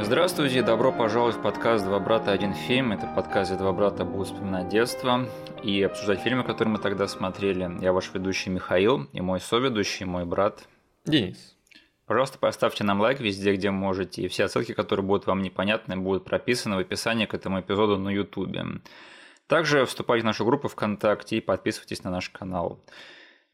Здравствуйте, 0.00 0.62
добро 0.62 0.92
пожаловать 0.92 1.34
в 1.34 1.42
подкаст 1.42 1.84
«Два 1.84 1.98
брата, 1.98 2.30
один 2.30 2.54
фильм». 2.54 2.92
Это 2.92 3.08
подкаст, 3.08 3.50
где 3.50 3.58
два 3.58 3.72
брата 3.72 4.04
будут 4.04 4.28
вспоминать 4.28 4.68
детство 4.68 5.28
и 5.64 5.82
обсуждать 5.82 6.20
фильмы, 6.20 6.44
которые 6.44 6.74
мы 6.74 6.78
тогда 6.78 7.08
смотрели. 7.08 7.68
Я 7.82 7.92
ваш 7.92 8.14
ведущий 8.14 8.48
Михаил 8.48 9.08
и 9.12 9.20
мой 9.20 9.40
соведущий, 9.40 10.06
мой 10.06 10.24
брат 10.24 10.68
Денис. 11.04 11.56
Пожалуйста, 12.06 12.38
поставьте 12.38 12.84
нам 12.84 13.00
лайк 13.00 13.18
везде, 13.18 13.52
где 13.54 13.72
можете, 13.72 14.22
и 14.22 14.28
все 14.28 14.46
ссылки, 14.46 14.72
которые 14.72 15.04
будут 15.04 15.26
вам 15.26 15.42
непонятны, 15.42 15.96
будут 15.96 16.24
прописаны 16.24 16.76
в 16.76 16.78
описании 16.78 17.26
к 17.26 17.34
этому 17.34 17.58
эпизоду 17.58 17.98
на 17.98 18.10
YouTube. 18.10 18.56
Также 19.48 19.84
вступайте 19.84 20.22
в 20.22 20.26
нашу 20.26 20.44
группу 20.44 20.68
ВКонтакте 20.68 21.38
и 21.38 21.40
подписывайтесь 21.40 22.04
на 22.04 22.12
наш 22.12 22.30
канал. 22.30 22.78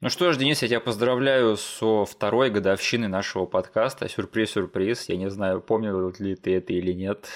Ну 0.00 0.10
что 0.10 0.32
ж, 0.32 0.36
Денис, 0.36 0.60
я 0.62 0.68
тебя 0.68 0.80
поздравляю 0.80 1.56
со 1.56 2.04
второй 2.04 2.50
годовщиной 2.50 3.08
нашего 3.08 3.46
подкаста. 3.46 4.08
Сюрприз-сюрприз. 4.08 5.08
Я 5.08 5.16
не 5.16 5.30
знаю, 5.30 5.60
помнил 5.60 6.12
ли 6.18 6.34
ты 6.36 6.56
это 6.56 6.72
или 6.72 6.92
нет. 6.92 7.26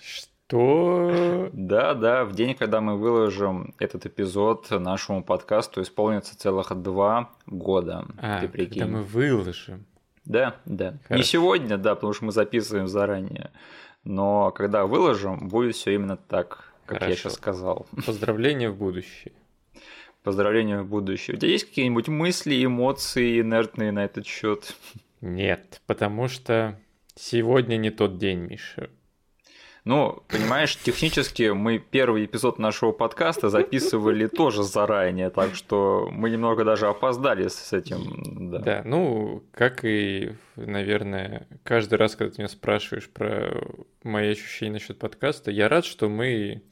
Что? 0.00 1.50
Да, 1.52 1.94
да, 1.94 2.24
в 2.24 2.34
день, 2.34 2.54
когда 2.54 2.80
мы 2.80 2.96
выложим 2.96 3.74
этот 3.78 4.06
эпизод 4.06 4.70
нашему 4.70 5.22
подкасту, 5.22 5.82
исполнится 5.82 6.38
целых 6.38 6.74
два 6.80 7.30
года. 7.46 8.06
А, 8.18 8.40
ты 8.40 8.48
прикинь. 8.48 8.82
когда 8.82 8.98
мы 8.98 9.02
выложим. 9.02 9.84
Да, 10.24 10.56
да. 10.64 10.98
Хорошо. 11.04 11.14
Не 11.16 11.22
сегодня, 11.22 11.78
да, 11.78 11.94
потому 11.94 12.12
что 12.12 12.26
мы 12.26 12.32
записываем 12.32 12.86
заранее. 12.86 13.50
Но 14.04 14.50
когда 14.52 14.86
выложим, 14.86 15.48
будет 15.48 15.74
все 15.74 15.94
именно 15.94 16.16
так, 16.16 16.72
как 16.86 16.98
Хорошо. 16.98 17.10
я 17.10 17.16
сейчас 17.16 17.34
сказал. 17.34 17.86
Поздравления 18.06 18.70
в 18.70 18.76
будущее. 18.76 19.32
Поздравления 20.28 20.82
в 20.82 20.86
будущее. 20.86 21.36
У 21.36 21.40
тебя 21.40 21.52
есть 21.52 21.64
какие-нибудь 21.64 22.08
мысли, 22.08 22.62
эмоции 22.62 23.40
инертные 23.40 23.92
на 23.92 24.04
этот 24.04 24.26
счет? 24.26 24.76
Нет, 25.22 25.80
потому 25.86 26.28
что 26.28 26.78
сегодня 27.14 27.78
не 27.78 27.88
тот 27.88 28.18
день, 28.18 28.40
Миша. 28.40 28.90
Ну, 29.86 30.22
понимаешь, 30.28 30.76
технически 30.76 31.52
мы 31.52 31.78
первый 31.78 32.26
эпизод 32.26 32.58
нашего 32.58 32.92
подкаста 32.92 33.48
записывали 33.48 34.26
тоже 34.26 34.64
заранее, 34.64 35.30
так 35.30 35.54
что 35.54 36.10
мы 36.12 36.28
немного 36.28 36.62
даже 36.62 36.88
опоздали 36.88 37.48
с 37.48 37.72
этим. 37.72 38.50
Да, 38.50 38.58
да 38.58 38.82
ну, 38.84 39.42
как 39.50 39.82
и, 39.86 40.32
наверное, 40.56 41.48
каждый 41.62 41.94
раз, 41.94 42.16
когда 42.16 42.34
ты 42.34 42.42
меня 42.42 42.50
спрашиваешь 42.50 43.08
про 43.08 43.62
мои 44.02 44.32
ощущения 44.32 44.74
насчет 44.74 44.98
подкаста, 44.98 45.50
я 45.50 45.70
рад, 45.70 45.86
что 45.86 46.10
мы 46.10 46.64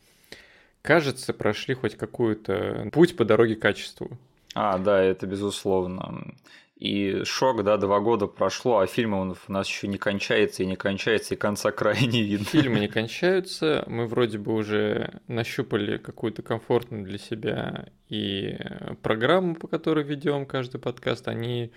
кажется, 0.86 1.32
прошли 1.32 1.74
хоть 1.74 1.96
какую-то 1.96 2.88
путь 2.92 3.16
по 3.16 3.24
дороге 3.24 3.56
к 3.56 3.60
качеству. 3.60 4.16
А, 4.54 4.78
да, 4.78 5.02
это 5.02 5.26
безусловно. 5.26 6.34
И 6.76 7.24
шок, 7.24 7.64
да, 7.64 7.78
два 7.78 8.00
года 8.00 8.26
прошло, 8.26 8.78
а 8.78 8.86
фильм 8.86 9.14
у 9.14 9.36
нас 9.48 9.66
еще 9.66 9.88
не 9.88 9.96
кончается 9.96 10.62
и 10.62 10.66
не 10.66 10.76
кончается, 10.76 11.34
и 11.34 11.36
конца 11.36 11.70
края 11.72 12.00
не 12.00 12.22
видно. 12.22 12.44
Фильмы 12.44 12.80
не 12.80 12.88
кончаются, 12.88 13.84
мы 13.86 14.06
вроде 14.06 14.38
бы 14.38 14.54
уже 14.54 15.20
нащупали 15.26 15.96
какую-то 15.96 16.42
комфортную 16.42 17.04
для 17.04 17.18
себя 17.18 17.86
и 18.08 18.58
программу, 19.02 19.54
по 19.54 19.68
которой 19.68 20.04
ведем 20.04 20.44
каждый 20.44 20.78
подкаст, 20.78 21.28
они 21.28 21.72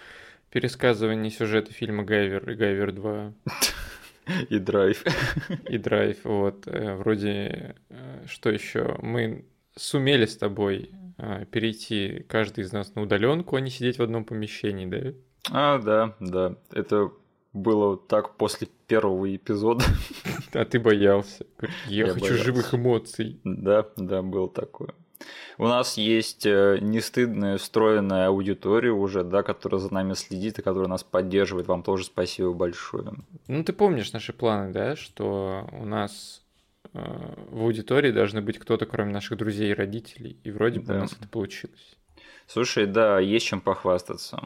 пересказывание 0.52 1.32
сюжета 1.32 1.72
фильма 1.72 2.04
«Гайвер» 2.04 2.50
и 2.50 2.56
«Гайвер 2.56 2.90
2». 2.90 3.34
И 4.50 4.60
драйв. 4.60 5.04
И 5.70 5.78
драйв, 5.78 6.18
вот. 6.24 6.68
Э, 6.68 6.96
вроде, 6.96 7.76
э, 7.90 8.26
что 8.28 8.50
еще? 8.50 8.98
Мы 9.02 9.46
сумели 9.76 10.26
с 10.26 10.38
тобой 10.38 10.92
э, 11.18 11.46
перейти 11.46 12.26
каждый 12.28 12.64
из 12.64 12.72
нас 12.72 12.96
на 12.96 13.02
удаленку, 13.02 13.56
а 13.56 13.62
не 13.62 13.70
сидеть 13.70 13.98
в 13.98 14.04
одном 14.04 14.26
помещении, 14.26 14.86
да? 14.86 15.14
А, 15.52 15.80
да, 15.80 16.16
да. 16.20 16.56
Это 16.72 17.12
было 17.54 17.98
так 17.98 18.38
после 18.38 18.68
первого 18.88 19.36
эпизода. 19.36 19.84
А 20.54 20.66
ты 20.66 20.80
боялся. 20.80 21.46
Я, 21.86 22.08
Я 22.08 22.14
хочу 22.14 22.26
боялся. 22.26 22.44
живых 22.44 22.74
эмоций. 22.74 23.40
Да, 23.44 23.88
да, 23.98 24.24
было 24.24 24.50
такое. 24.50 24.96
У 25.58 25.68
нас 25.68 25.98
есть 25.98 26.46
э, 26.46 26.78
нестыдная 26.80 27.58
встроенная 27.58 28.28
аудитория 28.28 28.92
уже, 28.92 29.24
да, 29.24 29.44
которая 29.44 29.80
за 29.80 29.94
нами 29.94 30.14
следит 30.14 30.60
и 30.60 30.62
которая 30.62 30.88
нас 30.88 31.04
поддерживает. 31.04 31.68
Вам 31.68 31.84
тоже 31.84 32.06
спасибо 32.06 32.54
большое. 32.54 33.14
Ну, 33.48 33.64
ты 33.64 33.74
помнишь 33.74 34.14
наши 34.14 34.32
планы, 34.32 34.72
да, 34.72 34.96
что 34.96 35.68
у 35.74 35.86
нас 35.86 36.42
э, 36.94 37.00
в 37.50 37.62
аудитории 37.62 38.12
должны 38.12 38.42
быть 38.42 38.58
кто-то, 38.58 38.86
кроме 38.86 39.12
наших 39.12 39.38
друзей 39.38 39.72
и 39.72 39.74
родителей. 39.74 40.38
И 40.44 40.52
вроде 40.52 40.80
бы 40.80 40.88
да. 40.88 40.96
у 40.96 40.98
нас 41.00 41.14
это 41.14 41.28
получилось. 41.28 41.98
Слушай, 42.48 42.88
да, 42.88 43.20
есть 43.20 43.46
чем 43.46 43.62
похвастаться. 43.62 44.42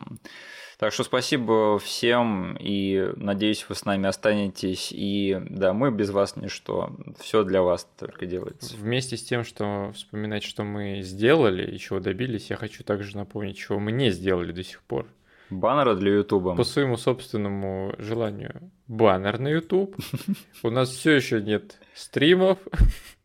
Так 0.84 0.92
что 0.92 1.06
спасибо 1.06 1.80
всем, 1.80 2.58
и 2.60 3.14
надеюсь, 3.16 3.66
вы 3.70 3.76
с 3.76 3.86
нами 3.86 4.10
останетесь. 4.10 4.90
И 4.92 5.40
да, 5.50 5.72
мы 5.72 5.92
без 5.92 6.10
вас 6.10 6.36
ничто. 6.36 6.92
Все 7.22 7.46
для 7.46 7.62
вас 7.62 7.88
только 7.98 8.26
делается. 8.26 8.76
Вместе 8.76 9.16
с 9.16 9.24
тем, 9.24 9.46
что 9.46 9.94
вспоминать, 9.96 10.44
что 10.44 10.66
мы 10.66 11.00
сделали 11.02 11.74
и 11.74 11.80
чего 11.80 12.02
добились, 12.02 12.50
я 12.50 12.58
хочу 12.58 12.84
также 12.84 13.16
напомнить, 13.16 13.56
чего 13.56 13.80
мы 13.80 13.94
не 13.94 14.12
сделали 14.12 14.52
до 14.52 14.62
сих 14.62 14.82
пор. 14.82 15.08
Баннера 15.50 15.96
для 15.96 16.16
Ютуба. 16.16 16.54
По 16.54 16.66
своему 16.66 16.98
собственному 16.98 17.96
желанию. 17.98 18.70
Баннер 18.90 19.40
на 19.40 19.48
Ютуб. 19.48 19.96
У 20.64 20.70
нас 20.70 20.90
все 20.90 21.12
еще 21.12 21.42
нет 21.42 21.80
стримов. 21.96 22.58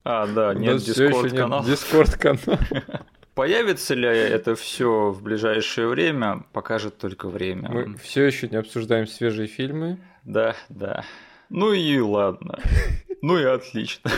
А, 0.04 0.28
да, 0.28 0.54
нет 0.54 0.76
Дискорд-канала. 0.76 1.64
Дискорд-канал. 1.64 2.60
Появится 3.38 3.94
ли 3.94 4.09
это 4.09 4.56
все 4.56 5.12
в 5.12 5.22
ближайшее 5.22 5.87
время, 5.87 6.44
покажет 6.53 6.99
только 6.99 7.28
время. 7.28 7.69
Мы 7.71 7.97
все 7.99 8.25
еще 8.25 8.49
не 8.49 8.56
обсуждаем 8.56 9.06
свежие 9.06 9.47
фильмы. 9.47 10.00
Да, 10.25 10.56
да. 10.69 11.04
Ну 11.49 11.72
и 11.72 12.00
ладно. 12.00 12.59
Ну 13.22 13.38
и 13.38 13.44
отлично. 13.44 14.10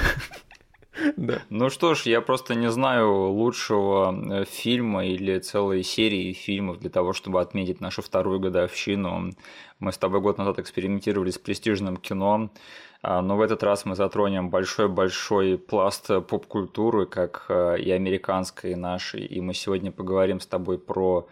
Да. 1.17 1.43
Ну 1.49 1.71
что 1.71 1.95
ж, 1.95 2.03
я 2.03 2.21
просто 2.21 2.55
не 2.55 2.71
знаю 2.71 3.29
лучшего 3.29 4.13
э, 4.13 4.45
фильма 4.45 5.07
или 5.07 5.39
целой 5.39 5.83
серии 5.83 6.33
фильмов 6.33 6.81
для 6.81 6.91
того, 6.91 7.13
чтобы 7.15 7.41
отметить 7.41 7.81
нашу 7.81 8.03
вторую 8.03 8.41
годовщину. 8.41 9.33
Мы 9.79 9.93
с 9.93 9.99
тобой 9.99 10.21
год 10.21 10.39
назад 10.39 10.59
экспериментировали 10.59 11.31
с 11.31 11.39
престижным 11.39 11.97
кино. 11.97 12.51
А, 13.03 13.23
но 13.23 13.37
в 13.37 13.41
этот 13.41 13.63
раз 13.63 13.85
мы 13.85 13.97
затронем 13.97 14.51
большой-большой 14.51 15.59
пласт 15.59 16.07
поп-культуры, 16.29 17.07
как 17.07 17.47
э, 17.49 17.79
и 17.81 17.91
американской, 17.91 18.73
и 18.73 18.77
нашей. 18.77 19.25
И 19.25 19.41
мы 19.41 19.55
сегодня 19.55 19.91
поговорим 19.91 20.41
с 20.41 20.47
тобой 20.47 20.79
про 20.79 21.27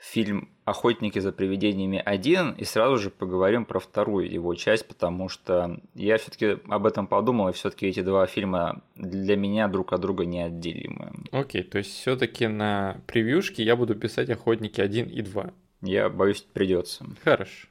фильм 0.00 0.48
«Охотники 0.64 1.18
за 1.18 1.30
привидениями 1.30 2.02
1» 2.04 2.56
и 2.56 2.64
сразу 2.64 2.96
же 2.96 3.10
поговорим 3.10 3.64
про 3.64 3.80
вторую 3.80 4.30
его 4.30 4.54
часть, 4.54 4.88
потому 4.88 5.28
что 5.28 5.78
я 5.94 6.16
все 6.16 6.30
таки 6.30 6.58
об 6.68 6.86
этом 6.86 7.06
подумал, 7.06 7.48
и 7.48 7.52
все 7.52 7.70
таки 7.70 7.86
эти 7.86 8.00
два 8.00 8.26
фильма 8.26 8.82
для 8.96 9.36
меня 9.36 9.68
друг 9.68 9.92
от 9.92 10.00
друга 10.00 10.24
неотделимы. 10.24 11.12
Окей, 11.32 11.62
okay, 11.62 11.64
то 11.64 11.78
есть 11.78 11.92
все 11.92 12.16
таки 12.16 12.46
на 12.46 13.02
превьюшке 13.06 13.62
я 13.62 13.76
буду 13.76 13.94
писать 13.94 14.30
«Охотники 14.30 14.80
1» 14.80 15.10
и 15.10 15.22
2. 15.22 15.50
Я 15.82 16.08
боюсь, 16.08 16.40
придется. 16.40 17.04
Хорошо. 17.24 17.68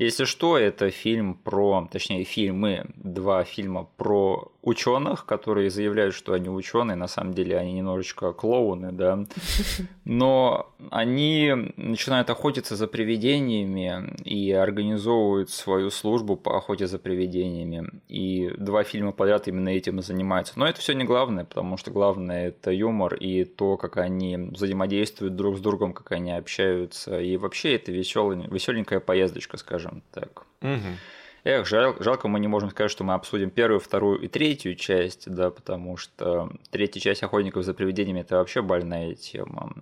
Если 0.00 0.24
что, 0.24 0.56
это 0.56 0.88
фильм 0.88 1.34
про, 1.34 1.86
точнее, 1.92 2.24
фильмы, 2.24 2.86
два 2.96 3.44
фильма 3.44 3.86
про 3.98 4.50
ученых, 4.62 5.26
которые 5.26 5.68
заявляют, 5.68 6.14
что 6.14 6.32
они 6.32 6.48
ученые, 6.48 6.96
на 6.96 7.06
самом 7.06 7.34
деле 7.34 7.58
они 7.58 7.74
немножечко 7.74 8.32
клоуны, 8.32 8.92
да. 8.92 9.26
Но 10.06 10.72
они 10.90 11.52
начинают 11.76 12.30
охотиться 12.30 12.76
за 12.76 12.86
привидениями 12.86 14.14
и 14.24 14.52
организовывают 14.52 15.50
свою 15.50 15.90
службу 15.90 16.36
по 16.36 16.56
охоте 16.56 16.86
за 16.86 16.98
привидениями. 16.98 17.90
И 18.08 18.50
два 18.56 18.84
фильма 18.84 19.12
подряд 19.12 19.48
именно 19.48 19.68
этим 19.68 19.98
и 19.98 20.02
занимаются. 20.02 20.58
Но 20.58 20.66
это 20.66 20.80
все 20.80 20.94
не 20.94 21.04
главное, 21.04 21.44
потому 21.44 21.76
что 21.76 21.90
главное 21.90 22.48
это 22.48 22.70
юмор 22.70 23.14
и 23.14 23.44
то, 23.44 23.76
как 23.76 23.98
они 23.98 24.36
взаимодействуют 24.36 25.36
друг 25.36 25.58
с 25.58 25.60
другом, 25.60 25.92
как 25.92 26.12
они 26.12 26.32
общаются. 26.32 27.20
И 27.20 27.36
вообще 27.36 27.76
это 27.76 27.92
веселенькая 27.92 29.00
поездочка, 29.00 29.58
скажем 29.58 29.89
так. 30.12 30.46
Угу. 30.62 30.96
Эх, 31.44 31.66
жаль, 31.66 31.94
жалко, 32.00 32.28
мы 32.28 32.38
не 32.38 32.48
можем 32.48 32.70
сказать, 32.70 32.90
что 32.90 33.04
мы 33.04 33.14
обсудим 33.14 33.50
первую, 33.50 33.80
вторую 33.80 34.20
и 34.20 34.28
третью 34.28 34.74
часть, 34.74 35.30
да, 35.30 35.50
потому 35.50 35.96
что 35.96 36.50
третья 36.70 37.00
часть 37.00 37.22
охотников 37.22 37.64
за 37.64 37.72
привидениями 37.72 38.20
это 38.20 38.36
вообще 38.36 38.60
больная 38.60 39.14
тема. 39.14 39.74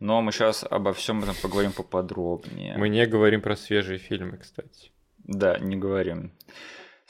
Но 0.00 0.20
мы 0.20 0.32
сейчас 0.32 0.64
обо 0.68 0.92
всем 0.92 1.22
этом 1.22 1.36
поговорим 1.40 1.72
поподробнее. 1.72 2.76
Мы 2.76 2.88
не 2.88 3.06
говорим 3.06 3.40
про 3.40 3.54
свежие 3.54 3.98
фильмы, 3.98 4.38
кстати. 4.38 4.90
Да, 5.18 5.58
не 5.60 5.76
говорим. 5.76 6.32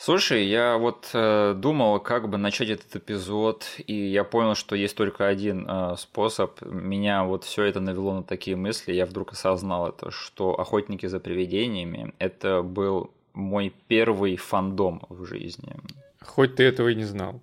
Слушай, 0.05 0.47
я 0.47 0.79
вот 0.79 1.11
э, 1.15 1.55
думал, 1.57 2.01
как 2.01 2.29
бы 2.29 2.37
начать 2.37 2.71
этот 2.71 2.97
эпизод, 2.97 3.69
и 3.87 3.95
я 3.95 4.25
понял, 4.25 4.57
что 4.57 4.75
есть 4.75 4.97
только 4.97 5.29
один 5.29 5.65
э, 5.65 5.95
способ. 5.97 6.61
Меня 6.63 7.23
вот 7.23 7.45
все 7.45 7.63
это 7.63 7.79
навело 7.79 8.13
на 8.13 8.25
такие 8.25 8.57
мысли. 8.57 8.93
Я 8.93 9.07
вдруг 9.07 9.31
осознал 9.31 9.91
это, 9.91 10.11
что 10.11 10.59
охотники 10.59 11.07
за 11.07 11.21
привидениями 11.21 12.15
это 12.19 12.63
был 12.63 13.13
мой 13.33 13.73
первый 13.87 14.35
фандом 14.35 15.03
в 15.09 15.25
жизни. 15.25 15.77
Хоть 16.21 16.57
ты 16.57 16.65
этого 16.65 16.89
и 16.89 16.97
не 16.97 17.05
знал. 17.05 17.41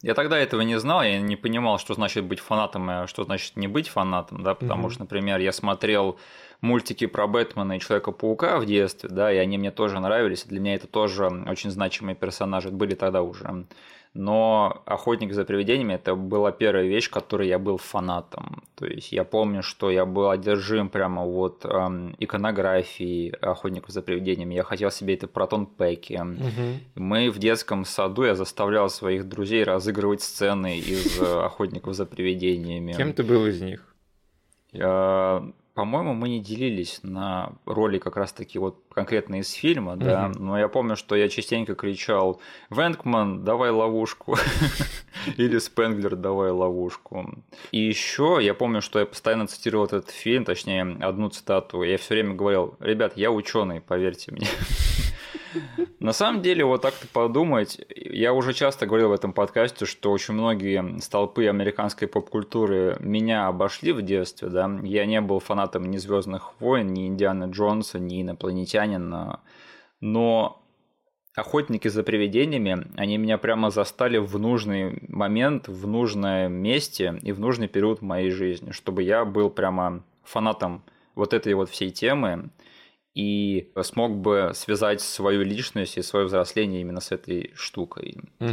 Я 0.00 0.14
тогда 0.14 0.38
этого 0.38 0.62
не 0.62 0.80
знал, 0.80 1.02
я 1.02 1.20
не 1.20 1.36
понимал, 1.36 1.78
что 1.78 1.92
значит 1.92 2.24
быть 2.24 2.40
фанатом, 2.40 2.88
а 2.88 3.06
что 3.08 3.24
значит 3.24 3.56
не 3.56 3.68
быть 3.68 3.88
фанатом, 3.88 4.42
да, 4.42 4.54
потому 4.54 4.84
угу. 4.84 4.90
что, 4.90 5.00
например, 5.00 5.38
я 5.40 5.52
смотрел 5.52 6.18
мультики 6.60 7.06
про 7.06 7.26
Бэтмена 7.26 7.76
и 7.76 7.80
Человека-паука 7.80 8.58
в 8.58 8.66
детстве, 8.66 9.08
да, 9.10 9.32
и 9.32 9.36
они 9.36 9.58
мне 9.58 9.70
тоже 9.70 10.00
нравились, 10.00 10.44
для 10.44 10.60
меня 10.60 10.74
это 10.74 10.86
тоже 10.86 11.26
очень 11.26 11.70
значимые 11.70 12.14
персонажи 12.14 12.70
были 12.70 12.94
тогда 12.94 13.22
уже 13.22 13.66
но 14.12 14.82
«Охотник 14.86 15.32
за 15.32 15.44
привидениями» 15.44 15.94
это 15.94 16.16
была 16.16 16.50
первая 16.50 16.84
вещь, 16.84 17.08
которой 17.08 17.46
я 17.46 17.60
был 17.60 17.76
фанатом. 17.76 18.64
То 18.74 18.86
есть 18.86 19.12
я 19.12 19.22
помню, 19.22 19.62
что 19.62 19.88
я 19.88 20.04
был 20.04 20.30
одержим 20.30 20.88
прямо 20.88 21.24
вот 21.24 21.64
эм, 21.64 22.16
иконографией 22.18 23.30
«Охотников 23.40 23.90
за 23.90 24.02
привидениями». 24.02 24.54
Я 24.54 24.64
хотел 24.64 24.90
себе 24.90 25.14
это 25.14 25.28
протон 25.28 25.66
пэки. 25.66 26.20
Угу. 26.20 27.02
Мы 27.02 27.30
в 27.30 27.38
детском 27.38 27.84
саду, 27.84 28.24
я 28.24 28.34
заставлял 28.34 28.90
своих 28.90 29.28
друзей 29.28 29.62
разыгрывать 29.62 30.22
сцены 30.22 30.78
из 30.78 31.20
«Охотников 31.20 31.94
за 31.94 32.04
привидениями». 32.04 32.94
Кем 32.94 33.12
ты 33.12 33.22
был 33.22 33.46
из 33.46 33.60
них? 33.60 33.94
Я 34.72 35.44
по-моему, 35.80 36.12
мы 36.12 36.28
не 36.28 36.40
делились 36.40 37.00
на 37.02 37.54
роли 37.64 37.98
как 37.98 38.16
раз-таки 38.16 38.58
вот 38.58 38.82
конкретно 38.92 39.36
из 39.36 39.50
фильма, 39.50 39.96
да, 39.96 40.26
угу. 40.26 40.38
но 40.38 40.58
я 40.58 40.68
помню, 40.68 40.94
что 40.94 41.16
я 41.16 41.30
частенько 41.30 41.74
кричал 41.74 42.38
«Венкман, 42.68 43.44
давай 43.44 43.70
ловушку!» 43.70 44.36
или 45.38 45.56
«Спенглер, 45.56 46.16
давай 46.16 46.50
ловушку!» 46.50 47.42
И 47.72 47.78
еще 47.78 48.40
я 48.42 48.52
помню, 48.52 48.82
что 48.82 48.98
я 48.98 49.06
постоянно 49.06 49.46
цитировал 49.46 49.86
этот 49.86 50.10
фильм, 50.10 50.44
точнее, 50.44 50.98
одну 51.00 51.30
цитату, 51.30 51.82
я 51.82 51.96
все 51.96 52.12
время 52.12 52.34
говорил 52.34 52.74
«Ребят, 52.78 53.14
я 53.16 53.30
ученый, 53.30 53.80
поверьте 53.80 54.32
мне». 54.32 54.48
На 55.98 56.12
самом 56.12 56.42
деле, 56.42 56.64
вот 56.64 56.82
так-то 56.82 57.06
подумать, 57.08 57.80
я 57.94 58.32
уже 58.32 58.52
часто 58.52 58.86
говорил 58.86 59.08
в 59.08 59.12
этом 59.12 59.32
подкасте, 59.32 59.86
что 59.86 60.10
очень 60.12 60.34
многие 60.34 61.00
столпы 61.00 61.46
американской 61.46 62.08
поп-культуры 62.08 62.96
меня 63.00 63.46
обошли 63.46 63.92
в 63.92 64.02
детстве, 64.02 64.48
да. 64.48 64.70
Я 64.82 65.06
не 65.06 65.20
был 65.20 65.40
фанатом 65.40 65.90
ни 65.90 65.96
Звездных 65.96 66.60
войн, 66.60 66.92
ни 66.92 67.06
Индиана 67.06 67.44
Джонса, 67.44 67.98
ни 67.98 68.22
инопланетянина, 68.22 69.40
но 70.00 70.62
охотники 71.34 71.88
за 71.88 72.02
привидениями, 72.02 72.86
они 72.96 73.18
меня 73.18 73.38
прямо 73.38 73.70
застали 73.70 74.18
в 74.18 74.38
нужный 74.38 75.02
момент, 75.08 75.68
в 75.68 75.86
нужном 75.86 76.52
месте 76.52 77.18
и 77.22 77.32
в 77.32 77.40
нужный 77.40 77.68
период 77.68 78.02
моей 78.02 78.30
жизни, 78.30 78.72
чтобы 78.72 79.02
я 79.02 79.24
был 79.24 79.50
прямо 79.50 80.02
фанатом 80.22 80.82
вот 81.14 81.34
этой 81.34 81.54
вот 81.54 81.70
всей 81.70 81.90
темы 81.90 82.50
и 83.14 83.70
смог 83.82 84.16
бы 84.16 84.52
связать 84.54 85.00
свою 85.00 85.42
личность 85.42 85.96
и 85.96 86.02
свое 86.02 86.26
взросление 86.26 86.80
именно 86.80 87.00
с 87.00 87.12
этой 87.12 87.52
штукой. 87.54 88.18
Угу. 88.40 88.50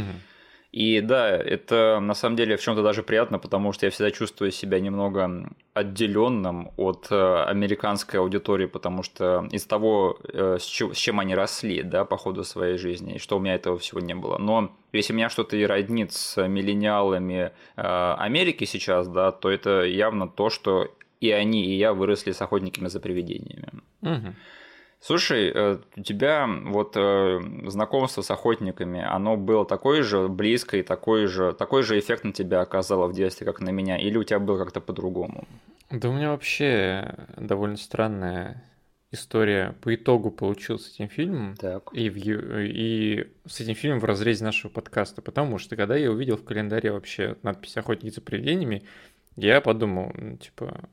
И 0.70 1.00
да, 1.00 1.30
это 1.30 1.98
на 2.00 2.14
самом 2.14 2.36
деле 2.36 2.56
в 2.58 2.60
чем-то 2.60 2.82
даже 2.82 3.02
приятно, 3.02 3.38
потому 3.38 3.72
что 3.72 3.86
я 3.86 3.90
всегда 3.90 4.10
чувствую 4.10 4.50
себя 4.50 4.78
немного 4.80 5.48
отделенным 5.72 6.70
от 6.76 7.06
э, 7.10 7.44
американской 7.44 8.20
аудитории, 8.20 8.66
потому 8.66 9.02
что 9.02 9.48
из 9.50 9.64
того, 9.64 10.18
э, 10.30 10.58
с 10.60 10.66
чем 10.66 11.20
они 11.20 11.34
росли, 11.34 11.82
да, 11.82 12.04
по 12.04 12.18
ходу 12.18 12.44
своей 12.44 12.76
жизни, 12.76 13.14
и 13.14 13.18
что 13.18 13.38
у 13.38 13.40
меня 13.40 13.54
этого 13.54 13.78
всего 13.78 14.00
не 14.00 14.14
было. 14.14 14.36
Но 14.36 14.70
если 14.92 15.14
меня 15.14 15.30
что-то 15.30 15.56
и 15.56 15.64
роднит 15.64 16.12
с 16.12 16.46
миллениалами 16.46 17.50
э, 17.76 18.14
Америки 18.18 18.64
сейчас, 18.64 19.08
да, 19.08 19.32
то 19.32 19.50
это 19.50 19.84
явно 19.84 20.28
то, 20.28 20.50
что 20.50 20.90
и 21.20 21.30
они, 21.30 21.64
и 21.64 21.76
я 21.76 21.92
выросли 21.92 22.32
с 22.32 22.40
охотниками 22.42 22.88
за 22.88 23.00
привидениями. 23.00 23.68
Угу. 24.02 24.34
Слушай, 25.00 25.52
э, 25.54 25.78
у 25.96 26.02
тебя 26.02 26.48
вот 26.48 26.92
э, 26.96 27.40
знакомство 27.66 28.22
с 28.22 28.30
охотниками, 28.30 29.00
оно 29.00 29.36
было 29.36 29.64
такое 29.64 30.02
же 30.02 30.28
близкое 30.28 30.80
и 30.80 30.82
такой 30.82 31.26
же, 31.26 31.52
такой 31.52 31.82
же 31.84 31.98
эффект 31.98 32.24
на 32.24 32.32
тебя 32.32 32.60
оказало 32.60 33.06
в 33.06 33.12
детстве, 33.12 33.46
как 33.46 33.60
на 33.60 33.70
меня, 33.70 33.96
или 33.96 34.18
у 34.18 34.24
тебя 34.24 34.40
было 34.40 34.58
как-то 34.58 34.80
по-другому? 34.80 35.46
Да 35.90 36.08
у 36.08 36.12
меня 36.12 36.30
вообще 36.30 37.14
довольно 37.36 37.76
странная 37.76 38.64
история 39.10 39.74
по 39.80 39.94
итогу 39.94 40.30
получилась 40.30 40.86
с 40.86 40.94
этим 40.94 41.08
фильмом 41.08 41.56
так. 41.56 41.90
И, 41.92 42.10
в, 42.10 42.16
и 42.16 43.32
с 43.46 43.60
этим 43.60 43.74
фильмом 43.74 44.00
в 44.00 44.04
разрезе 44.04 44.44
нашего 44.44 44.70
подкаста, 44.70 45.22
потому 45.22 45.58
что 45.58 45.76
когда 45.76 45.96
я 45.96 46.10
увидел 46.10 46.36
в 46.36 46.44
календаре 46.44 46.92
вообще 46.92 47.36
надпись 47.42 47.76
«Охотники 47.76 48.14
за 48.14 48.20
привидениями», 48.20 48.82
я 49.36 49.60
подумал, 49.60 50.12
типа, 50.40 50.88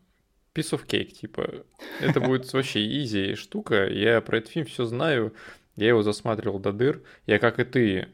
piece 0.56 0.72
of 0.72 0.88
cake, 0.88 1.12
типа, 1.12 1.66
это 2.00 2.20
будет 2.20 2.52
вообще 2.54 2.86
изи 3.04 3.36
штука, 3.36 3.88
я 3.88 4.22
про 4.22 4.38
этот 4.38 4.52
фильм 4.52 4.66
все 4.66 4.86
знаю, 4.86 5.34
я 5.76 5.90
его 5.90 6.02
засматривал 6.02 6.60
до 6.60 6.72
дыр, 6.72 7.04
я, 7.28 7.38
как 7.38 7.60
и 7.60 7.66
ты, 7.66 8.08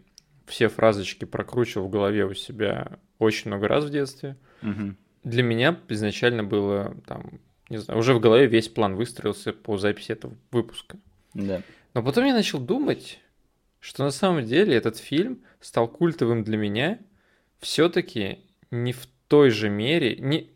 все 0.47 0.67
фразочки 0.67 1.25
прокручивал 1.25 1.87
в 1.87 1.91
голове 1.91 2.25
у 2.25 2.33
себя 2.33 2.99
очень 3.19 3.49
много 3.49 3.67
раз 3.67 3.85
в 3.85 3.89
детстве. 3.89 4.35
Угу. 4.63 4.95
Для 5.23 5.43
меня 5.43 5.79
изначально 5.87 6.43
было, 6.43 6.97
там, 7.05 7.39
не 7.69 7.77
знаю, 7.77 7.99
уже 7.99 8.13
в 8.13 8.19
голове 8.19 8.47
весь 8.47 8.67
план 8.67 8.95
выстроился 8.95 9.53
по 9.53 9.77
записи 9.77 10.11
этого 10.11 10.35
выпуска. 10.51 10.97
Да. 11.33 11.61
Но 11.93 12.03
потом 12.03 12.25
я 12.25 12.33
начал 12.33 12.59
думать, 12.59 13.19
что 13.79 14.03
на 14.03 14.11
самом 14.11 14.45
деле 14.45 14.75
этот 14.75 14.97
фильм 14.97 15.43
стал 15.59 15.87
культовым 15.87 16.43
для 16.43 16.57
меня 16.57 16.99
все-таки 17.59 18.39
не 18.71 18.93
в 18.93 19.07
той 19.27 19.51
же 19.51 19.69
мере, 19.69 20.17
не, 20.17 20.49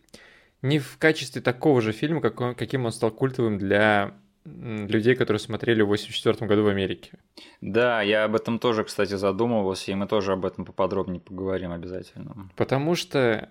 не 0.61 0.79
в 0.79 0.97
качестве 0.97 1.41
такого 1.41 1.81
же 1.81 1.91
фильма, 1.91 2.21
как 2.21 2.39
он, 2.41 2.55
каким 2.55 2.85
он 2.85 2.91
стал 2.91 3.11
культовым 3.11 3.57
для 3.57 4.15
людей, 4.45 5.15
которые 5.15 5.39
смотрели 5.39 5.81
в 5.81 5.87
84 5.87 6.47
году 6.47 6.63
в 6.63 6.67
Америке. 6.67 7.17
Да, 7.61 8.01
я 8.01 8.25
об 8.25 8.35
этом 8.35 8.59
тоже, 8.59 8.83
кстати, 8.83 9.15
задумывался, 9.15 9.91
и 9.91 9.95
мы 9.95 10.07
тоже 10.07 10.33
об 10.33 10.45
этом 10.45 10.65
поподробнее 10.65 11.19
поговорим 11.19 11.71
обязательно. 11.71 12.49
Потому 12.55 12.95
что 12.95 13.49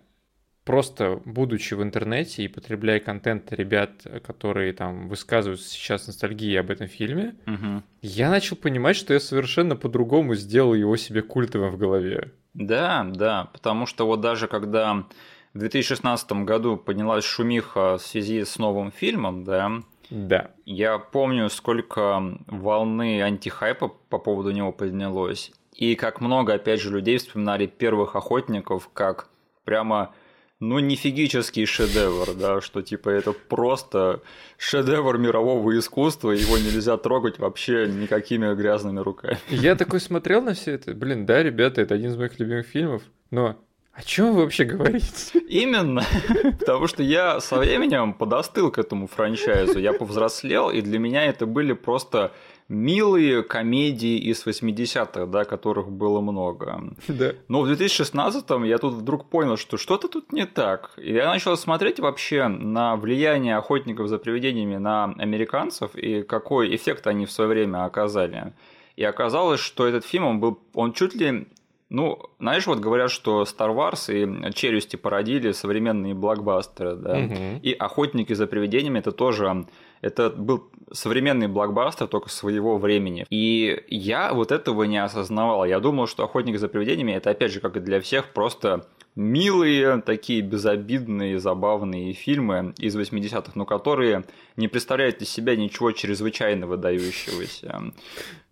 просто 0.64 1.20
будучи 1.24 1.74
в 1.74 1.82
интернете 1.82 2.44
и 2.44 2.48
потребляя 2.48 3.00
контент 3.00 3.52
ребят, 3.52 4.06
которые 4.24 4.72
там 4.72 5.08
высказывают 5.08 5.60
сейчас 5.60 6.06
ностальгии 6.06 6.56
об 6.56 6.70
этом 6.70 6.86
фильме, 6.86 7.34
угу. 7.46 7.82
я 8.00 8.30
начал 8.30 8.56
понимать, 8.56 8.96
что 8.96 9.12
я 9.12 9.20
совершенно 9.20 9.76
по-другому 9.76 10.34
сделал 10.36 10.74
его 10.74 10.96
себе 10.96 11.22
культовым 11.22 11.70
в 11.70 11.76
голове. 11.76 12.32
Да, 12.54 13.04
да, 13.04 13.50
потому 13.52 13.86
что 13.86 14.06
вот 14.06 14.20
даже 14.20 14.46
когда 14.46 15.06
в 15.54 15.58
2016 15.58 16.32
году 16.44 16.76
поднялась 16.76 17.24
шумиха 17.24 17.96
в 17.96 18.02
связи 18.02 18.44
с 18.44 18.58
новым 18.58 18.90
фильмом, 18.90 19.44
да? 19.44 19.70
Да. 20.10 20.50
Я 20.66 20.98
помню, 20.98 21.48
сколько 21.48 22.38
волны 22.48 23.22
антихайпа 23.22 23.88
по 23.88 24.18
поводу 24.18 24.50
него 24.50 24.72
поднялось. 24.72 25.52
И 25.72 25.94
как 25.94 26.20
много, 26.20 26.54
опять 26.54 26.80
же, 26.80 26.90
людей 26.90 27.18
вспоминали 27.18 27.66
первых 27.66 28.16
охотников 28.16 28.90
как 28.92 29.28
прямо 29.64 30.12
ну, 30.60 30.78
нифигический 30.78 31.66
шедевр, 31.66 32.34
да, 32.34 32.60
что 32.60 32.82
типа 32.82 33.10
это 33.10 33.32
просто 33.32 34.22
шедевр 34.56 35.18
мирового 35.18 35.76
искусства, 35.78 36.30
его 36.30 36.58
нельзя 36.58 36.96
трогать 36.96 37.38
вообще 37.38 37.86
никакими 37.86 38.54
грязными 38.54 39.00
руками. 39.00 39.38
Я 39.50 39.74
такой 39.76 40.00
смотрел 40.00 40.42
на 40.42 40.54
все 40.54 40.72
это, 40.72 40.94
блин, 40.94 41.26
да, 41.26 41.42
ребята, 41.42 41.80
это 41.80 41.94
один 41.94 42.10
из 42.10 42.16
моих 42.16 42.38
любимых 42.38 42.66
фильмов, 42.66 43.02
но 43.30 43.56
о 43.94 44.02
чем 44.02 44.32
вы 44.32 44.42
вообще 44.42 44.64
говорите? 44.64 45.38
Именно, 45.48 46.02
потому 46.58 46.88
что 46.88 47.02
я 47.02 47.40
со 47.40 47.58
временем 47.58 48.12
подостыл 48.12 48.72
к 48.72 48.78
этому 48.78 49.06
франчайзу, 49.06 49.78
я 49.78 49.92
повзрослел, 49.92 50.70
и 50.70 50.80
для 50.80 50.98
меня 50.98 51.24
это 51.24 51.46
были 51.46 51.74
просто 51.74 52.32
милые 52.68 53.44
комедии 53.44 54.18
из 54.18 54.44
80-х, 54.46 55.26
да, 55.26 55.44
которых 55.44 55.92
было 55.92 56.20
много. 56.20 56.82
Да. 57.06 57.34
Но 57.48 57.60
в 57.60 57.70
2016-м 57.70 58.64
я 58.64 58.78
тут 58.78 58.94
вдруг 58.94 59.30
понял, 59.30 59.56
что 59.56 59.76
что-то 59.76 60.08
тут 60.08 60.32
не 60.32 60.46
так. 60.46 60.90
И 60.96 61.12
я 61.12 61.26
начал 61.26 61.56
смотреть 61.56 62.00
вообще 62.00 62.48
на 62.48 62.96
влияние 62.96 63.56
охотников 63.56 64.08
за 64.08 64.18
привидениями 64.18 64.76
на 64.76 65.04
американцев 65.04 65.94
и 65.94 66.22
какой 66.22 66.74
эффект 66.74 67.06
они 67.06 67.26
в 67.26 67.30
свое 67.30 67.50
время 67.50 67.84
оказали. 67.84 68.54
И 68.96 69.04
оказалось, 69.04 69.60
что 69.60 69.86
этот 69.86 70.04
фильм, 70.04 70.24
он 70.24 70.40
был, 70.40 70.60
он 70.72 70.92
чуть 70.92 71.14
ли 71.14 71.46
ну, 71.90 72.18
знаешь, 72.40 72.66
вот 72.66 72.80
говорят, 72.80 73.10
что 73.10 73.42
Star 73.42 73.74
Wars 73.74 74.12
и 74.12 74.52
Челюсти 74.52 74.96
породили 74.96 75.52
современные 75.52 76.14
блокбастеры, 76.14 76.96
да, 76.96 77.18
угу. 77.18 77.60
и 77.62 77.72
Охотники 77.72 78.32
за 78.32 78.46
привидениями 78.46 78.98
это 78.98 79.12
тоже, 79.12 79.66
это 80.04 80.28
был 80.28 80.70
современный 80.92 81.48
блокбастер 81.48 82.06
только 82.06 82.28
своего 82.28 82.76
времени. 82.76 83.26
И 83.30 83.84
я 83.88 84.34
вот 84.34 84.52
этого 84.52 84.84
не 84.84 85.02
осознавал. 85.02 85.64
Я 85.64 85.80
думал, 85.80 86.06
что 86.06 86.24
Охотник 86.24 86.58
за 86.58 86.68
привидениями 86.68 87.12
это 87.12 87.30
опять 87.30 87.52
же, 87.52 87.60
как 87.60 87.76
и 87.76 87.80
для 87.80 88.00
всех, 88.00 88.32
просто 88.32 88.86
милые, 89.16 90.02
такие 90.02 90.42
безобидные, 90.42 91.38
забавные 91.38 92.12
фильмы 92.12 92.74
из 92.78 92.96
80-х, 92.96 93.52
но 93.54 93.64
которые 93.64 94.24
не 94.56 94.68
представляют 94.68 95.22
из 95.22 95.30
себя 95.30 95.56
ничего 95.56 95.92
чрезвычайно 95.92 96.66
выдающегося. 96.66 97.92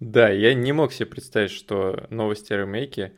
Да, 0.01 0.31
я 0.31 0.55
не 0.55 0.73
мог 0.73 0.93
себе 0.93 1.07
представить, 1.07 1.51
что 1.51 2.07
новости 2.09 2.53
ремейки 2.55 3.13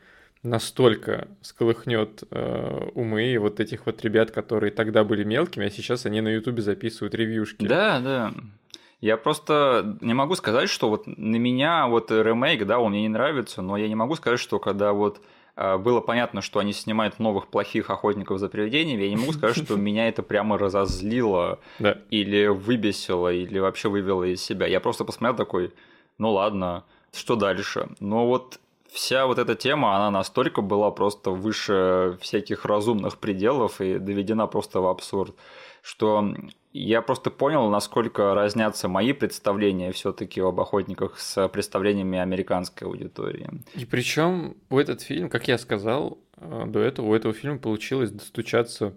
настолько 0.45 1.27
сколыхнет 1.41 2.23
э, 2.29 2.89
умы 2.93 3.37
вот 3.39 3.59
этих 3.59 3.85
вот 3.85 4.03
ребят, 4.03 4.31
которые 4.31 4.71
тогда 4.71 5.03
были 5.03 5.23
мелкими, 5.23 5.65
а 5.65 5.69
сейчас 5.69 6.05
они 6.05 6.21
на 6.21 6.29
Ютубе 6.29 6.61
записывают 6.61 7.15
ревьюшки. 7.15 7.65
Да, 7.65 7.99
да. 7.99 8.33
Я 9.01 9.17
просто 9.17 9.97
не 10.01 10.13
могу 10.13 10.35
сказать, 10.35 10.69
что 10.69 10.89
вот 10.89 11.05
на 11.05 11.35
меня 11.35 11.87
вот 11.87 12.11
ремейк, 12.11 12.65
да, 12.65 12.79
он 12.79 12.91
мне 12.91 13.01
не 13.01 13.09
нравится, 13.09 13.61
но 13.61 13.75
я 13.75 13.87
не 13.87 13.95
могу 13.95 14.15
сказать, 14.15 14.39
что 14.39 14.59
когда 14.59 14.93
вот 14.93 15.21
а, 15.55 15.77
было 15.77 16.01
понятно, 16.01 16.41
что 16.41 16.59
они 16.59 16.73
снимают 16.73 17.19
новых 17.19 17.47
плохих 17.47 17.89
охотников 17.89 18.39
за 18.39 18.49
привидениями, 18.49 19.03
я 19.03 19.09
не 19.09 19.17
могу 19.17 19.33
сказать, 19.33 19.57
что 19.57 19.75
меня 19.75 20.07
это 20.07 20.23
прямо 20.23 20.57
разозлило 20.57 21.59
или 22.09 22.47
выбесило, 22.47 23.31
или 23.31 23.59
вообще 23.59 23.89
вывело 23.89 24.23
из 24.23 24.41
себя. 24.41 24.67
Я 24.67 24.79
просто 24.79 25.05
посмотрел 25.05 25.35
такой, 25.35 25.73
ну 26.17 26.31
ладно, 26.31 26.83
что 27.13 27.35
дальше? 27.35 27.89
Но 27.99 28.27
вот 28.27 28.59
вся 28.95 29.27
вот 29.27 29.37
эта 29.37 29.55
тема, 29.55 29.95
она 29.95 30.09
настолько 30.09 30.61
была 30.61 30.89
просто 30.89 31.31
выше 31.31 32.17
всяких 32.21 32.65
разумных 32.65 33.19
пределов 33.19 33.81
и 33.81 33.99
доведена 33.99 34.47
просто 34.47 34.79
в 34.79 34.87
абсурд, 34.87 35.35
что 35.81 36.33
я 36.71 37.01
просто 37.01 37.29
понял, 37.29 37.69
насколько 37.69 38.33
разнятся 38.33 38.87
мои 38.87 39.11
представления 39.11 39.91
все-таки 39.91 40.41
об 40.41 40.59
охотниках 40.59 41.19
с 41.19 41.47
представлениями 41.49 42.17
американской 42.17 42.87
аудитории. 42.87 43.49
И 43.75 43.85
причем 43.85 44.55
у 44.69 44.79
этот 44.79 45.01
фильм, 45.01 45.29
как 45.29 45.47
я 45.47 45.57
сказал 45.57 46.17
э, 46.37 46.63
до 46.65 46.79
этого, 46.79 47.07
у 47.07 47.13
этого 47.13 47.33
фильма 47.33 47.59
получилось 47.59 48.11
достучаться 48.11 48.93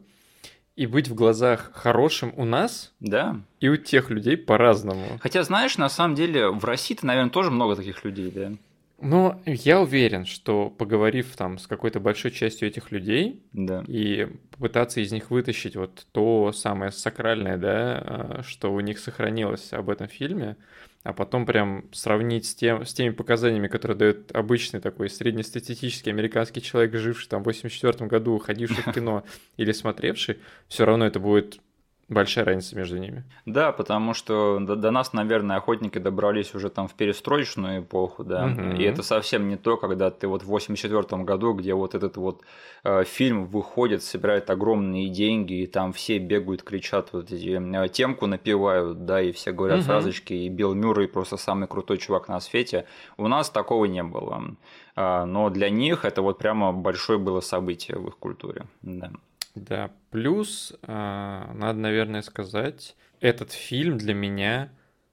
и 0.77 0.87
быть 0.87 1.09
в 1.09 1.15
глазах 1.15 1.73
хорошим 1.75 2.33
у 2.37 2.45
нас, 2.45 2.93
да. 3.01 3.41
и 3.59 3.69
у 3.69 3.77
тех 3.77 4.11
людей 4.11 4.37
по-разному. 4.37 5.19
Хотя, 5.21 5.43
знаешь, 5.43 5.77
на 5.77 5.89
самом 5.89 6.15
деле 6.15 6.51
в 6.51 6.65
России-то, 6.65 7.05
наверное, 7.05 7.33
тоже 7.33 7.51
много 7.51 7.75
таких 7.75 8.05
людей, 8.05 8.31
да. 8.31 8.53
Но 9.01 9.41
я 9.47 9.81
уверен, 9.81 10.25
что 10.25 10.71
поговорив 10.71 11.37
там 11.37 11.59
с 11.59 11.69
какой-то 11.69 12.01
большой 12.01 12.33
частью 12.33 12.69
этих 12.69 12.91
людей 12.91 13.45
да. 13.53 13.85
и 13.87 14.27
попытаться 14.51 15.01
из 15.01 15.13
них 15.13 15.31
вытащить 15.31 15.77
вот 15.77 16.05
то 16.11 16.51
самое 16.51 16.91
сакральное, 16.91 17.57
да, 17.59 17.71
а, 17.71 18.43
что 18.45 18.73
у 18.73 18.81
них 18.81 18.99
сохранилось 18.99 19.73
об 19.73 19.89
этом 19.89 20.09
фильме, 20.09 20.57
а 21.05 21.13
потом 21.13 21.47
прям 21.47 21.85
сравнить 21.93 22.47
с, 22.47 22.57
тем, 22.57 22.85
с 22.85 22.93
теми 22.93 23.11
показаниями, 23.11 23.69
которые 23.69 23.97
дает 23.97 24.35
обычный 24.35 24.81
такой 24.81 25.09
среднестатистический 25.09 26.11
американский 26.11 26.61
человек, 26.61 26.95
живший 26.95 27.29
там 27.29 27.43
в 27.43 27.47
84 27.47 28.07
году, 28.07 28.39
ходивший 28.39 28.83
в 28.83 28.93
кино 28.95 29.23
или 29.57 29.71
смотревший, 29.71 30.39
все 30.67 30.85
равно 30.85 31.07
это 31.07 31.21
будет 31.21 31.61
Большая 32.09 32.47
разница 32.47 32.75
между 32.75 32.97
ними. 32.97 33.23
Да, 33.45 33.71
потому 33.71 34.15
что 34.15 34.59
до, 34.61 34.77
до 34.77 34.91
нас, 34.91 35.13
наверное, 35.13 35.59
охотники 35.59 35.99
добрались 35.99 36.55
уже 36.55 36.71
там 36.71 36.89
в 36.89 36.95
перестроечную 36.95 37.83
эпоху, 37.83 38.25
да. 38.25 38.47
Угу. 38.47 38.77
И 38.77 38.83
это 38.83 39.03
совсем 39.03 39.47
не 39.49 39.57
то, 39.57 39.77
когда 39.77 40.11
ты 40.11 40.27
вот 40.27 40.43
в 40.43 40.47
84 40.47 41.23
году, 41.25 41.53
где 41.53 41.75
вот 41.75 41.95
этот 41.95 42.17
вот 42.17 42.41
э, 42.83 43.05
фильм 43.05 43.45
выходит, 43.45 44.03
собирает 44.03 44.49
огромные 44.49 45.11
деньги, 45.11 45.63
и 45.63 45.67
там 45.67 45.93
все 45.93 46.19
бегают, 46.19 46.63
кричат, 46.63 47.11
вот 47.13 47.31
эти 47.31 47.85
э, 47.85 47.89
темку 47.89 48.27
напевают, 48.27 49.05
да, 49.05 49.21
и 49.21 49.31
все 49.33 49.53
говорят 49.53 49.81
угу. 49.81 49.87
фразочки, 49.89 50.33
и 50.33 50.49
Билл 50.49 50.73
Мюррей 50.73 51.09
просто 51.09 51.37
самый 51.37 51.69
крутой 51.69 51.99
чувак 51.99 52.29
на 52.29 52.41
свете. 52.41 52.87
У 53.19 53.29
нас 53.29 53.51
такого 53.51 53.85
не 53.85 54.03
было. 54.03 54.57
А, 54.97 55.27
но 55.27 55.51
для 55.51 55.69
них 55.69 56.07
это 56.07 56.23
вот 56.23 56.39
прямо 56.39 56.73
большое 56.73 57.19
было 57.19 57.41
событие 57.41 57.99
в 57.99 58.09
их 58.09 58.17
культуре. 58.17 58.65
Да. 58.81 59.11
Да, 59.55 59.91
плюс, 60.11 60.75
э, 60.83 60.87
надо, 60.87 61.79
наверное, 61.79 62.23
сказать, 62.23 62.97
этот 63.21 63.53
фильм 63.53 63.99
для 63.99 64.15
меня, 64.15 64.71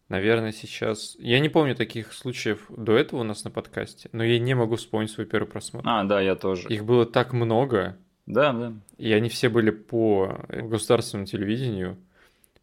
наверное, 0.10 0.52
сейчас... 0.52 1.16
Я 1.20 1.40
не 1.40 1.50
помню 1.50 1.76
таких 1.76 2.14
случаев 2.14 2.66
до 2.70 2.96
этого 2.96 3.22
у 3.22 3.24
нас 3.24 3.44
на 3.44 3.52
подкасте, 3.52 4.10
но 4.12 4.24
я 4.24 4.40
не 4.40 4.54
могу 4.54 4.76
вспомнить 4.76 5.12
свой 5.12 5.26
первый 5.26 5.48
просмотр. 5.48 5.88
А, 5.88 6.04
да, 6.04 6.22
я 6.22 6.36
тоже. 6.36 6.70
Их 6.70 6.86
было 6.86 7.06
так 7.06 7.34
много. 7.34 7.98
Да, 8.26 8.54
да. 8.54 8.74
И 8.98 9.12
они 9.14 9.30
все 9.30 9.50
были 9.50 9.70
по 9.70 10.46
государственному 10.50 11.28
телевидению 11.28 11.98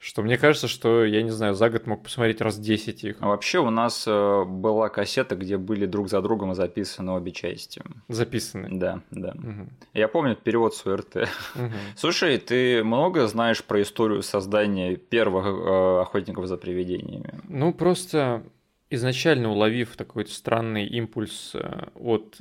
что 0.02 0.22
мне 0.22 0.36
кажется, 0.36 0.66
что, 0.66 1.04
я 1.04 1.22
не 1.22 1.30
знаю, 1.30 1.54
за 1.54 1.70
год 1.70 1.86
мог 1.86 2.02
посмотреть 2.02 2.40
раз 2.40 2.58
10 2.58 3.04
их. 3.04 3.16
А 3.20 3.28
вообще 3.28 3.60
у 3.60 3.70
нас 3.70 4.04
э, 4.08 4.44
была 4.44 4.88
кассета, 4.88 5.36
где 5.36 5.56
были 5.56 5.86
друг 5.86 6.08
за 6.08 6.20
другом 6.20 6.56
записаны 6.56 7.12
обе 7.12 7.30
части. 7.30 7.80
Записаны? 8.08 8.68
Да, 8.72 9.00
да. 9.12 9.28
Угу. 9.28 9.68
Я 9.94 10.08
помню 10.08 10.34
перевод 10.34 10.74
с 10.74 10.84
УРТ. 10.84 11.28
Угу. 11.54 11.70
Слушай, 11.96 12.38
ты 12.38 12.82
много 12.82 13.28
знаешь 13.28 13.62
про 13.62 13.80
историю 13.80 14.24
создания 14.24 14.96
первых 14.96 15.46
э, 15.46 16.00
охотников 16.00 16.48
за 16.48 16.56
привидениями? 16.56 17.38
Ну, 17.48 17.72
просто 17.72 18.42
изначально 18.90 19.52
уловив 19.52 19.94
такой 19.96 20.26
странный 20.26 20.84
импульс 20.84 21.52
э, 21.54 21.86
от 21.94 22.40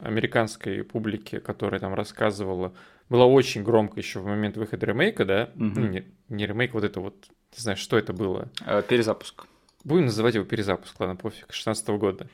американской 0.00 0.82
публики, 0.82 1.38
которая 1.38 1.78
там 1.78 1.94
рассказывала 1.94 2.72
было 3.12 3.24
очень 3.24 3.62
громко 3.62 4.00
еще 4.00 4.20
в 4.20 4.26
момент 4.26 4.56
выхода 4.56 4.86
ремейка, 4.86 5.24
да? 5.26 5.50
Угу. 5.54 5.64
Ну, 5.64 5.86
не, 5.88 6.04
не 6.30 6.46
ремейк, 6.46 6.72
вот 6.72 6.82
это 6.82 6.98
вот, 6.98 7.14
не 7.54 7.60
знаю, 7.60 7.76
что 7.76 7.98
это 7.98 8.14
было. 8.14 8.48
Э, 8.66 8.82
перезапуск. 8.82 9.46
Будем 9.84 10.06
называть 10.06 10.34
его 10.34 10.46
перезапуск, 10.46 10.98
ладно, 10.98 11.16
пофиг, 11.16 11.52
16 11.52 11.88
-го 11.88 11.98
года. 11.98 12.26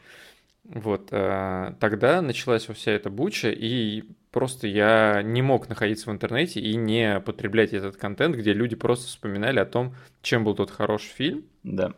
Вот, 0.63 1.09
э, 1.11 1.75
тогда 1.81 2.23
началась 2.23 2.67
вся 2.67 2.93
эта 2.93 3.11
буча, 3.11 3.51
и 3.51 4.05
просто 4.31 4.69
я 4.69 5.23
не 5.23 5.43
мог 5.43 5.69
находиться 5.69 6.11
в 6.11 6.13
интернете 6.13 6.61
и 6.61 6.77
не 6.77 7.21
потреблять 7.21 7.73
этот 7.73 7.97
контент, 7.97 8.37
где 8.37 8.53
люди 8.53 8.77
просто 8.77 9.09
вспоминали 9.09 9.59
о 9.59 9.67
том, 9.67 9.97
чем 10.23 10.45
был 10.45 10.55
тот 10.55 10.71
хороший 10.71 11.09
фильм. 11.09 11.45
Да. 11.65 11.95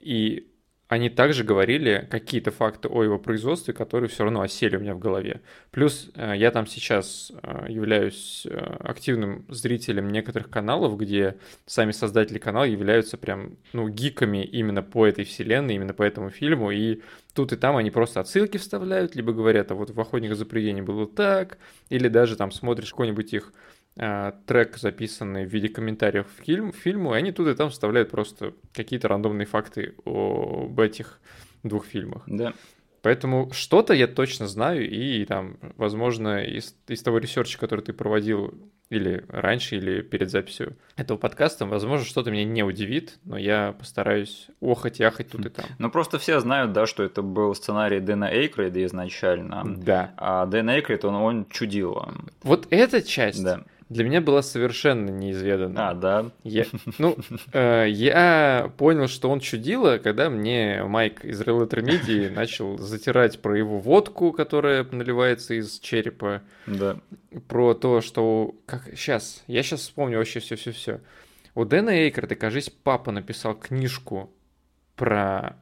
И 0.00 0.48
они 0.94 1.10
также 1.10 1.42
говорили 1.42 2.06
какие-то 2.08 2.52
факты 2.52 2.88
о 2.88 3.02
его 3.02 3.18
производстве, 3.18 3.74
которые 3.74 4.08
все 4.08 4.22
равно 4.22 4.42
осели 4.42 4.76
у 4.76 4.80
меня 4.80 4.94
в 4.94 5.00
голове. 5.00 5.40
Плюс 5.72 6.10
э, 6.14 6.34
я 6.36 6.52
там 6.52 6.68
сейчас 6.68 7.32
э, 7.42 7.66
являюсь 7.68 8.46
э, 8.48 8.56
активным 8.78 9.44
зрителем 9.48 10.10
некоторых 10.10 10.48
каналов, 10.48 10.96
где 10.96 11.36
сами 11.66 11.90
создатели 11.90 12.38
канала 12.38 12.64
являются 12.64 13.18
прям, 13.18 13.56
ну, 13.72 13.88
гиками 13.88 14.44
именно 14.44 14.82
по 14.84 15.04
этой 15.04 15.24
вселенной, 15.24 15.74
именно 15.74 15.94
по 15.94 16.04
этому 16.04 16.30
фильму, 16.30 16.70
и 16.70 17.02
тут 17.34 17.52
и 17.52 17.56
там 17.56 17.76
они 17.76 17.90
просто 17.90 18.20
отсылки 18.20 18.56
вставляют, 18.56 19.16
либо 19.16 19.32
говорят, 19.32 19.72
а 19.72 19.74
вот 19.74 19.90
в 19.90 20.00
«Охотниках 20.00 20.36
за 20.38 20.46
привидением» 20.46 20.84
было 20.84 21.08
так, 21.08 21.58
или 21.88 22.06
даже 22.06 22.36
там 22.36 22.52
смотришь 22.52 22.90
какой-нибудь 22.90 23.34
их 23.34 23.52
трек, 23.96 24.76
записанный 24.76 25.46
в 25.46 25.52
виде 25.52 25.68
комментариев 25.68 26.26
в 26.26 26.44
фильм, 26.44 26.72
фильму, 26.72 27.14
и 27.14 27.18
они 27.18 27.32
тут 27.32 27.48
и 27.48 27.54
там 27.54 27.70
вставляют 27.70 28.10
просто 28.10 28.52
какие-то 28.72 29.08
рандомные 29.08 29.46
факты 29.46 29.94
об 30.04 30.78
этих 30.80 31.20
двух 31.62 31.86
фильмах. 31.86 32.22
Да. 32.26 32.54
Поэтому 33.02 33.50
что-то 33.52 33.92
я 33.92 34.06
точно 34.06 34.48
знаю, 34.48 34.88
и 34.88 35.24
там, 35.26 35.58
возможно, 35.76 36.42
из, 36.42 36.74
из 36.88 37.02
того 37.02 37.18
research 37.18 37.50
а, 37.50 37.58
который 37.58 37.82
ты 37.82 37.92
проводил 37.92 38.54
или 38.88 39.24
раньше, 39.28 39.76
или 39.76 40.00
перед 40.00 40.30
записью 40.30 40.76
этого 40.96 41.18
подкаста, 41.18 41.66
возможно, 41.66 42.06
что-то 42.06 42.30
меня 42.30 42.44
не 42.44 42.62
удивит, 42.62 43.18
но 43.24 43.36
я 43.36 43.72
постараюсь 43.78 44.48
охать 44.60 45.00
и 45.00 45.04
ахать 45.04 45.28
тут 45.28 45.44
и 45.44 45.48
там. 45.50 45.66
Ну, 45.78 45.90
просто 45.90 46.18
все 46.18 46.40
знают, 46.40 46.72
да, 46.72 46.86
что 46.86 47.02
это 47.02 47.20
был 47.20 47.54
сценарий 47.54 48.00
Дэна 48.00 48.30
Эйкрейда 48.32 48.84
изначально. 48.86 49.64
Да. 49.66 50.14
А 50.16 50.46
Дэн 50.46 50.70
Эйкрейд, 50.70 51.04
он, 51.04 51.14
он 51.14 51.46
чудил. 51.50 52.08
Вот 52.42 52.66
эта 52.70 53.02
часть... 53.02 53.44
Да 53.44 53.64
для 53.88 54.04
меня 54.04 54.20
была 54.20 54.42
совершенно 54.42 55.10
неизведанна. 55.10 55.90
А, 55.90 55.94
да? 55.94 56.30
Я, 56.42 56.64
ну, 56.98 57.16
э, 57.52 57.86
я 57.88 58.72
понял, 58.78 59.08
что 59.08 59.30
он 59.30 59.40
чудило, 59.40 59.98
когда 59.98 60.30
мне 60.30 60.82
Майк 60.84 61.24
из 61.24 61.40
Real 61.42 61.68
Media 61.68 62.30
начал 62.34 62.78
затирать 62.78 63.40
про 63.40 63.56
его 63.56 63.78
водку, 63.78 64.32
которая 64.32 64.84
наливается 64.84 65.54
из 65.54 65.78
черепа. 65.80 66.42
Да. 66.66 66.96
Про 67.48 67.74
то, 67.74 68.00
что... 68.00 68.54
Как... 68.66 68.88
Сейчас, 68.94 69.44
я 69.46 69.62
сейчас 69.62 69.80
вспомню 69.80 70.18
вообще 70.18 70.40
все-все-все. 70.40 71.00
У 71.54 71.64
Дэна 71.64 71.90
Эйкерта, 71.90 72.34
кажись, 72.36 72.70
папа 72.70 73.12
написал 73.12 73.54
книжку 73.54 74.32
про 74.96 75.56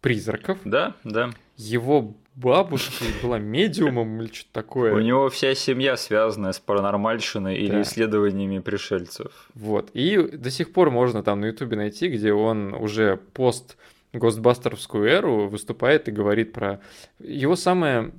призраков. 0.00 0.58
Да, 0.64 0.94
да. 1.04 1.30
Его 1.56 2.14
бабушка 2.34 3.04
была 3.22 3.38
медиумом 3.38 4.20
или 4.20 4.32
что-то 4.32 4.52
такое. 4.52 4.94
У 4.94 5.00
него 5.00 5.28
вся 5.30 5.54
семья 5.54 5.96
связанная 5.96 6.52
с 6.52 6.60
паранормальщиной 6.60 7.56
или 7.56 7.82
исследованиями 7.82 8.58
пришельцев. 8.58 9.48
Вот. 9.54 9.90
И 9.94 10.18
до 10.18 10.50
сих 10.50 10.72
пор 10.72 10.90
можно 10.90 11.22
там 11.22 11.40
на 11.40 11.46
Ютубе 11.46 11.76
найти, 11.76 12.08
где 12.08 12.32
он 12.32 12.74
уже 12.74 13.16
пост 13.32 13.76
Гостбастеровскую 14.12 15.06
эру 15.06 15.48
выступает 15.48 16.08
и 16.08 16.12
говорит 16.12 16.52
про... 16.52 16.80
Его 17.18 17.56
самая 17.56 18.12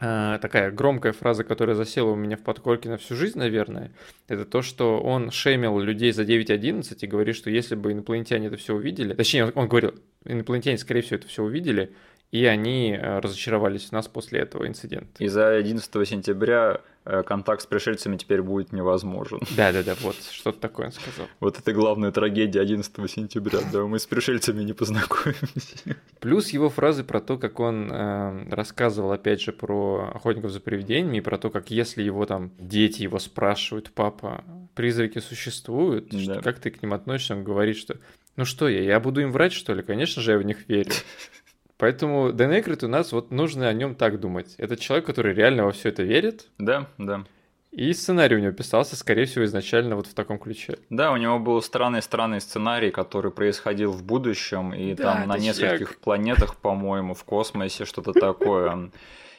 э, 0.00 0.38
такая 0.40 0.70
громкая 0.70 1.12
фраза, 1.12 1.44
которая 1.44 1.76
засела 1.76 2.10
у 2.10 2.16
меня 2.16 2.36
в 2.36 2.42
подкорке 2.42 2.88
на 2.88 2.96
всю 2.96 3.14
жизнь, 3.14 3.38
наверное, 3.38 3.92
это 4.28 4.44
то, 4.44 4.62
что 4.62 5.00
он 5.00 5.30
шеймил 5.30 5.78
людей 5.78 6.12
за 6.12 6.22
9.11 6.22 6.96
и 7.00 7.06
говорит, 7.06 7.36
что 7.36 7.50
если 7.50 7.74
бы 7.74 7.92
инопланетяне 7.92 8.48
это 8.48 8.56
все 8.56 8.74
увидели, 8.74 9.14
точнее, 9.14 9.46
он 9.54 9.68
говорил, 9.68 9.94
инопланетяне, 10.24 10.78
скорее 10.78 11.02
всего, 11.02 11.16
это 11.16 11.28
все 11.28 11.42
увидели, 11.42 11.92
и 12.36 12.44
они 12.44 12.90
э, 12.90 13.18
разочаровались 13.20 13.86
в 13.86 13.92
нас 13.92 14.08
после 14.08 14.40
этого 14.40 14.68
инцидента. 14.68 15.24
И 15.24 15.28
за 15.28 15.54
11 15.54 16.06
сентября 16.06 16.82
э, 17.06 17.22
контакт 17.22 17.62
с 17.62 17.66
пришельцами 17.66 18.18
теперь 18.18 18.42
будет 18.42 18.72
невозможен. 18.72 19.40
Да-да-да, 19.56 19.94
вот, 20.02 20.16
что-то 20.30 20.60
такое 20.60 20.86
он 20.86 20.92
сказал. 20.92 21.28
Вот 21.40 21.58
это 21.58 21.72
главная 21.72 22.12
трагедия 22.12 22.60
11 22.60 23.10
сентября, 23.10 23.60
да, 23.72 23.86
мы 23.86 23.98
с 23.98 24.06
пришельцами 24.06 24.62
не 24.64 24.74
познакомимся. 24.74 25.96
Плюс 26.20 26.50
его 26.50 26.68
фразы 26.68 27.04
про 27.04 27.22
то, 27.22 27.38
как 27.38 27.58
он 27.58 27.90
э, 27.90 28.48
рассказывал, 28.50 29.12
опять 29.12 29.40
же, 29.40 29.52
про 29.52 30.10
охотников 30.14 30.50
за 30.50 30.60
привидениями, 30.60 31.18
и 31.18 31.22
про 31.22 31.38
то, 31.38 31.48
как 31.48 31.70
если 31.70 32.02
его 32.02 32.26
там 32.26 32.50
дети 32.58 33.02
его 33.02 33.18
спрашивают, 33.18 33.92
папа, 33.92 34.44
призраки 34.74 35.20
существуют, 35.20 36.10
да. 36.10 36.18
что, 36.18 36.42
как 36.42 36.58
ты 36.58 36.70
к 36.70 36.82
ним 36.82 36.92
относишься, 36.92 37.34
он 37.34 37.44
говорит, 37.44 37.78
что 37.78 37.96
ну 38.36 38.44
что 38.44 38.68
я, 38.68 38.82
я 38.82 39.00
буду 39.00 39.22
им 39.22 39.32
врать, 39.32 39.54
что 39.54 39.72
ли? 39.72 39.82
Конечно 39.82 40.20
же, 40.20 40.32
я 40.32 40.38
в 40.38 40.42
них 40.42 40.68
верю. 40.68 40.92
Поэтому 41.78 42.32
Дэн 42.32 42.52
Эйкрид 42.52 42.84
у 42.84 42.88
нас 42.88 43.12
вот 43.12 43.30
нужно 43.30 43.68
о 43.68 43.72
нем 43.72 43.94
так 43.94 44.18
думать. 44.18 44.54
Это 44.58 44.76
человек, 44.76 45.06
который 45.06 45.34
реально 45.34 45.64
во 45.64 45.72
все 45.72 45.90
это 45.90 46.02
верит. 46.02 46.48
Да, 46.58 46.88
да. 46.98 47.24
И 47.70 47.92
сценарий 47.92 48.36
у 48.36 48.38
него 48.38 48.52
писался, 48.52 48.96
скорее 48.96 49.26
всего, 49.26 49.44
изначально 49.44 49.96
вот 49.96 50.06
в 50.06 50.14
таком 50.14 50.38
ключе. 50.38 50.78
Да, 50.88 51.12
у 51.12 51.16
него 51.18 51.38
был 51.38 51.60
странный-странный 51.60 52.40
сценарий, 52.40 52.90
который 52.90 53.30
происходил 53.30 53.92
в 53.92 54.02
будущем, 54.02 54.72
и 54.72 54.94
да, 54.94 55.12
там 55.12 55.28
на 55.28 55.36
нескольких 55.36 55.90
як... 55.90 55.98
планетах, 55.98 56.56
по-моему, 56.56 57.12
в 57.12 57.22
космосе, 57.24 57.84
что-то 57.84 58.14
такое. 58.14 58.90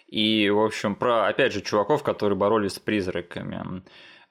И, 0.08 0.50
в 0.51 0.63
общем, 0.63 0.96
про, 0.96 1.27
опять 1.27 1.51
же, 1.51 1.62
чуваков, 1.62 2.03
которые 2.03 2.38
боролись 2.38 2.74
с 2.74 2.79
призраками. 2.79 3.82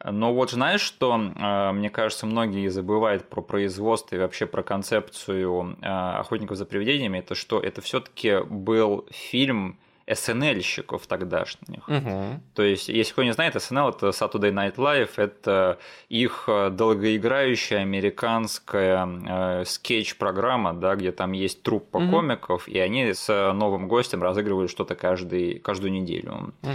Но 0.05 0.35
вот 0.35 0.51
знаешь, 0.51 0.83
что, 0.83 1.15
э, 1.15 1.73
мне 1.73 1.89
кажется, 1.89 2.27
многие 2.27 2.69
забывают 2.69 3.29
про 3.31 3.41
производство 3.41 4.15
и 4.15 4.19
вообще 4.19 4.47
про 4.47 4.63
концепцию 4.63 5.79
э, 5.81 5.87
«Охотников 5.87 6.59
за 6.59 6.67
привидениями», 6.67 7.19
это 7.19 7.35
что 7.35 7.61
это 7.61 7.81
все 7.81 8.01
таки 8.01 8.41
был 8.43 9.07
фильм 9.11 9.79
SNL-щиков 10.07 11.07
тогдашних. 11.07 11.89
Угу. 11.89 12.41
То 12.55 12.63
есть, 12.63 12.89
если 12.89 13.13
кто 13.13 13.25
не 13.25 13.33
знает, 13.33 13.57
SNL 13.57 13.91
это 13.91 14.09
Saturday 14.09 14.53
Night 14.53 14.77
Live, 14.77 15.11
это 15.17 15.79
их 16.09 16.45
э, 16.47 16.71
долгоиграющая 16.71 17.79
американская 17.79 19.07
э, 19.07 19.65
скетч-программа, 19.65 20.75
да, 20.75 20.95
где 20.95 21.13
там 21.13 21.33
есть 21.33 21.63
труппа 21.63 21.99
угу. 21.99 22.11
комиков, 22.11 22.69
и 22.69 22.79
они 22.79 23.13
с 23.13 23.53
новым 23.53 23.89
гостем 23.89 24.23
разыгрывают 24.23 24.71
что-то 24.71 24.95
каждый, 24.95 25.59
каждую 25.59 25.93
неделю. 25.93 26.55
Угу. 26.63 26.73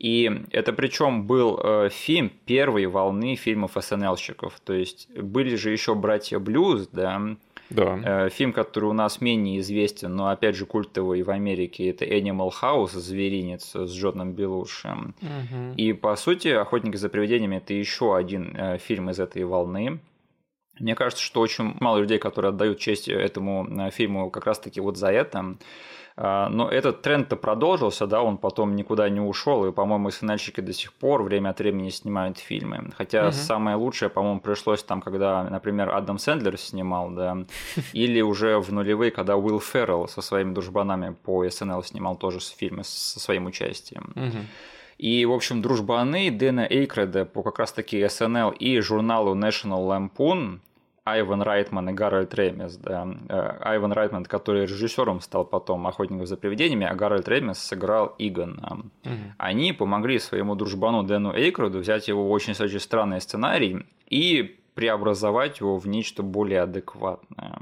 И 0.00 0.44
это 0.50 0.72
причем 0.72 1.26
был 1.26 1.60
э, 1.62 1.90
фильм 1.90 2.32
первой 2.46 2.86
волны 2.86 3.36
фильмов 3.36 3.72
СНЛщиков. 3.78 4.58
То 4.64 4.72
есть 4.72 5.10
были 5.14 5.56
же 5.56 5.70
еще 5.70 5.94
братья 5.94 6.38
Блюз, 6.38 6.88
да, 6.90 7.36
да. 7.70 8.26
Э, 8.26 8.28
фильм, 8.30 8.52
который 8.52 8.86
у 8.86 8.92
нас 8.92 9.20
менее 9.20 9.60
известен, 9.60 10.14
но 10.14 10.28
опять 10.28 10.56
же 10.56 10.66
культовый 10.66 11.22
в 11.22 11.30
Америке, 11.30 11.88
это 11.88 12.04
Animal 12.04 12.50
House, 12.60 12.98
зверинец 12.98 13.74
с 13.74 13.92
Джоном 13.92 14.32
Белушем. 14.32 15.14
Угу. 15.22 15.74
И 15.76 15.92
по 15.92 16.14
сути, 16.16 16.48
Охотники 16.48 16.96
за 16.96 17.08
привидениями 17.08 17.56
это 17.56 17.72
еще 17.72 18.16
один 18.16 18.56
э, 18.56 18.78
фильм 18.78 19.10
из 19.10 19.20
этой 19.20 19.44
волны. 19.44 20.00
Мне 20.78 20.94
кажется, 20.94 21.22
что 21.22 21.40
очень 21.40 21.74
мало 21.78 21.98
людей, 21.98 22.18
которые 22.18 22.50
отдают 22.50 22.78
честь 22.78 23.08
этому 23.08 23.66
э, 23.68 23.90
фильму 23.90 24.30
как 24.30 24.46
раз-таки 24.46 24.80
вот 24.80 24.96
за 24.96 25.08
это. 25.12 25.56
А, 26.22 26.50
но 26.50 26.68
этот 26.68 27.00
тренд-то 27.00 27.36
продолжился, 27.36 28.06
да, 28.06 28.22
он 28.22 28.36
потом 28.36 28.76
никуда 28.76 29.08
не 29.08 29.20
ушел, 29.20 29.64
и, 29.66 29.72
по-моему, 29.72 30.10
SNL 30.10 30.25
щики 30.25 30.60
до 30.60 30.74
сих 30.74 30.92
пор 30.92 31.22
время 31.22 31.48
от 31.48 31.60
времени 31.60 31.88
снимают 31.88 32.36
фильмы. 32.36 32.90
Хотя 32.94 33.28
угу. 33.28 33.32
самое 33.32 33.76
лучшее, 33.76 34.10
по-моему, 34.10 34.40
пришлось 34.40 34.82
там, 34.82 35.00
когда, 35.00 35.42
например, 35.44 35.88
Адам 35.88 36.18
Сэндлер 36.18 36.58
снимал, 36.58 37.10
да, 37.10 37.38
или 37.94 38.20
уже 38.20 38.58
в 38.58 38.70
нулевые, 38.70 39.10
когда 39.10 39.36
Уилл 39.36 39.60
Феррелл 39.60 40.08
со 40.08 40.20
своими 40.20 40.52
дружбанами 40.52 41.16
по 41.24 41.48
SNL 41.48 41.82
снимал 41.84 42.16
тоже 42.16 42.40
фильмы 42.40 42.84
со 42.84 43.18
своим 43.18 43.46
участием. 43.46 44.12
И, 44.98 45.24
в 45.24 45.32
общем, 45.32 45.62
дружбаны 45.62 46.30
Дэна 46.30 46.66
Эйкройда 46.68 47.24
по 47.24 47.42
как 47.42 47.58
раз-таки 47.58 48.06
SNL 48.06 48.50
и 48.50 48.80
журналу 48.80 49.34
National 49.34 49.88
Lampoon 49.88 50.58
Айван 51.12 51.42
Райтман 51.42 51.90
и 51.90 51.92
Гарольд 51.92 52.34
Рэмис, 52.34 52.76
да. 52.76 53.08
Э, 53.28 53.56
Айван 53.60 53.92
Райтман, 53.92 54.24
который 54.24 54.62
режиссером 54.62 55.20
стал 55.20 55.44
потом 55.44 55.86
«Охотников 55.86 56.26
за 56.26 56.36
привидениями», 56.36 56.86
а 56.86 56.94
Гарольд 56.94 57.28
Рэмис 57.28 57.58
сыграл 57.58 58.14
Игона. 58.18 58.84
Угу. 59.04 59.12
Они 59.38 59.72
помогли 59.72 60.18
своему 60.18 60.54
дружбану 60.54 61.02
Дэну 61.02 61.34
Эйкроду 61.34 61.78
взять 61.78 62.08
его 62.08 62.30
очень-очень 62.30 62.80
странный 62.80 63.20
сценарий 63.20 63.84
и 64.08 64.56
преобразовать 64.74 65.60
его 65.60 65.76
в 65.78 65.86
нечто 65.86 66.22
более 66.22 66.62
адекватное. 66.62 67.60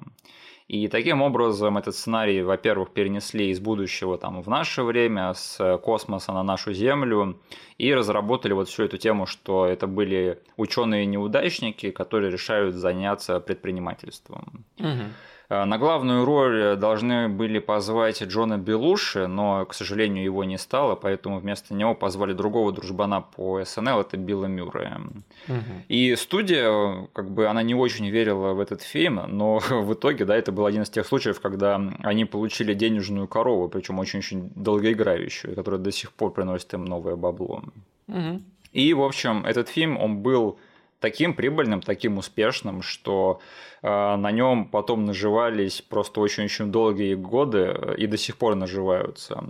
И 0.68 0.86
таким 0.88 1.22
образом 1.22 1.78
этот 1.78 1.94
сценарий, 1.94 2.42
во-первых, 2.42 2.90
перенесли 2.90 3.48
из 3.48 3.58
будущего 3.58 4.18
там, 4.18 4.42
в 4.42 4.48
наше 4.48 4.82
время, 4.82 5.32
с 5.32 5.78
космоса 5.78 6.32
на 6.32 6.42
нашу 6.42 6.74
Землю, 6.74 7.40
и 7.78 7.94
разработали 7.94 8.52
вот 8.52 8.68
всю 8.68 8.84
эту 8.84 8.98
тему, 8.98 9.24
что 9.24 9.64
это 9.64 9.86
были 9.86 10.40
ученые-неудачники, 10.58 11.90
которые 11.90 12.30
решают 12.30 12.74
заняться 12.74 13.40
предпринимательством. 13.40 14.66
Угу. 14.78 15.04
Э, 15.50 15.64
на 15.64 15.78
главную 15.78 16.24
роль 16.24 16.76
должны 16.76 17.28
были 17.28 17.58
позвать 17.58 18.22
Джона 18.22 18.58
Белуши, 18.58 19.26
но, 19.26 19.64
к 19.64 19.74
сожалению, 19.74 20.24
его 20.24 20.44
не 20.44 20.58
стало, 20.58 20.94
поэтому 20.94 21.38
вместо 21.38 21.74
него 21.74 21.94
позвали 21.94 22.32
другого 22.32 22.72
дружбана 22.72 23.20
по 23.20 23.64
СНЛ, 23.64 24.00
это 24.00 24.16
Билла 24.16 24.46
Мюррея. 24.46 25.00
Угу. 25.48 25.56
И 25.88 26.14
студия, 26.16 27.08
как 27.12 27.30
бы, 27.30 27.46
она 27.46 27.62
не 27.62 27.74
очень 27.74 28.08
верила 28.08 28.52
в 28.52 28.60
этот 28.60 28.82
фильм, 28.82 29.22
но 29.28 29.58
в 29.70 29.94
итоге, 29.94 30.24
да, 30.24 30.36
это 30.36 30.52
был 30.52 30.66
один 30.66 30.82
из 30.82 30.90
тех 30.90 31.06
случаев, 31.06 31.40
когда 31.40 31.80
они 32.02 32.24
получили 32.24 32.74
денежную 32.74 33.26
корову, 33.26 33.68
причем 33.68 33.98
очень-очень 33.98 34.52
долгоиграющую, 34.54 35.54
которая 35.54 35.80
до 35.80 35.92
сих 35.92 36.12
пор 36.12 36.32
приносит 36.32 36.74
им 36.74 36.84
новое 36.84 37.16
бабло. 37.16 37.62
Угу. 38.08 38.42
И, 38.72 38.92
в 38.92 39.02
общем, 39.02 39.46
этот 39.46 39.68
фильм, 39.68 39.96
он 39.96 40.18
был 40.18 40.58
таким 41.00 41.34
прибыльным, 41.34 41.80
таким 41.80 42.18
успешным, 42.18 42.82
что 42.82 43.40
э, 43.82 44.16
на 44.16 44.30
нем 44.30 44.66
потом 44.66 45.04
наживались 45.04 45.82
просто 45.82 46.20
очень-очень 46.20 46.70
долгие 46.72 47.14
годы 47.14 47.58
э, 47.58 47.94
и 47.98 48.06
до 48.06 48.16
сих 48.16 48.36
пор 48.36 48.54
наживаются. 48.54 49.44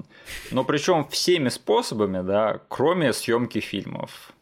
Но 0.50 0.64
причем 0.64 1.06
всеми 1.08 1.48
способами, 1.48 2.26
да, 2.26 2.60
кроме 2.68 3.12
съемки 3.12 3.60
фильмов. 3.60 4.32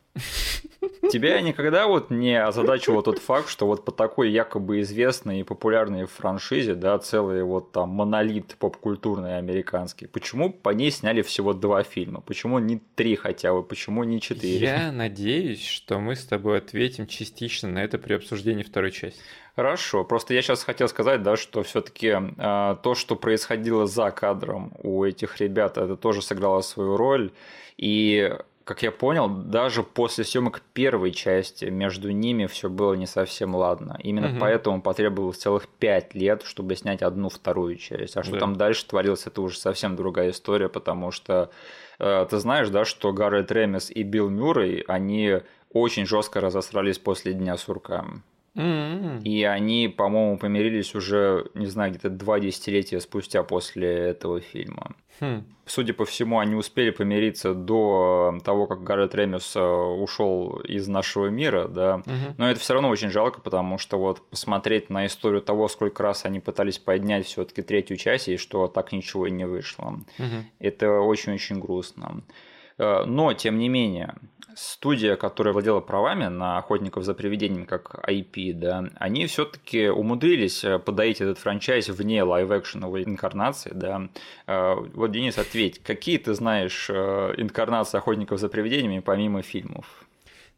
Тебя 1.10 1.40
никогда 1.40 1.86
вот 1.86 2.10
не 2.10 2.40
озадачивал 2.40 3.02
тот 3.02 3.18
факт, 3.18 3.48
что 3.48 3.66
вот 3.66 3.84
по 3.84 3.92
такой 3.92 4.30
якобы 4.30 4.80
известной 4.80 5.40
и 5.40 5.42
популярной 5.42 6.06
франшизе, 6.06 6.74
да, 6.74 6.98
целый 6.98 7.42
вот 7.42 7.72
там 7.72 7.90
монолит 7.90 8.56
поп-культурный 8.58 9.38
американский, 9.38 10.06
почему 10.06 10.52
по 10.52 10.70
ней 10.70 10.90
сняли 10.90 11.22
всего 11.22 11.52
два 11.52 11.82
фильма? 11.82 12.20
Почему 12.20 12.58
не 12.58 12.80
три 12.94 13.16
хотя 13.16 13.52
бы? 13.52 13.62
Почему 13.62 14.04
не 14.04 14.20
четыре? 14.20 14.58
Я 14.58 14.92
надеюсь, 14.92 15.64
что 15.64 15.98
мы 15.98 16.16
с 16.16 16.24
тобой 16.24 16.58
ответим 16.58 17.06
частично 17.06 17.68
на 17.68 17.82
это 17.82 17.98
при 17.98 18.14
обсуждении 18.14 18.62
второй 18.62 18.92
части. 18.92 19.20
Хорошо, 19.56 20.04
просто 20.04 20.34
я 20.34 20.42
сейчас 20.42 20.64
хотел 20.64 20.86
сказать, 20.86 21.22
да, 21.22 21.36
что 21.38 21.62
все-таки 21.62 22.08
э, 22.08 22.76
то, 22.82 22.94
что 22.94 23.16
происходило 23.16 23.86
за 23.86 24.10
кадром 24.10 24.74
у 24.82 25.02
этих 25.02 25.40
ребят, 25.40 25.78
это 25.78 25.96
тоже 25.96 26.20
сыграло 26.20 26.60
свою 26.60 26.98
роль. 26.98 27.32
И 27.78 28.36
как 28.66 28.82
я 28.82 28.90
понял, 28.90 29.28
даже 29.28 29.84
после 29.84 30.24
съемок 30.24 30.60
первой 30.72 31.12
части 31.12 31.66
между 31.66 32.10
ними 32.10 32.46
все 32.46 32.68
было 32.68 32.94
не 32.94 33.06
совсем 33.06 33.54
ладно. 33.54 33.96
Именно 34.02 34.30
угу. 34.30 34.38
поэтому 34.40 34.82
потребовалось 34.82 35.36
целых 35.36 35.68
пять 35.68 36.16
лет, 36.16 36.42
чтобы 36.42 36.74
снять 36.74 37.00
одну 37.00 37.28
вторую 37.28 37.76
часть. 37.76 38.16
А 38.16 38.24
что 38.24 38.32
да. 38.32 38.38
там 38.40 38.56
дальше 38.56 38.84
творилось, 38.84 39.24
это 39.28 39.40
уже 39.40 39.56
совсем 39.56 39.94
другая 39.94 40.30
история, 40.30 40.68
потому 40.68 41.12
что 41.12 41.52
э, 42.00 42.26
ты 42.28 42.38
знаешь, 42.38 42.68
да, 42.70 42.84
что 42.84 43.12
Гаррет 43.12 43.52
Ремес 43.52 43.88
и 43.88 44.02
Билл 44.02 44.30
Мюррей, 44.30 44.80
они 44.88 45.42
очень 45.72 46.04
жестко 46.04 46.40
разосрались 46.40 46.98
после 46.98 47.34
Дня 47.34 47.56
сурка. 47.56 48.04
Mm-hmm. 48.56 49.22
И 49.22 49.44
они, 49.44 49.88
по-моему, 49.88 50.38
помирились 50.38 50.94
уже, 50.94 51.46
не 51.54 51.66
знаю, 51.66 51.90
где-то 51.90 52.10
два 52.10 52.40
десятилетия 52.40 53.00
спустя 53.00 53.42
после 53.42 53.88
этого 53.88 54.40
фильма. 54.40 54.96
Хм. 55.20 55.44
Судя 55.64 55.94
по 55.94 56.04
всему, 56.04 56.38
они 56.38 56.54
успели 56.54 56.90
помириться 56.90 57.54
до 57.54 58.38
того, 58.44 58.66
как 58.66 58.82
Гаррет 58.82 59.14
Ремис 59.14 59.56
э, 59.56 59.60
ушел 59.60 60.60
из 60.60 60.88
нашего 60.88 61.26
мира, 61.26 61.68
да. 61.68 61.96
Угу. 61.96 62.34
Но 62.38 62.50
это 62.50 62.60
все 62.60 62.74
равно 62.74 62.88
очень 62.88 63.10
жалко, 63.10 63.40
потому 63.40 63.78
что 63.78 63.98
вот 63.98 64.28
посмотреть 64.28 64.90
на 64.90 65.06
историю 65.06 65.40
того, 65.42 65.68
сколько 65.68 66.02
раз 66.02 66.24
они 66.24 66.38
пытались 66.38 66.78
поднять 66.78 67.26
все-таки 67.26 67.62
третью 67.62 67.96
часть, 67.96 68.28
и 68.28 68.36
что 68.36 68.68
так 68.68 68.92
ничего 68.92 69.26
и 69.26 69.30
не 69.30 69.46
вышло. 69.46 69.98
Угу. 70.18 70.44
Это 70.60 70.90
очень-очень 71.00 71.60
грустно. 71.60 72.22
Э, 72.78 73.04
но, 73.04 73.32
тем 73.32 73.58
не 73.58 73.68
менее, 73.68 74.14
студия, 74.54 75.16
которая 75.16 75.52
владела 75.52 75.80
правами 75.80 76.26
на 76.26 76.58
охотников 76.58 77.04
за 77.04 77.14
привидениями 77.14 77.64
как 77.64 77.94
IP, 78.08 78.52
да, 78.54 78.88
они 78.96 79.26
все-таки 79.26 79.88
умудрились 79.88 80.64
э, 80.64 80.78
подоить 80.78 81.20
этот 81.20 81.38
франчайз 81.38 81.88
вне 81.88 82.22
лайв-экшеновой 82.22 83.04
инкарнации, 83.04 83.72
да. 83.74 84.08
Э, 84.46 84.74
вот, 84.94 85.10
Денис, 85.10 85.38
ответь, 85.38 85.82
какие 85.82 86.18
ты 86.18 86.34
знаешь 86.34 86.90
инкарнации 86.90 87.98
охотников 87.98 88.40
за 88.40 88.48
привидениями 88.48 89.00
помимо 89.00 89.42
фильмов? 89.42 90.06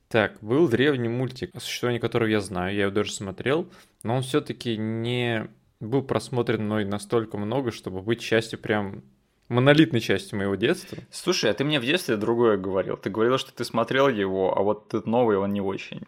Так, 0.09 0.38
был 0.40 0.68
древний 0.68 1.11
мультик, 1.11 1.54
о 1.54 1.61
существовании 1.61 2.00
которого 2.00 2.28
я 2.28 2.40
знаю, 2.40 2.74
я 2.74 2.83
его 2.85 2.90
даже 2.92 3.12
смотрел, 3.12 3.68
но 4.02 4.16
он 4.16 4.22
все-таки 4.22 4.76
не 4.78 5.48
был 5.81 6.02
просмотрен 6.02 6.64
мной 6.64 6.87
настолько 6.87 7.37
много, 7.37 7.70
чтобы 7.72 8.00
быть 8.00 8.20
частью 8.20 8.59
прям 8.59 9.02
монолитной 9.48 10.00
частью 10.00 10.38
моего 10.38 10.54
детства. 10.54 10.98
Слушай, 11.11 11.50
а 11.50 11.54
ты 11.54 11.64
мне 11.64 11.80
в 11.80 11.84
детстве 11.84 12.16
другое 12.16 12.56
говорил. 12.56 12.96
Ты 12.96 13.11
говорил, 13.11 13.38
что 13.38 13.52
ты 13.52 13.64
смотрел 13.64 14.08
его, 14.08 14.56
а 14.56 14.62
вот 14.62 14.88
этот 14.88 15.06
новый 15.06 15.37
он 15.38 15.52
не 15.52 15.61
очень. 15.61 16.02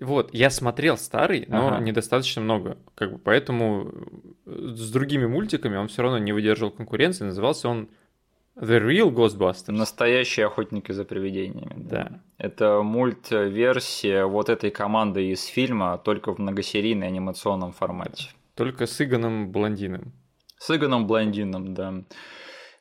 Вот, 0.00 0.30
я 0.32 0.50
смотрел 0.50 0.96
старый, 0.96 1.46
но 1.48 1.68
ага. 1.68 1.78
недостаточно 1.80 2.42
много. 2.42 2.78
Как 2.94 3.12
бы, 3.12 3.18
поэтому 3.18 3.92
с 4.44 4.90
другими 4.90 5.26
мультиками 5.26 5.76
он 5.76 5.86
все 5.88 6.02
равно 6.02 6.18
не 6.18 6.32
выдерживал 6.32 6.72
конкуренции. 6.72 7.24
Назывался 7.24 7.68
он 7.68 7.88
The 8.56 8.80
Real 8.80 9.12
Ghostbusters. 9.12 9.72
Настоящие 9.72 10.46
охотники 10.46 10.90
за 10.90 11.04
привидениями. 11.04 11.74
Да. 11.76 12.04
да. 12.04 12.20
Это 12.38 12.82
мультверсия 12.82 14.26
вот 14.26 14.48
этой 14.48 14.70
команды 14.70 15.30
из 15.30 15.44
фильма, 15.44 15.98
только 15.98 16.34
в 16.34 16.38
многосерийной 16.38 17.06
анимационном 17.06 17.72
формате. 17.72 18.30
Только 18.56 18.86
с 18.86 19.00
Игоном 19.00 19.50
Блондином. 19.50 20.12
С 20.58 20.74
Игоном 20.74 21.06
Блондином, 21.06 21.74
да. 21.74 22.04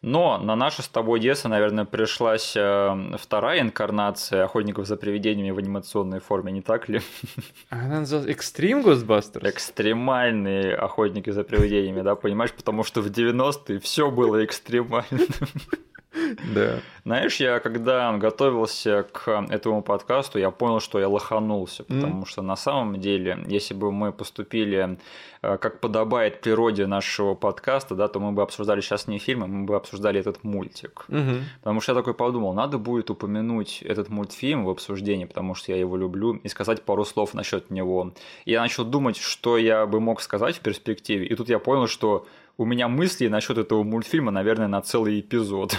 Но 0.03 0.37
на 0.37 0.57
наше 0.57 0.83
с 0.83 0.89
тобой 0.89 1.21
детство, 1.21 1.47
наверное, 1.47 1.85
пришлась 1.85 2.57
э, 2.57 3.15
вторая 3.17 3.61
инкарнация 3.61 4.43
охотников 4.43 4.85
за 4.85 4.97
привидениями 4.97 5.51
в 5.51 5.57
анимационной 5.57 6.19
форме, 6.19 6.51
не 6.51 6.61
так 6.61 6.89
ли? 6.89 7.01
Она 7.69 8.01
называлась 8.01 8.29
Extreme 8.29 8.83
Ghostbusters? 8.83 9.49
Экстремальные 9.49 10.75
охотники 10.75 11.29
за 11.29 11.45
привидениями, 11.45 12.01
да, 12.01 12.15
понимаешь? 12.15 12.51
Потому 12.51 12.83
что 12.83 13.01
в 13.01 13.07
90-е 13.07 13.79
все 13.79 14.11
было 14.11 14.43
экстремальным. 14.43 15.27
Да. 16.53 16.79
Знаешь, 17.05 17.37
я 17.37 17.59
когда 17.59 18.15
готовился 18.17 19.05
к 19.11 19.45
этому 19.49 19.81
подкасту, 19.81 20.39
я 20.39 20.51
понял, 20.51 20.79
что 20.79 20.99
я 20.99 21.09
лоханулся, 21.09 21.83
потому 21.83 22.23
mm. 22.23 22.25
что 22.25 22.41
на 22.41 22.55
самом 22.55 22.99
деле, 22.99 23.43
если 23.47 23.73
бы 23.73 23.91
мы 23.91 24.13
поступили 24.13 24.97
э, 25.41 25.57
как 25.57 25.81
подобает 25.81 26.39
природе 26.39 26.87
нашего 26.87 27.33
подкаста, 27.33 27.95
да, 27.95 28.07
то 28.07 28.19
мы 28.19 28.31
бы 28.31 28.41
обсуждали 28.41 28.79
сейчас 28.79 29.07
не 29.07 29.19
фильмы, 29.19 29.47
мы 29.47 29.65
бы 29.65 29.75
обсуждали 29.75 30.19
этот 30.19 30.43
мультик. 30.43 31.05
Mm-hmm. 31.09 31.41
Потому 31.61 31.81
что 31.81 31.91
я 31.91 31.97
такой 31.97 32.13
подумал, 32.13 32.53
надо 32.53 32.77
будет 32.77 33.09
упомянуть 33.09 33.81
этот 33.81 34.09
мультфильм 34.09 34.63
в 34.63 34.69
обсуждении, 34.69 35.25
потому 35.25 35.55
что 35.55 35.73
я 35.73 35.77
его 35.77 35.97
люблю, 35.97 36.35
и 36.35 36.47
сказать 36.47 36.83
пару 36.83 37.03
слов 37.03 37.33
насчет 37.33 37.69
него. 37.69 38.13
И 38.45 38.51
я 38.51 38.61
начал 38.61 38.85
думать, 38.85 39.17
что 39.17 39.57
я 39.57 39.85
бы 39.85 39.99
мог 39.99 40.21
сказать 40.21 40.55
в 40.55 40.59
перспективе, 40.61 41.25
и 41.25 41.35
тут 41.35 41.49
я 41.49 41.59
понял, 41.59 41.87
что 41.87 42.25
у 42.57 42.65
меня 42.65 42.87
мысли 42.87 43.27
насчет 43.27 43.57
этого 43.57 43.83
мультфильма, 43.83 44.31
наверное, 44.31 44.67
на 44.67 44.81
целый 44.81 45.19
эпизод. 45.19 45.77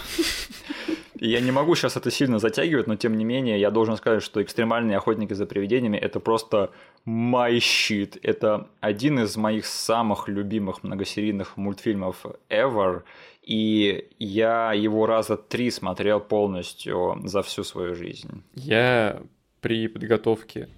И 1.19 1.29
я 1.29 1.41
не 1.41 1.53
могу 1.53 1.75
сейчас 1.75 1.97
это 1.97 2.11
сильно 2.11 2.39
затягивать, 2.39 2.87
но 2.87 2.97
тем 2.97 3.17
не 3.17 3.25
менее 3.25 3.59
я 3.59 3.71
должен 3.71 3.97
сказать, 3.97 4.23
что 4.23 4.43
«Экстремальные 4.43 4.97
охотники 4.97 5.33
за 5.33 5.47
привидениями»— 5.47 5.97
это 5.99 6.21
просто 6.21 6.71
my 7.07 7.57
shit. 7.59 8.19
Это 8.23 8.69
один 8.81 9.21
из 9.21 9.37
моих 9.37 9.65
самых 9.65 10.29
любимых 10.29 10.83
многосерийных 10.83 11.57
мультфильмов 11.57 12.27
ever, 12.51 13.05
и 13.43 14.09
я 14.19 14.73
его 14.73 15.07
раза 15.07 15.37
три 15.37 15.71
смотрел 15.71 16.21
полностью 16.21 17.21
за 17.25 17.43
всю 17.43 17.63
свою 17.63 17.95
жизнь. 17.95 18.43
Я 18.55 19.23
при 19.61 19.89
подготовке 19.89 20.69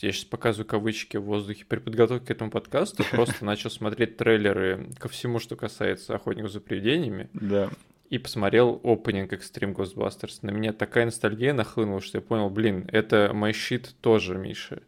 я 0.00 0.12
сейчас 0.12 0.24
показываю 0.24 0.66
кавычки 0.66 1.16
в 1.16 1.24
воздухе, 1.24 1.64
при 1.66 1.78
подготовке 1.78 2.26
к 2.26 2.30
этому 2.30 2.50
подкасту 2.50 3.04
просто 3.10 3.44
начал 3.44 3.70
смотреть 3.70 4.16
трейлеры 4.16 4.88
ко 4.98 5.08
всему, 5.08 5.38
что 5.38 5.56
касается 5.56 6.14
охотников 6.14 6.50
за 6.52 6.60
привидениями. 6.60 7.28
Да. 7.32 7.70
И 8.08 8.18
посмотрел 8.18 8.80
опенинг 8.84 9.32
Extreme 9.32 9.74
Ghostbusters. 9.74 10.38
На 10.42 10.50
меня 10.50 10.72
такая 10.72 11.06
ностальгия 11.06 11.52
нахлынула, 11.52 12.00
что 12.00 12.18
я 12.18 12.22
понял, 12.22 12.48
блин, 12.50 12.88
это 12.92 13.32
мой 13.34 13.52
щит 13.52 13.94
тоже, 14.00 14.36
Миша. 14.38 14.82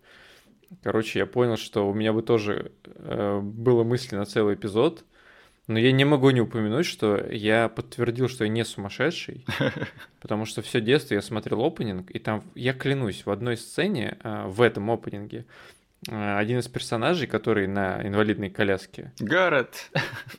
Короче, 0.82 1.18
я 1.18 1.26
понял, 1.26 1.56
что 1.56 1.88
у 1.88 1.94
меня 1.94 2.12
бы 2.12 2.22
тоже 2.22 2.72
э, 2.84 3.40
было 3.40 3.84
мысли 3.84 4.16
на 4.16 4.26
целый 4.26 4.54
эпизод, 4.54 5.04
но 5.68 5.78
я 5.78 5.92
не 5.92 6.04
могу 6.04 6.30
не 6.30 6.40
упомянуть, 6.40 6.86
что 6.86 7.16
я 7.30 7.68
подтвердил, 7.68 8.28
что 8.28 8.44
я 8.44 8.50
не 8.50 8.64
сумасшедший, 8.64 9.44
потому 10.20 10.46
что 10.46 10.62
все 10.62 10.80
детство 10.80 11.14
я 11.14 11.22
смотрел 11.22 11.62
опенинг, 11.62 12.10
и 12.10 12.18
там, 12.18 12.42
я 12.54 12.72
клянусь, 12.72 13.24
в 13.26 13.30
одной 13.30 13.56
сцене, 13.56 14.16
а, 14.22 14.48
в 14.48 14.62
этом 14.62 14.90
опенинге, 14.90 15.44
а, 16.08 16.38
один 16.38 16.58
из 16.58 16.68
персонажей, 16.68 17.28
который 17.28 17.66
на 17.66 18.04
инвалидной 18.06 18.48
коляске... 18.48 19.12
Гаррет. 19.20 19.90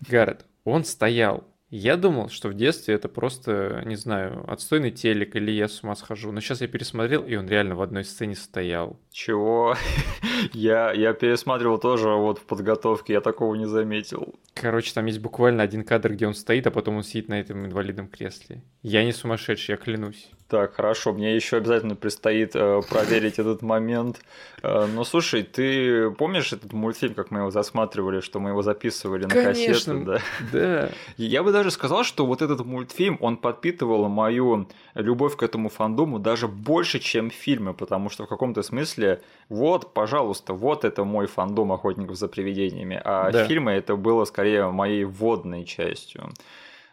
Гаррет. 0.09 0.45
Он 0.65 0.83
стоял 0.83 1.47
я 1.69 1.97
думал, 1.97 2.29
что 2.29 2.49
в 2.49 2.55
детстве 2.55 2.95
это 2.95 3.08
просто, 3.10 3.84
не 3.86 3.95
знаю, 3.95 4.43
отстойный 4.51 4.89
телек 4.91 5.36
или 5.36 5.51
я 5.51 5.67
с 5.67 5.84
ума 5.84 5.95
схожу. 5.95 6.32
Но 6.32 6.41
сейчас 6.41 6.62
я 6.62 6.67
пересмотрел, 6.67 7.23
и 7.23 7.36
он 7.36 7.47
реально 7.47 7.75
в 7.75 7.82
одной 7.82 8.03
сцене 8.03 8.36
стоял. 8.36 8.99
Чего? 9.12 9.75
я, 10.53 10.91
я 10.91 11.13
пересматривал 11.13 11.77
тоже 11.77 12.10
вот 12.10 12.39
в 12.39 12.45
подготовке, 12.45 13.13
я 13.13 13.21
такого 13.21 13.53
не 13.55 13.67
заметил. 13.67 14.36
Короче, 14.55 14.93
там 14.93 15.05
есть 15.05 15.19
буквально 15.19 15.62
один 15.62 15.84
кадр, 15.84 16.13
где 16.13 16.27
он 16.27 16.34
стоит, 16.34 16.65
а 16.65 16.71
потом 16.71 16.97
он 16.97 17.03
сидит 17.03 17.29
на 17.29 17.39
этом 17.39 17.65
инвалидном 17.65 18.08
кресле. 18.08 18.63
Я 18.82 19.03
не 19.03 19.13
сумасшедший, 19.13 19.73
я 19.73 19.77
клянусь. 19.77 20.32
Так, 20.49 20.73
хорошо, 20.73 21.13
мне 21.13 21.35
еще 21.35 21.57
обязательно 21.57 21.95
предстоит 21.95 22.55
э, 22.55 22.81
проверить 22.89 23.38
этот 23.38 23.62
момент. 23.62 24.19
Э, 24.63 24.88
но 24.88 25.03
слушай, 25.03 25.43
ты 25.43 26.09
помнишь 26.09 26.51
этот 26.51 26.73
мультфильм, 26.73 27.13
как 27.13 27.29
мы 27.29 27.41
его 27.41 27.51
засматривали, 27.51 28.19
что 28.19 28.39
мы 28.39 28.49
его 28.49 28.63
записывали 28.63 29.25
на 29.25 29.29
кассету? 29.29 29.99
Да. 30.03 30.17
да. 30.51 30.89
Я 31.17 31.43
бы 31.43 31.51
даже 31.51 31.69
сказал, 31.69 32.03
что 32.03 32.25
вот 32.25 32.41
этот 32.41 32.65
мультфильм, 32.65 33.19
он 33.21 33.38
подпитывал 33.38 34.09
мою 34.09 34.67
любовь 34.95 35.35
к 35.35 35.43
этому 35.43 35.69
фандому 35.69 36.17
даже 36.17 36.47
больше, 36.47 36.97
чем 36.97 37.29
фильмы, 37.29 37.75
потому 37.75 38.09
что 38.09 38.25
в 38.25 38.27
каком-то 38.27 38.63
смысле, 38.63 39.21
вот, 39.49 39.93
пожалуйста, 39.93 40.53
вот 40.53 40.83
это 40.83 41.03
мой 41.03 41.27
фандом 41.27 41.71
охотников 41.71 42.17
за 42.17 42.27
привидениями, 42.27 42.99
а 43.05 43.29
да. 43.29 43.45
фильмы 43.45 43.73
это 43.73 43.95
было 43.95 44.25
скорее 44.25 44.71
моей 44.71 45.03
вводной 45.03 45.63
частью. 45.63 46.31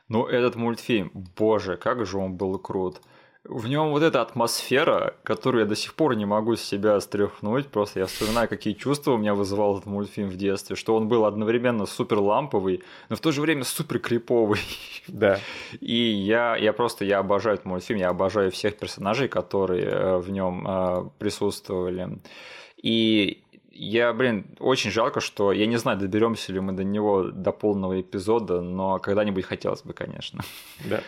Но 0.08 0.28
этот 0.28 0.56
мультфильм, 0.56 1.10
боже, 1.38 1.78
как 1.78 2.04
же 2.04 2.18
он 2.18 2.34
был 2.34 2.58
крут 2.58 3.00
в 3.48 3.68
нем 3.68 3.90
вот 3.90 4.02
эта 4.02 4.20
атмосфера, 4.20 5.14
которую 5.22 5.62
я 5.62 5.68
до 5.68 5.76
сих 5.76 5.94
пор 5.94 6.16
не 6.16 6.24
могу 6.24 6.56
с 6.56 6.62
себя 6.62 7.00
стряхнуть. 7.00 7.68
Просто 7.68 8.00
я 8.00 8.06
вспоминаю, 8.06 8.48
какие 8.48 8.74
чувства 8.74 9.12
у 9.12 9.16
меня 9.18 9.34
вызывал 9.34 9.76
этот 9.76 9.86
мультфильм 9.86 10.28
в 10.28 10.36
детстве, 10.36 10.76
что 10.76 10.96
он 10.96 11.08
был 11.08 11.24
одновременно 11.24 11.86
супер 11.86 12.18
ламповый, 12.18 12.82
но 13.08 13.16
в 13.16 13.20
то 13.20 13.32
же 13.32 13.40
время 13.40 13.64
супер 13.64 13.98
криповый. 13.98 14.60
Да. 15.08 15.38
И 15.80 15.94
я, 15.94 16.56
я 16.56 16.72
просто 16.72 17.04
я 17.04 17.18
обожаю 17.18 17.54
этот 17.54 17.66
мультфильм, 17.66 18.00
я 18.00 18.08
обожаю 18.08 18.50
всех 18.50 18.76
персонажей, 18.76 19.28
которые 19.28 19.86
э, 19.86 20.16
в 20.18 20.30
нем 20.30 20.66
э, 20.66 21.08
присутствовали. 21.18 22.18
И 22.82 23.44
я, 23.70 24.12
блин, 24.12 24.46
очень 24.58 24.90
жалко, 24.90 25.20
что 25.20 25.52
я 25.52 25.66
не 25.66 25.76
знаю, 25.76 25.98
доберемся 25.98 26.52
ли 26.52 26.60
мы 26.60 26.72
до 26.72 26.82
него 26.82 27.24
до 27.24 27.52
полного 27.52 28.00
эпизода, 28.00 28.60
но 28.62 28.98
когда-нибудь 28.98 29.44
хотелось 29.44 29.82
бы, 29.82 29.92
конечно. 29.92 30.42
Да. 30.84 31.02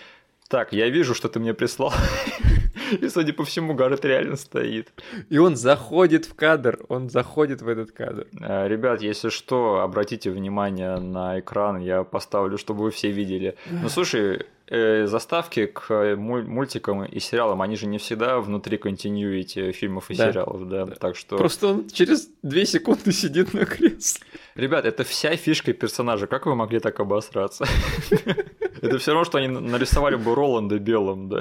Так, 0.48 0.72
я 0.72 0.88
вижу, 0.88 1.14
что 1.14 1.28
ты 1.28 1.38
мне 1.40 1.52
прислал. 1.52 1.92
И, 3.02 3.08
судя 3.10 3.34
по 3.34 3.44
всему, 3.44 3.74
Гаррет 3.74 4.04
реально 4.06 4.36
стоит. 4.36 4.88
И 5.28 5.36
он 5.36 5.56
заходит 5.56 6.24
в 6.24 6.34
кадр, 6.34 6.78
он 6.88 7.10
заходит 7.10 7.60
в 7.60 7.68
этот 7.68 7.92
кадр. 7.92 8.26
Э, 8.40 8.66
ребят, 8.66 9.02
если 9.02 9.28
что, 9.28 9.80
обратите 9.80 10.30
внимание 10.30 10.98
на 10.98 11.38
экран, 11.38 11.80
я 11.80 12.02
поставлю, 12.02 12.56
чтобы 12.56 12.84
вы 12.84 12.90
все 12.90 13.10
видели. 13.10 13.56
Ну, 13.70 13.90
слушай, 13.90 14.46
э, 14.68 15.06
заставки 15.06 15.66
к 15.66 16.16
мультикам 16.16 17.04
и 17.04 17.20
сериалам, 17.20 17.60
они 17.60 17.76
же 17.76 17.86
не 17.86 17.98
всегда 17.98 18.40
внутри 18.40 18.78
континьюити 18.78 19.72
фильмов 19.72 20.10
и 20.10 20.16
да. 20.16 20.30
сериалов, 20.30 20.66
да? 20.66 20.86
да, 20.86 20.94
так 20.94 21.16
что... 21.16 21.36
Просто 21.36 21.66
он 21.66 21.90
через 21.90 22.30
две 22.42 22.64
секунды 22.64 23.12
сидит 23.12 23.52
на 23.52 23.66
кресле. 23.66 24.26
Ребят, 24.54 24.86
это 24.86 25.04
вся 25.04 25.36
фишка 25.36 25.74
персонажа, 25.74 26.26
как 26.26 26.46
вы 26.46 26.54
могли 26.54 26.80
так 26.80 26.98
обосраться? 27.00 27.66
Это 28.82 28.98
все 28.98 29.12
равно, 29.12 29.24
что 29.24 29.38
они 29.38 29.48
нарисовали 29.48 30.16
бы 30.16 30.34
Роланда 30.34 30.78
белым, 30.78 31.28
да. 31.28 31.40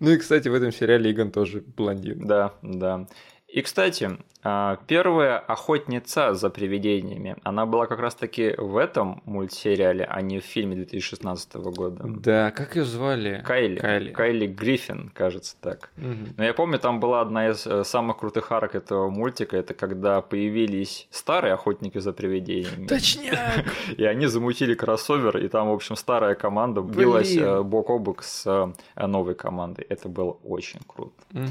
Ну 0.00 0.10
и, 0.10 0.16
кстати, 0.16 0.48
в 0.48 0.54
этом 0.54 0.72
сериале 0.72 1.10
Игон 1.10 1.30
тоже 1.30 1.62
блондин. 1.76 2.26
Да, 2.26 2.54
да. 2.62 3.06
И, 3.48 3.62
кстати, 3.62 4.10
а, 4.44 4.78
первая 4.86 5.38
охотница 5.38 6.34
за 6.34 6.50
привидениями, 6.50 7.36
она 7.42 7.64
была 7.64 7.86
как 7.86 7.98
раз-таки 7.98 8.54
в 8.56 8.76
этом 8.76 9.22
мультсериале, 9.24 10.04
а 10.04 10.20
не 10.20 10.38
в 10.38 10.44
фильме 10.44 10.76
2016 10.76 11.54
года. 11.54 12.04
Да, 12.06 12.50
как 12.50 12.76
ее 12.76 12.84
звали? 12.84 13.42
Кайли. 13.44 13.78
Кайли. 13.78 14.12
Кайли 14.12 14.46
Гриффин, 14.46 15.10
кажется 15.14 15.56
так. 15.60 15.90
Угу. 15.96 16.34
Но 16.36 16.44
я 16.44 16.52
помню, 16.52 16.78
там 16.78 17.00
была 17.00 17.22
одна 17.22 17.48
из 17.48 17.66
э, 17.66 17.84
самых 17.84 18.18
крутых 18.18 18.52
арок 18.52 18.74
этого 18.74 19.08
мультика, 19.08 19.56
это 19.56 19.72
когда 19.72 20.20
появились 20.20 21.08
старые 21.10 21.54
охотники 21.54 21.98
за 21.98 22.12
привидениями. 22.12 22.86
Точняк! 22.86 23.64
И 23.96 24.04
они 24.04 24.26
замутили 24.26 24.74
кроссовер, 24.74 25.38
и 25.38 25.48
там, 25.48 25.70
в 25.70 25.72
общем, 25.72 25.96
старая 25.96 26.34
команда 26.34 26.82
билась 26.82 27.36
э, 27.36 27.62
бок 27.62 27.90
о 27.90 27.98
бок 27.98 28.22
с 28.22 28.46
э, 28.46 29.06
новой 29.06 29.34
командой. 29.34 29.86
Это 29.88 30.08
было 30.08 30.32
очень 30.44 30.80
круто. 30.86 31.14
Угу. 31.32 31.48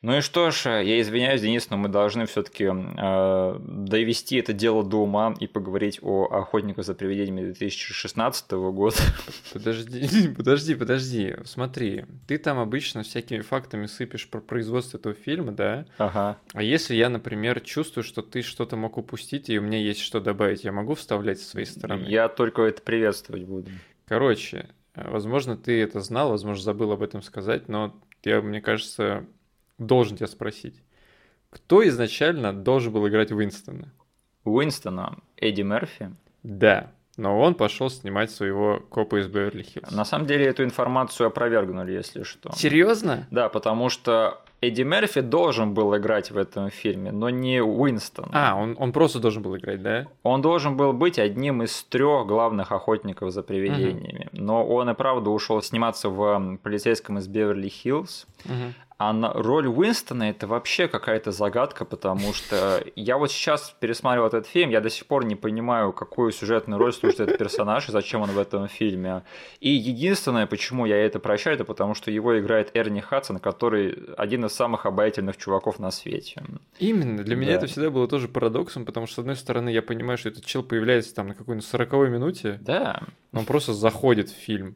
Ну 0.00 0.16
и 0.16 0.20
что 0.20 0.52
ж, 0.52 0.82
я 0.84 1.00
извиняюсь, 1.00 1.40
Денис, 1.40 1.70
но 1.70 1.76
мы 1.76 1.88
должны 1.88 2.26
все-таки 2.26 2.66
э, 2.66 3.58
довести 3.58 4.36
это 4.36 4.52
дело 4.52 4.84
до 4.84 4.98
ума 4.98 5.34
и 5.40 5.48
поговорить 5.48 5.98
о 6.02 6.26
охотниках 6.26 6.84
за 6.84 6.94
привидениями 6.94 7.46
2016 7.46 8.52
года. 8.52 8.96
Подожди, 9.52 10.28
подожди, 10.36 10.74
подожди. 10.76 11.34
Смотри, 11.44 12.04
ты 12.28 12.38
там 12.38 12.60
обычно 12.60 13.02
всякими 13.02 13.40
фактами 13.40 13.86
сыпешь 13.86 14.28
про 14.28 14.40
производство 14.40 14.98
этого 14.98 15.16
фильма, 15.16 15.50
да? 15.50 15.84
Ага. 15.98 16.38
А 16.52 16.62
если 16.62 16.94
я, 16.94 17.08
например, 17.08 17.58
чувствую, 17.58 18.04
что 18.04 18.22
ты 18.22 18.42
что-то 18.42 18.76
мог 18.76 18.98
упустить, 18.98 19.50
и 19.50 19.58
у 19.58 19.62
меня 19.62 19.78
есть 19.78 20.00
что 20.00 20.20
добавить, 20.20 20.62
я 20.62 20.70
могу 20.70 20.94
вставлять 20.94 21.40
со 21.40 21.50
своей 21.50 21.66
стороны? 21.66 22.04
Я 22.06 22.28
только 22.28 22.62
это 22.62 22.82
приветствовать 22.82 23.42
буду. 23.42 23.68
Короче, 24.06 24.68
возможно, 24.94 25.56
ты 25.56 25.82
это 25.82 26.00
знал, 26.02 26.30
возможно, 26.30 26.62
забыл 26.62 26.92
об 26.92 27.02
этом 27.02 27.20
сказать, 27.20 27.68
но 27.68 28.00
я, 28.22 28.40
мне 28.40 28.60
кажется, 28.60 29.26
должен 29.78 30.16
тебя 30.16 30.26
спросить. 30.26 30.82
Кто 31.50 31.86
изначально 31.88 32.52
должен 32.52 32.92
был 32.92 33.08
играть 33.08 33.32
Уинстона? 33.32 33.92
Уинстона? 34.44 35.18
Эдди 35.36 35.62
Мерфи? 35.62 36.14
Да, 36.42 36.90
но 37.18 37.40
он 37.40 37.54
пошел 37.54 37.90
снимать 37.90 38.30
своего 38.30 38.80
копа 38.90 39.20
из 39.20 39.26
Беверли-Хиллз. 39.26 39.94
На 39.94 40.04
самом 40.04 40.26
деле 40.26 40.46
эту 40.46 40.62
информацию 40.62 41.26
опровергнули, 41.26 41.92
если 41.92 42.22
что. 42.22 42.52
Серьезно? 42.54 43.26
Да, 43.30 43.48
потому 43.48 43.88
что 43.88 44.40
Эдди 44.60 44.82
Мерфи 44.82 45.20
должен 45.20 45.74
был 45.74 45.96
играть 45.96 46.30
в 46.30 46.38
этом 46.38 46.70
фильме, 46.70 47.10
но 47.10 47.28
не 47.28 47.60
Уинстон. 47.60 48.30
А, 48.32 48.54
он, 48.56 48.76
он 48.78 48.92
просто 48.92 49.18
должен 49.18 49.42
был 49.42 49.56
играть, 49.56 49.82
да? 49.82 50.06
Он 50.22 50.42
должен 50.42 50.76
был 50.76 50.92
быть 50.92 51.18
одним 51.18 51.62
из 51.64 51.82
трех 51.84 52.26
главных 52.26 52.70
охотников 52.70 53.32
за 53.32 53.42
привидениями. 53.42 54.28
Угу. 54.32 54.42
Но 54.44 54.64
он 54.64 54.88
и 54.90 54.94
правда 54.94 55.30
ушел 55.30 55.60
сниматься 55.60 56.08
в 56.08 56.58
полицейском 56.62 57.18
из 57.18 57.26
Беверли-Хиллз. 57.26 58.26
Угу. 58.44 58.74
А 58.98 59.12
на 59.12 59.32
роль 59.32 59.68
Уинстона 59.68 60.24
это 60.24 60.48
вообще 60.48 60.88
какая-то 60.88 61.30
загадка, 61.30 61.84
потому 61.84 62.34
что 62.34 62.82
я 62.96 63.16
вот 63.16 63.30
сейчас 63.30 63.72
пересматривал 63.78 64.26
этот 64.26 64.48
фильм, 64.48 64.70
я 64.70 64.80
до 64.80 64.90
сих 64.90 65.06
пор 65.06 65.24
не 65.24 65.36
понимаю, 65.36 65.92
какую 65.92 66.32
сюжетную 66.32 66.80
роль 66.80 66.92
служит 66.92 67.20
этот 67.20 67.38
персонаж 67.38 67.88
и 67.88 67.92
зачем 67.92 68.22
он 68.22 68.30
в 68.30 68.38
этом 68.38 68.66
фильме. 68.66 69.22
И 69.60 69.70
единственное, 69.70 70.46
почему 70.46 70.84
я 70.84 70.96
это 70.96 71.20
прощаю, 71.20 71.54
это 71.54 71.64
потому 71.64 71.94
что 71.94 72.10
его 72.10 72.40
играет 72.40 72.72
Эрни 72.74 72.98
Хадсон, 72.98 73.38
который 73.38 73.96
один 74.16 74.44
из 74.44 74.52
самых 74.52 74.84
обаятельных 74.84 75.36
чуваков 75.36 75.78
на 75.78 75.92
свете. 75.92 76.42
Именно. 76.80 77.22
Для 77.22 77.36
меня 77.36 77.52
да. 77.52 77.58
это 77.58 77.66
всегда 77.68 77.90
было 77.90 78.08
тоже 78.08 78.26
парадоксом, 78.26 78.84
потому 78.84 79.06
что, 79.06 79.14
с 79.14 79.18
одной 79.20 79.36
стороны, 79.36 79.68
я 79.68 79.80
понимаю, 79.80 80.18
что 80.18 80.30
этот 80.30 80.44
чел 80.44 80.64
появляется 80.64 81.14
там 81.14 81.28
на 81.28 81.34
какой-нибудь 81.34 81.68
сороковой 81.68 82.10
минуте. 82.10 82.58
Да. 82.62 83.02
Он 83.32 83.44
просто 83.44 83.74
заходит 83.74 84.28
в 84.28 84.34
фильм. 84.34 84.74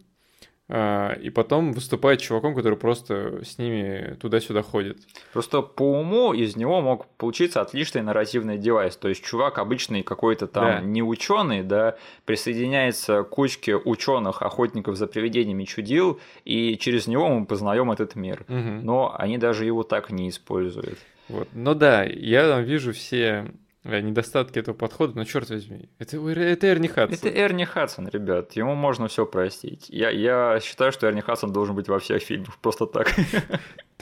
А, 0.74 1.12
и 1.20 1.28
потом 1.28 1.74
выступает 1.74 2.22
чуваком, 2.22 2.54
который 2.54 2.78
просто 2.78 3.44
с 3.44 3.58
ними 3.58 4.16
туда-сюда 4.18 4.62
ходит. 4.62 4.96
Просто 5.34 5.60
по 5.60 6.00
уму 6.00 6.32
из 6.32 6.56
него 6.56 6.80
мог 6.80 7.08
получиться 7.18 7.60
отличный 7.60 8.00
нарративный 8.00 8.56
девайс. 8.56 8.96
То 8.96 9.08
есть 9.08 9.22
чувак 9.22 9.58
обычный 9.58 10.02
какой-то 10.02 10.46
там 10.46 10.64
да. 10.64 10.80
не 10.80 11.02
ученый, 11.02 11.62
да, 11.62 11.96
присоединяется 12.24 13.22
к 13.22 13.28
кучке 13.28 13.76
ученых, 13.76 14.40
охотников 14.40 14.96
за 14.96 15.06
привидениями 15.06 15.64
чудил, 15.64 16.18
и 16.46 16.78
через 16.78 17.06
него 17.06 17.28
мы 17.28 17.44
познаем 17.44 17.92
этот 17.92 18.14
мир. 18.14 18.46
Угу. 18.48 18.80
Но 18.82 19.14
они 19.18 19.36
даже 19.36 19.66
его 19.66 19.82
так 19.82 20.10
не 20.10 20.30
используют. 20.30 20.98
Вот. 21.28 21.48
Ну 21.52 21.74
да, 21.74 22.02
я 22.04 22.58
вижу 22.62 22.94
все 22.94 23.52
недостатки 23.84 24.58
этого 24.58 24.74
подхода, 24.74 25.16
но 25.16 25.24
черт 25.24 25.50
возьми, 25.50 25.88
это, 25.98 26.16
это 26.16 26.68
Эрни 26.68 26.86
Хадсон. 26.86 27.18
Это 27.18 27.28
Эрни 27.28 27.64
Хадсон, 27.64 28.08
ребят, 28.08 28.52
ему 28.52 28.74
можно 28.74 29.08
все 29.08 29.26
простить. 29.26 29.86
Я, 29.88 30.10
я 30.10 30.60
считаю, 30.60 30.92
что 30.92 31.08
Эрни 31.08 31.20
Хадсон 31.20 31.52
должен 31.52 31.74
быть 31.74 31.88
во 31.88 31.98
всех 31.98 32.22
фильмах, 32.22 32.58
просто 32.58 32.86
так. 32.86 33.12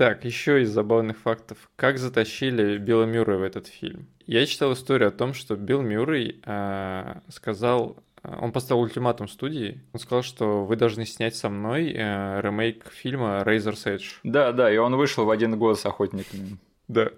Так, 0.00 0.24
еще 0.24 0.62
из 0.62 0.70
забавных 0.70 1.18
фактов. 1.18 1.58
Как 1.76 1.98
затащили 1.98 2.78
Билла 2.78 3.04
Мюррея 3.04 3.36
в 3.36 3.42
этот 3.42 3.66
фильм? 3.66 4.06
Я 4.26 4.46
читал 4.46 4.72
историю 4.72 5.08
о 5.08 5.12
том, 5.12 5.34
что 5.34 5.56
Билл 5.56 5.82
Мюррей 5.82 6.40
э, 6.42 7.20
сказал, 7.28 7.98
э, 8.22 8.34
он 8.40 8.50
поставил 8.50 8.80
ультиматум 8.80 9.28
студии. 9.28 9.82
Он 9.92 10.00
сказал, 10.00 10.22
что 10.22 10.64
вы 10.64 10.76
должны 10.76 11.04
снять 11.04 11.36
со 11.36 11.50
мной 11.50 11.92
э, 11.94 12.40
ремейк 12.40 12.90
фильма 12.90 13.42
Razor's 13.44 13.84
Edge. 13.84 14.12
Да, 14.22 14.52
да, 14.52 14.72
и 14.72 14.78
он 14.78 14.96
вышел 14.96 15.26
в 15.26 15.30
один 15.30 15.58
год 15.58 15.78
с 15.78 15.84
охотниками. 15.84 16.56
Да. 16.88 17.10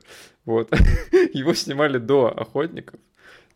Вот. 0.45 0.73
Его 1.33 1.55
снимали 1.55 1.99
до 1.99 2.27
охотников. 2.27 2.99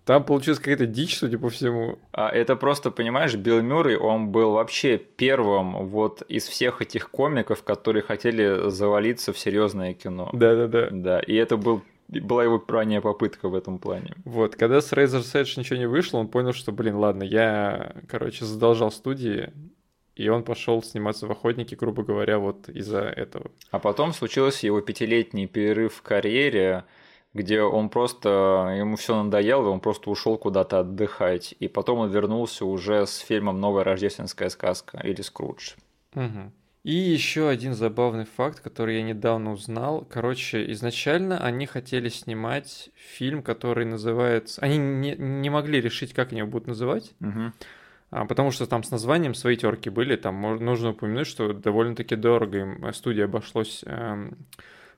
Там 0.07 0.23
получилась 0.23 0.61
какая-то 0.61 0.87
дичь, 0.87 1.19
судя 1.19 1.37
по 1.37 1.51
всему. 1.51 1.99
А 2.13 2.29
это 2.29 2.55
просто, 2.55 2.93
понимаешь, 2.93 3.35
Билл 3.35 3.61
Мюррей, 3.61 3.97
он 3.97 4.29
был 4.29 4.53
вообще 4.53 4.99
первым 4.99 5.89
вот 5.89 6.23
из 6.29 6.47
всех 6.47 6.81
этих 6.81 7.11
комиков, 7.11 7.65
которые 7.65 8.05
хотели 8.05 8.71
завалиться 8.71 9.33
в 9.33 9.39
серьезное 9.39 9.95
кино. 9.95 10.31
Да-да-да. 10.33 10.89
Да, 10.93 11.19
и 11.19 11.35
это 11.35 11.57
был 11.57 11.83
была 12.09 12.45
его 12.45 12.63
ранняя 12.69 13.01
попытка 13.01 13.49
в 13.49 13.55
этом 13.57 13.81
плане. 13.81 14.15
Вот, 14.25 14.55
когда 14.55 14.81
с 14.81 14.93
Razor's 14.93 15.35
Edge 15.35 15.59
ничего 15.59 15.77
не 15.77 15.89
вышло, 15.89 16.19
он 16.19 16.29
понял, 16.29 16.53
что, 16.53 16.71
блин, 16.71 16.95
ладно, 16.95 17.25
я, 17.25 17.97
короче, 18.09 18.45
задолжал 18.45 18.93
студии, 18.93 19.53
и 20.17 20.29
он 20.29 20.43
пошел 20.43 20.83
сниматься 20.83 21.27
в 21.27 21.31
охотнике, 21.31 21.77
грубо 21.77 22.03
говоря, 22.03 22.39
вот 22.39 22.69
из-за 22.71 23.03
этого. 23.03 23.51
А 23.71 23.79
потом 23.79 24.13
случился 24.13 24.67
его 24.67 24.81
пятилетний 24.81 25.47
перерыв 25.47 25.95
в 25.95 26.03
карьере, 26.03 26.85
где 27.35 27.61
он 27.61 27.91
просто, 27.91 28.75
ему 28.79 28.97
все 28.97 29.23
надоело, 29.23 29.67
и 29.67 29.71
он 29.71 29.81
просто 29.81 30.11
ушел 30.11 30.39
куда-то 30.39 30.81
отдыхать. 30.81 31.55
И 31.61 31.69
потом 31.69 31.99
он 31.99 32.11
вернулся 32.11 32.65
уже 32.65 33.07
с 33.07 33.19
фильмом 33.19 33.61
«Новая 33.61 33.85
рождественская 33.85 34.49
сказка» 34.49 35.01
или 35.05 35.21
«Скрудж». 35.21 35.75
Угу. 36.15 36.51
И 36.85 36.95
еще 36.95 37.49
один 37.49 37.75
забавный 37.75 38.25
факт, 38.25 38.61
который 38.61 38.97
я 38.97 39.03
недавно 39.03 39.53
узнал. 39.53 40.07
Короче, 40.09 40.71
изначально 40.73 41.45
они 41.45 41.67
хотели 41.67 42.09
снимать 42.09 42.91
фильм, 42.95 43.43
который 43.43 43.85
называется... 43.85 44.63
Они 44.63 44.79
не, 44.79 45.17
не 45.17 45.51
могли 45.51 45.81
решить, 45.81 46.15
как 46.15 46.31
они 46.31 46.39
его 46.39 46.49
будут 46.49 46.69
называть. 46.69 47.13
Угу. 47.21 47.53
А, 48.11 48.25
потому 48.25 48.51
что 48.51 48.67
там 48.67 48.83
с 48.83 48.91
названием 48.91 49.35
свои 49.35 49.57
терки 49.57 49.91
были, 49.91 50.17
там 50.17 50.41
нужно 50.65 50.91
упомянуть, 50.91 51.27
что 51.27 51.53
довольно-таки 51.53 52.17
дорого 52.17 52.59
им 52.59 52.85
э, 52.85 52.93
студия 52.93 53.25
обошлось 53.25 53.83
эм, 53.85 54.39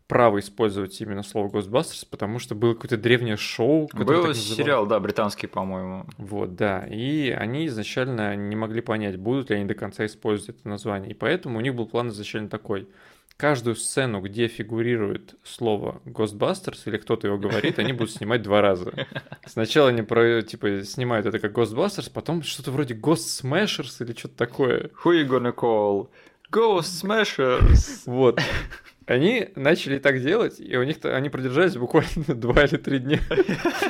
право 0.07 0.39
использовать 0.41 1.01
именно 1.01 1.23
слово 1.23 1.49
Ghostbusters, 1.49 2.07
потому 2.11 2.39
что 2.39 2.55
было 2.55 2.75
какое-то 2.75 2.99
древнее 2.99 3.37
шоу. 3.37 3.89
Был 3.95 4.35
сериал, 4.35 4.87
да, 4.87 5.01
британский, 5.01 5.47
по-моему. 5.47 6.07
Вот, 6.19 6.55
да. 6.55 6.87
И 6.87 7.31
они 7.31 7.67
изначально 7.67 8.37
не 8.37 8.57
могли 8.57 8.83
понять, 8.83 9.17
будут 9.17 9.51
ли 9.51 9.57
они 9.57 9.65
до 9.65 9.75
конца 9.75 10.05
использовать 10.05 10.61
это 10.61 10.69
название. 10.69 11.11
И 11.11 11.15
поэтому 11.15 11.59
у 11.59 11.61
них 11.63 11.75
был 11.75 11.87
план 11.87 12.09
изначально 12.09 12.49
такой– 12.49 12.89
каждую 13.39 13.77
сцену, 13.77 14.21
где 14.21 14.49
фигурирует 14.49 15.37
слово 15.45 16.03
Ghostbusters 16.05 16.81
или 16.87 16.99
кто-то 16.99 17.29
его 17.29 17.39
говорит, 17.39 17.79
они 17.79 17.93
будут 17.93 18.11
снимать 18.11 18.43
два 18.43 18.61
раза. 18.61 18.93
Сначала 19.47 19.89
они 19.89 20.03
про, 20.03 20.43
типа, 20.43 20.83
снимают 20.83 21.25
это 21.25 21.39
как 21.39 21.57
Ghostbusters, 21.57 22.11
потом 22.13 22.43
что-то 22.43 22.73
вроде 22.73 22.95
Ghost 22.95 23.43
Smashers 23.43 24.05
или 24.05 24.13
что-то 24.13 24.37
такое. 24.37 24.91
Who 25.05 25.13
you 25.13 25.27
gonna 25.27 25.55
call? 25.55 26.09
Ghost 26.51 27.05
Smashers! 27.05 28.03
Вот. 28.07 28.41
Они 29.07 29.49
начали 29.55 29.99
так 29.99 30.21
делать, 30.21 30.59
и 30.59 30.77
у 30.77 30.83
них 30.83 30.97
они 31.05 31.31
продержались 31.31 31.77
буквально 31.77 32.11
два 32.27 32.65
или 32.65 32.77
три 32.77 32.99
дня. 32.99 33.21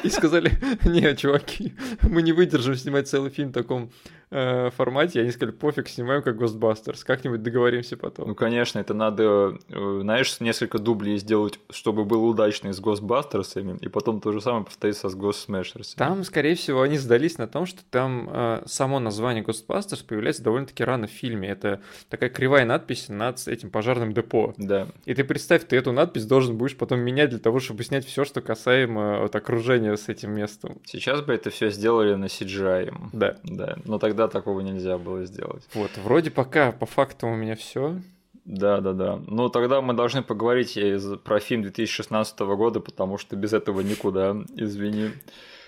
И 0.04 0.10
сказали, 0.10 0.52
не, 0.84 1.16
чуваки, 1.16 1.72
мы 2.02 2.20
не 2.20 2.32
выдержим 2.32 2.74
снимать 2.74 3.08
целый 3.08 3.30
фильм 3.30 3.48
в 3.48 3.54
таком 3.54 3.90
э, 4.30 4.70
формате. 4.70 5.18
И 5.18 5.22
они 5.22 5.30
сказали, 5.30 5.54
пофиг, 5.54 5.88
снимаем 5.88 6.22
как 6.22 6.36
Ghostbusters, 6.36 7.04
как-нибудь 7.04 7.42
договоримся 7.42 7.96
потом. 7.96 8.28
Ну, 8.28 8.34
конечно, 8.34 8.78
это 8.78 8.94
надо, 8.94 9.58
э, 9.68 9.98
знаешь, 10.02 10.40
несколько 10.40 10.78
дублей 10.78 11.18
сделать, 11.18 11.58
чтобы 11.70 12.04
было 12.04 12.24
удачно 12.24 12.72
с 12.72 12.80
Ghostbusters, 12.80 13.78
и 13.80 13.88
потом 13.88 14.20
то 14.20 14.32
же 14.32 14.40
самое 14.40 14.64
повторится 14.64 15.08
с 15.08 15.16
Ghost 15.16 15.48
Smashers. 15.48 15.94
Там, 15.96 16.24
скорее 16.24 16.54
всего, 16.54 16.82
они 16.82 16.98
сдались 16.98 17.38
на 17.38 17.46
том, 17.46 17.66
что 17.66 17.80
там 17.90 18.28
э, 18.30 18.62
само 18.66 19.00
название 19.00 19.44
Ghostbusters 19.44 20.04
появляется 20.06 20.42
довольно-таки 20.42 20.84
рано 20.84 21.06
в 21.06 21.10
фильме. 21.10 21.48
Это 21.48 21.80
такая 22.08 22.30
кривая 22.30 22.64
надпись 22.64 23.08
над 23.08 23.46
этим 23.46 23.70
пожарным 23.70 24.12
депо. 24.12 24.54
Да. 24.56 24.88
И 25.04 25.14
ты 25.14 25.24
представь, 25.24 25.66
ты 25.66 25.76
эту 25.76 25.92
надпись 25.92 26.26
должен 26.26 26.56
будешь 26.56 26.76
потом 26.76 27.00
менять 27.00 27.30
для 27.30 27.38
того, 27.38 27.60
чтобы 27.60 27.84
снять 27.84 28.04
все, 28.04 28.24
что 28.24 28.40
касаемо 28.40 29.20
вот, 29.20 29.34
окружения 29.34 29.96
с 29.96 30.08
этим 30.08 30.32
местом. 30.32 30.78
Сейчас 30.84 31.20
бы 31.22 31.32
это 31.32 31.50
все 31.50 31.70
сделали 31.70 32.14
на 32.14 32.26
CGI. 32.26 32.94
Да. 33.12 33.36
Да. 33.44 33.76
Но 33.84 33.98
тогда 33.98 34.17
такого 34.26 34.60
нельзя 34.60 34.98
было 34.98 35.24
сделать. 35.24 35.68
Вот, 35.74 35.90
вроде 35.98 36.32
пока 36.32 36.72
по 36.72 36.86
факту 36.86 37.28
у 37.28 37.36
меня 37.36 37.54
все. 37.54 38.00
Да, 38.48 38.80
да, 38.80 38.94
да. 38.94 39.20
Ну 39.26 39.50
тогда 39.50 39.82
мы 39.82 39.92
должны 39.92 40.22
поговорить 40.22 40.76
про 41.22 41.38
фильм 41.38 41.62
2016 41.62 42.38
года, 42.40 42.80
потому 42.80 43.18
что 43.18 43.36
без 43.36 43.52
этого 43.52 43.82
никуда, 43.82 44.34
извини. 44.56 45.10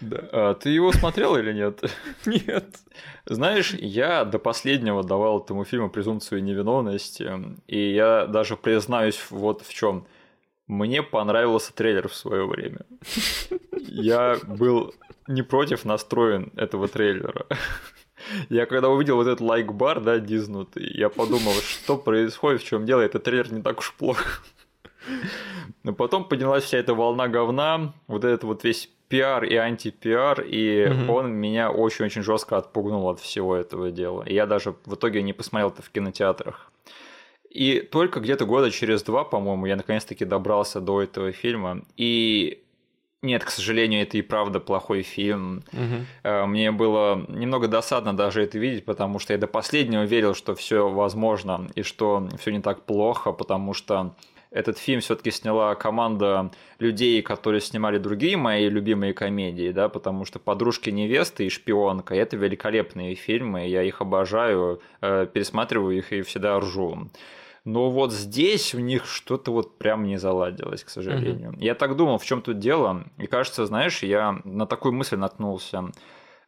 Да. 0.01 0.17
А, 0.33 0.55
ты 0.55 0.71
его 0.71 0.91
смотрел 0.91 1.37
или 1.37 1.53
нет? 1.53 1.83
Нет. 2.27 2.65
Знаешь, 3.27 3.75
я 3.75 4.25
до 4.25 4.39
последнего 4.39 5.05
давал 5.05 5.43
этому 5.43 5.65
фильму 5.65 5.91
презумпцию 5.91 6.43
невиновности, 6.43 7.31
и 7.67 7.93
я 7.93 8.27
даже 8.27 8.57
признаюсь 8.57 9.21
вот 9.29 9.61
в 9.61 9.75
чем. 9.75 10.07
Мне 10.67 11.03
понравился 11.03 11.75
трейлер 11.75 12.09
в 12.09 12.15
свое 12.15 12.47
время. 12.47 12.87
Я 13.73 14.39
был 14.47 14.95
не 15.27 15.43
против 15.43 15.85
настроен 15.85 16.53
этого 16.55 16.87
трейлера. 16.87 17.47
Я 18.49 18.67
когда 18.67 18.89
увидел 18.89 19.17
вот 19.17 19.27
этот 19.27 19.41
лайк-бар, 19.41 20.01
да, 20.01 20.19
дизнутый, 20.19 20.91
я 20.95 21.09
подумал, 21.09 21.53
что 21.53 21.97
происходит, 21.97 22.63
в 22.63 22.67
чем 22.67 22.87
дело, 22.87 23.01
этот 23.01 23.25
трейлер 23.25 23.53
не 23.53 23.63
так 23.63 23.79
уж 23.79 23.95
плохо. 23.95 24.43
Но 25.83 25.93
потом 25.93 26.25
поднялась 26.25 26.65
вся 26.65 26.79
эта 26.79 26.95
волна 26.95 27.29
говна, 27.29 27.95
вот 28.07 28.25
этот 28.25 28.45
вот 28.45 28.65
весь 28.65 28.91
пиар 29.09 29.45
и 29.45 29.57
анти-пиар, 29.57 30.43
и 30.43 30.89
угу. 30.89 31.13
он 31.13 31.33
меня 31.33 31.71
очень-очень 31.71 32.23
жестко 32.23 32.57
отпугнул 32.57 33.09
от 33.09 33.19
всего 33.19 33.57
этого 33.57 33.91
дела. 33.91 34.23
И 34.25 34.35
я 34.35 34.47
даже 34.47 34.75
в 34.85 34.95
итоге 34.95 35.23
не 35.23 35.33
посмотрел 35.33 35.71
это 35.71 35.83
в 35.83 35.91
кинотеатрах. 35.91 36.71
И 37.51 37.81
только 37.81 38.21
где-то 38.21 38.47
года 38.47 38.71
через 38.71 39.03
два, 39.03 39.25
по-моему, 39.25 39.67
я 39.67 39.75
наконец-таки 39.77 40.25
добрался 40.25 40.81
до 40.81 41.03
этого 41.03 41.33
фильма. 41.33 41.83
И 41.97 42.63
нет, 43.23 43.45
к 43.45 43.51
сожалению, 43.51 44.03
это 44.03 44.17
и 44.17 44.23
правда 44.23 44.61
плохой 44.61 45.03
фильм. 45.03 45.63
Угу. 45.73 46.47
Мне 46.47 46.73
было 46.73 47.25
немного 47.29 47.69
досадно 47.69 48.17
даже 48.17 48.43
это 48.43 48.59
видеть, 48.59 48.85
потому 48.85 49.19
что 49.19 49.33
я 49.33 49.39
до 49.39 49.47
последнего 49.47 50.05
верил, 50.05 50.35
что 50.35 50.55
все 50.55 50.89
возможно 50.89 51.69
и 51.75 51.83
что 51.83 52.29
все 52.39 52.51
не 52.51 52.61
так 52.61 52.85
плохо, 52.87 53.33
потому 53.33 53.75
что 53.75 54.15
этот 54.51 54.79
фильм 54.79 55.01
все-таки 55.01 55.31
сняла 55.31 55.75
команда 55.75 56.51
людей, 56.79 57.23
которые 57.23 57.61
снимали 57.61 57.99
другие 57.99 58.37
мои 58.37 58.69
любимые 58.69 59.15
комедии, 59.15 59.71
да, 59.71 59.89
потому 59.89 60.25
что 60.25 60.39
«Подружки 60.39 60.91
невесты» 60.91 61.47
и 61.47 61.51
«Шпионка»— 61.51 62.15
это 62.17 62.37
великолепные 62.37 63.15
фильмы, 63.15 63.69
я 63.69 63.83
их 63.83 64.01
обожаю, 64.01 64.81
э, 65.03 65.29
пересматриваю 65.33 65.97
их 65.97 66.13
и 66.13 66.23
всегда 66.23 66.59
ржу. 66.59 67.11
Но 67.65 67.91
вот 67.91 68.13
здесь 68.13 68.75
у 68.75 68.79
них 68.79 69.07
что-то 69.07 69.53
вот 69.53 69.79
прям 69.79 70.05
не 70.05 70.17
заладилось, 70.17 70.83
к 70.83 70.89
сожалению. 70.89 71.53
Mm-hmm. 71.53 71.65
Я 71.65 71.75
так 71.75 71.97
думал, 71.97 72.19
в 72.19 72.25
чем 72.25 72.41
тут 72.41 72.59
дело. 72.59 73.05
И 73.19 73.27
кажется, 73.27 73.67
знаешь, 73.67 74.03
я 74.03 74.41
на 74.45 74.67
такую 74.67 74.93
мысль 74.93 75.17
наткнулся. 75.17 75.91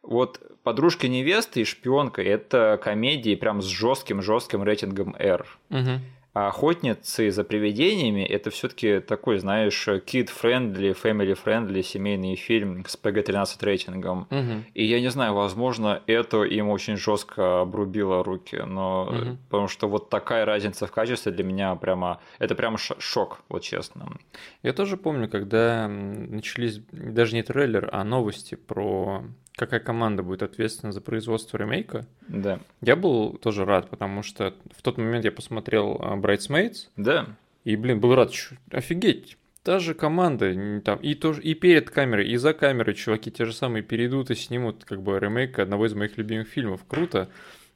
Вот 0.01 0.41
подружка 0.63 1.07
невесты 1.07 1.61
и 1.61 1.65
шпионка 1.65 2.21
это 2.21 2.79
комедии 2.81 3.35
прям 3.35 3.61
с 3.61 3.65
жестким 3.65 4.21
жестким 4.21 4.63
рейтингом 4.63 5.15
R. 5.17 5.45
Угу. 5.69 5.99
А 6.33 6.47
охотницы 6.47 7.29
за 7.29 7.43
привидениями 7.43 8.21
это 8.21 8.49
все-таки 8.49 8.99
такой, 8.99 9.37
знаешь, 9.37 9.87
kid-friendly, 9.87 10.97
family-friendly 10.99 11.83
семейный 11.83 12.35
фильм 12.35 12.83
с 12.87 12.97
PG-13 13.01 13.45
рейтингом. 13.61 14.27
Угу. 14.31 14.63
И 14.73 14.83
я 14.83 14.99
не 14.99 15.09
знаю, 15.09 15.35
возможно, 15.35 16.01
это 16.07 16.43
им 16.43 16.69
очень 16.69 16.97
жестко 16.97 17.61
обрубило 17.61 18.23
руки, 18.23 18.57
но 18.65 19.03
угу. 19.03 19.37
потому 19.49 19.67
что 19.67 19.87
вот 19.87 20.09
такая 20.09 20.45
разница 20.45 20.87
в 20.87 20.91
качестве 20.91 21.31
для 21.31 21.43
меня 21.43 21.75
прямо 21.75 22.19
это 22.39 22.55
прямо 22.55 22.77
шок, 22.77 23.41
вот 23.47 23.61
честно. 23.61 24.17
Я 24.63 24.73
тоже 24.73 24.97
помню, 24.97 25.29
когда 25.29 25.87
начались 25.87 26.79
даже 26.91 27.35
не 27.35 27.43
трейлер, 27.43 27.89
а 27.91 28.03
новости 28.03 28.55
про 28.55 29.23
какая 29.55 29.79
команда 29.79 30.23
будет 30.23 30.43
ответственна 30.43 30.91
за 30.91 31.01
производство 31.01 31.57
ремейка. 31.57 32.05
Да. 32.27 32.59
Я 32.81 32.95
был 32.95 33.33
тоже 33.33 33.65
рад, 33.65 33.89
потому 33.89 34.23
что 34.23 34.53
в 34.75 34.81
тот 34.81 34.97
момент 34.97 35.25
я 35.25 35.31
посмотрел 35.31 35.97
а, 35.99 36.15
Bridesmaids. 36.15 36.87
Да. 36.97 37.27
И, 37.63 37.75
блин, 37.75 37.99
был 37.99 38.15
рад. 38.15 38.31
Офигеть. 38.71 39.37
Та 39.63 39.79
же 39.79 39.93
команда, 39.93 40.81
там, 40.81 40.99
и, 40.99 41.15
тоже, 41.15 41.41
и 41.41 41.53
перед 41.53 41.89
камерой, 41.89 42.27
и 42.27 42.35
за 42.35 42.53
камерой 42.53 42.95
чуваки 42.95 43.31
те 43.31 43.45
же 43.45 43.53
самые 43.53 43.81
перейдут 43.81 44.29
и 44.29 44.35
снимут 44.35 44.83
как 44.83 45.01
бы 45.01 45.17
ремейк 45.17 45.57
одного 45.57 45.85
из 45.85 45.93
моих 45.93 46.17
любимых 46.17 46.49
фильмов. 46.49 46.81
Круто. 46.85 47.29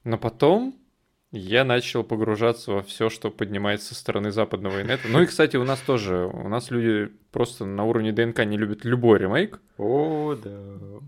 Но 0.04 0.18
потом 0.18 0.76
я 1.32 1.66
начал 1.66 2.04
погружаться 2.04 2.72
во 2.72 2.82
все, 2.82 3.10
что 3.10 3.30
поднимается 3.30 3.94
со 3.94 3.96
стороны 3.96 4.32
западного 4.32 4.82
инета. 4.82 5.08
Ну 5.10 5.22
и, 5.22 5.26
кстати, 5.26 5.58
у 5.58 5.64
нас 5.66 5.80
тоже, 5.80 6.26
у 6.26 6.48
нас 6.48 6.72
люди 6.72 7.12
просто 7.32 7.66
на 7.66 7.84
уровне 7.84 8.14
ДНК 8.14 8.46
не 8.46 8.58
любят 8.58 8.86
любой 8.86 9.20
ремейк. 9.20 9.60
О, 9.78 10.36
да. 10.42 10.58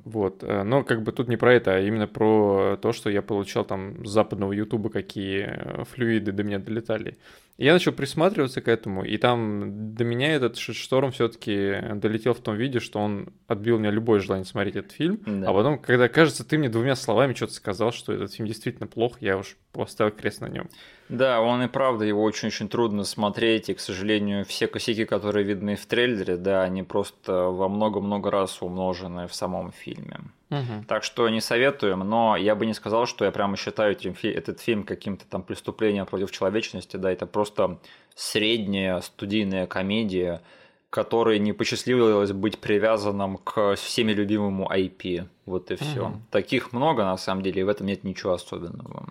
Вот, 0.04 0.44
э, 0.44 0.64
но 0.64 0.84
как 0.84 1.04
бы 1.04 1.14
тут 1.14 1.30
не 1.30 1.38
про 1.38 1.54
это, 1.54 1.76
а 1.76 1.80
именно 1.80 2.08
про 2.08 2.78
то, 2.82 2.92
что 2.92 3.10
я 3.10 3.22
получал 3.22 3.64
там 3.64 4.06
с 4.06 4.10
западного 4.10 4.52
ютуба, 4.52 4.90
какие 4.90 5.48
э, 5.48 5.84
флюиды 5.86 6.34
до 6.34 6.44
меня 6.44 6.60
долетали. 6.60 7.18
Я 7.60 7.74
начал 7.74 7.92
присматриваться 7.92 8.62
к 8.62 8.70
этому, 8.70 9.04
и 9.04 9.18
там 9.18 9.94
до 9.94 10.06
меня 10.06 10.34
этот 10.34 10.58
шторм 10.58 11.12
все-таки 11.12 11.76
долетел 11.96 12.34
в 12.34 12.40
том 12.40 12.56
виде, 12.56 12.80
что 12.80 13.00
он 13.00 13.34
отбил 13.48 13.76
у 13.76 13.80
меня 13.80 13.92
любое 13.92 14.22
желание 14.22 14.46
смотреть 14.46 14.78
этот 14.78 14.94
фильм. 14.94 15.22
Да. 15.26 15.50
А 15.50 15.54
потом, 15.54 15.78
когда 15.78 16.08
кажется, 16.08 16.46
ты 16.46 16.58
мне 16.58 16.70
двумя 16.70 16.96
словами 16.96 17.34
что-то 17.34 17.54
сказал, 17.54 17.92
что 17.92 18.14
этот 18.14 18.34
фильм 18.34 18.48
действительно 18.48 18.88
плох, 18.88 19.22
я 19.22 19.38
уж 19.38 19.58
поставил 19.74 20.14
крест 20.14 20.40
на 20.40 20.48
нем. 20.48 20.70
Да, 21.10 21.42
он 21.42 21.64
и 21.64 21.68
правда, 21.68 22.06
его 22.06 22.24
очень-очень 22.24 22.70
трудно 22.70 23.04
смотреть, 23.04 23.70
и, 23.70 23.74
к 23.74 23.80
сожалению, 23.80 24.46
все 24.46 24.68
косяки, 24.68 25.06
которые 25.06 25.44
видны 25.44 25.76
в 25.76 25.86
трейлере, 25.88 26.38
да, 26.38 26.62
они 26.62 26.84
просто 26.84 27.46
во 27.46 27.68
много-много 27.68 28.30
раз 28.30 28.62
умножены 28.62 29.28
в 29.28 29.34
самом 29.34 29.72
фильме. 29.72 30.20
Угу. 30.52 30.86
Так 30.88 31.04
что 31.04 31.28
не 31.30 31.42
советуем, 31.42 32.00
но 32.00 32.38
я 32.38 32.56
бы 32.56 32.68
не 32.68 32.76
сказал, 32.76 33.08
что 33.08 33.26
я 33.26 33.32
прямо 33.32 33.58
считаю 33.58 33.96
этот 33.96 34.60
фильм 34.60 34.84
каким-то 34.84 35.26
там 35.26 35.42
преступлением 35.42 36.06
против 36.06 36.32
человечности, 36.32 36.98
да, 36.98 37.12
это 37.12 37.26
просто 37.26 37.80
средняя 38.16 39.02
студийная 39.02 39.66
комедия, 39.66 40.42
которой 40.90 41.40
не 41.40 41.54
посчастливилось 41.54 42.32
быть 42.32 42.60
привязанным 42.60 43.38
к 43.38 43.76
всеми 43.76 44.12
любимому 44.12 44.70
IP. 44.72 45.28
Вот 45.46 45.72
и 45.72 45.76
все. 45.76 46.08
Угу. 46.08 46.22
Таких 46.32 46.74
много, 46.74 47.04
на 47.04 47.18
самом 47.18 47.44
деле, 47.44 47.62
и 47.62 47.64
в 47.64 47.70
этом 47.70 47.88
нет 47.88 48.04
ничего 48.04 48.34
особенного. 48.34 49.08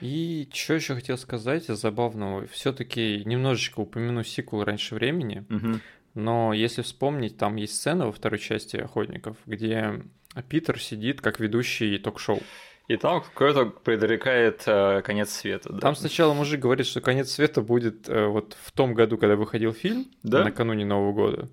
И 0.00 0.48
что 0.52 0.74
еще 0.74 0.94
хотел 0.94 1.16
сказать 1.18 1.66
забавного, 1.66 2.46
все-таки 2.46 3.22
немножечко 3.24 3.80
упомяну 3.80 4.24
сиквел 4.24 4.64
раньше 4.64 4.94
времени, 4.94 5.44
угу. 5.48 5.80
но 6.14 6.52
если 6.52 6.82
вспомнить, 6.82 7.36
там 7.36 7.56
есть 7.56 7.74
сцена 7.76 8.06
во 8.06 8.12
второй 8.12 8.38
части 8.38 8.76
Охотников, 8.76 9.36
где 9.46 10.02
Питер 10.48 10.80
сидит 10.80 11.20
как 11.20 11.40
ведущий 11.40 11.98
ток-шоу. 11.98 12.40
И 12.86 12.96
там 12.96 13.22
кто-то 13.22 13.66
предрекает 13.66 14.62
э, 14.66 15.00
конец 15.02 15.30
света. 15.30 15.72
Да? 15.72 15.78
Там 15.78 15.96
сначала 15.96 16.34
мужик 16.34 16.60
говорит, 16.60 16.86
что 16.86 17.00
конец 17.00 17.30
света 17.30 17.62
будет 17.62 18.08
э, 18.10 18.26
вот 18.26 18.56
в 18.62 18.72
том 18.72 18.92
году, 18.92 19.16
когда 19.16 19.36
выходил 19.36 19.72
фильм, 19.72 20.06
да? 20.22 20.44
накануне 20.44 20.84
Нового 20.84 21.12
года. 21.12 21.48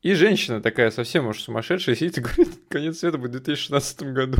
И 0.00 0.14
женщина 0.14 0.62
такая 0.62 0.90
совсем 0.90 1.26
уж 1.26 1.42
сумасшедшая 1.42 1.94
сидит 1.94 2.18
и 2.18 2.20
говорит, 2.22 2.48
конец 2.68 2.98
света 3.00 3.18
будет 3.18 3.30
в 3.30 3.44
2016 3.44 4.02
году. 4.14 4.38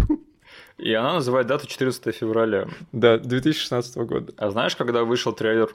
И 0.78 0.92
она 0.92 1.14
называет 1.14 1.46
дату 1.46 1.66
14 1.66 2.14
февраля. 2.14 2.66
Да, 2.92 3.18
2016 3.18 3.96
года. 3.98 4.32
А 4.36 4.50
знаешь, 4.50 4.76
когда 4.76 5.04
вышел 5.04 5.32
трейлер? 5.32 5.74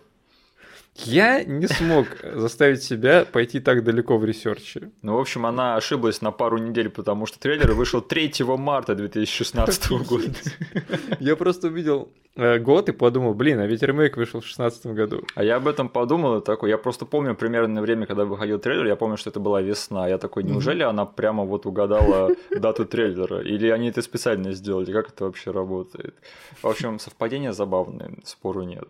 Я 1.05 1.43
не 1.43 1.67
смог 1.67 2.07
заставить 2.23 2.83
себя 2.83 3.25
пойти 3.25 3.59
так 3.59 3.83
далеко 3.83 4.17
в 4.17 4.25
research 4.25 4.78
е. 4.78 4.91
Ну, 5.01 5.15
в 5.15 5.19
общем, 5.19 5.45
она 5.45 5.75
ошиблась 5.75 6.21
на 6.21 6.31
пару 6.31 6.57
недель, 6.57 6.89
потому 6.89 7.25
что 7.25 7.39
трейлер 7.39 7.73
вышел 7.73 8.01
3 8.01 8.33
марта 8.57 8.95
2016 8.95 9.91
года. 10.07 10.25
Я 11.19 11.35
просто 11.35 11.67
увидел 11.67 12.09
э, 12.35 12.57
год 12.59 12.89
и 12.89 12.91
подумал, 12.91 13.33
блин, 13.33 13.59
а 13.59 13.67
ведь 13.67 13.83
ремейк 13.83 14.17
вышел 14.17 14.39
в 14.39 14.43
2016 14.43 14.87
году. 14.87 15.23
А 15.35 15.43
я 15.43 15.57
об 15.57 15.67
этом 15.67 15.87
подумал, 15.89 16.41
такой, 16.41 16.69
я 16.69 16.77
просто 16.77 17.05
помню 17.05 17.35
примерное 17.35 17.81
время, 17.81 18.05
когда 18.05 18.25
выходил 18.25 18.59
трейлер, 18.59 18.85
я 18.85 18.95
помню, 18.95 19.17
что 19.17 19.29
это 19.29 19.39
была 19.39 19.61
весна. 19.61 20.07
Я 20.07 20.17
такой, 20.17 20.43
неужели 20.43 20.83
она 20.83 21.05
прямо 21.05 21.43
вот 21.43 21.65
угадала 21.65 22.31
дату 22.49 22.85
трейлера? 22.85 23.41
Или 23.41 23.69
они 23.69 23.89
это 23.89 24.01
специально 24.01 24.51
сделали? 24.53 24.91
Как 24.91 25.09
это 25.09 25.25
вообще 25.25 25.51
работает? 25.51 26.15
В 26.61 26.67
общем, 26.67 26.99
совпадения 26.99 27.51
забавные, 27.51 28.11
спору 28.23 28.63
нет. 28.63 28.87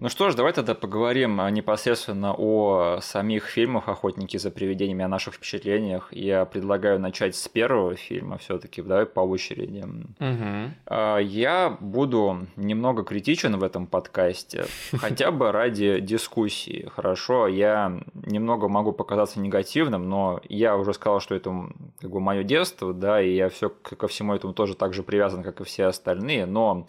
Ну 0.00 0.08
что 0.08 0.30
ж, 0.30 0.34
давай 0.34 0.52
тогда 0.52 0.74
поговорим 0.74 1.40
а, 1.40 1.50
непосредственно 1.50 2.34
о 2.36 2.98
самих 3.00 3.46
фильмах 3.46 3.88
«Охотники 3.88 4.36
за 4.36 4.50
привидениями», 4.50 5.04
о 5.04 5.08
наших 5.08 5.34
впечатлениях. 5.34 6.08
Я 6.12 6.44
предлагаю 6.44 6.98
начать 6.98 7.36
с 7.36 7.48
первого 7.48 7.94
фильма 7.94 8.38
все 8.38 8.58
таки 8.58 8.82
давай 8.82 9.06
по 9.06 9.20
очереди. 9.20 9.84
Угу. 10.20 11.20
Я 11.20 11.76
буду 11.80 12.46
немного 12.56 13.04
критичен 13.04 13.56
в 13.58 13.64
этом 13.64 13.86
подкасте, 13.86 14.66
хотя 14.92 15.30
бы 15.30 15.52
ради 15.52 16.00
дискуссии, 16.00 16.88
хорошо? 16.94 17.46
Я 17.46 18.00
немного 18.14 18.68
могу 18.68 18.92
показаться 18.92 19.40
негативным, 19.40 20.08
но 20.08 20.40
я 20.48 20.76
уже 20.76 20.94
сказал, 20.94 21.20
что 21.20 21.34
это 21.34 21.52
как 22.00 22.10
бы 22.10 22.20
мое 22.20 22.42
детство, 22.42 22.92
да, 22.92 23.22
и 23.22 23.34
я 23.34 23.48
все 23.48 23.68
ко 23.68 24.08
всему 24.08 24.34
этому 24.34 24.52
тоже 24.52 24.74
так 24.74 24.94
же 24.94 25.02
привязан, 25.02 25.42
как 25.42 25.60
и 25.60 25.64
все 25.64 25.84
остальные, 25.84 26.46
но 26.46 26.86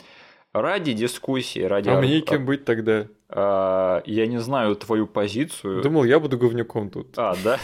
ради 0.54 0.94
дискуссии, 0.94 1.62
ради... 1.62 1.90
А 1.90 2.00
мне 2.00 2.22
кем 2.22 2.46
быть 2.46 2.64
тогда? 2.66 3.08
А, 3.30 4.04
я 4.06 4.28
не 4.28 4.40
знаю 4.40 4.76
твою 4.76 5.08
позицию. 5.08 5.82
Думал, 5.82 6.04
я 6.04 6.20
буду 6.20 6.38
говнюком 6.38 6.90
тут. 6.90 7.08
А, 7.18 7.36
да? 7.44 7.60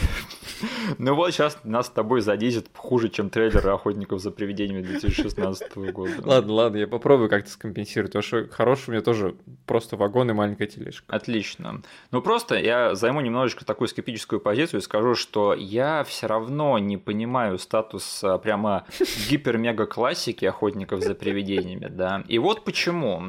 Ну 0.98 1.14
вот 1.14 1.32
сейчас 1.32 1.58
нас 1.64 1.86
с 1.86 1.90
тобой 1.90 2.20
задизит 2.20 2.68
хуже, 2.74 3.08
чем 3.08 3.30
трейлер 3.30 3.68
«Охотников 3.68 4.20
за 4.20 4.30
привидениями» 4.30 4.82
2016 4.82 5.76
года. 5.92 6.12
Ладно, 6.24 6.52
ладно, 6.52 6.76
я 6.76 6.86
попробую 6.86 7.28
как-то 7.28 7.50
скомпенсировать, 7.50 8.12
потому 8.12 8.22
что 8.22 8.54
хороший 8.54 8.90
у 8.90 8.92
меня 8.92 9.02
тоже 9.02 9.36
просто 9.66 9.96
вагон 9.96 10.30
и 10.30 10.32
маленькая 10.32 10.66
тележка. 10.66 11.04
Отлично. 11.08 11.82
Ну 12.10 12.22
просто 12.22 12.56
я 12.56 12.94
займу 12.94 13.20
немножечко 13.20 13.64
такую 13.64 13.88
скептическую 13.88 14.40
позицию 14.40 14.80
и 14.80 14.82
скажу, 14.82 15.14
что 15.14 15.54
я 15.54 16.04
все 16.04 16.26
равно 16.26 16.78
не 16.78 16.96
понимаю 16.96 17.58
статус 17.58 18.22
а, 18.22 18.38
прямо 18.38 18.84
гипер-мега-классики 19.28 20.44
«Охотников 20.44 21.02
за 21.02 21.14
привидениями», 21.14 21.88
да. 21.88 22.24
И 22.28 22.38
вот 22.38 22.64
почему. 22.64 23.22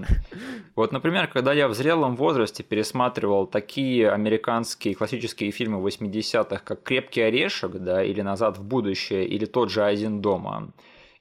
Вот, 0.75 0.91
например, 0.91 1.27
когда 1.27 1.53
я 1.53 1.67
в 1.67 1.73
зрелом 1.73 2.15
возрасте 2.15 2.31
возрасте 2.31 2.63
пересматривал 2.63 3.45
такие 3.45 4.09
американские 4.09 4.95
классические 4.95 5.51
фильмы 5.51 5.85
80-х, 5.85 6.61
как 6.63 6.83
«Крепкий 6.83 7.21
орешек», 7.21 7.40
да, 7.79 8.03
или 8.03 8.21
«Назад 8.21 8.57
в 8.57 8.63
будущее», 8.63 9.25
или 9.25 9.45
тот 9.45 9.69
же 9.69 9.83
«Один 9.83 10.21
дома», 10.21 10.71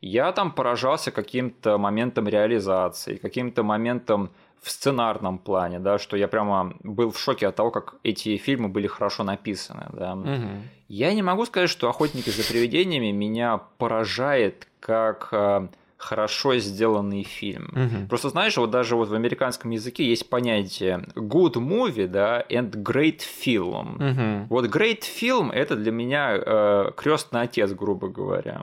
я 0.00 0.32
там 0.32 0.52
поражался 0.52 1.10
каким-то 1.10 1.76
моментом 1.78 2.26
реализации, 2.26 3.16
каким-то 3.16 3.62
моментом 3.62 4.30
в 4.62 4.70
сценарном 4.70 5.38
плане, 5.38 5.78
да, 5.78 5.98
что 5.98 6.16
я 6.16 6.28
прямо 6.28 6.74
был 6.82 7.10
в 7.10 7.18
шоке 7.18 7.48
от 7.48 7.56
того, 7.56 7.70
как 7.70 7.94
эти 8.02 8.36
фильмы 8.36 8.68
были 8.68 8.86
хорошо 8.86 9.24
написаны, 9.24 9.86
да. 9.92 10.14
Угу. 10.14 10.48
Я 10.88 11.14
не 11.14 11.22
могу 11.22 11.46
сказать, 11.46 11.70
что 11.70 11.88
«Охотники 11.88 12.30
за 12.30 12.46
привидениями» 12.46 13.10
меня 13.10 13.58
поражает 13.78 14.68
как 14.80 15.28
э, 15.32 15.68
хорошо 16.00 16.56
сделанный 16.56 17.22
фильм. 17.22 17.68
Угу. 17.72 18.08
Просто 18.08 18.30
знаешь, 18.30 18.56
вот 18.56 18.70
даже 18.70 18.96
вот 18.96 19.08
в 19.08 19.14
американском 19.14 19.70
языке 19.70 20.04
есть 20.04 20.28
понятие 20.30 21.04
good 21.14 21.54
movie, 21.54 22.06
да, 22.06 22.42
and 22.48 22.70
great 22.70 23.20
film. 23.20 23.96
Угу. 23.96 24.46
Вот 24.48 24.64
great 24.66 25.02
film 25.02 25.52
это 25.52 25.76
для 25.76 25.92
меня 25.92 26.36
э, 26.36 26.92
крестный 26.96 27.42
отец, 27.42 27.72
грубо 27.72 28.08
говоря. 28.08 28.62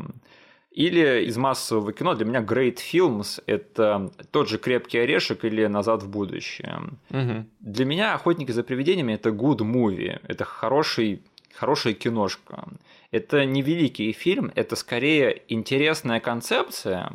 Или 0.71 1.25
из 1.25 1.37
массового 1.37 1.91
кино 1.91 2.13
для 2.13 2.25
меня 2.25 2.41
Great 2.41 2.77
Films– 2.77 3.41
это 3.47 4.11
тот 4.29 4.47
же 4.47 4.59
«Крепкий 4.59 4.99
орешек» 4.99 5.43
или 5.43 5.65
«Назад 5.65 6.03
в 6.03 6.07
будущее». 6.07 6.79
Угу. 7.09 7.45
Для 7.61 7.85
меня 7.85 8.13
«Охотники 8.13 8.51
за 8.51 8.61
привидениями»– 8.61 9.13
это 9.15 9.31
good 9.31 9.61
movie, 9.61 10.19
это 10.27 10.45
хороший, 10.45 11.23
хорошая 11.55 11.93
киношка. 11.93 12.67
Это 13.11 13.45
не 13.45 13.61
великий 13.61 14.11
фильм, 14.11 14.51
это 14.55 14.75
скорее 14.75 15.41
интересная 15.47 16.19
концепция 16.19 17.11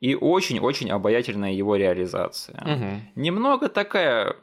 и 0.00 0.14
очень-очень 0.14 0.90
обаятельная 0.90 1.52
его 1.52 1.76
реализация. 1.76 2.60
Угу. 2.60 3.20
Немного 3.20 3.68
такая 3.68 4.36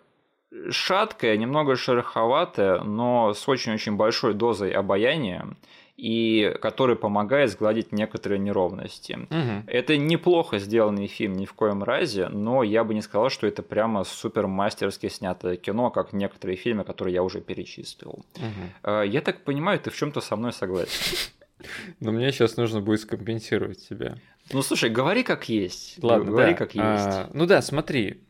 шаткая, 0.72 1.38
немного 1.38 1.76
шероховатая, 1.76 2.82
но 2.82 3.34
с 3.34 3.48
очень-очень 3.48 3.96
большой 3.96 4.34
дозой 4.34 4.72
обаяния 4.72 5.48
и 6.00 6.56
который 6.62 6.96
помогает 6.96 7.52
сгладить 7.52 7.92
некоторые 7.92 8.40
неровности. 8.40 9.28
Угу. 9.30 9.64
Это 9.68 9.98
неплохо 9.98 10.58
сделанный 10.58 11.08
фильм 11.08 11.34
ни 11.34 11.46
в 11.46 11.54
коем 11.54 11.84
разе, 11.84 12.30
но 12.30 12.64
я 12.64 12.86
бы 12.86 12.94
не 12.94 13.02
сказал, 13.02 13.30
что 13.30 13.48
это 13.48 13.64
прямо 13.64 14.06
супер 14.06 14.48
мастерски 14.48 15.10
снятое 15.10 15.58
кино, 15.58 15.90
как 15.92 16.14
некоторые 16.14 16.56
фильмы, 16.56 16.86
которые 16.86 17.14
я 17.14 17.24
уже 17.24 17.42
перечислил. 17.42 18.24
Угу. 18.36 18.92
Я 19.04 19.22
так 19.22 19.44
понимаю, 19.44 19.80
ты 19.80 19.90
в 19.90 19.96
чем-то 19.96 20.22
со 20.22 20.36
мной 20.38 20.54
согласен. 20.54 21.18
Но 22.00 22.14
мне 22.14 22.32
сейчас 22.32 22.56
нужно 22.56 22.80
будет 22.80 23.02
скомпенсировать 23.02 23.86
тебя. 23.86 24.16
Ну 24.54 24.62
слушай, 24.62 24.90
говори 24.90 25.24
как 25.24 25.50
есть. 25.50 26.02
Ладно, 26.02 26.32
говори 26.32 26.52
да. 26.52 26.58
как 26.58 26.76
есть. 26.76 26.78
А, 26.78 27.30
ну 27.34 27.46
да, 27.46 27.62
смотри, 27.62 28.22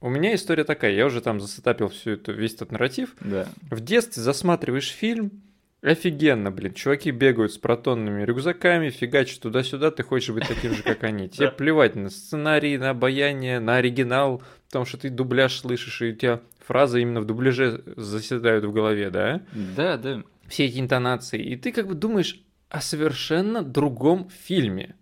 у 0.00 0.08
меня 0.08 0.34
история 0.34 0.62
такая, 0.62 0.92
я 0.92 1.06
уже 1.06 1.20
там 1.20 1.40
засетапил 1.40 1.88
всю 1.88 2.12
эту, 2.12 2.32
весь 2.32 2.54
этот 2.54 2.70
нарратив. 2.70 3.16
Да. 3.20 3.48
В 3.70 3.80
детстве 3.80 4.22
засматриваешь 4.22 4.88
фильм, 4.88 5.42
Офигенно, 5.86 6.50
блин. 6.50 6.74
Чуваки 6.74 7.12
бегают 7.12 7.52
с 7.52 7.58
протонными 7.58 8.24
рюкзаками, 8.24 8.90
фигачат 8.90 9.38
туда-сюда, 9.38 9.92
ты 9.92 10.02
хочешь 10.02 10.34
быть 10.34 10.48
таким 10.48 10.74
же, 10.74 10.82
как 10.82 11.04
они. 11.04 11.28
Тебе 11.28 11.52
плевать 11.52 11.94
на 11.94 12.10
сценарий, 12.10 12.76
на 12.76 12.90
обаяние, 12.90 13.60
на 13.60 13.76
оригинал, 13.76 14.42
потому 14.66 14.84
что 14.84 14.98
ты 14.98 15.10
дубляж 15.10 15.60
слышишь, 15.60 16.02
и 16.02 16.10
у 16.10 16.14
тебя 16.16 16.40
фразы 16.58 17.02
именно 17.02 17.20
в 17.20 17.24
дубляже 17.24 17.84
заседают 17.94 18.64
в 18.64 18.72
голове, 18.72 19.10
да? 19.10 19.42
Да, 19.76 19.96
да. 19.96 20.24
Все 20.48 20.64
эти 20.64 20.80
интонации. 20.80 21.40
И 21.40 21.54
ты 21.54 21.70
как 21.70 21.86
бы 21.86 21.94
думаешь 21.94 22.42
о 22.68 22.80
совершенно 22.80 23.62
другом 23.62 24.28
фильме. 24.44 24.96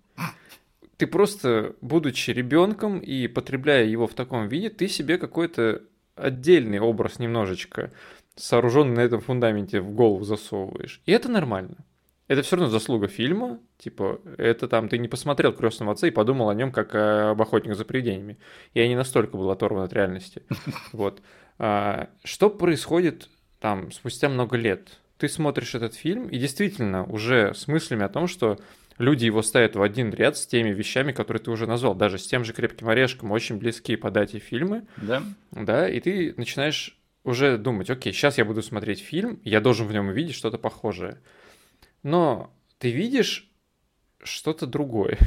Ты 0.98 1.06
просто, 1.06 1.76
будучи 1.80 2.30
ребенком 2.30 2.98
и 2.98 3.26
потребляя 3.26 3.86
его 3.86 4.06
в 4.06 4.12
таком 4.12 4.48
виде, 4.48 4.68
ты 4.68 4.88
себе 4.88 5.16
какой-то 5.16 5.80
отдельный 6.14 6.78
образ 6.78 7.18
немножечко 7.18 7.90
сооруженный 8.36 8.96
на 8.96 9.00
этом 9.00 9.20
фундаменте 9.20 9.80
в 9.80 9.90
голову 9.90 10.24
засовываешь. 10.24 11.00
И 11.06 11.12
это 11.12 11.28
нормально. 11.28 11.84
Это 12.26 12.42
все 12.42 12.56
равно 12.56 12.70
заслуга 12.70 13.06
фильма. 13.06 13.60
Типа, 13.78 14.20
это 14.38 14.66
там 14.66 14.88
ты 14.88 14.98
не 14.98 15.08
посмотрел 15.08 15.52
крестного 15.52 15.92
отца 15.92 16.06
и 16.06 16.10
подумал 16.10 16.48
о 16.48 16.54
нем 16.54 16.72
как 16.72 16.94
об 16.94 17.40
охотнике 17.40 17.74
за 17.74 17.84
привидениями. 17.84 18.38
Я 18.72 18.88
не 18.88 18.96
настолько 18.96 19.36
был 19.36 19.50
оторван 19.50 19.84
от 19.84 19.92
реальности. 19.92 20.42
Вот. 20.92 21.20
А, 21.58 22.08
что 22.24 22.50
происходит 22.50 23.28
там 23.60 23.92
спустя 23.92 24.28
много 24.28 24.56
лет? 24.56 24.98
Ты 25.18 25.28
смотришь 25.28 25.74
этот 25.74 25.94
фильм 25.94 26.28
и 26.28 26.38
действительно 26.38 27.04
уже 27.04 27.52
с 27.54 27.68
мыслями 27.68 28.04
о 28.04 28.08
том, 28.08 28.26
что 28.26 28.58
люди 28.98 29.26
его 29.26 29.42
ставят 29.42 29.76
в 29.76 29.82
один 29.82 30.10
ряд 30.10 30.36
с 30.36 30.46
теми 30.46 30.70
вещами, 30.70 31.12
которые 31.12 31.42
ты 31.42 31.50
уже 31.50 31.66
назвал, 31.66 31.94
даже 31.94 32.18
с 32.18 32.26
тем 32.26 32.44
же 32.44 32.52
«Крепким 32.52 32.88
орешком», 32.88 33.30
очень 33.30 33.58
близкие 33.58 33.96
по 33.96 34.10
дате 34.10 34.38
фильмы. 34.38 34.86
Да. 34.96 35.22
Да, 35.52 35.88
и 35.88 36.00
ты 36.00 36.34
начинаешь 36.36 36.98
уже 37.24 37.56
думать, 37.56 37.90
окей, 37.90 38.12
сейчас 38.12 38.38
я 38.38 38.44
буду 38.44 38.62
смотреть 38.62 39.00
фильм, 39.00 39.40
я 39.44 39.60
должен 39.60 39.86
в 39.86 39.92
нем 39.92 40.08
увидеть 40.08 40.34
что-то 40.34 40.58
похожее. 40.58 41.20
Но 42.02 42.54
ты 42.78 42.90
видишь 42.90 43.50
что-то 44.22 44.66
другое. 44.66 45.18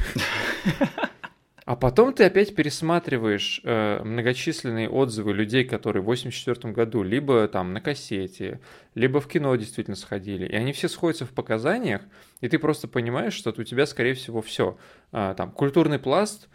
А 1.65 1.75
потом 1.75 2.13
ты 2.13 2.23
опять 2.23 2.55
пересматриваешь 2.55 3.59
э, 3.61 4.01
многочисленные 4.01 4.89
отзывы 4.89 5.33
людей, 5.33 5.65
которые 5.65 6.01
в 6.01 6.05
84 6.05 6.73
году 6.73 7.03
либо 7.03 7.45
там 7.49 7.73
на 7.73 7.81
кассете, 7.81 8.61
либо 8.95 9.19
в 9.19 9.27
кино 9.27 9.53
действительно 9.57 9.97
сходили, 9.97 10.45
и 10.45 10.55
они 10.55 10.71
все 10.71 10.87
сходятся 10.87 11.25
в 11.25 11.31
показаниях, 11.31 12.03
и 12.39 12.47
ты 12.47 12.57
просто 12.57 12.87
понимаешь, 12.87 13.33
что 13.33 13.49
у 13.49 13.63
тебя, 13.65 13.85
скорее 13.85 14.13
всего, 14.13 14.41
все. 14.41 14.77
Э, 15.11 15.33
там 15.35 15.51
культурный 15.51 15.99
пласт 15.99 16.47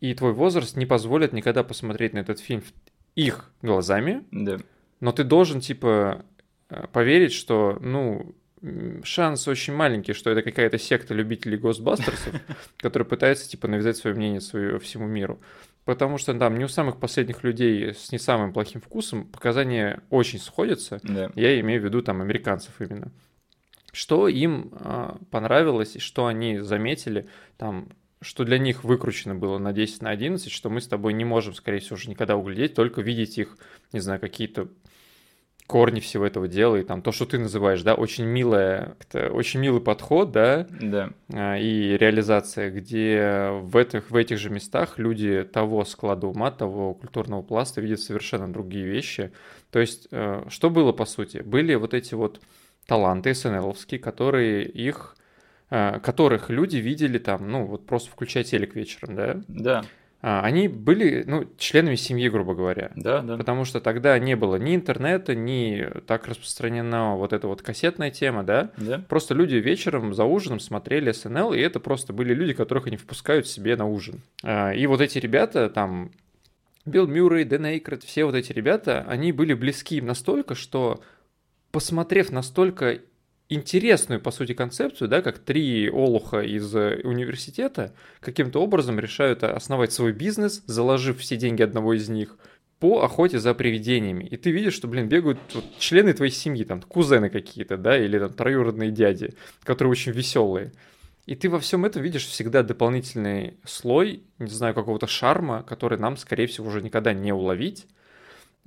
и 0.00 0.12
твой 0.14 0.32
возраст 0.32 0.76
не 0.76 0.84
позволят 0.84 1.32
никогда 1.32 1.62
посмотреть 1.62 2.12
на 2.12 2.18
этот 2.18 2.40
фильм 2.40 2.64
их 3.14 3.52
глазами. 3.62 4.24
Да 4.32 4.58
но 5.00 5.12
ты 5.12 5.24
должен, 5.24 5.60
типа, 5.60 6.24
э, 6.70 6.86
поверить, 6.92 7.32
что, 7.32 7.78
ну, 7.80 8.34
шанс 9.04 9.46
очень 9.48 9.74
маленький, 9.74 10.12
что 10.12 10.30
это 10.30 10.42
какая-то 10.42 10.78
секта 10.78 11.14
любителей 11.14 11.58
Госбастерсов, 11.58 12.34
которая 12.76 13.08
пытается, 13.08 13.48
типа, 13.48 13.68
навязать 13.68 13.96
свое 13.96 14.16
мнение 14.16 14.40
свое 14.40 14.78
всему 14.78 15.06
миру. 15.06 15.40
Потому 15.84 16.18
что 16.18 16.34
там 16.34 16.58
не 16.58 16.64
у 16.64 16.68
самых 16.68 16.98
последних 16.98 17.44
людей 17.44 17.94
с 17.94 18.10
не 18.10 18.18
самым 18.18 18.52
плохим 18.52 18.80
вкусом 18.80 19.24
показания 19.24 20.02
очень 20.10 20.40
сходятся. 20.40 20.98
Да. 21.04 21.30
Я 21.36 21.60
имею 21.60 21.80
в 21.80 21.84
виду 21.84 22.02
там 22.02 22.20
американцев 22.20 22.80
именно. 22.80 23.12
Что 23.92 24.26
им 24.26 24.72
э, 24.72 25.14
понравилось 25.30 25.94
и 25.94 26.00
что 26.00 26.26
они 26.26 26.58
заметили, 26.58 27.28
там, 27.56 27.88
что 28.26 28.44
для 28.44 28.58
них 28.58 28.82
выкручено 28.82 29.34
было 29.36 29.58
на 29.58 29.72
10 29.72 30.02
на 30.02 30.10
11, 30.10 30.50
что 30.50 30.68
мы 30.68 30.80
с 30.80 30.88
тобой 30.88 31.12
не 31.12 31.24
можем, 31.24 31.54
скорее 31.54 31.78
всего, 31.78 31.94
уже 31.94 32.10
никогда 32.10 32.36
углядеть, 32.36 32.74
только 32.74 33.00
видеть 33.00 33.38
их, 33.38 33.56
не 33.92 34.00
знаю, 34.00 34.20
какие-то 34.20 34.68
корни 35.66 36.00
всего 36.00 36.26
этого 36.26 36.48
дела, 36.48 36.76
и 36.76 36.84
там 36.84 37.02
то, 37.02 37.12
что 37.12 37.24
ты 37.24 37.38
называешь, 37.38 37.82
да, 37.82 37.94
очень 37.94 38.24
милая, 38.24 38.96
очень 39.12 39.60
милый 39.60 39.80
подход, 39.80 40.32
да, 40.32 40.66
да. 40.80 41.10
А, 41.32 41.56
и 41.56 41.96
реализация, 41.96 42.70
где 42.70 43.50
в 43.62 43.76
этих, 43.76 44.10
в 44.10 44.16
этих 44.16 44.38
же 44.38 44.50
местах 44.50 44.98
люди 44.98 45.44
того 45.44 45.84
склада 45.84 46.26
ума, 46.26 46.50
того 46.50 46.94
культурного 46.94 47.42
пласта 47.42 47.80
видят 47.80 48.00
совершенно 48.00 48.52
другие 48.52 48.86
вещи. 48.86 49.32
То 49.70 49.80
есть, 49.80 50.08
э, 50.10 50.44
что 50.48 50.70
было 50.70 50.92
по 50.92 51.04
сути? 51.04 51.38
Были 51.38 51.74
вот 51.74 51.94
эти 51.94 52.14
вот 52.14 52.40
таланты 52.86 53.34
СНЛовские, 53.34 54.00
которые 54.00 54.64
их 54.64 55.16
которых 55.68 56.50
люди 56.50 56.76
видели 56.76 57.18
там, 57.18 57.50
ну, 57.50 57.64
вот 57.66 57.86
просто 57.86 58.10
включая 58.10 58.44
телек 58.44 58.74
вечером, 58.74 59.16
да? 59.16 59.40
Да. 59.48 59.84
А, 60.22 60.40
они 60.40 60.66
были 60.66 61.22
ну, 61.26 61.46
членами 61.58 61.94
семьи, 61.94 62.28
грубо 62.28 62.54
говоря. 62.54 62.90
Да, 62.96 63.20
да. 63.20 63.36
Потому 63.36 63.64
что 63.64 63.80
тогда 63.80 64.18
не 64.18 64.34
было 64.34 64.56
ни 64.56 64.74
интернета, 64.74 65.34
ни 65.34 65.86
так 66.06 66.26
распространена 66.26 67.14
вот 67.16 67.32
эта 67.32 67.46
вот 67.46 67.62
кассетная 67.62 68.10
тема, 68.10 68.42
да? 68.42 68.70
Да. 68.76 69.04
Просто 69.08 69.34
люди 69.34 69.54
вечером 69.54 70.14
за 70.14 70.24
ужином 70.24 70.58
смотрели 70.58 71.12
СНЛ, 71.12 71.52
и 71.52 71.60
это 71.60 71.80
просто 71.80 72.12
были 72.12 72.34
люди, 72.34 72.54
которых 72.54 72.86
они 72.86 72.96
впускают 72.96 73.46
себе 73.46 73.76
на 73.76 73.86
ужин. 73.86 74.20
А, 74.42 74.72
и 74.72 74.86
вот 74.86 75.00
эти 75.00 75.18
ребята 75.18 75.68
там, 75.68 76.10
Билл 76.84 77.06
Мюррей, 77.06 77.44
Дэн 77.44 77.66
Эйкрет, 77.66 78.02
все 78.02 78.24
вот 78.24 78.34
эти 78.34 78.52
ребята, 78.52 79.04
они 79.06 79.32
были 79.32 79.54
близки 79.54 79.98
им 79.98 80.06
настолько, 80.06 80.54
что 80.54 81.02
посмотрев 81.70 82.32
настолько 82.32 83.00
интересную, 83.48 84.20
по 84.20 84.30
сути, 84.30 84.54
концепцию, 84.54 85.08
да, 85.08 85.22
как 85.22 85.38
три 85.38 85.88
олуха 85.90 86.40
из 86.40 86.74
э, 86.74 87.00
университета 87.04 87.94
каким-то 88.20 88.60
образом 88.60 88.98
решают 88.98 89.44
основать 89.44 89.92
свой 89.92 90.12
бизнес, 90.12 90.62
заложив 90.66 91.20
все 91.20 91.36
деньги 91.36 91.62
одного 91.62 91.94
из 91.94 92.08
них 92.08 92.36
по 92.78 93.02
охоте 93.02 93.38
за 93.38 93.54
привидениями. 93.54 94.24
И 94.24 94.36
ты 94.36 94.50
видишь, 94.50 94.74
что, 94.74 94.88
блин, 94.88 95.08
бегают 95.08 95.38
вот, 95.54 95.64
члены 95.78 96.12
твоей 96.12 96.32
семьи, 96.32 96.64
там, 96.64 96.82
кузены 96.82 97.30
какие-то, 97.30 97.76
да, 97.76 97.98
или 97.98 98.18
там 98.18 98.32
троюродные 98.32 98.90
дяди, 98.90 99.34
которые 99.62 99.92
очень 99.92 100.12
веселые. 100.12 100.72
И 101.24 101.34
ты 101.34 101.48
во 101.48 101.58
всем 101.58 101.84
этом 101.84 102.02
видишь 102.02 102.26
всегда 102.26 102.62
дополнительный 102.62 103.56
слой, 103.64 104.22
не 104.38 104.50
знаю, 104.50 104.74
какого-то 104.74 105.06
шарма, 105.06 105.62
который 105.62 105.98
нам, 105.98 106.16
скорее 106.16 106.46
всего, 106.46 106.68
уже 106.68 106.82
никогда 106.82 107.14
не 107.14 107.32
уловить. 107.32 107.86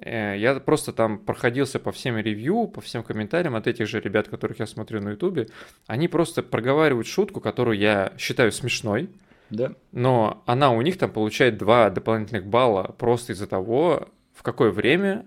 Э, 0.02 0.36
я 0.38 0.56
просто 0.60 0.94
там 0.94 1.20
проходился 1.20 1.80
по 1.80 1.92
всем 1.92 2.18
ревью, 2.18 2.68
по 2.68 2.82
всем 2.82 3.04
комментариям 3.04 3.56
от 3.56 3.68
этих 3.68 3.88
же 3.88 4.00
ребят, 4.00 4.28
которых 4.28 4.60
я 4.60 4.68
смотрю 4.68 5.02
на 5.02 5.10
ютубе. 5.10 5.48
Они 5.88 6.08
просто 6.08 6.44
проговаривают 6.44 7.08
шутку, 7.08 7.42
которую 7.42 7.78
я 7.78 8.14
считаю 8.18 8.52
смешной. 8.52 9.10
Да. 9.50 9.74
Но 9.92 10.44
она 10.46 10.72
у 10.72 10.82
них 10.82 10.98
там 10.98 11.12
получает 11.12 11.58
два 11.58 11.90
дополнительных 11.90 12.46
балла 12.46 12.96
просто 12.98 13.34
из-за 13.34 13.48
того, 13.48 14.08
в 14.34 14.44
какое 14.44 14.72
время 14.72 15.26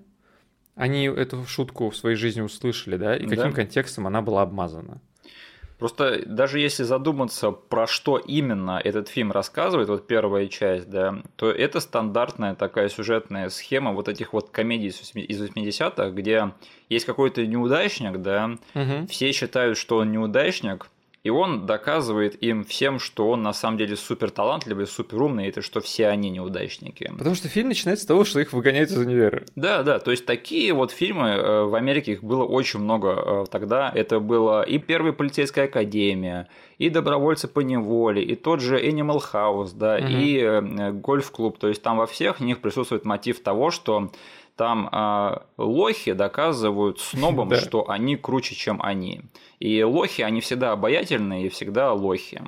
они 0.74 1.06
эту 1.06 1.44
шутку 1.44 1.90
в 1.90 1.96
своей 1.96 2.16
жизни 2.16 2.40
услышали, 2.40 2.96
да, 2.96 3.16
и 3.16 3.26
каким 3.26 3.50
да. 3.50 3.52
контекстом 3.52 4.06
она 4.06 4.22
была 4.22 4.42
обмазана. 4.42 5.00
Просто 5.82 6.22
даже 6.26 6.60
если 6.60 6.84
задуматься, 6.84 7.50
про 7.50 7.88
что 7.88 8.16
именно 8.16 8.80
этот 8.84 9.08
фильм 9.08 9.32
рассказывает, 9.32 9.88
вот 9.88 10.06
первая 10.06 10.46
часть, 10.46 10.88
да, 10.88 11.20
то 11.34 11.50
это 11.50 11.80
стандартная 11.80 12.54
такая 12.54 12.88
сюжетная 12.88 13.48
схема 13.48 13.90
вот 13.90 14.06
этих 14.06 14.32
вот 14.32 14.50
комедий 14.50 14.86
из 14.86 15.42
80-х, 15.42 16.10
где 16.10 16.52
есть 16.88 17.04
какой-то 17.04 17.44
неудачник, 17.44 18.18
да, 18.18 18.58
угу. 18.76 19.08
все 19.08 19.32
считают, 19.32 19.76
что 19.76 19.96
он 19.96 20.12
неудачник, 20.12 20.86
и 21.24 21.30
он 21.30 21.66
доказывает 21.66 22.42
им 22.42 22.64
всем, 22.64 22.98
что 22.98 23.28
он 23.30 23.42
на 23.42 23.52
самом 23.52 23.78
деле 23.78 23.94
супер 23.96 24.30
талантливый, 24.30 24.88
супер 24.88 25.22
умный, 25.22 25.46
и 25.46 25.48
это 25.50 25.62
что 25.62 25.80
все 25.80 26.08
они 26.08 26.30
неудачники. 26.30 27.12
Потому 27.16 27.36
что 27.36 27.48
фильм 27.48 27.68
начинается 27.68 28.04
с 28.04 28.06
того, 28.06 28.24
что 28.24 28.40
их 28.40 28.52
выгоняют 28.52 28.90
из 28.90 28.98
универа. 28.98 29.44
Да, 29.54 29.84
да, 29.84 30.00
то 30.00 30.10
есть 30.10 30.26
такие 30.26 30.72
вот 30.72 30.90
фильмы 30.90 31.28
э, 31.28 31.64
в 31.64 31.74
Америке 31.76 32.12
их 32.12 32.24
было 32.24 32.44
очень 32.44 32.80
много 32.80 33.08
э, 33.10 33.44
тогда. 33.50 33.92
Это 33.94 34.18
было 34.18 34.62
и 34.62 34.78
первая 34.78 35.12
полицейская 35.12 35.66
академия, 35.66 36.48
и 36.78 36.90
добровольцы 36.90 37.46
по 37.46 37.60
неволе, 37.60 38.24
и 38.24 38.34
тот 38.34 38.60
же 38.60 38.76
Animal 38.84 39.22
House, 39.32 39.70
да, 39.74 39.98
угу. 39.98 40.06
и 40.08 40.38
э, 40.38 40.90
гольф-клуб. 40.90 41.58
То 41.58 41.68
есть 41.68 41.82
там 41.82 41.98
во 41.98 42.06
всех 42.06 42.40
них 42.40 42.60
присутствует 42.60 43.04
мотив 43.04 43.40
того, 43.44 43.70
что 43.70 44.10
Там 44.56 44.88
э, 44.92 45.38
лохи 45.56 46.12
доказывают 46.12 47.00
снобам, 47.00 47.48
да. 47.50 47.56
что 47.56 47.88
они 47.88 48.16
круче, 48.16 48.54
чем 48.54 48.82
они. 48.82 49.22
И 49.58 49.82
лохи, 49.82 50.22
они 50.22 50.40
всегда 50.40 50.72
обаятельные 50.72 51.46
и 51.46 51.48
всегда 51.48 51.92
лохи. 51.92 52.42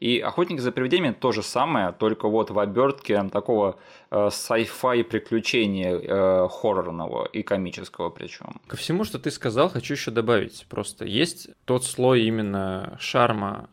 И 0.00 0.18
«Охотник 0.18 0.60
за 0.60 0.72
привидениями» 0.72 1.14
то 1.14 1.32
же 1.32 1.42
самое, 1.42 1.92
только 1.92 2.28
вот 2.28 2.50
в 2.50 2.58
обертке 2.58 3.22
такого 3.24 3.78
э, 4.10 4.28
sci-fi 4.28 5.04
приключения 5.04 5.94
э, 5.94 6.48
хоррорного 6.48 7.26
и 7.26 7.42
комического 7.42 8.08
причем. 8.08 8.60
Ко 8.66 8.76
всему, 8.76 9.04
что 9.04 9.18
ты 9.18 9.30
сказал, 9.30 9.68
хочу 9.68 9.94
еще 9.94 10.10
добавить. 10.10 10.66
Просто 10.70 11.04
есть 11.04 11.50
тот 11.64 11.84
слой 11.84 12.22
именно 12.22 12.96
шарма 12.98 13.68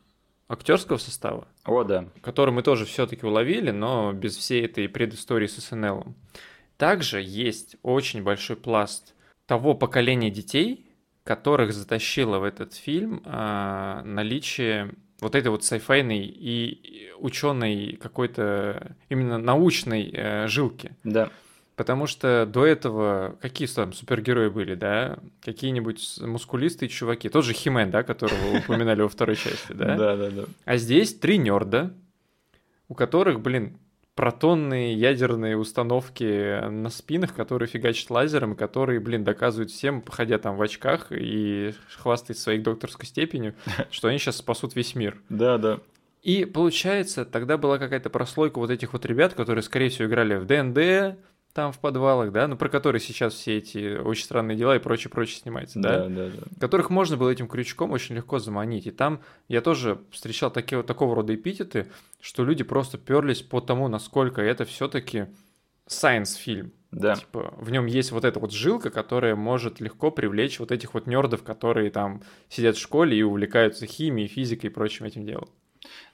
актерского 0.50 0.98
состава. 0.98 1.48
О, 1.64 1.84
да. 1.84 2.06
Который 2.22 2.54
мы 2.54 2.64
тоже 2.64 2.86
все-таки 2.86 3.26
уловили, 3.26 3.72
но 3.72 4.12
без 4.12 4.36
всей 4.36 4.66
этой 4.66 4.90
предыстории 4.90 5.48
с 5.48 5.58
СНЛ. 5.58 6.16
Также 6.80 7.22
есть 7.22 7.76
очень 7.84 8.24
большой 8.24 8.56
пласт 8.56 9.14
того 9.48 9.74
поколения 9.74 10.32
детей, 10.32 10.88
которых 11.26 11.74
затащило 11.74 12.40
в 12.40 12.44
этот 12.46 12.74
фильм 12.74 13.22
а, 13.26 14.02
наличие 14.06 14.92
вот 15.20 15.36
этой 15.36 15.50
вот 15.50 15.66
сайфайной 15.66 16.26
и 16.26 17.12
ученой 17.18 18.00
какой-то 18.02 18.96
именно 19.10 19.38
научной 19.38 20.10
э, 20.10 20.48
жилки. 20.48 20.96
Да. 21.04 21.30
Потому 21.76 22.08
что 22.08 22.46
до 22.46 22.66
этого 22.66 23.38
какие 23.42 23.68
там 23.68 23.92
супергерои 23.92 24.48
были, 24.48 24.76
да? 24.76 25.20
Какие-нибудь 25.42 26.20
мускулистые 26.22 26.88
чуваки. 26.88 27.28
Тот 27.28 27.44
же 27.44 27.52
Химен, 27.52 27.92
да, 27.92 28.04
которого 28.04 28.60
упоминали 28.60 29.02
во 29.02 29.10
второй 29.10 29.36
части, 29.36 29.74
да? 29.74 29.96
Да, 29.98 30.16
да, 30.16 30.30
да. 30.30 30.46
А 30.64 30.78
здесь 30.78 31.14
три 31.14 31.40
нерда, 31.40 31.94
у 32.88 32.96
которых, 32.96 33.42
блин, 33.42 33.78
протонные 34.20 34.96
ядерные 34.96 35.56
установки 35.56 36.68
на 36.68 36.90
спинах, 36.90 37.34
которые 37.34 37.70
фигачат 37.70 38.10
лазером, 38.10 38.54
которые, 38.54 39.00
блин, 39.00 39.24
доказывают 39.24 39.72
всем, 39.72 40.02
походя 40.02 40.38
там 40.38 40.58
в 40.58 40.62
очках 40.62 41.08
и 41.12 41.74
хвастаясь 41.96 42.42
своей 42.42 42.60
докторской 42.60 43.06
степенью, 43.06 43.56
что 43.92 44.10
они 44.10 44.18
сейчас 44.18 44.36
спасут 44.36 44.76
весь 44.76 44.94
мир. 44.94 45.22
Да, 45.30 45.58
да. 45.58 45.80
И 46.22 46.44
получается, 46.44 47.24
тогда 47.24 47.58
была 47.58 47.78
какая-то 47.78 48.10
прослойка 48.10 48.60
вот 48.60 48.72
этих 48.72 48.92
вот 48.92 49.06
ребят, 49.06 49.36
которые, 49.36 49.62
скорее 49.62 49.88
всего, 49.88 50.10
играли 50.10 50.36
в 50.36 50.46
ДНД, 50.46 51.18
там 51.54 51.72
в 51.72 51.80
подвалах, 51.80 52.32
да, 52.32 52.48
ну 52.48 52.56
про 52.56 52.70
которые 52.70 53.02
сейчас 53.02 53.34
все 53.34 53.58
эти 53.58 53.98
очень 53.98 54.24
странные 54.24 54.58
дела 54.58 54.76
и 54.76 54.80
прочее, 54.80 55.10
прочее 55.10 55.42
снимается, 55.42 55.80
да, 55.80 56.08
да, 56.08 56.10
да, 56.10 56.30
да. 56.30 56.60
которых 56.60 56.90
можно 56.90 57.18
было 57.18 57.30
этим 57.30 57.48
крючком 57.48 57.92
очень 57.92 58.16
легко 58.16 58.40
заманить. 58.40 58.88
И 58.88 58.92
там 58.92 59.22
я 59.48 59.62
тоже 59.62 60.00
встречал 60.12 60.52
такие, 60.52 60.84
такого 60.84 61.16
рода 61.16 61.34
эпитеты, 61.34 61.88
что 62.22 62.44
люди 62.44 62.64
просто 62.64 62.98
перлись 62.98 63.42
по 63.42 63.62
тому, 63.62 63.88
насколько 63.88 64.42
это 64.42 64.66
все-таки 64.66 65.28
science 65.88 66.38
фильм. 66.38 66.72
Да. 66.92 67.16
Типа, 67.16 67.54
в 67.58 67.70
нем 67.70 67.86
есть 67.86 68.12
вот 68.12 68.26
эта 68.26 68.40
вот 68.40 68.52
жилка, 68.52 68.90
которая 68.90 69.36
может 69.36 69.80
легко 69.80 70.10
привлечь 70.10 70.60
вот 70.60 70.72
этих 70.72 70.94
вот 70.96 71.06
нердов, 71.06 71.44
которые 71.44 71.92
там 71.92 72.24
сидят 72.48 72.78
в 72.78 72.82
школе 72.82 73.18
и 73.18 73.22
увлекаются 73.22 73.86
химией, 73.86 74.28
физикой 74.28 74.70
и 74.70 74.74
прочим 74.74 75.06
этим 75.06 75.26
делом. 75.26 75.50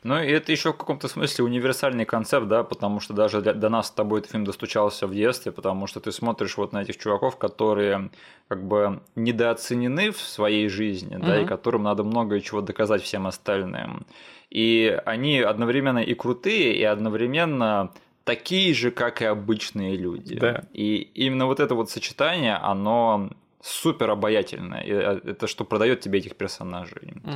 Ну, 0.04 0.22
и 0.22 0.28
это 0.28 0.52
еще 0.52 0.72
в 0.72 0.78
каком-то 0.78 1.08
смысле 1.08 1.46
универсальный 1.46 2.06
концепт, 2.06 2.48
да, 2.48 2.64
потому 2.64 3.00
что 3.00 3.14
даже 3.14 3.42
для, 3.42 3.54
до 3.54 3.70
нас 3.70 3.88
с 3.88 3.92
тобой 3.92 4.20
этот 4.20 4.32
фильм 4.32 4.46
достучался 4.46 5.08
в 5.08 5.14
детстве, 5.16 5.52
потому 5.52 5.88
что 5.88 6.00
ты 6.00 6.12
смотришь 6.12 6.58
вот 6.58 6.74
на 6.74 6.84
этих 6.84 6.98
чуваков, 6.98 7.38
которые 7.38 8.12
как 8.48 8.64
бы 8.68 9.02
недооценены 9.16 10.12
в 10.12 10.22
своей 10.22 10.70
жизни, 10.70 11.18
mm-hmm. 11.18 11.26
да, 11.26 11.42
и 11.42 11.46
которым 11.46 11.84
надо 11.84 12.04
много 12.04 12.40
чего 12.42 12.62
доказать 12.62 13.02
всем 13.02 13.26
остальным. 13.26 14.06
И 14.52 14.96
они 15.06 15.40
одновременно 15.40 16.00
и 16.00 16.14
крутые, 16.14 16.76
и 16.76 16.84
одновременно 16.84 17.92
такие 18.26 18.74
же, 18.74 18.92
как 18.92 19.22
и 19.22 19.26
обычные 19.26 19.96
люди. 19.96 20.38
Да. 20.38 20.64
И 20.74 20.98
именно 21.16 21.46
вот 21.46 21.60
это 21.60 21.76
вот 21.76 21.90
сочетание, 21.90 22.56
оно 22.56 23.30
супер 23.62 24.10
обаятельное. 24.10 24.82
И 24.82 24.92
э, 24.92 25.20
это 25.24 25.48
что 25.48 25.66
продает 25.66 26.02
тебе 26.02 26.20
этих 26.20 26.36
персонажей. 26.36 27.14
Угу. 27.24 27.34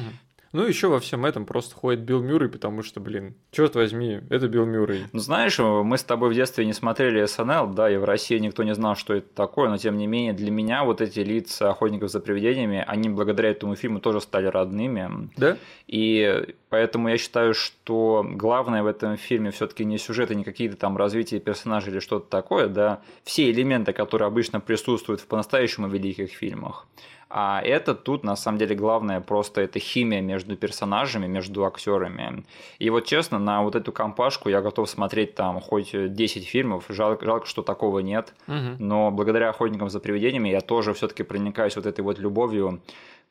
Ну, 0.52 0.66
еще 0.66 0.88
во 0.88 1.00
всем 1.00 1.26
этом 1.26 1.46
просто 1.46 1.76
ходит 1.76 2.02
Билл 2.02 2.22
Мюррей, 2.22 2.50
потому 2.50 2.82
что, 2.82 3.00
блин, 3.00 3.36
черт 3.52 3.76
возьми, 3.76 4.22
это 4.30 4.48
Билл 4.48 4.66
Мюррей. 4.66 5.06
Ну, 5.12 5.20
знаешь, 5.20 5.60
мы 5.60 5.98
с 5.98 6.04
тобой 6.04 6.30
в 6.30 6.34
детстве 6.34 6.66
не 6.66 6.74
смотрели 6.74 7.24
СНЛ, 7.26 7.68
да, 7.68 7.90
и 7.90 7.98
в 7.98 8.04
России 8.04 8.38
никто 8.40 8.64
не 8.64 8.74
знал, 8.74 8.96
что 8.96 9.14
это 9.14 9.28
такое, 9.34 9.70
но 9.70 9.78
тем 9.78 9.98
не 9.98 10.08
менее, 10.08 10.34
для 10.34 10.50
меня 10.50 10.84
вот 10.84 11.02
эти 11.02 11.20
лица 11.20 11.70
охотников 11.70 12.10
за 12.10 12.20
привидениями, 12.20 12.84
они 12.88 13.10
благодаря 13.10 13.50
этому 13.52 13.76
фильму 13.76 14.00
тоже 14.00 14.22
стали 14.22 14.48
родными. 14.48 15.30
Да? 15.38 15.58
И 15.88 16.56
поэтому 16.70 17.10
я 17.10 17.18
считаю, 17.18 17.54
что 17.54 18.26
главное 18.28 18.82
в 18.82 18.88
этом 18.88 19.18
фильме 19.18 19.52
все-таки 19.52 19.86
не 19.86 19.98
сюжет 19.98 20.32
и 20.32 20.36
не 20.36 20.44
какие-то 20.44 20.78
там 20.78 20.98
развития 20.98 21.40
персонажей 21.40 21.92
или 21.92 22.00
что-то 22.00 22.28
такое, 22.28 22.68
да, 22.68 23.02
все 23.24 23.52
элементы, 23.52 23.94
которые 23.94 24.28
обычно 24.28 24.60
присутствуют 24.60 25.22
в 25.22 25.28
по-настоящему 25.28 25.88
великих 25.88 26.32
фильмах. 26.32 26.88
А 27.30 27.62
это 27.62 27.94
тут, 27.94 28.24
на 28.24 28.36
самом 28.36 28.58
деле, 28.58 28.76
главное 28.76 29.22
просто 29.22 29.62
это 29.62 29.80
химия 29.80 30.20
между 30.20 30.58
персонажами, 30.58 31.28
между 31.28 31.64
актерами. 31.64 32.44
И 32.80 32.90
вот 32.90 33.06
честно, 33.06 33.38
на 33.38 33.62
вот 33.62 33.76
эту 33.76 33.92
компашку 33.92 34.50
я 34.50 34.62
готов 34.62 34.90
смотреть 34.90 35.36
там 35.36 35.60
хоть 35.60 35.92
10 35.94 36.48
фильмов. 36.48 36.86
Жалко, 36.90 37.26
жалко 37.26 37.46
что 37.46 37.62
такого 37.62 38.00
нет. 38.00 38.34
Угу. 38.48 38.78
Но 38.80 39.12
благодаря 39.12 39.50
охотникам 39.50 39.90
за 39.90 40.00
привидениями 40.00 40.50
я 40.50 40.62
тоже 40.62 40.94
все-таки 40.94 41.22
проникаюсь 41.22 41.76
вот 41.76 41.86
этой 41.86 42.02
вот 42.02 42.18
любовью 42.18 42.82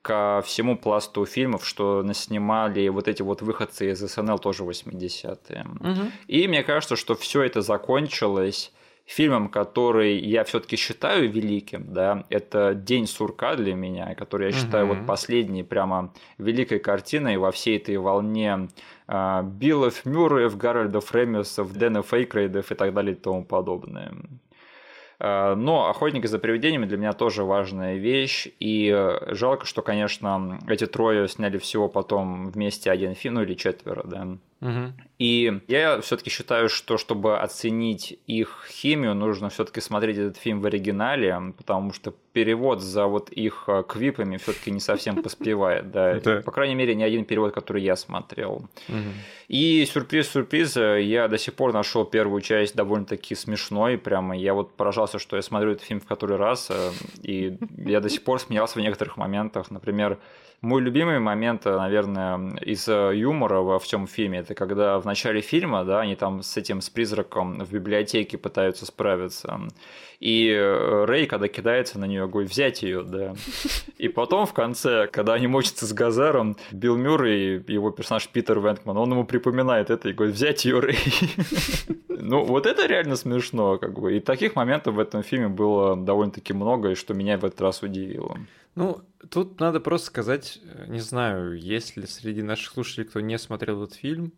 ко 0.01 0.43
всему 0.45 0.79
пласту 0.79 1.27
фильмов, 1.27 1.67
что 1.67 2.05
снимали 2.13 2.89
вот 2.89 3.09
эти 3.09 3.23
вот 3.23 3.43
выходцы 3.43 3.91
из 3.91 3.99
СНЛ 3.99 4.39
тоже 4.39 4.63
80-е. 4.63 5.67
Угу. 5.81 6.13
И 6.29 6.47
мне 6.47 6.63
кажется, 6.63 6.95
что 6.95 7.17
все 7.17 7.43
это 7.43 7.63
закончилось 7.63 8.73
фильмом, 9.09 9.49
который 9.49 10.19
я 10.19 10.45
все-таки 10.45 10.77
считаю 10.77 11.31
великим, 11.31 11.95
да, 11.95 12.25
это 12.29 12.75
День 12.75 13.07
сурка 13.07 13.57
для 13.57 13.75
меня, 13.75 14.15
который 14.15 14.49
я 14.49 14.53
считаю 14.53 14.85
угу. 14.87 14.95
вот 14.95 15.07
последней 15.07 15.63
прямо 15.63 16.13
великой 16.37 16.79
картиной 16.79 17.39
во 17.39 17.51
всей 17.51 17.79
этой 17.79 17.97
волне 17.97 18.69
э, 19.09 19.43
Биллов, 19.45 20.05
Мюрреев, 20.05 20.59
Гарольдов, 20.59 21.15
Ремисов, 21.15 21.73
Дэна 21.73 22.03
Фейкрейдов 22.03 22.71
и 22.71 22.75
так 22.75 22.93
далее 22.93 23.15
и 23.15 23.19
тому 23.19 23.47
подобное. 23.47 24.13
А, 25.21 25.55
но 25.55 25.89
«Охотники 25.89 26.27
за 26.27 26.39
привидениями» 26.39 26.85
для 26.85 26.99
меня 26.99 27.13
тоже 27.15 27.45
важная 27.45 27.97
вещь, 27.97 28.49
и 28.61 28.93
э, 28.95 29.35
жалко, 29.35 29.65
что, 29.65 29.81
конечно, 29.81 30.59
эти 30.69 30.87
трое 30.87 31.29
сняли 31.29 31.57
всего 31.57 31.89
потом 31.89 32.51
вместе 32.51 32.91
один 32.91 33.15
фильм, 33.15 33.35
ну 33.35 33.43
или 33.43 33.55
четверо, 33.55 34.03
да. 34.05 34.37
Угу. 34.61 34.93
И 35.19 35.61
я 35.69 36.01
все-таки 36.01 36.31
считаю, 36.31 36.69
что 36.69 36.99
чтобы 36.99 37.39
оценить 37.39 38.19
их 38.27 38.67
химию, 38.69 39.15
нужно 39.15 39.51
все-таки 39.51 39.81
смотреть 39.81 40.19
этот 40.19 40.37
фильм 40.37 40.61
в 40.61 40.67
оригинале, 40.67 41.55
потому 41.57 41.93
что 41.93 42.13
перевод 42.33 42.81
за 42.81 43.07
вот 43.07 43.31
их 43.31 43.65
э, 43.69 43.85
квипами 43.89 44.37
все-таки 44.37 44.73
не 44.73 44.81
совсем 44.81 45.23
поспевает. 45.23 45.91
Да. 45.93 46.21
По 46.45 46.51
крайней 46.51 46.75
мере, 46.75 46.97
ни 46.97 47.05
один 47.05 47.25
перевод, 47.25 47.55
который 47.55 47.83
я 47.83 47.95
смотрел. 47.95 48.69
И 49.47 49.85
сюрприз-сюрприз, 49.87 50.77
я 50.77 51.29
до 51.29 51.39
сих 51.39 51.55
пор 51.55 51.73
нашел 51.73 52.05
первую 52.05 52.43
часть 52.43 52.75
довольно-таки 52.75 53.35
смешной. 53.35 53.97
Прямо 53.97 54.37
я 54.37 54.55
вот 54.55 54.77
поражался, 54.77 55.19
что 55.19 55.37
я 55.37 55.43
смотрю 55.43 55.73
этот 55.73 55.85
фильм 55.85 56.01
в 56.01 56.07
который 56.07 56.37
раз, 56.37 56.69
э, 56.71 56.91
и 57.23 57.59
я 57.77 58.01
до 58.01 58.09
сих 58.09 58.25
пор 58.25 58.41
смеялся 58.41 58.79
в 58.79 58.83
некоторых 58.83 59.17
моментах. 59.17 59.71
Например, 59.71 60.19
мой 60.61 60.83
любимый 60.83 61.21
момент, 61.21 61.65
наверное, 61.65 62.57
из 62.61 62.89
юмора 62.89 63.61
во 63.61 63.79
всем 63.79 64.07
фильме, 64.07 64.41
это 64.41 64.55
когда 64.55 64.99
в 64.99 65.05
начале 65.05 65.41
фильма, 65.41 65.85
да, 65.85 66.01
они 66.01 66.17
там 66.17 66.43
с 66.43 66.57
этим, 66.57 66.81
с 66.81 66.91
призраком 66.91 67.61
в 67.65 67.73
библиотеке 67.73 68.39
пытаются 68.39 68.85
справиться. 68.87 69.61
И 70.19 70.53
Рэй, 71.07 71.27
когда 71.27 71.47
кидается 71.47 71.99
на 72.01 72.07
нее, 72.07 72.27
говорит, 72.27 72.51
взять 72.51 72.83
ее, 72.83 73.05
да. 73.05 73.35
И 73.99 74.09
потом 74.09 74.47
в 74.47 74.53
конце, 74.53 75.07
когда 75.07 75.35
они 75.35 75.47
мочатся 75.47 75.87
с 75.87 75.93
Газаром, 75.93 76.57
Билл 76.73 76.97
Мюррей, 76.97 77.63
его 77.69 77.91
персонаж 77.93 78.27
Питер 78.29 78.59
Венкман, 78.59 78.97
он 78.97 79.13
ему 79.13 79.25
припоминает 79.25 79.91
это 79.91 80.09
и 80.09 80.13
говорит, 80.13 80.35
взять 80.35 80.65
ее, 80.65 80.81
Рэй. 80.81 80.99
Ну, 82.21 82.45
вот 82.45 82.67
это 82.67 82.85
реально 82.87 83.15
смешно, 83.15 83.79
как 83.79 83.99
бы. 83.99 84.17
И 84.17 84.21
таких 84.21 84.57
моментов 84.57 84.97
в 84.97 84.99
этом 84.99 85.23
фильме 85.23 85.49
было 85.49 85.97
довольно-таки 85.97 86.53
много, 86.53 86.91
и 86.91 86.95
что 86.95 87.15
меня 87.15 87.39
в 87.39 87.45
этот 87.45 87.61
раз 87.61 87.83
удивило. 87.83 88.37
Ну, 88.75 89.01
тут 89.31 89.61
надо 89.61 89.81
просто 89.81 90.07
сказать, 90.09 90.61
э, 90.65 90.87
не 90.89 91.01
знаю, 91.01 91.59
есть 91.59 91.97
ли 91.97 92.07
среди 92.07 92.43
наших 92.43 92.73
слушателей, 92.73 93.07
кто 93.07 93.21
не 93.21 93.39
смотрел 93.39 93.83
этот 93.83 93.97
фильм, 93.97 94.33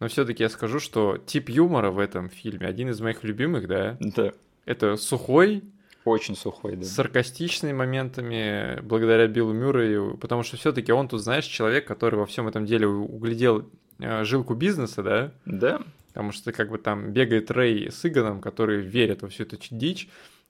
но 0.00 0.08
все-таки 0.08 0.42
я 0.42 0.48
скажу, 0.48 0.80
что 0.80 1.18
тип 1.18 1.48
юмора 1.48 1.90
в 1.90 1.98
этом 1.98 2.28
фильме 2.28 2.66
один 2.66 2.90
из 2.90 3.00
моих 3.00 3.24
любимых, 3.24 3.66
да? 3.66 3.96
Да. 4.00 4.32
Это 4.64 4.96
сухой, 4.96 5.62
очень 6.04 6.36
сухой, 6.36 6.76
да. 6.76 6.84
С 6.84 6.92
саркастичными 6.92 7.72
моментами, 7.72 8.80
благодаря 8.82 9.26
Биллу 9.26 9.52
Мюррею, 9.52 10.16
потому 10.18 10.42
что 10.44 10.56
все-таки 10.56 10.92
он 10.92 11.08
тут, 11.08 11.20
знаешь, 11.20 11.46
человек, 11.46 11.86
который 11.86 12.16
во 12.16 12.26
всем 12.26 12.46
этом 12.46 12.64
деле 12.64 12.86
углядел 12.86 13.68
э, 13.98 14.24
жилку 14.24 14.54
бизнеса, 14.54 15.02
да? 15.02 15.32
Да. 15.44 15.82
Потому 16.08 16.32
что 16.32 16.52
как 16.52 16.70
бы 16.70 16.78
там 16.78 17.12
бегает 17.12 17.50
Рэй 17.50 17.90
с 17.90 18.06
Иганом, 18.06 18.40
которые 18.40 18.80
верят 18.80 19.22
во 19.22 19.28
всю 19.28 19.42
эту 19.42 19.56
дичь, 19.70 20.08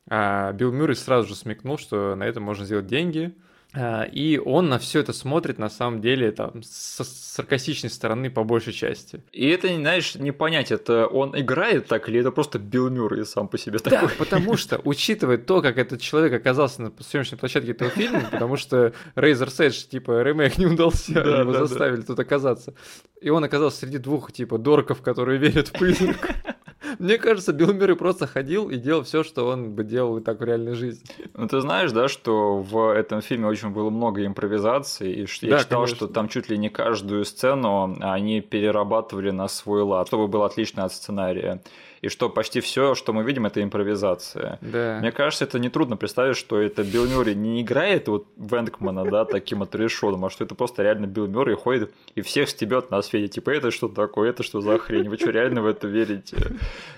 а 0.08 0.52
Билл 0.52 0.72
Мюррей 0.72 0.94
сразу 0.94 1.28
же 1.28 1.34
смекнул, 1.34 1.78
что 1.78 2.14
на 2.14 2.24
этом 2.24 2.42
можно 2.42 2.64
сделать 2.64 2.86
деньги, 2.86 3.34
и 3.74 4.40
он 4.42 4.68
на 4.68 4.78
все 4.78 5.00
это 5.00 5.12
смотрит, 5.12 5.58
на 5.58 5.68
самом 5.68 6.00
деле, 6.00 6.32
там, 6.32 6.62
с 6.62 7.04
саркастичной 7.04 7.90
стороны 7.90 8.30
по 8.30 8.44
большей 8.44 8.72
части. 8.72 9.22
И 9.32 9.48
это, 9.48 9.68
знаешь, 9.68 10.14
не 10.14 10.32
понять, 10.32 10.72
это 10.72 11.06
он 11.06 11.38
играет 11.38 11.86
так 11.86 12.08
или 12.08 12.20
это 12.20 12.30
просто 12.30 12.58
Билл 12.58 12.88
Мюррей 12.88 13.26
сам 13.26 13.48
по 13.48 13.58
себе 13.58 13.78
такой? 13.78 14.08
Да, 14.08 14.14
потому 14.18 14.56
что, 14.56 14.80
учитывая 14.84 15.36
то, 15.36 15.60
как 15.60 15.76
этот 15.76 16.00
человек 16.00 16.32
оказался 16.32 16.82
на 16.82 16.92
съемочной 16.98 17.38
площадке 17.38 17.72
этого 17.72 17.90
фильма, 17.90 18.22
потому 18.30 18.56
что 18.56 18.94
Razer 19.14 19.48
Edge, 19.48 19.88
типа, 19.88 20.22
ремейк 20.22 20.56
не 20.56 20.66
удался, 20.66 21.12
да, 21.12 21.40
его 21.40 21.52
да, 21.52 21.66
заставили 21.66 22.00
да. 22.00 22.06
тут 22.06 22.20
оказаться. 22.20 22.74
И 23.20 23.28
он 23.28 23.44
оказался 23.44 23.80
среди 23.80 23.98
двух, 23.98 24.32
типа, 24.32 24.58
дорков, 24.58 25.02
которые 25.02 25.38
верят 25.38 25.68
в 25.68 25.72
призрак. 25.72 26.30
Мне 26.98 27.18
кажется, 27.18 27.52
Билл 27.52 27.72
Мюррей 27.72 27.96
просто 27.96 28.26
ходил 28.26 28.70
и 28.70 28.76
делал 28.76 29.02
все, 29.02 29.22
что 29.22 29.48
он 29.48 29.72
бы 29.72 29.84
делал 29.84 30.18
и 30.18 30.22
так 30.22 30.40
в 30.40 30.44
реальной 30.44 30.74
жизни. 30.74 31.04
Ну, 31.34 31.46
ты 31.48 31.60
знаешь, 31.60 31.92
да, 31.92 32.08
что 32.08 32.58
в 32.58 32.94
этом 32.94 33.20
фильме 33.20 33.46
очень 33.46 33.70
было 33.70 33.90
много 33.90 34.24
импровизаций, 34.24 35.12
и 35.12 35.26
я 35.42 35.50
да, 35.50 35.58
читал, 35.58 35.82
конечно. 35.82 35.96
что 35.96 36.08
там 36.08 36.28
чуть 36.28 36.48
ли 36.48 36.58
не 36.58 36.68
каждую 36.68 37.24
сцену 37.24 37.96
они 38.00 38.40
перерабатывали 38.40 39.30
на 39.30 39.48
свой 39.48 39.82
лад, 39.82 40.08
чтобы 40.08 40.28
было 40.28 40.46
отлично 40.46 40.84
от 40.84 40.92
сценария 40.92 41.62
и 42.02 42.08
что 42.08 42.28
почти 42.28 42.60
все, 42.60 42.94
что 42.94 43.12
мы 43.12 43.22
видим, 43.22 43.46
это 43.46 43.62
импровизация. 43.62 44.58
Да. 44.60 44.98
Мне 45.00 45.12
кажется, 45.12 45.44
это 45.44 45.58
нетрудно 45.58 45.96
представить, 45.96 46.36
что 46.36 46.60
это 46.60 46.84
Билл 46.84 47.06
Мюррей 47.06 47.34
не 47.34 47.62
играет 47.62 48.08
вот 48.08 48.26
Венкмана, 48.36 49.04
да, 49.04 49.24
таким 49.24 49.62
отрешенным, 49.62 50.24
а 50.24 50.30
что 50.30 50.44
это 50.44 50.54
просто 50.54 50.82
реально 50.82 51.06
Билл 51.06 51.26
Мюррей 51.26 51.56
ходит 51.56 51.92
и 52.14 52.20
всех 52.20 52.48
стебет 52.48 52.90
на 52.90 53.02
свете, 53.02 53.28
типа, 53.28 53.50
это 53.50 53.70
что 53.70 53.88
такое, 53.88 54.30
это 54.30 54.42
что 54.42 54.60
за 54.60 54.78
хрень, 54.78 55.08
вы 55.08 55.16
что, 55.16 55.30
реально 55.30 55.62
в 55.62 55.66
это 55.66 55.86
верите? 55.86 56.36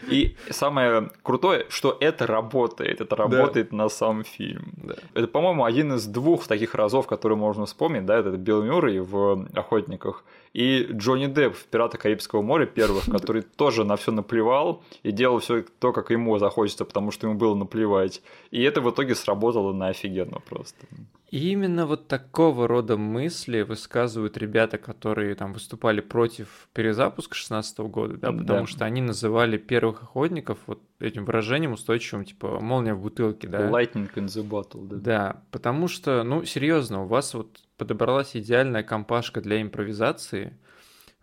И 0.09 0.37
самое 0.51 1.11
крутое, 1.23 1.67
что 1.69 1.97
это 2.01 2.27
работает, 2.27 3.01
это 3.01 3.17
работает 3.17 3.71
да. 3.71 3.77
на 3.77 3.89
сам 3.89 4.25
фильм. 4.25 4.73
Да. 4.77 4.95
Это, 5.15 5.27
по-моему, 5.29 5.65
один 5.65 5.95
из 5.95 6.07
двух 6.07 6.47
таких 6.47 6.75
разов, 6.75 7.07
которые 7.07 7.39
можно 7.39 7.67
вспомнить, 7.67 8.07
да, 8.07 8.19
это 8.19 8.31
Билл 8.31 8.63
Мюррей 8.63 9.01
в 9.01 9.47
«Охотниках», 9.55 10.25
и 10.53 10.89
Джонни 10.93 11.27
Депп 11.27 11.55
в 11.55 11.65
«Пираты 11.67 11.99
Карибского 11.99 12.43
моря» 12.43 12.67
первых, 12.67 13.05
который 13.11 13.43
тоже 13.43 13.85
на 13.85 13.97
все 13.97 14.13
наплевал 14.13 14.83
и 15.03 15.13
делал 15.13 15.39
все 15.39 15.65
то, 15.79 15.93
как 15.93 16.11
ему 16.11 16.39
захочется, 16.39 16.85
потому 16.85 17.11
что 17.11 17.27
ему 17.27 17.39
было 17.39 17.55
наплевать. 17.55 18.23
И 18.51 18.63
это 18.63 18.81
в 18.81 18.91
итоге 18.91 19.15
сработало 19.15 19.73
на 19.73 19.89
офигенно 19.89 20.41
просто. 20.41 20.87
И 21.31 21.51
именно 21.51 21.87
вот 21.87 22.09
такого 22.09 22.67
рода 22.67 22.97
мысли 22.97 23.61
высказывают 23.61 24.39
ребята, 24.39 24.79
которые 24.79 25.35
там 25.35 25.53
выступали 25.53 26.01
против 26.01 26.69
перезапуска 26.73 27.35
16 27.35 27.79
года, 27.81 28.17
да, 28.17 28.33
потому 28.33 28.61
да. 28.61 28.67
что 28.67 28.85
они 28.87 29.03
называли 29.03 29.59
первых 29.59 30.03
охотников 30.03 30.59
вот 30.67 30.81
этим 31.01 31.27
выражением 31.27 31.73
устойчивым, 31.73 32.25
типа 32.25 32.61
молния 32.61 32.95
в 32.95 33.03
бутылке, 33.03 33.47
да. 33.47 33.69
Lightning 33.69 34.11
in 34.15 34.27
the 34.27 34.49
bottle, 34.49 34.87
да. 34.89 34.97
Да, 34.97 35.43
потому 35.51 35.87
что, 35.89 36.23
ну, 36.23 36.45
серьезно, 36.45 37.03
у 37.03 37.07
вас 37.07 37.35
вот 37.35 37.61
подобралась 37.77 38.35
идеальная 38.35 38.83
компашка 38.83 39.43
для 39.43 39.61
импровизации 39.61 40.57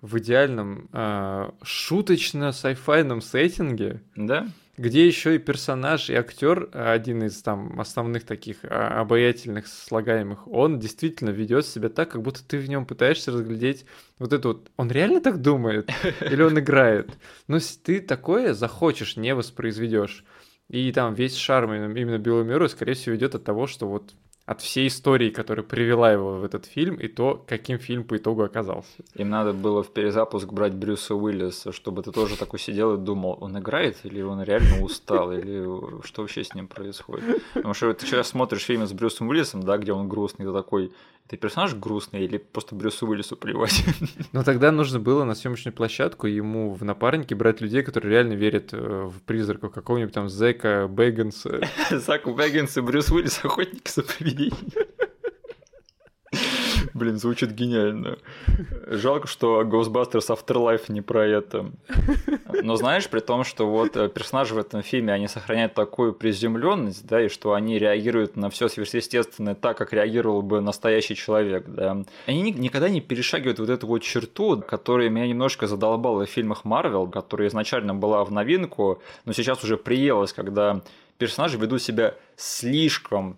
в 0.01 0.19
идеальном 0.19 0.87
э, 0.93 1.49
шуточно-сайфайном 1.63 3.21
сеттинге. 3.21 4.03
Да 4.15 4.47
где 4.77 5.07
еще 5.07 5.35
и 5.35 5.39
персонаж, 5.39 6.09
и 6.09 6.15
актер, 6.15 6.69
один 6.73 7.23
из 7.23 7.41
там 7.41 7.79
основных 7.79 8.25
таких 8.25 8.57
а, 8.63 9.01
обаятельных 9.01 9.67
слагаемых, 9.67 10.47
он 10.47 10.79
действительно 10.79 11.29
ведет 11.29 11.65
себя 11.65 11.89
так, 11.89 12.11
как 12.11 12.21
будто 12.21 12.43
ты 12.45 12.57
в 12.57 12.67
нем 12.67 12.85
пытаешься 12.85 13.31
разглядеть 13.31 13.85
вот 14.19 14.33
это 14.33 14.49
вот. 14.49 14.71
Он 14.77 14.91
реально 14.91 15.21
так 15.21 15.41
думает? 15.41 15.89
Или 16.21 16.41
он 16.41 16.59
играет? 16.59 17.17
Но 17.47 17.59
ты 17.83 18.01
такое 18.01 18.53
захочешь, 18.53 19.17
не 19.17 19.33
воспроизведешь. 19.33 20.25
И 20.69 20.91
там 20.91 21.13
весь 21.13 21.35
шарм 21.35 21.73
именно 21.73 22.17
Билла 22.17 22.43
Мюррея, 22.43 22.67
скорее 22.67 22.93
всего, 22.93 23.15
идет 23.15 23.35
от 23.35 23.43
того, 23.43 23.67
что 23.67 23.87
вот 23.87 24.13
от 24.45 24.61
всей 24.61 24.87
истории, 24.87 25.31
которая 25.31 25.65
привела 25.65 26.11
его 26.11 26.37
в 26.37 26.43
этот 26.43 26.65
фильм, 26.65 26.95
и 26.95 27.07
то, 27.07 27.43
каким 27.47 27.79
фильм 27.79 28.03
по 28.03 28.17
итогу 28.17 28.43
оказался. 28.43 29.03
Им 29.15 29.29
надо 29.29 29.53
было 29.53 29.81
в 29.81 29.91
перезапуск 29.91 30.53
брать 30.53 30.73
Брюса 30.73 31.15
Уиллиса, 31.15 31.71
чтобы 31.71 32.03
ты 32.03 32.11
тоже 32.11 32.37
такой 32.37 32.59
сидел 32.59 32.93
и 32.93 32.97
думал, 32.97 33.37
он 33.41 33.57
играет 33.57 33.97
или 34.03 34.21
он 34.21 34.43
реально 34.43 34.83
устал, 34.83 35.31
или 35.31 35.65
что 36.03 36.21
вообще 36.21 36.43
с 36.43 36.53
ним 36.53 36.67
происходит. 36.67 37.41
Потому 37.53 37.73
что 37.73 37.91
ты 37.93 38.05
сейчас 38.05 38.29
смотришь 38.29 38.63
фильмы 38.63 38.85
с 38.85 38.93
Брюсом 38.93 39.29
Уиллисом, 39.29 39.63
да, 39.63 39.77
где 39.77 39.93
он 39.93 40.07
грустный, 40.07 40.45
ты 40.45 40.53
такой, 40.53 40.91
ты 41.27 41.37
персонаж 41.37 41.73
грустный 41.73 42.23
или 42.23 42.37
просто 42.37 42.75
Брюсу 42.75 43.07
Уиллису 43.07 43.35
плевать? 43.35 43.83
Ну 44.31 44.43
тогда 44.43 44.71
нужно 44.71 44.99
было 44.99 45.23
на 45.23 45.33
съемочную 45.33 45.73
площадку 45.73 46.27
ему 46.27 46.73
в 46.73 46.83
напарнике 46.83 47.35
брать 47.35 47.61
людей, 47.61 47.83
которые 47.83 48.11
реально 48.11 48.33
верят 48.33 48.73
э, 48.73 49.09
в 49.11 49.21
призраков 49.23 49.71
какого-нибудь 49.71 50.13
там 50.13 50.29
Зека 50.29 50.87
Бэггинса. 50.87 51.61
Зак 51.89 52.25
Бэггинс 52.25 52.77
и 52.77 52.81
Брюс 52.81 53.11
Уиллис 53.11 53.43
охотники 53.43 53.89
за 53.89 54.03
привидениями. 54.03 54.94
Блин, 56.93 57.17
звучит 57.17 57.51
гениально. 57.51 58.17
Жалко, 58.87 59.27
что 59.27 59.61
Ghostbusters 59.63 60.29
Afterlife 60.29 60.83
не 60.89 61.01
про 61.01 61.25
это. 61.25 61.71
Но 62.63 62.75
знаешь, 62.75 63.09
при 63.09 63.19
том, 63.19 63.43
что 63.43 63.67
вот 63.67 63.97
э, 63.97 64.09
персонажи 64.09 64.55
в 64.55 64.57
этом 64.57 64.81
фильме, 64.81 65.13
они 65.13 65.27
сохраняют 65.27 65.73
такую 65.73 66.13
приземленность, 66.13 67.05
да, 67.05 67.21
и 67.21 67.27
что 67.27 67.53
они 67.53 67.77
реагируют 67.79 68.35
на 68.35 68.49
все 68.49 68.69
сверхъестественное 68.69 69.55
так, 69.55 69.77
как 69.77 69.93
реагировал 69.93 70.41
бы 70.41 70.61
настоящий 70.61 71.15
человек, 71.15 71.65
да. 71.67 72.03
Они 72.25 72.51
никогда 72.51 72.89
не 72.89 73.01
перешагивают 73.01 73.59
вот 73.59 73.69
эту 73.69 73.87
вот 73.87 73.99
черту, 73.99 74.63
которая 74.67 75.09
меня 75.09 75.27
немножко 75.27 75.67
задолбала 75.67 76.25
в 76.25 76.29
фильмах 76.29 76.65
Марвел, 76.65 77.07
которая 77.07 77.49
изначально 77.49 77.93
была 77.93 78.23
в 78.23 78.31
новинку, 78.31 79.01
но 79.25 79.33
сейчас 79.33 79.63
уже 79.63 79.77
приелась, 79.77 80.33
когда 80.33 80.81
персонажи 81.17 81.57
ведут 81.57 81.81
себя 81.81 82.15
слишком 82.35 83.37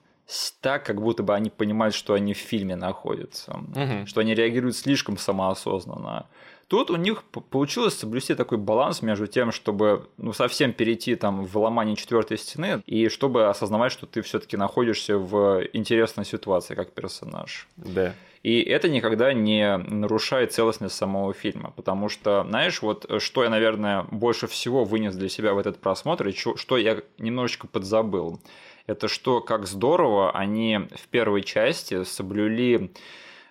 так, 0.62 0.86
как 0.86 1.02
будто 1.02 1.24
бы 1.24 1.34
они 1.34 1.50
понимают, 1.50 1.96
что 1.96 2.14
они 2.14 2.34
в 2.34 2.38
фильме 2.38 2.76
находятся, 2.76 3.54
угу. 3.54 4.06
что 4.06 4.22
они 4.22 4.36
реагируют 4.36 4.76
слишком 4.76 5.18
самоосознанно. 5.18 6.28
Тут 6.68 6.92
у 6.92 6.98
них 6.98 7.24
получилось 7.24 7.98
соблюсти 7.98 8.36
такой 8.36 8.58
баланс 8.58 9.02
между 9.02 9.26
тем, 9.26 9.54
чтобы 9.54 10.10
ну, 10.18 10.34
совсем 10.34 10.74
перейти 10.74 11.16
там 11.16 11.46
в 11.46 11.58
ломание 11.58 11.96
четвертой 11.96 12.38
стены, 12.38 12.82
и 12.86 13.08
чтобы 13.08 13.48
осознавать, 13.48 13.94
что 13.94 14.06
ты 14.06 14.22
все-таки 14.22 14.58
находишься 14.58 15.18
в 15.18 15.64
интересной 15.72 16.26
ситуации 16.26 16.76
как 16.76 16.92
персонаж. 16.92 17.70
Да. 17.78 18.14
И 18.44 18.60
это 18.60 18.90
никогда 18.90 19.32
не 19.32 19.78
нарушает 19.78 20.52
целостность 20.52 20.96
самого 20.96 21.34
фильма, 21.34 21.72
потому 21.76 22.10
что, 22.10 22.46
знаешь, 22.48 22.82
вот 22.82 23.10
что 23.20 23.44
я, 23.44 23.50
наверное, 23.50 24.04
больше 24.12 24.48
всего 24.48 24.84
вынес 24.84 25.16
для 25.16 25.30
себя 25.30 25.54
в 25.54 25.58
этот 25.58 25.80
просмотр, 25.80 26.28
и 26.28 26.34
что 26.34 26.78
я 26.78 27.02
немножечко 27.18 27.68
подзабыл– 27.68 28.42
это 28.88 29.08
что, 29.08 29.42
как 29.42 29.68
здорово 29.68 30.32
они 30.32 30.80
в 30.96 31.08
первой 31.10 31.44
части 31.44 32.04
соблюли 32.04 32.92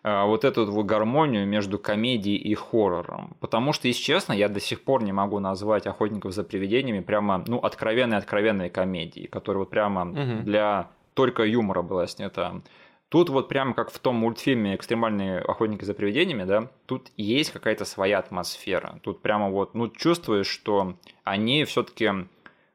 а, 0.03 0.25
вот 0.25 0.45
эту 0.45 0.67
вот 0.67 0.87
гармонию 0.87 1.47
между 1.47 1.79
комедией 1.79 2.39
и 2.39 2.55
хоррором. 2.55 3.37
Потому 3.41 3.73
что, 3.73 3.87
если 3.89 4.03
честно, 4.03 4.33
я 4.33 4.49
до 4.49 4.61
сих 4.61 4.83
пор 4.83 5.03
не 5.03 5.13
могу 5.13 5.39
назвать 5.39 5.87
«Охотников 5.87 6.33
за 6.33 6.43
привидениями» 6.43 7.01
прямо, 7.01 7.45
ну, 7.47 7.59
откровенной-откровенной 7.59 8.71
комедией, 8.71 9.29
которая 9.29 9.61
вот 9.61 9.71
прямо 9.71 10.11
угу. 10.11 10.43
для 10.43 10.91
только 11.15 11.45
юмора 11.45 11.83
была 11.83 12.07
снята. 12.07 12.63
Тут 13.09 13.31
вот 13.31 13.49
прямо 13.49 13.75
как 13.75 13.91
в 13.91 13.99
том 13.99 14.17
мультфильме 14.17 14.75
«Экстремальные 14.75 15.41
охотники 15.41 15.85
за 15.85 15.93
привидениями», 15.93 16.45
да, 16.45 16.71
тут 16.87 17.11
есть 17.17 17.51
какая-то 17.51 17.85
своя 17.85 18.19
атмосфера. 18.19 19.01
Тут 19.03 19.23
прямо 19.23 19.51
вот, 19.51 19.75
ну, 19.75 19.89
чувствуешь, 19.89 20.49
что 20.49 20.95
они 21.25 21.65
все 21.65 21.83
таки 21.83 22.11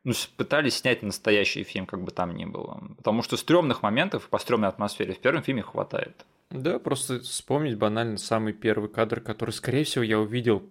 ну, 0.03 0.13
пытались 0.35 0.77
снять 0.77 1.03
настоящий 1.03 1.63
фильм, 1.63 1.85
как 1.85 2.03
бы 2.03 2.11
там 2.11 2.35
ни 2.35 2.45
было. 2.45 2.81
Потому 2.97 3.21
что 3.21 3.37
стрёмных 3.37 3.83
моментов 3.83 4.29
по 4.29 4.39
стрёмной 4.39 4.69
атмосфере 4.69 5.13
в 5.13 5.19
первом 5.19 5.43
фильме 5.43 5.61
хватает. 5.61 6.25
Да, 6.49 6.79
просто 6.79 7.19
вспомнить 7.19 7.77
банально 7.77 8.17
самый 8.17 8.53
первый 8.53 8.89
кадр, 8.89 9.21
который, 9.21 9.51
скорее 9.51 9.83
всего, 9.83 10.03
я 10.03 10.19
увидел 10.19 10.63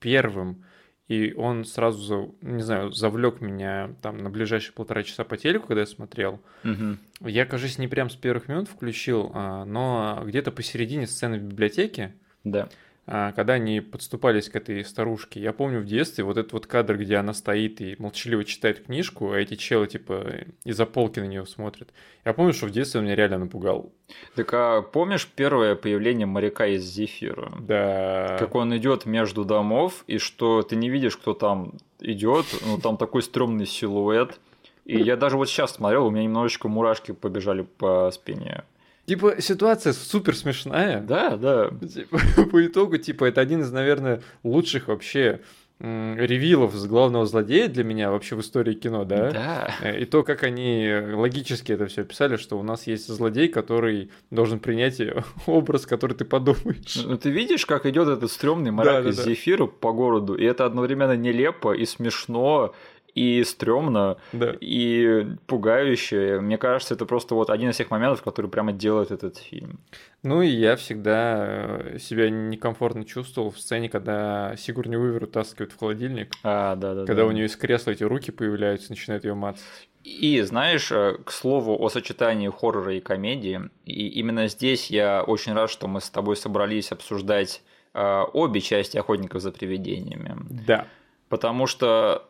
первым, 0.00 0.64
и 1.06 1.32
он 1.32 1.64
сразу, 1.64 2.34
не 2.42 2.62
знаю, 2.62 2.92
завлек 2.92 3.40
меня 3.40 3.94
там 4.02 4.18
на 4.18 4.30
ближайшие 4.30 4.72
полтора 4.72 5.02
часа 5.02 5.24
по 5.24 5.36
телеку, 5.36 5.68
когда 5.68 5.80
я 5.80 5.86
смотрел. 5.86 6.40
Угу. 6.64 7.28
Я, 7.28 7.46
кажется, 7.46 7.80
не 7.80 7.88
прям 7.88 8.10
с 8.10 8.16
первых 8.16 8.48
минут 8.48 8.68
включил, 8.68 9.30
а, 9.34 9.64
но 9.64 10.22
где-то 10.24 10.50
посередине 10.50 11.06
сцены 11.06 11.38
в 11.38 11.42
библиотеке. 11.42 12.14
Да. 12.44 12.68
А, 13.10 13.32
когда 13.32 13.54
они 13.54 13.80
подступались 13.80 14.50
к 14.50 14.56
этой 14.56 14.84
старушке. 14.84 15.40
Я 15.40 15.54
помню 15.54 15.80
в 15.80 15.86
детстве 15.86 16.24
вот 16.24 16.36
этот 16.36 16.52
вот 16.52 16.66
кадр, 16.66 16.98
где 16.98 17.16
она 17.16 17.32
стоит 17.32 17.80
и 17.80 17.96
молчаливо 17.98 18.44
читает 18.44 18.84
книжку, 18.84 19.32
а 19.32 19.38
эти 19.38 19.54
челы 19.54 19.86
типа 19.86 20.26
из-за 20.64 20.84
полки 20.84 21.18
на 21.18 21.24
нее 21.24 21.46
смотрят. 21.46 21.88
Я 22.26 22.34
помню, 22.34 22.52
что 22.52 22.66
в 22.66 22.70
детстве 22.70 22.98
он 22.98 23.06
меня 23.06 23.16
реально 23.16 23.38
напугал. 23.38 23.90
Так 24.34 24.52
а 24.52 24.82
помнишь 24.82 25.26
первое 25.26 25.74
появление 25.74 26.26
моряка 26.26 26.66
из 26.66 26.84
Зефира? 26.84 27.50
Да. 27.58 28.36
Как 28.38 28.54
он 28.54 28.76
идет 28.76 29.06
между 29.06 29.46
домов, 29.46 30.04
и 30.06 30.18
что 30.18 30.60
ты 30.60 30.76
не 30.76 30.90
видишь, 30.90 31.16
кто 31.16 31.32
там 31.32 31.78
идет, 32.00 32.44
ну 32.66 32.76
там 32.76 32.98
такой 32.98 33.22
стрёмный 33.22 33.64
силуэт. 33.64 34.38
И 34.84 35.00
я 35.00 35.16
даже 35.16 35.38
вот 35.38 35.48
сейчас 35.48 35.76
смотрел, 35.76 36.06
у 36.06 36.10
меня 36.10 36.24
немножечко 36.24 36.68
мурашки 36.68 37.12
побежали 37.12 37.62
по 37.62 38.10
спине. 38.10 38.64
Типа, 39.08 39.40
ситуация 39.40 39.94
супер 39.94 40.36
смешная. 40.36 41.00
Да, 41.00 41.38
да. 41.38 41.70
Типа, 41.86 42.20
по 42.52 42.66
итогу, 42.66 42.98
типа, 42.98 43.24
это 43.24 43.40
один 43.40 43.62
из, 43.62 43.72
наверное, 43.72 44.20
лучших 44.44 44.88
вообще 44.88 45.40
ревилов 45.80 46.74
с 46.74 46.86
главного 46.86 47.24
злодея 47.24 47.68
для 47.68 47.84
меня 47.84 48.10
вообще 48.10 48.34
в 48.34 48.40
истории 48.40 48.74
кино, 48.74 49.04
да? 49.04 49.30
Да. 49.30 49.74
Э, 49.80 50.00
и 50.00 50.04
то, 50.06 50.24
как 50.24 50.42
они 50.42 50.92
логически 51.14 51.70
это 51.70 51.86
все 51.86 52.04
писали, 52.04 52.36
что 52.36 52.58
у 52.58 52.64
нас 52.64 52.88
есть 52.88 53.06
злодей, 53.06 53.48
который 53.48 54.10
должен 54.30 54.58
принять 54.58 55.00
образ, 55.46 55.86
который 55.86 56.14
ты 56.14 56.24
подумаешь. 56.24 56.96
Ну, 56.96 57.16
ты 57.16 57.30
видишь, 57.30 57.64
как 57.64 57.86
идет 57.86 58.08
этот 58.08 58.30
стрёмный 58.32 58.72
мрак 58.72 59.04
да, 59.04 59.10
из 59.10 59.16
да, 59.16 59.22
зефира 59.22 59.66
да. 59.66 59.72
по 59.80 59.92
городу, 59.92 60.34
и 60.34 60.44
это 60.44 60.66
одновременно 60.66 61.16
нелепо 61.16 61.72
и 61.72 61.86
смешно, 61.86 62.74
и 63.18 63.42
стрёмно, 63.42 64.16
да. 64.32 64.54
и 64.60 65.26
пугающе. 65.46 66.38
Мне 66.40 66.56
кажется, 66.56 66.94
это 66.94 67.04
просто 67.04 67.34
вот 67.34 67.50
один 67.50 67.70
из 67.70 67.76
тех 67.76 67.90
моментов, 67.90 68.22
который 68.22 68.48
прямо 68.48 68.72
делает 68.72 69.10
этот 69.10 69.38
фильм. 69.38 69.80
Ну 70.22 70.40
и 70.42 70.48
я 70.48 70.76
всегда 70.76 71.80
э, 71.80 71.98
себя 71.98 72.30
некомфортно 72.30 73.04
чувствовал 73.04 73.50
в 73.50 73.58
сцене, 73.58 73.88
когда 73.88 74.54
Сигурни 74.56 74.96
Уивер 74.96 75.24
утаскивают 75.24 75.72
в 75.72 75.78
холодильник. 75.78 76.32
А, 76.44 76.76
да, 76.76 76.94
да. 76.94 77.06
Когда 77.06 77.22
да. 77.22 77.28
у 77.28 77.32
нее 77.32 77.46
из 77.46 77.56
кресла 77.56 77.90
эти 77.90 78.04
руки 78.04 78.30
появляются, 78.30 78.90
начинают 78.90 79.24
ее 79.24 79.34
мацать. 79.34 79.64
И 80.04 80.40
знаешь, 80.42 80.92
э, 80.92 81.18
к 81.24 81.32
слову 81.32 81.76
о 81.76 81.88
сочетании 81.88 82.48
хоррора 82.48 82.94
и 82.94 83.00
комедии, 83.00 83.60
и 83.84 84.06
именно 84.08 84.46
здесь 84.46 84.90
я 84.90 85.24
очень 85.24 85.54
рад, 85.54 85.70
что 85.70 85.88
мы 85.88 86.00
с 86.00 86.08
тобой 86.08 86.36
собрались 86.36 86.92
обсуждать 86.92 87.62
э, 87.94 88.22
обе 88.32 88.60
части 88.60 88.96
охотников 88.96 89.42
за 89.42 89.50
привидениями. 89.50 90.36
Да. 90.66 90.86
Потому 91.28 91.66
что 91.66 92.28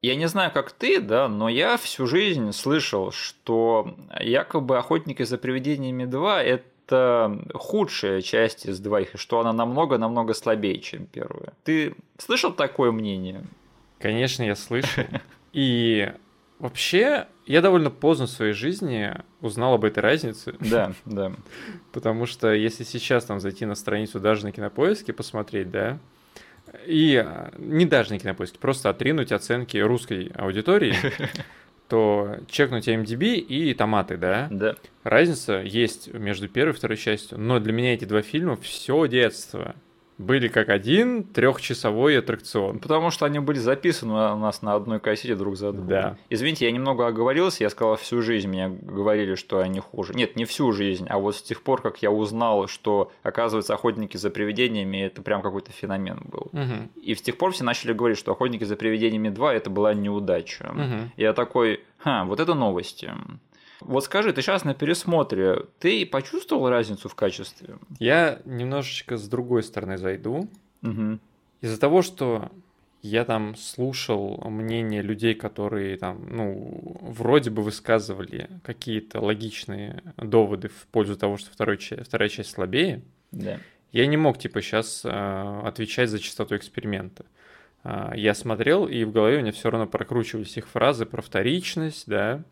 я 0.00 0.14
не 0.14 0.28
знаю, 0.28 0.52
как 0.52 0.70
ты, 0.70 1.00
да, 1.00 1.28
но 1.28 1.48
я 1.48 1.76
всю 1.76 2.06
жизнь 2.06 2.52
слышал, 2.52 3.10
что 3.10 3.96
якобы 4.20 4.78
«Охотники 4.78 5.24
за 5.24 5.38
привидениями 5.38 6.04
2»— 6.04 6.42
это 6.88 7.44
худшая 7.54 8.22
часть 8.22 8.66
из 8.66 8.78
двоих, 8.78 9.14
и 9.14 9.18
что 9.18 9.40
она 9.40 9.52
намного-намного 9.52 10.34
слабее, 10.34 10.78
чем 10.78 11.06
первая. 11.06 11.52
Ты 11.64 11.94
слышал 12.16 12.52
такое 12.52 12.92
мнение? 12.92 13.44
Конечно, 13.98 14.44
я 14.44 14.54
слышал. 14.54 15.04
И 15.52 16.12
вообще, 16.60 17.26
я 17.46 17.60
довольно 17.60 17.90
поздно 17.90 18.26
в 18.26 18.30
своей 18.30 18.52
жизни 18.52 19.14
узнал 19.40 19.74
об 19.74 19.84
этой 19.84 19.98
разнице. 19.98 20.54
Да, 20.60 20.92
да. 21.04 21.32
Потому 21.92 22.26
что 22.26 22.52
если 22.52 22.84
сейчас 22.84 23.24
там 23.24 23.40
зайти 23.40 23.66
на 23.66 23.74
страницу 23.74 24.20
даже 24.20 24.44
на 24.44 24.52
кинопоиске 24.52 25.12
посмотреть, 25.12 25.70
да, 25.70 25.98
и 26.86 27.24
не 27.58 27.86
даже 27.86 28.10
на 28.10 28.18
кинопоиске, 28.18 28.58
просто 28.58 28.90
отринуть 28.90 29.32
оценки 29.32 29.76
русской 29.78 30.30
аудитории, 30.34 30.94
то 31.88 32.36
чекнуть 32.48 32.88
MDB 32.88 33.36
и 33.36 33.72
томаты, 33.74 34.16
да? 34.16 34.48
Да. 34.50 34.76
Разница 35.04 35.60
есть 35.60 36.12
между 36.12 36.48
первой 36.48 36.72
и 36.72 36.76
второй 36.76 36.96
частью. 36.96 37.38
Но 37.38 37.58
для 37.60 37.72
меня 37.72 37.94
эти 37.94 38.04
два 38.04 38.22
фильма 38.22 38.56
все 38.56 39.06
детство 39.06 39.74
были 40.18 40.48
как 40.48 40.68
один 40.68 41.22
трехчасовой 41.22 42.18
аттракцион. 42.18 42.80
Потому 42.80 43.10
что 43.10 43.24
они 43.24 43.38
были 43.38 43.58
записаны 43.58 44.12
у 44.12 44.36
нас 44.36 44.62
на 44.62 44.74
одной 44.74 45.00
кассете 45.00 45.36
друг 45.36 45.56
за 45.56 45.72
другом. 45.72 45.88
Да. 45.88 46.16
Извините, 46.28 46.66
я 46.66 46.72
немного 46.72 47.06
оговорился, 47.06 47.62
я 47.62 47.70
сказал, 47.70 47.96
всю 47.96 48.20
жизнь 48.20 48.48
мне 48.48 48.68
говорили, 48.68 49.36
что 49.36 49.60
они 49.60 49.80
хуже. 49.80 50.14
Нет, 50.14 50.36
не 50.36 50.44
всю 50.44 50.72
жизнь, 50.72 51.06
а 51.08 51.18
вот 51.18 51.36
с 51.36 51.42
тех 51.42 51.62
пор, 51.62 51.80
как 51.80 52.02
я 52.02 52.10
узнал, 52.10 52.66
что, 52.66 53.12
оказывается, 53.22 53.74
охотники 53.74 54.16
за 54.16 54.30
привидениями 54.30 54.98
это 54.98 55.22
прям 55.22 55.40
какой-то 55.40 55.70
феномен 55.70 56.20
был. 56.24 56.50
Угу. 56.52 57.02
И 57.02 57.14
с 57.14 57.22
тех 57.22 57.38
пор 57.38 57.52
все 57.52 57.64
начали 57.64 57.92
говорить, 57.92 58.18
что 58.18 58.32
охотники 58.32 58.64
за 58.64 58.76
привидениями 58.76 59.28
2 59.28 59.54
это 59.54 59.70
была 59.70 59.94
неудача. 59.94 60.70
Угу. 60.72 61.12
Я 61.16 61.32
такой, 61.32 61.84
ха, 61.98 62.24
вот 62.24 62.40
это 62.40 62.54
новости. 62.54 63.12
Вот 63.80 64.04
скажи, 64.04 64.32
ты 64.32 64.42
сейчас 64.42 64.64
на 64.64 64.74
пересмотре, 64.74 65.66
ты 65.78 66.04
почувствовал 66.04 66.68
разницу 66.68 67.08
в 67.08 67.14
качестве? 67.14 67.76
Я 67.98 68.40
немножечко 68.44 69.16
с 69.16 69.28
другой 69.28 69.62
стороны 69.62 69.98
зайду. 69.98 70.48
Угу. 70.82 71.18
Из-за 71.60 71.80
того, 71.80 72.02
что 72.02 72.50
я 73.02 73.24
там 73.24 73.54
слушал 73.56 74.42
мнение 74.48 75.02
людей, 75.02 75.34
которые 75.34 75.96
там, 75.96 76.26
ну, 76.28 76.98
вроде 77.00 77.50
бы 77.50 77.62
высказывали 77.62 78.50
какие-то 78.64 79.20
логичные 79.20 80.02
доводы 80.16 80.68
в 80.68 80.86
пользу 80.90 81.16
того, 81.16 81.36
что 81.36 81.50
второй, 81.50 81.78
вторая 81.78 82.28
часть 82.28 82.50
слабее. 82.50 83.02
Да. 83.30 83.58
Я 83.92 84.06
не 84.06 84.16
мог, 84.16 84.38
типа, 84.38 84.60
сейчас 84.60 85.04
э, 85.04 85.60
отвечать 85.64 86.10
за 86.10 86.18
частоту 86.18 86.56
эксперимента. 86.56 87.24
Э, 87.84 88.10
я 88.14 88.34
смотрел, 88.34 88.86
и 88.86 89.04
в 89.04 89.12
голове 89.12 89.38
у 89.38 89.40
меня 89.40 89.52
все 89.52 89.70
равно 89.70 89.86
прокручивались 89.86 90.56
их 90.56 90.68
фразы 90.68 91.06
про 91.06 91.22
вторичность, 91.22 92.04
да, 92.06 92.42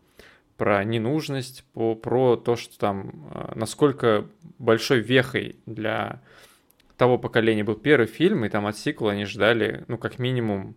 про 0.57 0.83
ненужность, 0.83 1.63
по, 1.73 1.95
про 1.95 2.35
то, 2.35 2.55
что 2.55 2.77
там, 2.77 3.29
а, 3.31 3.53
насколько 3.55 4.25
большой 4.57 4.99
вехой 4.99 5.57
для 5.65 6.21
того 6.97 7.17
поколения 7.17 7.63
был 7.63 7.75
первый 7.75 8.07
фильм, 8.07 8.43
и 8.43 8.49
там 8.49 8.65
от 8.65 8.77
сиквела 8.77 9.11
они 9.11 9.25
ждали, 9.25 9.85
ну, 9.87 9.97
как 9.97 10.19
минимум, 10.19 10.75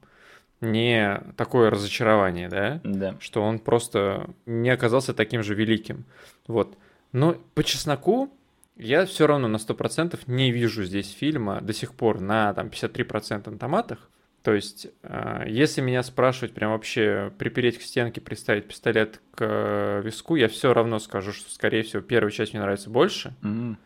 не 0.61 1.23
такое 1.37 1.71
разочарование, 1.71 2.49
да? 2.49 2.81
Да. 2.85 3.17
Что 3.21 3.43
он 3.43 3.59
просто 3.59 4.29
не 4.45 4.69
оказался 4.69 5.15
таким 5.15 5.43
же 5.43 5.55
великим. 5.55 6.05
Вот. 6.47 6.77
Но 7.13 7.37
по 7.55 7.65
чесноку 7.65 8.31
я 8.77 9.07
все 9.07 9.27
равно 9.27 9.49
на 9.49 9.57
100% 9.57 10.19
не 10.27 10.53
вижу 10.53 10.85
здесь 10.85 11.11
фильма 11.11 11.61
до 11.61 11.73
сих 11.73 11.95
пор 11.95 12.21
на 12.21 12.53
там 12.55 12.69
53% 12.69 13.51
на 13.51 13.59
томатах. 13.59 14.11
То 14.43 14.55
есть, 14.55 14.89
а, 15.03 15.45
если 15.47 15.81
меня 15.81 16.03
спрашивать, 16.03 16.55
прям 16.55 16.73
вообще 16.73 17.33
припереть 17.39 17.79
к 17.79 17.83
стенке, 17.83 18.21
приставить 18.21 18.67
пистолет 18.67 19.21
к 19.35 19.39
э, 19.41 20.03
виску, 20.03 20.37
я 20.37 20.49
все 20.49 20.73
равно 20.73 20.99
скажу, 20.99 21.33
что, 21.33 21.51
скорее 21.51 21.83
всего, 21.83 22.01
первая 22.01 22.31
часть 22.31 22.53
мне 22.53 22.63
нравится 22.63 22.89
больше. 22.89 23.35
Mm-hmm. 23.43 23.77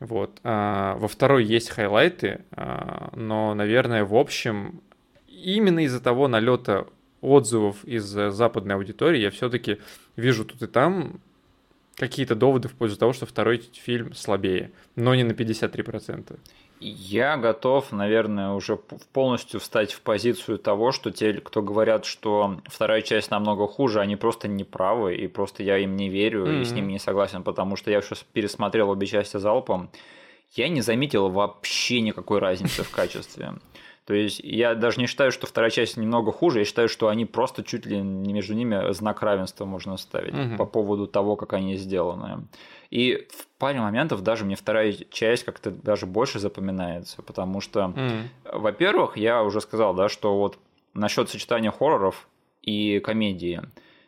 Вот. 0.00 0.40
А, 0.42 0.96
во 0.96 1.06
второй 1.06 1.44
есть 1.44 1.70
хайлайты, 1.70 2.40
а, 2.50 3.10
но, 3.14 3.54
наверное, 3.54 4.04
в 4.04 4.16
общем, 4.16 4.80
именно 5.28 5.84
из-за 5.84 6.00
того 6.00 6.26
налета 6.26 6.86
отзывов 7.20 7.84
из 7.84 8.04
западной 8.04 8.74
аудитории 8.74 9.20
я 9.20 9.30
все-таки 9.30 9.78
вижу 10.16 10.44
тут 10.44 10.62
и 10.62 10.66
там 10.66 11.20
какие-то 11.96 12.34
доводы 12.34 12.68
в 12.68 12.74
пользу 12.74 12.96
того, 12.96 13.12
что 13.12 13.26
второй 13.26 13.58
фильм 13.72 14.12
слабее, 14.14 14.72
но 14.96 15.14
не 15.14 15.22
на 15.22 15.32
53%. 15.32 16.38
Я 16.86 17.38
готов, 17.38 17.92
наверное, 17.92 18.50
уже 18.50 18.76
полностью 18.76 19.58
встать 19.58 19.94
в 19.94 20.02
позицию 20.02 20.58
того, 20.58 20.92
что 20.92 21.10
те, 21.10 21.32
кто 21.32 21.62
говорят, 21.62 22.04
что 22.04 22.60
вторая 22.66 23.00
часть 23.00 23.30
намного 23.30 23.66
хуже, 23.66 24.00
они 24.00 24.16
просто 24.16 24.48
неправы, 24.48 25.16
и 25.16 25.26
просто 25.26 25.62
я 25.62 25.78
им 25.78 25.96
не 25.96 26.10
верю 26.10 26.44
mm-hmm. 26.44 26.60
и 26.60 26.64
с 26.66 26.72
ними 26.72 26.92
не 26.92 26.98
согласен, 26.98 27.42
потому 27.42 27.76
что 27.76 27.90
я 27.90 28.02
сейчас 28.02 28.22
пересмотрел 28.34 28.90
обе 28.90 29.06
части 29.06 29.38
залпом, 29.38 29.88
я 30.52 30.68
не 30.68 30.82
заметил 30.82 31.30
вообще 31.30 32.02
никакой 32.02 32.38
разницы 32.38 32.82
в 32.82 32.90
качестве. 32.90 33.54
То 34.06 34.12
есть 34.12 34.40
я 34.40 34.74
даже 34.74 35.00
не 35.00 35.06
считаю, 35.06 35.32
что 35.32 35.46
вторая 35.46 35.70
часть 35.70 35.96
немного 35.96 36.30
хуже, 36.30 36.58
я 36.58 36.64
считаю, 36.66 36.88
что 36.88 37.08
они 37.08 37.24
просто 37.24 37.62
чуть 37.62 37.86
ли 37.86 37.98
не 37.98 38.34
между 38.34 38.54
ними 38.54 38.92
знак 38.92 39.22
равенства 39.22 39.64
можно 39.64 39.96
ставить 39.96 40.34
угу. 40.34 40.56
по 40.58 40.66
поводу 40.66 41.06
того, 41.06 41.36
как 41.36 41.54
они 41.54 41.76
сделаны. 41.76 42.46
И 42.90 43.26
в 43.30 43.46
паре 43.58 43.80
моментов 43.80 44.22
даже 44.22 44.44
мне 44.44 44.56
вторая 44.56 44.92
часть 45.10 45.44
как-то 45.44 45.70
даже 45.70 46.06
больше 46.06 46.38
запоминается, 46.38 47.22
потому 47.22 47.60
что, 47.60 47.92
mm. 47.96 48.28
во-первых, 48.52 49.16
я 49.16 49.42
уже 49.42 49.60
сказал, 49.60 49.94
да, 49.94 50.08
что 50.08 50.38
вот 50.38 50.58
насчет 50.92 51.28
сочетания 51.28 51.72
хорроров 51.72 52.28
и 52.62 53.00
комедии. 53.00 53.62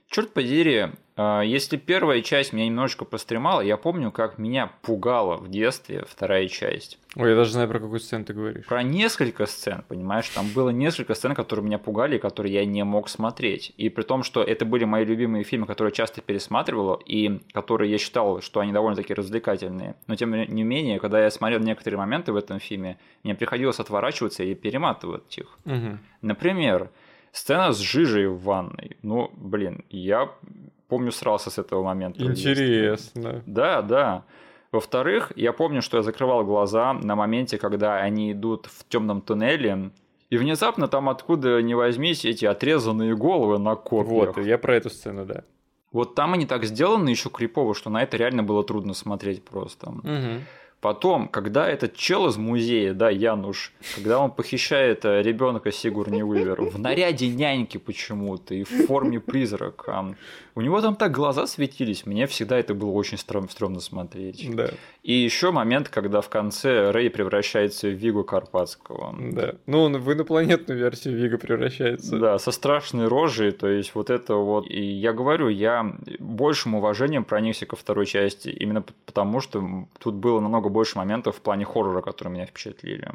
Черт 0.09 0.33
подери, 0.33 0.87
если 1.17 1.77
первая 1.77 2.21
часть 2.21 2.53
меня 2.53 2.67
немножечко 2.67 3.05
постремала, 3.05 3.63
я 3.63 3.77
помню, 3.77 4.11
как 4.11 4.37
меня 4.39 4.71
пугала 4.83 5.37
в 5.37 5.49
детстве 5.49 6.05
вторая 6.07 6.47
часть. 6.49 6.99
Ой, 7.17 7.31
я 7.31 7.37
даже 7.37 7.53
знаю, 7.53 7.69
про 7.69 7.81
какую 7.81 7.99
сцену 8.01 8.27
ты 8.27 8.35
говоришь. 8.35 8.67
Про 8.67 8.83
несколько 8.83 9.47
сцен, 9.47 9.83
понимаешь? 9.89 10.29
Там 10.29 10.47
было 10.55 10.69
несколько 10.69 11.15
сцен, 11.15 11.35
которые 11.35 11.65
меня 11.65 11.79
пугали, 11.79 12.19
которые 12.19 12.53
я 12.53 12.67
не 12.67 12.85
мог 12.85 13.09
смотреть. 13.09 13.73
И 13.79 13.89
при 13.89 14.03
том, 14.03 14.23
что 14.23 14.43
это 14.43 14.67
были 14.67 14.85
мои 14.85 15.07
любимые 15.07 15.43
фильмы, 15.43 15.67
которые 15.67 15.93
я 15.93 15.97
часто 15.97 16.21
пересматривал, 16.21 17.01
и 17.07 17.41
которые 17.53 17.91
я 17.91 17.97
считал, 17.97 18.43
что 18.43 18.61
они 18.61 18.73
довольно-таки 18.73 19.15
развлекательные. 19.15 19.95
Но 20.07 20.17
тем 20.17 20.33
не 20.33 20.63
менее, 20.63 21.01
когда 21.01 21.23
я 21.23 21.31
смотрел 21.31 21.61
некоторые 21.61 21.99
моменты 21.99 22.33
в 22.33 22.37
этом 22.37 22.61
фильме, 22.61 22.99
мне 23.23 23.35
приходилось 23.35 23.81
отворачиваться 23.81 24.45
и 24.45 24.55
перематывать 24.55 25.39
их. 25.39 25.59
Угу. 25.65 25.99
Например, 26.21 26.91
сцена 27.33 27.73
с 27.73 27.79
жижей 27.79 28.27
в 28.27 28.43
ванной. 28.43 28.99
Ну, 29.01 29.31
блин, 29.35 29.87
я 29.89 30.31
помню, 30.89 31.13
срался 31.13 31.51
с 31.51 31.59
этого 31.59 31.83
момента. 31.83 32.23
Интересно. 32.23 33.43
Да, 33.47 33.83
да. 33.83 34.25
Во-вторых, 34.73 35.33
я 35.37 35.53
помню, 35.53 35.81
что 35.83 35.99
я 35.99 36.03
закрывал 36.03 36.45
глаза 36.45 36.93
на 36.93 37.17
моменте, 37.17 37.59
когда 37.59 37.97
они 37.97 38.33
идут 38.33 38.67
в 38.67 38.87
темном 38.89 39.21
туннеле, 39.21 39.91
и 40.29 40.37
внезапно 40.37 40.89
там 40.89 41.09
откуда 41.09 41.63
ни 41.63 41.75
возьмись 41.75 42.25
эти 42.25 42.45
отрезанные 42.45 43.17
головы 43.17 43.59
на 43.59 43.77
копьях. 43.77 44.37
Вот, 44.37 44.45
я 44.45 44.59
про 44.59 44.77
эту 44.77 44.91
сцену, 44.91 45.25
да. 45.25 45.45
Вот 45.93 46.15
там 46.15 46.35
они 46.35 46.47
так 46.47 46.65
сделаны 46.65 47.09
еще 47.09 47.31
крипово, 47.31 47.75
что 47.75 47.91
на 47.91 48.03
это 48.03 48.17
реально 48.17 48.43
было 48.43 48.65
трудно 48.65 48.93
смотреть 48.93 49.45
просто. 49.45 49.91
Угу. 49.91 50.43
Потом, 50.81 51.29
когда 51.29 51.69
этот 51.69 51.97
чел 51.97 52.27
из 52.27 52.37
музея, 52.37 52.93
да, 52.93 53.09
Януш, 53.09 53.73
когда 53.95 54.19
он 54.19 54.31
похищает 54.31 55.05
э, 55.05 55.23
ребенка 55.23 55.73
Сигурни 55.73 56.23
Уивер 56.23 56.61
в 56.61 56.79
наряде 56.79 57.29
няньки 57.29 57.79
почему-то 57.79 58.55
и 58.55 58.63
в 58.65 58.87
форме 58.87 59.19
призрака, 59.19 60.15
у 60.57 60.63
него 60.63 60.81
там 60.81 60.97
так 60.97 61.13
глаза 61.13 61.47
светились, 61.47 62.07
мне 62.07 62.27
всегда 62.27 62.59
это 62.59 62.73
было 62.75 62.91
очень 62.91 63.19
стрём, 63.19 63.49
стрёмно 63.49 63.81
смотреть. 63.81 64.49
Да. 64.57 64.71
И 65.03 65.13
еще 65.13 65.51
момент, 65.51 65.91
когда 65.91 66.23
в 66.23 66.31
конце 66.31 66.91
Рэй 66.93 67.11
превращается 67.11 67.89
в 67.89 67.93
Вигу 67.93 68.25
Карпатского. 68.25 69.15
Да. 69.21 69.55
Ну, 69.67 69.83
он 69.83 69.99
в 69.99 70.11
инопланетную 70.11 70.81
версию 70.81 71.19
Вига 71.19 71.37
превращается. 71.37 72.19
Да, 72.19 72.39
со 72.39 72.51
страшной 72.53 73.07
рожей, 73.07 73.53
то 73.53 73.69
есть 73.69 73.95
вот 73.95 74.09
это 74.09 74.35
вот. 74.37 74.67
И 74.71 74.81
я 74.81 75.13
говорю, 75.13 75.49
я 75.49 75.95
большим 76.19 76.75
уважением 76.75 77.25
проникся 77.25 77.67
ко 77.67 77.77
второй 77.77 78.07
части, 78.07 78.49
именно 78.49 78.83
потому 79.05 79.41
что 79.41 79.87
тут 79.99 80.15
было 80.15 80.41
намного 80.41 80.71
больше 80.71 80.97
моментов 80.97 81.37
в 81.37 81.41
плане 81.43 81.67
хоррора, 81.67 82.01
которые 82.01 82.33
меня 82.33 82.47
впечатлили. 82.47 83.13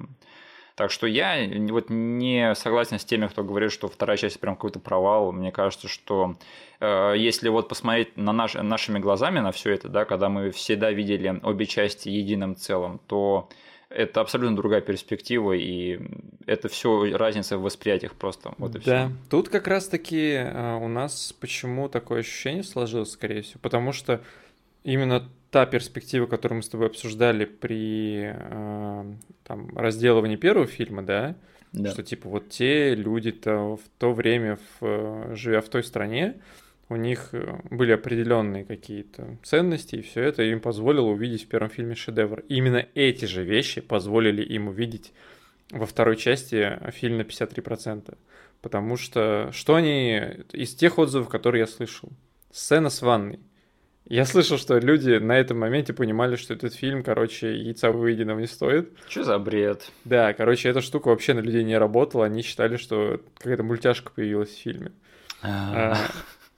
Так 0.76 0.91
что 0.91 1.07
я 1.07 1.38
вот 1.69 1.89
не 1.89 2.55
согласен 2.55 2.99
с 2.99 3.05
теми, 3.05 3.28
кто 3.28 3.43
говорит, 3.43 3.72
что 3.72 3.88
вторая 3.88 4.17
часть 4.17 4.39
прям 4.39 4.55
какой-то 4.55 4.80
провал. 4.80 5.32
Мне 5.32 5.51
кажется, 5.51 5.88
что 5.88 6.38
э, 6.80 7.13
если 7.17 7.49
вот 7.49 7.67
посмотреть 7.67 8.17
на 8.17 8.32
наш, 8.32 8.53
нашими 8.55 8.99
глазами 8.99 9.39
на 9.39 9.51
все 9.51 9.72
это, 9.72 9.89
да, 9.89 10.05
когда 10.05 10.30
мы 10.30 10.51
всегда 10.51 10.91
видели 10.91 11.39
обе 11.43 11.65
части 11.65 12.09
единым 12.09 12.55
целым, 12.55 12.99
то 13.07 13.49
это 13.89 14.22
абсолютно 14.22 14.55
другая 14.55 14.82
перспектива, 14.82 15.51
и 15.53 15.99
это 16.45 16.69
все 16.69 17.15
разница 17.15 17.57
в 17.57 17.61
восприятиях 17.61 18.13
просто. 18.13 18.53
Вот 18.57 18.76
и 18.76 18.80
да, 18.80 19.07
все. 19.07 19.11
тут 19.30 19.49
как 19.49 19.67
раз-таки 19.67 20.34
э, 20.34 20.78
у 20.82 20.88
нас 20.88 21.34
почему 21.34 21.89
такое 21.89 22.22
ощущение 22.22 22.63
сложилось, 22.63 23.11
скорее 23.11 23.41
всего, 23.41 23.59
потому 23.61 23.91
что 23.91 24.22
именно 24.84 25.30
та 25.51 25.65
перспектива, 25.65 26.25
которую 26.25 26.57
мы 26.57 26.63
с 26.63 26.69
тобой 26.69 26.87
обсуждали 26.87 27.45
при 27.45 28.33
э, 28.33 29.13
там, 29.43 29.77
разделывании 29.77 30.37
первого 30.37 30.65
фильма, 30.65 31.03
да? 31.03 31.35
да, 31.73 31.91
что 31.91 32.03
типа 32.03 32.29
вот 32.29 32.49
те 32.49 32.95
люди-то 32.95 33.75
в 33.75 33.81
то 33.99 34.13
время, 34.13 34.57
в, 34.79 35.35
живя 35.35 35.61
в 35.61 35.67
той 35.67 35.83
стране, 35.83 36.41
у 36.87 36.95
них 36.95 37.29
э, 37.33 37.59
были 37.69 37.91
определенные 37.91 38.63
какие-то 38.63 39.37
ценности, 39.43 39.97
и 39.97 40.01
все 40.01 40.21
это 40.21 40.43
им 40.43 40.61
позволило 40.61 41.07
увидеть 41.07 41.43
в 41.43 41.47
первом 41.47 41.69
фильме 41.69 41.95
шедевр. 41.95 42.39
И 42.47 42.55
именно 42.55 42.85
эти 42.95 43.25
же 43.25 43.43
вещи 43.43 43.81
позволили 43.81 44.41
им 44.41 44.69
увидеть 44.69 45.11
во 45.69 45.85
второй 45.85 46.15
части 46.15 46.79
фильм 46.91 47.17
на 47.17 47.21
53%. 47.23 48.17
Потому 48.61 48.95
что 48.95 49.49
что 49.51 49.75
они 49.75 50.21
из 50.53 50.75
тех 50.75 50.97
отзывов, 50.97 51.27
которые 51.27 51.61
я 51.61 51.67
слышал? 51.67 52.09
Сцена 52.51 52.89
с 52.89 53.01
ванной. 53.01 53.39
Я 54.05 54.25
слышал, 54.25 54.57
что 54.57 54.77
люди 54.77 55.11
на 55.19 55.39
этом 55.39 55.59
моменте 55.59 55.93
понимали, 55.93 56.35
что 56.35 56.53
этот 56.53 56.73
фильм, 56.73 57.03
короче, 57.03 57.55
яйца 57.55 57.91
выеденного 57.91 58.39
не 58.39 58.47
стоит. 58.47 58.91
Что 59.07 59.23
за 59.23 59.39
бред? 59.39 59.89
Да, 60.05 60.33
короче, 60.33 60.69
эта 60.69 60.81
штука 60.81 61.09
вообще 61.09 61.33
на 61.33 61.39
людей 61.39 61.63
не 61.63 61.77
работала. 61.77 62.25
Они 62.25 62.41
считали, 62.41 62.77
что 62.77 63.21
какая-то 63.37 63.63
мультяшка 63.63 64.11
появилась 64.11 64.49
в 64.49 64.59
фильме. 64.59 64.91
А, 65.43 65.95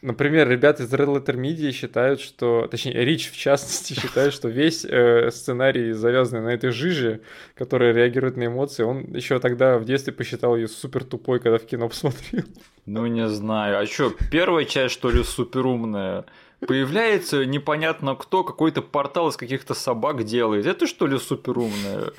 например, 0.01 0.49
ребята 0.49 0.83
из 0.83 0.93
Red 0.93 1.07
Letter 1.07 1.35
Media 1.35 1.71
считают, 1.71 2.21
что... 2.21 2.67
Точнее, 2.71 3.05
Рич, 3.05 3.29
в 3.29 3.37
частности, 3.37 3.93
считает, 4.01 4.33
что 4.33 4.49
весь 4.49 4.85
э, 4.85 5.29
сценарий, 5.31 5.91
завязанный 5.91 6.41
на 6.41 6.49
этой 6.49 6.71
жиже, 6.71 7.21
которая 7.55 7.93
реагирует 7.93 8.35
на 8.37 8.47
эмоции, 8.47 8.83
он 8.83 9.13
еще 9.13 9.39
тогда 9.39 9.77
в 9.77 9.85
детстве 9.85 10.13
посчитал 10.13 10.55
ее 10.55 10.67
супер 10.67 11.03
тупой, 11.03 11.39
когда 11.39 11.57
в 11.57 11.65
кино 11.65 11.87
посмотрел. 11.89 12.45
Ну, 12.85 13.05
не 13.05 13.27
знаю. 13.27 13.79
А 13.79 13.85
что, 13.85 14.11
первая 14.31 14.65
часть, 14.65 14.93
что 14.93 15.11
ли, 15.11 15.23
супер 15.23 15.65
умная? 15.67 16.25
Появляется 16.67 17.45
непонятно 17.45 18.15
кто, 18.15 18.43
какой-то 18.43 18.81
портал 18.81 19.29
из 19.29 19.37
каких-то 19.37 19.73
собак 19.73 20.23
делает. 20.23 20.65
Это 20.65 20.87
что 20.87 21.07
ли 21.07 21.17
суперумное? 21.17 22.11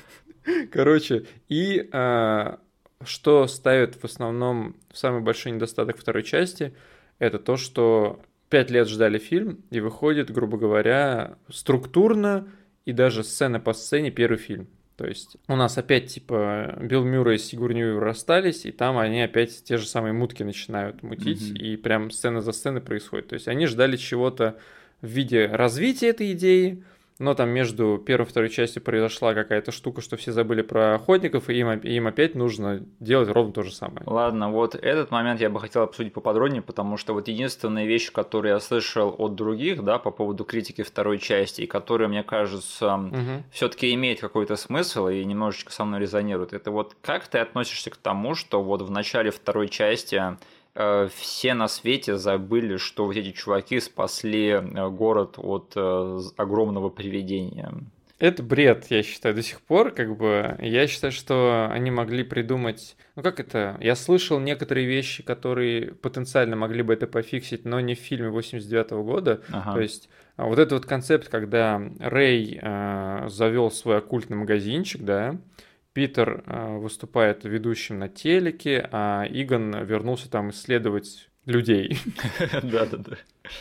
Короче, 0.71 1.25
и 1.49 1.89
а, 1.91 2.59
что 3.03 3.47
ставит 3.47 3.95
в 3.95 4.05
основном 4.05 4.75
в 4.91 4.97
самый 4.97 5.21
большой 5.21 5.53
недостаток 5.53 5.97
второй 5.97 6.23
части, 6.23 6.75
это 7.19 7.39
то, 7.39 7.57
что 7.57 8.19
пять 8.49 8.69
лет 8.69 8.87
ждали 8.87 9.17
фильм, 9.17 9.63
и 9.71 9.79
выходит, 9.79 10.31
грубо 10.31 10.57
говоря, 10.57 11.37
структурно 11.49 12.47
и 12.85 12.91
даже 12.91 13.23
сцена 13.23 13.59
по 13.59 13.73
сцене 13.73 14.11
первый 14.11 14.37
фильм. 14.37 14.67
То 14.97 15.05
есть 15.05 15.35
у 15.47 15.55
нас 15.55 15.77
опять 15.77 16.07
типа 16.07 16.77
Билл 16.79 17.03
Мюррей 17.03 17.35
и 17.35 17.39
Сигурни 17.39 17.83
расстались, 17.83 18.65
и 18.65 18.71
там 18.71 18.97
они 18.97 19.21
опять 19.21 19.63
те 19.63 19.77
же 19.77 19.85
самые 19.85 20.13
мутки 20.13 20.43
начинают 20.43 21.03
мутить, 21.03 21.51
mm-hmm. 21.51 21.57
и 21.57 21.75
прям 21.75 22.11
сцена 22.11 22.41
за 22.41 22.53
сценой 22.53 22.81
происходит. 22.81 23.27
То 23.27 23.33
есть 23.33 23.47
они 23.49 23.65
ждали 23.65 23.97
чего-то 23.97 24.57
в 25.01 25.07
виде 25.07 25.47
развития 25.47 26.09
этой 26.09 26.31
идеи, 26.31 26.83
но 27.17 27.33
там 27.33 27.49
между 27.49 27.97
первой 27.97 28.25
и 28.25 28.29
второй 28.29 28.49
частью 28.49 28.83
произошла 28.83 29.33
какая-то 29.33 29.71
штука, 29.71 30.01
что 30.01 30.17
все 30.17 30.31
забыли 30.31 30.61
про 30.61 30.95
охотников, 30.95 31.49
и 31.49 31.55
им, 31.55 31.71
им 31.71 32.07
опять 32.07 32.35
нужно 32.35 32.83
делать 32.99 33.29
ровно 33.29 33.53
то 33.53 33.63
же 33.63 33.71
самое. 33.71 34.01
Ладно, 34.05 34.51
вот 34.51 34.75
этот 34.75 35.11
момент 35.11 35.39
я 35.39 35.49
бы 35.49 35.59
хотел 35.59 35.83
обсудить 35.83 36.13
поподробнее, 36.13 36.61
потому 36.61 36.97
что 36.97 37.13
вот 37.13 37.27
единственная 37.27 37.85
вещь, 37.85 38.11
которую 38.11 38.53
я 38.53 38.59
слышал 38.59 39.15
от 39.17 39.35
других, 39.35 39.83
да, 39.83 39.97
по 39.97 40.11
поводу 40.11 40.43
критики 40.43 40.81
второй 40.81 41.19
части, 41.19 41.61
и 41.61 41.67
которая, 41.67 42.09
мне 42.09 42.23
кажется, 42.23 42.95
угу. 42.95 43.43
все-таки 43.51 43.93
имеет 43.93 44.19
какой-то 44.19 44.57
смысл 44.57 45.07
и 45.07 45.23
немножечко 45.23 45.71
со 45.71 45.85
мной 45.85 46.01
резонирует, 46.01 46.53
это 46.53 46.71
вот 46.71 46.97
как 47.01 47.27
ты 47.27 47.39
относишься 47.39 47.91
к 47.91 47.97
тому, 47.97 48.35
что 48.35 48.61
вот 48.61 48.81
в 48.81 48.91
начале 48.91 49.31
второй 49.31 49.69
части 49.69 50.21
все 51.13 51.53
на 51.53 51.67
свете 51.67 52.17
забыли, 52.17 52.77
что 52.77 53.05
вот 53.05 53.15
эти 53.15 53.31
чуваки 53.31 53.79
спасли 53.79 54.47
э, 54.49 54.89
город 54.89 55.35
от 55.37 55.73
э, 55.75 56.19
огромного 56.37 56.89
привидения. 56.89 57.71
Это 58.17 58.43
бред, 58.43 58.87
я 58.89 59.03
считаю, 59.03 59.35
до 59.35 59.43
сих 59.43 59.61
пор, 59.61 59.91
как 59.91 60.17
бы, 60.17 60.57
я 60.61 60.87
считаю, 60.87 61.11
что 61.11 61.69
они 61.69 61.91
могли 61.91 62.23
придумать, 62.23 62.95
ну 63.15 63.23
как 63.23 63.41
это, 63.41 63.77
я 63.81 63.95
слышал 63.95 64.39
некоторые 64.39 64.87
вещи, 64.87 65.21
которые 65.21 65.93
потенциально 65.93 66.55
могли 66.55 66.81
бы 66.81 66.93
это 66.93 67.07
пофиксить, 67.07 67.65
но 67.65 67.81
не 67.81 67.93
в 67.93 67.99
фильме 67.99 68.29
89 68.29 68.91
-го 68.91 69.03
года, 69.03 69.41
ага. 69.51 69.73
то 69.73 69.81
есть 69.81 70.09
а, 70.37 70.45
вот 70.45 70.59
этот 70.59 70.71
вот 70.73 70.85
концепт, 70.85 71.27
когда 71.27 71.81
Рэй 71.99 72.57
э, 72.61 73.25
завел 73.27 73.69
свой 73.69 73.97
оккультный 73.97 74.37
магазинчик, 74.37 75.01
да, 75.01 75.37
Питер 75.95 76.43
э, 76.45 76.77
выступает 76.77 77.45
ведущим 77.45 77.99
на 77.99 78.09
телеке, 78.09 78.87
а 78.91 79.25
Игон 79.29 79.73
вернулся 79.85 80.29
там 80.29 80.49
исследовать 80.49 81.29
людей. 81.45 81.97
Да-да-да. 82.51 83.15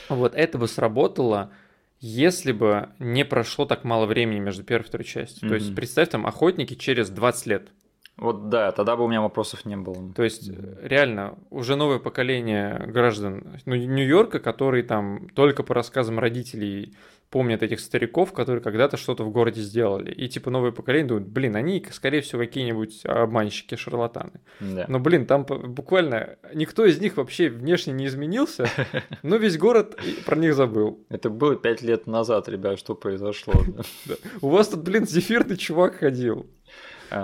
Вот 0.08 0.34
это 0.34 0.58
бы 0.58 0.66
сработало, 0.66 1.52
если 2.00 2.50
бы 2.50 2.88
не 2.98 3.24
прошло 3.24 3.66
так 3.66 3.84
мало 3.84 4.06
времени 4.06 4.40
между 4.40 4.64
первой 4.64 4.82
и 4.82 4.88
второй 4.88 5.04
частью. 5.04 5.48
То 5.48 5.54
есть 5.54 5.76
представь 5.76 6.08
там 6.08 6.26
охотники 6.26 6.74
через 6.74 7.08
20 7.08 7.46
лет. 7.46 7.68
Вот 8.16 8.48
да, 8.48 8.72
тогда 8.72 8.96
бы 8.96 9.04
у 9.04 9.08
меня 9.08 9.22
вопросов 9.22 9.64
не 9.64 9.76
было. 9.76 10.12
То 10.12 10.24
есть, 10.24 10.50
реально, 10.82 11.38
уже 11.50 11.76
новое 11.76 12.00
поколение 12.00 12.84
граждан 12.88 13.60
ну, 13.64 13.76
Нью-Йорка, 13.76 14.40
которые 14.40 14.82
там 14.82 15.28
только 15.34 15.62
по 15.62 15.72
рассказам 15.74 16.18
родителей 16.18 16.96
помнят 17.30 17.62
этих 17.62 17.80
стариков, 17.80 18.32
которые 18.32 18.62
когда-то 18.62 18.96
что-то 18.96 19.24
в 19.24 19.30
городе 19.30 19.60
сделали. 19.60 20.12
И 20.12 20.28
типа 20.28 20.50
новое 20.50 20.72
поколение 20.72 21.08
думают, 21.08 21.28
блин, 21.28 21.56
они, 21.56 21.84
скорее 21.90 22.20
всего, 22.20 22.40
какие-нибудь 22.40 23.04
обманщики, 23.04 23.74
шарлатаны. 23.74 24.40
Да. 24.60 24.86
Но, 24.88 25.00
блин, 25.00 25.26
там 25.26 25.44
буквально 25.44 26.36
никто 26.54 26.84
из 26.84 27.00
них 27.00 27.16
вообще 27.16 27.48
внешне 27.48 27.92
не 27.92 28.06
изменился, 28.06 28.68
но 29.22 29.36
весь 29.36 29.58
город 29.58 29.98
про 30.26 30.36
них 30.36 30.54
забыл. 30.54 31.04
Это 31.08 31.30
было 31.30 31.56
пять 31.56 31.82
лет 31.82 32.06
назад, 32.06 32.48
ребят, 32.48 32.78
что 32.78 32.94
произошло. 32.94 33.54
У 34.40 34.48
вас 34.48 34.68
тут, 34.68 34.82
блин, 34.82 35.06
зефирный 35.06 35.56
чувак 35.56 35.96
ходил. 35.96 36.46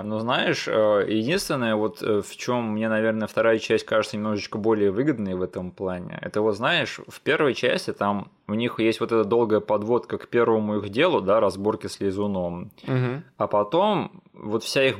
Ну, 0.03 0.19
знаешь, 0.19 0.67
э, 0.67 1.05
единственное, 1.07 1.75
вот 1.75 2.01
э, 2.01 2.21
в 2.21 2.35
чем 2.35 2.73
мне, 2.73 2.89
наверное, 2.89 3.27
вторая 3.27 3.59
часть 3.59 3.85
кажется 3.85 4.17
немножечко 4.17 4.57
более 4.57 4.91
выгодной 4.91 5.35
в 5.35 5.41
этом 5.41 5.71
плане, 5.71 6.17
это 6.21 6.41
вот, 6.41 6.55
знаешь, 6.55 6.99
в 7.07 7.21
первой 7.21 7.53
части 7.53 7.91
там 7.91 8.31
у 8.47 8.53
них 8.53 8.79
есть 8.79 8.99
вот 8.99 9.11
эта 9.11 9.23
долгая 9.23 9.59
подводка 9.59 10.17
к 10.17 10.27
первому 10.27 10.77
их 10.77 10.89
делу, 10.89 11.21
да, 11.21 11.39
разборки 11.39 11.87
с 11.87 11.99
Лизуном. 11.99 12.71
Угу. 12.83 13.23
А 13.37 13.47
потом 13.47 14.21
вот 14.33 14.63
вся 14.63 14.83
их 14.83 14.97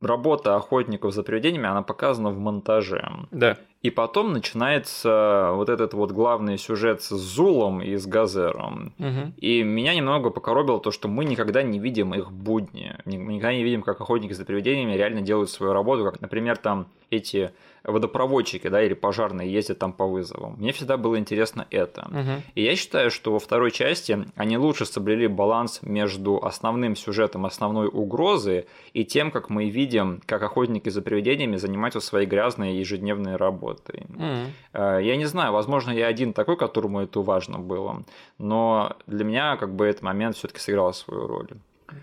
работа 0.00 0.56
охотников 0.56 1.14
за 1.14 1.22
привидениями, 1.22 1.68
она 1.68 1.82
показана 1.82 2.30
в 2.30 2.38
монтаже. 2.38 3.08
Да. 3.30 3.56
И 3.86 3.90
потом 3.90 4.32
начинается 4.32 5.50
вот 5.52 5.68
этот 5.68 5.94
вот 5.94 6.10
главный 6.10 6.58
сюжет 6.58 7.02
с 7.02 7.10
Зулом 7.10 7.80
и 7.80 7.94
с 7.94 8.04
Газером. 8.04 8.92
Угу. 8.98 9.34
И 9.36 9.62
меня 9.62 9.94
немного 9.94 10.30
покоробило 10.30 10.80
то, 10.80 10.90
что 10.90 11.06
мы 11.06 11.24
никогда 11.24 11.62
не 11.62 11.78
видим 11.78 12.12
их 12.12 12.32
будни. 12.32 12.96
Мы 13.04 13.34
никогда 13.34 13.54
не 13.54 13.62
видим, 13.62 13.82
как 13.82 14.00
охотники 14.00 14.32
за 14.32 14.44
привидениями 14.44 14.94
реально 14.94 15.20
делают 15.20 15.50
свою 15.50 15.72
работу. 15.72 16.02
Как, 16.02 16.20
например, 16.20 16.56
там 16.56 16.88
эти 17.10 17.52
водопроводчики, 17.84 18.68
да, 18.68 18.82
или 18.82 18.94
пожарные 18.94 19.52
ездят 19.52 19.78
там 19.78 19.92
по 19.92 20.06
вызовам. 20.06 20.56
Мне 20.58 20.72
всегда 20.72 20.96
было 20.96 21.18
интересно 21.18 21.66
это. 21.70 22.08
Угу. 22.10 22.42
И 22.56 22.62
я 22.62 22.74
считаю, 22.74 23.10
что 23.10 23.32
во 23.32 23.38
второй 23.38 23.70
части 23.70 24.26
они 24.34 24.58
лучше 24.58 24.86
соблюли 24.86 25.28
баланс 25.28 25.80
между 25.82 26.44
основным 26.44 26.96
сюжетом 26.96 27.46
основной 27.46 27.86
угрозы 27.86 28.66
и 28.92 29.04
тем, 29.04 29.30
как 29.30 29.50
мы 29.50 29.70
видим, 29.70 30.20
как 30.26 30.42
охотники 30.42 30.88
за 30.88 31.02
привидениями 31.02 31.56
занимаются 31.56 32.00
своей 32.00 32.26
грязной 32.26 32.76
ежедневной 32.76 33.36
работой. 33.36 33.75
Угу. 33.84 34.80
Я 35.00 35.16
не 35.16 35.26
знаю, 35.26 35.52
возможно, 35.52 35.90
я 35.90 36.06
один 36.06 36.32
такой, 36.32 36.56
которому 36.56 37.00
это 37.00 37.20
важно 37.20 37.58
было, 37.58 38.04
но 38.38 38.96
для 39.06 39.24
меня 39.24 39.56
как 39.56 39.74
бы 39.74 39.86
этот 39.86 40.02
момент 40.02 40.36
все-таки 40.36 40.60
сыграл 40.60 40.92
свою 40.94 41.26
роль. 41.26 41.48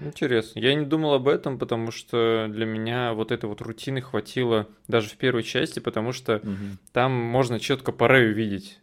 Интересно. 0.02 0.60
Я 0.60 0.76
не 0.76 0.86
думал 0.86 1.14
об 1.14 1.28
этом, 1.28 1.60
потому 1.60 1.92
что 1.92 2.48
для 2.50 2.66
меня 2.66 3.14
вот 3.14 3.32
этой 3.32 3.46
вот 3.50 3.62
рутины 3.62 4.02
хватило 4.02 4.68
даже 4.88 5.10
в 5.10 5.18
первой 5.18 5.44
части, 5.44 5.80
потому 5.80 6.14
что 6.14 6.38
угу. 6.38 6.78
там 6.94 7.12
можно 7.12 7.60
четко 7.60 7.92
по 7.92 8.08
Рэю 8.08 8.34
видеть 8.34 8.80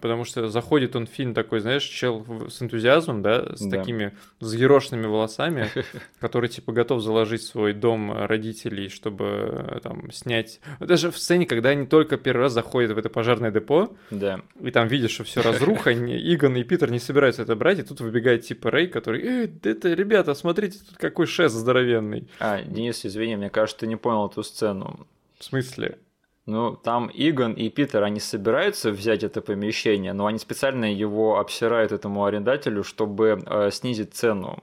потому 0.00 0.24
что 0.24 0.48
заходит 0.48 0.96
он 0.96 1.06
в 1.06 1.10
фильм 1.10 1.34
такой, 1.34 1.60
знаешь, 1.60 1.84
чел 1.84 2.24
с 2.48 2.62
энтузиазмом, 2.62 3.22
да, 3.22 3.56
с 3.56 3.60
да. 3.60 3.78
такими 3.78 4.16
взъерошенными 4.40 5.06
волосами, 5.06 5.70
который, 6.20 6.48
типа, 6.48 6.72
готов 6.72 7.02
заложить 7.02 7.42
свой 7.42 7.72
дом 7.72 8.12
родителей, 8.12 8.88
чтобы 8.88 9.24
э, 9.24 9.80
там 9.82 10.10
снять... 10.12 10.60
Даже 10.80 11.10
в 11.10 11.18
сцене, 11.18 11.46
когда 11.46 11.70
они 11.70 11.86
только 11.86 12.16
первый 12.16 12.42
раз 12.42 12.52
заходят 12.52 12.92
в 12.92 12.98
это 12.98 13.08
пожарное 13.08 13.50
депо, 13.50 13.94
да. 14.10 14.40
и 14.60 14.70
там 14.70 14.88
видишь, 14.88 15.12
что 15.12 15.24
все 15.24 15.42
разруха, 15.42 15.92
Игон 15.94 16.56
и 16.56 16.64
Питер 16.64 16.90
не 16.90 16.98
собираются 16.98 17.42
это 17.42 17.56
брать, 17.56 17.78
и 17.78 17.82
тут 17.82 18.00
выбегает, 18.00 18.42
типа, 18.42 18.70
Рэй, 18.70 18.88
который, 18.88 19.22
э, 19.22 19.48
это, 19.62 19.92
ребята, 19.94 20.34
смотрите, 20.34 20.78
тут 20.78 20.96
какой 20.96 21.26
шест 21.26 21.54
здоровенный. 21.54 22.28
А, 22.38 22.62
Денис, 22.62 23.04
извини, 23.04 23.36
мне 23.36 23.50
кажется, 23.50 23.80
ты 23.80 23.86
не 23.86 23.96
понял 23.96 24.28
эту 24.28 24.42
сцену. 24.42 25.06
В 25.38 25.44
смысле? 25.44 25.98
Ну, 26.46 26.76
там 26.76 27.10
Игон 27.14 27.54
и 27.54 27.70
Питер, 27.70 28.02
они 28.02 28.20
собираются 28.20 28.90
взять 28.90 29.24
это 29.24 29.40
помещение, 29.40 30.12
но 30.12 30.26
они 30.26 30.38
специально 30.38 30.92
его 30.92 31.38
обсирают 31.38 31.90
этому 31.90 32.24
арендателю, 32.26 32.84
чтобы 32.84 33.42
э, 33.46 33.70
снизить 33.70 34.14
цену. 34.14 34.62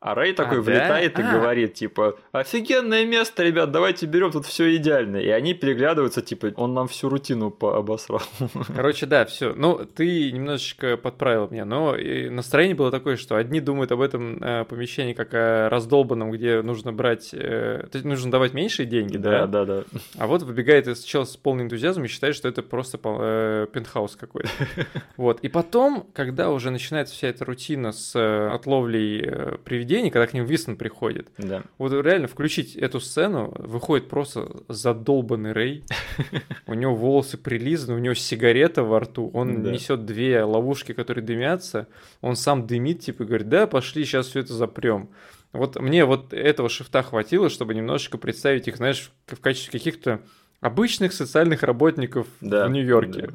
А 0.00 0.14
Рэй 0.14 0.32
такой 0.32 0.58
а, 0.58 0.60
влетает 0.62 1.12
да? 1.12 1.20
и 1.20 1.24
а. 1.26 1.32
говорит, 1.32 1.74
типа, 1.74 2.16
офигенное 2.32 3.04
место, 3.04 3.42
ребят, 3.42 3.70
давайте 3.70 4.06
берем, 4.06 4.30
тут 4.30 4.46
все 4.46 4.74
идеально. 4.76 5.18
И 5.18 5.28
они 5.28 5.52
переглядываются, 5.52 6.22
типа, 6.22 6.54
он 6.56 6.72
нам 6.72 6.88
всю 6.88 7.10
рутину 7.10 7.54
обосрал. 7.60 8.22
Короче, 8.74 9.04
да, 9.04 9.26
все. 9.26 9.52
Ну, 9.54 9.84
ты 9.84 10.32
немножечко 10.32 10.96
подправил 10.96 11.48
меня, 11.50 11.66
но 11.66 11.94
настроение 12.30 12.74
было 12.74 12.90
такое, 12.90 13.16
что 13.16 13.36
одни 13.36 13.60
думают 13.60 13.92
об 13.92 14.00
этом 14.00 14.42
э, 14.42 14.64
помещении 14.64 15.12
как 15.12 15.34
о 15.34 15.68
раздолбанном, 15.68 16.30
где 16.30 16.62
нужно 16.62 16.94
брать, 16.94 17.34
э, 17.34 17.84
то 17.90 17.96
есть 17.98 18.06
нужно 18.06 18.30
давать 18.30 18.54
меньшие 18.54 18.86
деньги, 18.86 19.18
да? 19.18 19.46
Да, 19.46 19.64
да, 19.66 19.82
да. 19.82 19.98
А 20.16 20.26
вот 20.26 20.42
выбегает 20.44 20.88
из 20.88 21.02
чел 21.04 21.26
с 21.26 21.36
полным 21.36 21.66
энтузиазмом 21.66 22.06
и 22.06 22.08
считает, 22.08 22.34
что 22.36 22.48
это 22.48 22.62
просто 22.62 22.98
э, 23.04 23.66
пентхаус 23.70 24.16
какой-то. 24.16 24.48
Вот. 25.16 25.40
И 25.40 25.48
потом, 25.48 26.06
когда 26.14 26.50
уже 26.50 26.70
начинается 26.70 27.14
вся 27.14 27.28
эта 27.28 27.44
рутина 27.44 27.92
с 27.92 28.16
э, 28.16 28.48
отловлей 28.48 29.22
э, 29.22 29.56
привидений, 29.62 29.89
привидений, 29.90 30.10
когда 30.10 30.26
к 30.26 30.34
ним 30.34 30.44
Вистон 30.44 30.76
приходит. 30.76 31.28
Да. 31.38 31.64
Вот 31.78 31.92
реально 31.92 32.28
включить 32.28 32.76
эту 32.76 33.00
сцену, 33.00 33.52
выходит 33.58 34.08
просто 34.08 34.48
задолбанный 34.68 35.52
Рэй. 35.52 35.84
У 36.66 36.74
него 36.74 36.94
волосы 36.94 37.36
прилизаны, 37.36 37.94
у 37.94 37.98
него 37.98 38.14
сигарета 38.14 38.84
во 38.84 39.00
рту, 39.00 39.30
он 39.34 39.62
несет 39.62 40.06
две 40.06 40.44
ловушки, 40.44 40.92
которые 40.92 41.24
дымятся, 41.24 41.88
он 42.20 42.36
сам 42.36 42.66
дымит, 42.66 43.00
типа, 43.00 43.24
говорит, 43.24 43.48
да, 43.48 43.66
пошли, 43.66 44.04
сейчас 44.04 44.28
все 44.28 44.40
это 44.40 44.52
запрем. 44.52 45.08
Вот 45.52 45.80
мне 45.80 46.04
вот 46.04 46.32
этого 46.32 46.68
шифта 46.68 47.02
хватило, 47.02 47.50
чтобы 47.50 47.74
немножечко 47.74 48.18
представить 48.18 48.68
их, 48.68 48.76
знаешь, 48.76 49.10
в 49.26 49.40
качестве 49.40 49.72
каких-то 49.72 50.20
обычных 50.60 51.12
социальных 51.12 51.62
работников 51.64 52.28
да, 52.40 52.66
в 52.66 52.70
Нью-Йорке. 52.70 53.22
Да. 53.22 53.32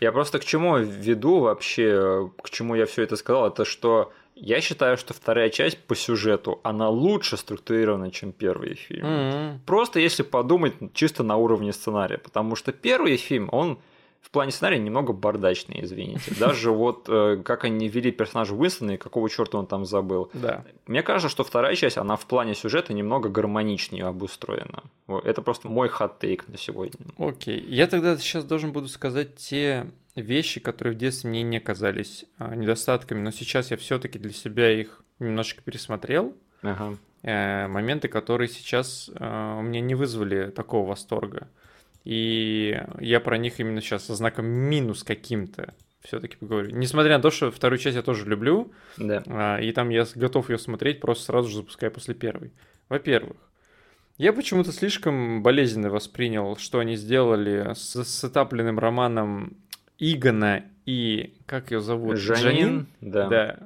Я 0.00 0.12
просто 0.12 0.38
к 0.38 0.44
чему 0.44 0.78
веду 0.78 1.40
вообще, 1.40 2.30
к 2.40 2.50
чему 2.50 2.76
я 2.76 2.86
все 2.86 3.02
это 3.02 3.16
сказал, 3.16 3.48
это 3.48 3.64
что 3.64 4.12
я 4.36 4.60
считаю, 4.60 4.98
что 4.98 5.14
вторая 5.14 5.48
часть 5.48 5.78
по 5.78 5.96
сюжету, 5.96 6.60
она 6.62 6.90
лучше 6.90 7.38
структурирована, 7.38 8.10
чем 8.10 8.32
первый 8.32 8.74
фильм. 8.74 9.06
Mm-hmm. 9.06 9.58
Просто 9.64 9.98
если 9.98 10.22
подумать 10.22 10.74
чисто 10.92 11.22
на 11.22 11.36
уровне 11.36 11.72
сценария. 11.72 12.18
Потому 12.18 12.54
что 12.54 12.72
первый 12.72 13.16
фильм, 13.16 13.48
он 13.50 13.78
в 14.20 14.30
плане 14.30 14.50
сценария 14.50 14.78
немного 14.78 15.14
бардачный, 15.14 15.82
извините. 15.82 16.34
Даже 16.38 16.70
вот 16.70 17.06
э, 17.08 17.40
как 17.42 17.64
они 17.64 17.88
вели 17.88 18.12
персонажа 18.12 18.54
Уинстона 18.54 18.92
и 18.92 18.96
какого 18.98 19.30
черта 19.30 19.56
он 19.56 19.66
там 19.66 19.86
забыл. 19.86 20.30
Да. 20.34 20.64
Мне 20.86 21.02
кажется, 21.02 21.30
что 21.30 21.42
вторая 21.42 21.74
часть, 21.74 21.96
она 21.96 22.16
в 22.16 22.26
плане 22.26 22.54
сюжета 22.54 22.92
немного 22.92 23.30
гармоничнее 23.30 24.04
обустроена. 24.04 24.82
Это 25.24 25.40
просто 25.40 25.68
мой 25.68 25.88
хот-тейк 25.88 26.44
на 26.48 26.58
сегодня. 26.58 27.06
Окей. 27.16 27.64
Я 27.68 27.86
тогда 27.86 28.18
сейчас 28.18 28.44
должен 28.44 28.72
буду 28.72 28.88
сказать 28.88 29.36
те 29.36 29.86
вещи, 30.16 30.60
которые 30.60 30.94
в 30.94 30.98
детстве 30.98 31.30
мне 31.30 31.42
не 31.42 31.60
казались 31.60 32.24
а, 32.38 32.54
недостатками, 32.54 33.20
но 33.20 33.30
сейчас 33.30 33.70
я 33.70 33.76
все-таки 33.76 34.18
для 34.18 34.32
себя 34.32 34.72
их 34.72 35.02
немножечко 35.18 35.62
пересмотрел. 35.62 36.36
Ага. 36.62 36.96
Э, 37.22 37.66
моменты, 37.68 38.08
которые 38.08 38.48
сейчас 38.48 39.10
э, 39.14 39.56
у 39.58 39.62
меня 39.62 39.80
не 39.80 39.94
вызвали 39.94 40.50
такого 40.50 40.88
восторга. 40.88 41.48
И 42.04 42.80
я 43.00 43.20
про 43.20 43.36
них 43.36 43.58
именно 43.58 43.80
сейчас 43.80 44.04
со 44.04 44.14
знаком 44.14 44.46
минус 44.46 45.02
каким-то 45.02 45.74
все-таки 46.02 46.36
поговорю. 46.36 46.70
Несмотря 46.70 47.16
на 47.16 47.22
то, 47.22 47.30
что 47.30 47.50
вторую 47.50 47.78
часть 47.78 47.96
я 47.96 48.02
тоже 48.02 48.26
люблю, 48.26 48.72
да. 48.96 49.22
а, 49.26 49.58
и 49.58 49.72
там 49.72 49.88
я 49.88 50.06
готов 50.14 50.50
ее 50.50 50.58
смотреть, 50.58 51.00
просто 51.00 51.24
сразу 51.24 51.48
же 51.48 51.56
запуская 51.56 51.90
после 51.90 52.14
первой. 52.14 52.52
Во-первых, 52.88 53.36
я 54.18 54.32
почему-то 54.32 54.72
слишком 54.72 55.42
болезненно 55.42 55.90
воспринял, 55.90 56.56
что 56.56 56.78
они 56.78 56.96
сделали 56.96 57.74
с 57.74 58.04
сетапленным 58.04 58.78
романом 58.78 59.56
Игона 59.98 60.64
и 60.84 61.34
как 61.46 61.70
ее 61.70 61.80
зовут? 61.80 62.16
Жанин. 62.16 62.42
Жанин? 62.42 62.86
Да. 63.00 63.28
да. 63.28 63.58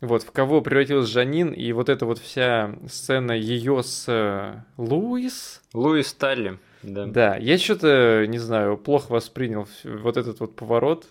Вот, 0.00 0.24
в 0.24 0.32
кого 0.32 0.60
превратилась 0.62 1.08
Жанин, 1.08 1.52
и 1.52 1.70
вот 1.72 1.88
эта 1.88 2.06
вот 2.06 2.18
вся 2.18 2.74
сцена 2.88 3.32
ее 3.32 3.84
с 3.84 4.06
э, 4.08 4.54
Луис. 4.76 5.62
Луис 5.72 6.12
Талли, 6.12 6.58
да. 6.82 7.06
Да, 7.06 7.36
я 7.36 7.56
что-то, 7.58 8.26
не 8.26 8.38
знаю, 8.38 8.76
плохо 8.76 9.12
воспринял 9.12 9.68
вот 9.84 10.16
этот 10.16 10.40
вот 10.40 10.56
поворот. 10.56 11.06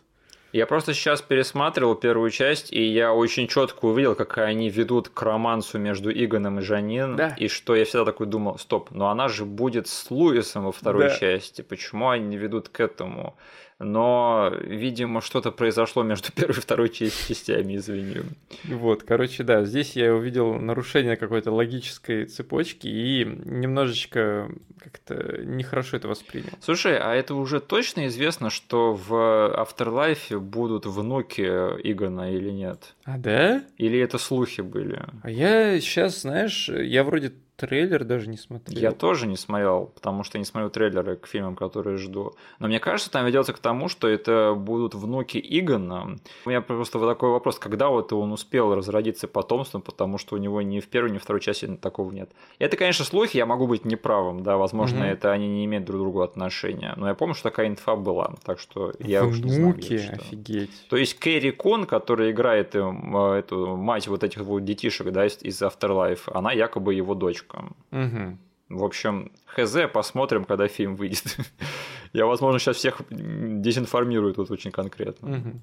Я 0.51 0.65
просто 0.65 0.93
сейчас 0.93 1.21
пересматривал 1.21 1.95
первую 1.95 2.29
часть, 2.29 2.73
и 2.73 2.83
я 2.83 3.13
очень 3.13 3.47
четко 3.47 3.85
увидел, 3.85 4.15
как 4.15 4.37
они 4.39 4.69
ведут 4.69 5.07
к 5.07 5.21
романсу 5.21 5.79
между 5.79 6.11
Игоном 6.11 6.59
и 6.59 6.61
Жанин, 6.61 7.15
да. 7.15 7.33
и 7.37 7.47
что 7.47 7.73
я 7.73 7.85
всегда 7.85 8.03
такой 8.03 8.27
думал, 8.27 8.59
стоп, 8.59 8.91
но 8.91 9.09
она 9.09 9.29
же 9.29 9.45
будет 9.45 9.87
с 9.87 10.11
Луисом 10.11 10.65
во 10.65 10.73
второй 10.73 11.07
да. 11.07 11.17
части, 11.17 11.61
почему 11.61 12.09
они 12.09 12.25
не 12.25 12.37
ведут 12.37 12.67
к 12.67 12.81
этому? 12.81 13.37
Но, 13.83 14.51
видимо, 14.61 15.21
что-то 15.21 15.51
произошло 15.51 16.03
между 16.03 16.31
первой 16.35 16.57
и 16.57 16.61
второй 16.61 16.89
частями, 16.89 17.77
извини. 17.77 18.21
Вот, 18.65 19.03
короче, 19.03 19.43
да, 19.43 19.63
здесь 19.65 19.95
я 19.95 20.13
увидел 20.13 20.53
нарушение 20.53 21.15
какой-то 21.15 21.51
логической 21.51 22.25
цепочки 22.25 22.87
и 22.87 23.25
немножечко 23.25 24.51
как-то 24.79 25.41
нехорошо 25.43 25.97
это 25.97 26.07
воспринял. 26.07 26.49
Слушай, 26.59 26.97
а 26.97 27.13
это 27.13 27.35
уже 27.35 27.59
точно 27.59 28.07
известно, 28.07 28.49
что 28.49 28.93
в 28.93 29.13
Afterlife 29.13 30.39
будут 30.39 30.85
внуки 30.85 31.41
Игона 31.41 32.33
или 32.33 32.49
нет? 32.49 32.95
А, 33.03 33.17
да? 33.17 33.63
Или 33.77 33.99
это 33.99 34.17
слухи 34.17 34.61
были? 34.61 35.03
А 35.23 35.29
я 35.29 35.79
сейчас, 35.79 36.21
знаешь, 36.21 36.69
я 36.69 37.03
вроде 37.03 37.33
трейлер 37.61 38.03
даже 38.03 38.27
не 38.27 38.37
смотрел. 38.37 38.79
Я 38.79 38.91
тоже 38.91 39.27
не 39.27 39.37
смотрел, 39.37 39.91
потому 39.93 40.23
что 40.23 40.37
не 40.37 40.45
смотрю 40.45 40.69
трейлеры 40.69 41.15
к 41.15 41.27
фильмам, 41.27 41.55
которые 41.55 41.97
жду. 41.97 42.33
Но 42.59 42.67
мне 42.67 42.79
кажется, 42.79 43.11
там 43.11 43.25
ведется 43.25 43.53
к 43.53 43.59
тому, 43.59 43.87
что 43.87 44.07
это 44.07 44.55
будут 44.57 44.95
внуки 44.95 45.37
Игона. 45.37 46.17
У 46.45 46.49
меня 46.49 46.61
просто 46.61 46.97
вот 46.97 47.07
такой 47.07 47.29
вопрос, 47.29 47.59
когда 47.59 47.89
вот 47.89 48.11
он 48.13 48.31
успел 48.31 48.73
разродиться 48.73 49.27
потомством, 49.27 49.81
потому 49.81 50.17
что 50.17 50.35
у 50.35 50.37
него 50.39 50.61
ни 50.61 50.79
в 50.79 50.87
первой, 50.87 51.11
ни 51.11 51.17
в 51.17 51.23
второй 51.23 51.41
части 51.41 51.67
такого 51.81 52.11
нет. 52.11 52.31
Это, 52.59 52.77
конечно, 52.77 53.05
слухи, 53.05 53.37
я 53.37 53.45
могу 53.45 53.67
быть 53.67 53.85
неправым, 53.85 54.43
да, 54.43 54.57
возможно, 54.57 55.01
угу. 55.01 55.07
это 55.07 55.31
они 55.31 55.47
не 55.47 55.65
имеют 55.65 55.85
друг 55.85 55.99
к 55.99 56.03
другу 56.03 56.21
отношения. 56.21 56.93
Но 56.97 57.07
я 57.07 57.13
помню, 57.13 57.35
что 57.35 57.43
такая 57.43 57.67
инфа 57.67 57.95
была, 57.95 58.33
так 58.43 58.59
что 58.59 58.93
я 58.99 59.23
внуки, 59.23 59.33
уж 59.33 59.43
не 59.43 59.51
знаю. 59.51 59.73
Внуки, 59.73 59.93
офигеть. 60.13 60.87
То 60.89 60.97
есть 60.97 61.19
Кэрри 61.19 61.51
Кон, 61.51 61.85
которая 61.85 62.31
играет 62.31 62.75
эм, 62.75 63.15
эту 63.15 63.75
мать 63.75 64.07
вот 64.07 64.23
этих 64.23 64.41
вот 64.41 64.63
детишек, 64.63 65.11
да, 65.11 65.25
из 65.25 65.61
Afterlife, 65.61 66.31
она 66.33 66.51
якобы 66.51 66.93
его 66.93 67.15
дочка 67.15 67.50
девушкам. 67.51 67.75
Угу. 67.91 68.37
В 68.69 68.83
общем, 68.83 69.31
хз, 69.45 69.75
посмотрим, 69.93 70.45
когда 70.45 70.67
фильм 70.67 70.95
выйдет. 70.95 71.37
Я, 72.13 72.25
возможно, 72.25 72.59
сейчас 72.59 72.77
всех 72.77 73.01
дезинформирую 73.09 74.33
тут 74.33 74.51
очень 74.51 74.71
конкретно. 74.71 75.37
Угу. 75.37 75.61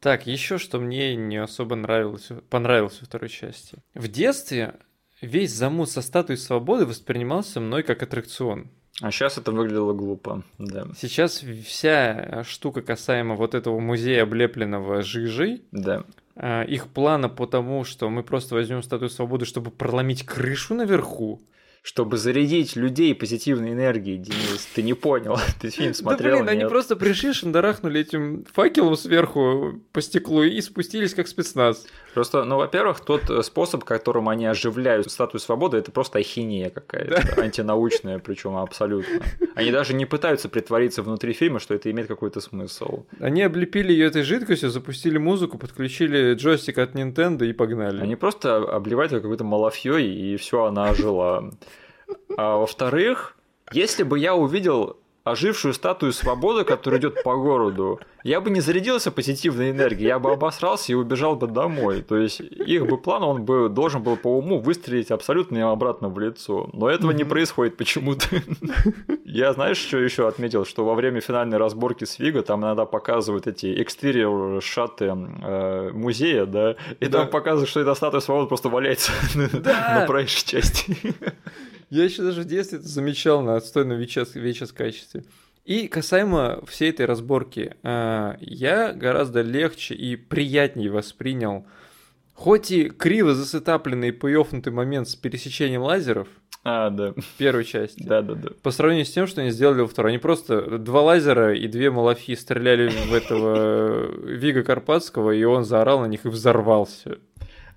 Так, 0.00 0.26
еще 0.26 0.58
что 0.58 0.78
мне 0.78 1.16
не 1.16 1.36
особо 1.36 1.76
нравилось, 1.76 2.28
понравилось 2.50 3.00
во 3.00 3.06
второй 3.06 3.28
части. 3.28 3.78
В 3.94 4.08
детстве 4.08 4.74
весь 5.20 5.52
замут 5.52 5.90
со 5.90 6.02
статуей 6.02 6.36
свободы 6.36 6.84
воспринимался 6.84 7.60
мной 7.60 7.82
как 7.82 8.02
аттракцион. 8.02 8.70
А 9.00 9.10
сейчас 9.10 9.38
это 9.38 9.50
выглядело 9.50 9.92
глупо, 9.92 10.44
да. 10.58 10.86
Сейчас 10.96 11.42
вся 11.66 12.44
штука 12.44 12.80
касаемо 12.80 13.34
вот 13.34 13.54
этого 13.54 13.80
музея, 13.80 14.22
облепленного 14.22 15.02
жижей, 15.02 15.64
да. 15.72 16.04
А, 16.36 16.62
их 16.62 16.88
плана 16.88 17.28
по 17.28 17.46
тому, 17.46 17.84
что 17.84 18.10
мы 18.10 18.22
просто 18.22 18.54
возьмем 18.54 18.82
статую 18.82 19.08
свободы, 19.08 19.44
чтобы 19.44 19.70
проломить 19.70 20.24
крышу 20.24 20.74
наверху. 20.74 21.40
Чтобы 21.84 22.16
зарядить 22.16 22.76
людей 22.76 23.14
позитивной 23.14 23.72
энергией, 23.72 24.16
Денис. 24.16 24.66
Ты 24.74 24.82
не 24.82 24.94
понял, 24.94 25.36
ты 25.60 25.68
фильм 25.68 25.92
смотрел, 25.92 26.38
Да 26.38 26.44
блин, 26.44 26.48
они 26.48 26.68
просто 26.68 26.96
пришли, 26.96 27.34
шандарахнули 27.34 28.00
этим 28.00 28.46
факелом 28.50 28.96
сверху 28.96 29.74
по 29.92 30.00
стеклу 30.00 30.42
и 30.42 30.58
спустились 30.62 31.14
как 31.14 31.28
спецназ. 31.28 31.86
Просто, 32.14 32.44
ну, 32.44 32.56
во-первых, 32.56 33.00
тот 33.00 33.28
э, 33.28 33.42
способ, 33.42 33.84
которым 33.84 34.30
они 34.30 34.46
оживляют 34.46 35.10
статую 35.10 35.42
свободы, 35.42 35.76
это 35.76 35.92
просто 35.92 36.20
ахинея 36.20 36.70
какая-то, 36.70 37.42
антинаучная, 37.42 38.18
причем 38.18 38.56
абсолютно. 38.56 39.20
Они 39.54 39.70
даже 39.70 39.92
не 39.92 40.06
пытаются 40.06 40.48
притвориться 40.48 41.02
внутри 41.02 41.34
фильма, 41.34 41.60
что 41.60 41.74
это 41.74 41.90
имеет 41.90 42.08
какой-то 42.08 42.40
смысл. 42.40 43.04
Они 43.20 43.42
облепили 43.42 43.92
ее 43.92 44.06
этой 44.06 44.22
жидкостью, 44.22 44.70
запустили 44.70 45.18
музыку, 45.18 45.58
подключили 45.58 46.32
джойстик 46.32 46.78
от 46.78 46.94
Nintendo 46.94 47.46
и 47.46 47.52
погнали. 47.52 48.00
Они 48.00 48.16
просто 48.16 48.56
обливают 48.56 49.12
ее 49.12 49.20
какой-то 49.20 49.44
малафьей, 49.44 50.32
и 50.32 50.36
все, 50.38 50.64
она 50.64 50.88
ожила. 50.88 51.50
А 52.36 52.56
во-вторых, 52.58 53.36
если 53.72 54.02
бы 54.02 54.18
я 54.18 54.34
увидел 54.34 54.96
ожившую 55.24 55.72
статую 55.72 56.12
свободы, 56.12 56.64
которая 56.64 57.00
идет 57.00 57.22
по 57.22 57.34
городу, 57.36 57.98
я 58.24 58.42
бы 58.42 58.50
не 58.50 58.60
зарядился 58.60 59.10
позитивной 59.10 59.70
энергией, 59.70 60.08
я 60.08 60.18
бы 60.18 60.30
обосрался 60.30 60.92
и 60.92 60.94
убежал 60.94 61.34
бы 61.34 61.46
домой. 61.46 62.02
То 62.02 62.16
есть 62.16 62.40
их 62.40 62.86
бы 62.86 62.98
план, 62.98 63.22
он 63.22 63.44
бы 63.44 63.70
должен 63.70 64.02
был 64.02 64.16
по 64.16 64.28
уму 64.28 64.60
выстрелить 64.60 65.10
абсолютно 65.10 65.56
им 65.56 65.66
обратно 65.68 66.10
в 66.10 66.18
лицо. 66.18 66.68
Но 66.74 66.90
этого 66.90 67.10
не 67.12 67.24
происходит 67.24 67.78
почему-то. 67.78 68.26
Я 69.24 69.54
знаешь, 69.54 69.78
что 69.78 69.98
еще 69.98 70.28
отметил? 70.28 70.66
Что 70.66 70.84
во 70.84 70.94
время 70.94 71.20
финальной 71.20 71.56
разборки 71.56 72.04
с 72.04 72.18
Виго 72.18 72.42
там 72.42 72.60
иногда 72.60 72.84
показывают 72.84 73.46
эти 73.46 73.82
экстерьер 73.82 74.60
шаты 74.62 75.06
э, 75.06 75.90
музея, 75.92 76.44
да, 76.44 76.76
и 77.00 77.06
да. 77.06 77.20
там 77.20 77.28
показывают, 77.28 77.70
что 77.70 77.80
эта 77.80 77.94
статуя 77.94 78.20
свободы 78.20 78.48
просто 78.48 78.68
валяется 78.68 79.10
да. 79.34 79.94
на 80.00 80.06
проезжей 80.06 80.44
части. 80.46 80.96
Я 81.90 82.04
еще 82.04 82.22
даже 82.22 82.42
в 82.42 82.46
детстве 82.46 82.78
это 82.78 82.88
замечал 82.88 83.42
на 83.42 83.56
отстойном 83.56 83.98
VHS 84.00 84.74
качестве. 84.74 85.24
И 85.64 85.88
касаемо 85.88 86.62
всей 86.66 86.90
этой 86.90 87.06
разборки, 87.06 87.74
э, 87.82 88.36
я 88.40 88.92
гораздо 88.92 89.40
легче 89.40 89.94
и 89.94 90.16
приятнее 90.16 90.90
воспринял, 90.90 91.66
хоть 92.34 92.70
и 92.70 92.90
криво 92.90 93.34
засетапленный 93.34 94.08
и 94.08 94.12
поёфнутый 94.12 94.72
момент 94.72 95.08
с 95.08 95.16
пересечением 95.16 95.82
лазеров, 95.82 96.28
а, 96.66 96.88
да. 96.88 97.12
Первой 97.36 97.64
части. 97.64 98.02
Да, 98.02 98.22
да, 98.22 98.34
да. 98.34 98.48
По 98.62 98.70
сравнению 98.70 99.04
с 99.04 99.10
тем, 99.10 99.26
что 99.26 99.42
они 99.42 99.50
сделали 99.50 99.82
во 99.82 99.86
второй. 99.86 100.12
Они 100.12 100.18
просто 100.18 100.78
два 100.78 101.02
лазера 101.02 101.54
и 101.54 101.68
две 101.68 101.90
малафи 101.90 102.34
стреляли 102.34 102.88
в 102.88 103.12
этого 103.12 104.10
Вига 104.26 104.62
Карпатского, 104.62 105.32
и 105.32 105.44
он 105.44 105.64
заорал 105.64 106.00
на 106.00 106.06
них 106.06 106.24
и 106.24 106.28
взорвался. 106.28 107.18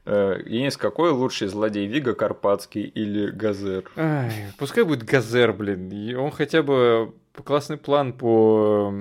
Денис, 0.08 0.76
э, 0.76 0.80
какой 0.80 1.12
лучший 1.12 1.48
злодей, 1.48 1.86
Вига 1.88 2.14
Карпатский 2.14 2.84
или 2.84 3.30
Гозер? 3.30 3.84
Ай, 3.98 4.32
пускай 4.58 4.84
будет 4.84 5.04
Гозер, 5.04 5.52
блин. 5.52 6.18
Он 6.18 6.32
хотя 6.32 6.64
бы 6.64 7.14
классный 7.44 7.78
план 7.78 8.14
по 8.14 8.94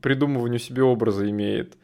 придумыванию 0.00 0.60
себе 0.60 0.82
образа 0.82 1.28
имеет. 1.28 1.76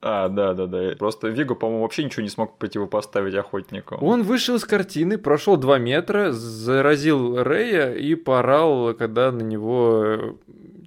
А, 0.00 0.28
да, 0.28 0.54
да, 0.54 0.66
да. 0.66 0.94
Просто 0.98 1.28
Виго, 1.28 1.54
по-моему, 1.54 1.82
вообще 1.82 2.04
ничего 2.04 2.22
не 2.22 2.28
смог 2.28 2.58
противопоставить 2.58 3.34
охотнику. 3.34 3.96
Он 4.00 4.22
вышел 4.22 4.56
из 4.56 4.64
картины, 4.64 5.18
прошел 5.18 5.56
2 5.56 5.78
метра, 5.78 6.32
заразил 6.32 7.42
Рэя 7.42 7.94
и 7.94 8.14
поорал, 8.14 8.94
когда 8.94 9.32
на 9.32 9.42
него 9.42 10.36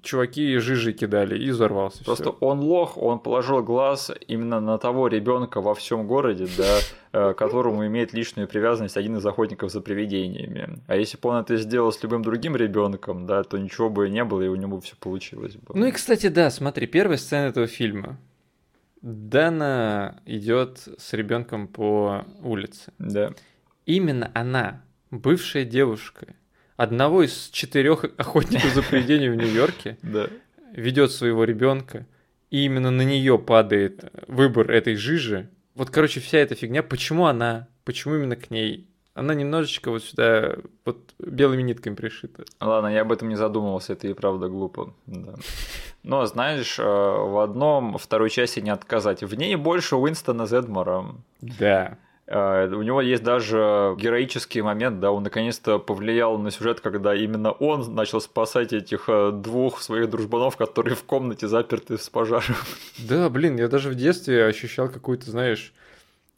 чуваки 0.05 0.57
жижи 0.57 0.93
кидали 0.93 1.37
и 1.37 1.49
взорвался. 1.51 2.03
Просто 2.03 2.31
всё. 2.31 2.37
он 2.39 2.59
лох, 2.59 2.97
он 2.97 3.19
положил 3.19 3.61
глаз 3.61 4.11
именно 4.27 4.59
на 4.59 4.77
того 4.77 5.07
ребенка 5.07 5.61
во 5.61 5.73
всем 5.75 6.07
городе, 6.07 6.47
да, 6.57 6.79
э, 7.11 7.33
которому 7.33 7.85
имеет 7.87 8.13
личную 8.13 8.47
привязанность 8.47 8.95
один 8.95 9.17
из 9.17 9.25
охотников 9.25 9.71
за 9.71 9.81
привидениями. 9.81 10.79
А 10.87 10.95
если 10.95 11.17
бы 11.17 11.29
он 11.29 11.37
это 11.37 11.57
сделал 11.57 11.91
с 11.91 12.01
любым 12.03 12.21
другим 12.21 12.55
ребенком, 12.55 13.25
да, 13.25 13.43
то 13.43 13.57
ничего 13.57 13.89
бы 13.89 14.09
не 14.09 14.23
было, 14.23 14.41
и 14.43 14.47
у 14.47 14.55
него 14.55 14.79
все 14.79 14.95
получилось 14.95 15.55
бы. 15.55 15.73
Ну 15.77 15.85
и, 15.85 15.91
кстати, 15.91 16.27
да, 16.27 16.49
смотри, 16.49 16.87
первая 16.87 17.17
сцена 17.17 17.47
этого 17.47 17.67
фильма. 17.67 18.17
Дана 19.01 20.19
идет 20.25 20.87
с 20.97 21.13
ребенком 21.13 21.67
по 21.67 22.25
улице. 22.41 22.91
Да. 22.97 23.33
Именно 23.85 24.31
она, 24.33 24.81
бывшая 25.11 25.63
девушка, 25.63 26.33
одного 26.78 27.23
из 27.23 27.49
четырех 27.51 28.05
охотников 28.17 28.73
за 28.73 28.84
привидениями 28.84 29.36
в 29.36 29.38
Нью-Йорке 29.38 29.97
ведет 30.73 31.11
своего 31.11 31.43
ребенка, 31.43 32.05
и 32.49 32.65
именно 32.65 32.91
на 32.91 33.01
нее 33.03 33.38
падает 33.39 34.11
выбор 34.28 34.71
этой 34.71 34.95
жижи. 34.95 35.49
Вот, 35.73 35.89
короче, 35.89 36.19
вся 36.19 36.38
эта 36.38 36.55
фигня, 36.55 36.84
почему 36.84 37.26
она, 37.26 37.67
почему 37.84 38.15
именно 38.15 38.36
к 38.36 38.49
ней? 38.49 38.88
Она 39.13 39.34
немножечко 39.34 39.91
вот 39.91 40.03
сюда 40.03 40.57
вот 40.84 41.13
белыми 41.19 41.61
нитками 41.61 41.95
пришита. 41.95 42.43
Ладно, 42.59 42.88
я 42.88 43.01
об 43.01 43.13
этом 43.13 43.30
не 43.30 43.36
задумывался, 43.36 43.93
это 43.93 44.09
и 44.09 44.13
правда 44.13 44.49
глупо. 44.49 44.93
Да. 45.05 45.36
Но, 46.03 46.26
знаешь, 46.26 46.78
э, 46.78 46.84
в 46.84 47.41
одном 47.41 47.97
второй 47.97 48.30
части 48.30 48.59
не 48.59 48.69
отказать. 48.69 49.23
В 49.23 49.34
ней 49.36 49.55
больше 49.55 49.95
Уинстона 49.95 50.45
Зедмора. 50.45 51.15
Да. 51.39 51.97
А, 52.28 52.67
у 52.67 52.82
него 52.82 53.01
есть 53.01 53.23
даже 53.23 53.95
героический 53.97 54.61
момент, 54.61 54.99
да, 54.99 55.11
он 55.11 55.23
наконец-то 55.23 55.78
повлиял 55.78 56.38
на 56.39 56.49
сюжет, 56.49 56.80
когда 56.80 57.13
именно 57.13 57.51
он 57.51 57.93
начал 57.93 58.19
спасать 58.19 58.73
этих 58.73 59.05
э, 59.07 59.32
двух 59.32 59.82
своих 59.82 60.09
дружбанов, 60.09 60.57
которые 60.57 60.95
в 60.95 61.03
комнате 61.03 61.47
заперты 61.47 61.97
с 61.97 62.09
пожаром. 62.09 62.55
Да, 62.97 63.30
блин, 63.30 63.57
я 63.57 63.67
даже 63.67 63.89
в 63.89 63.95
детстве 63.95 64.45
ощущал 64.45 64.89
какую-то, 64.89 65.30
знаешь, 65.30 65.71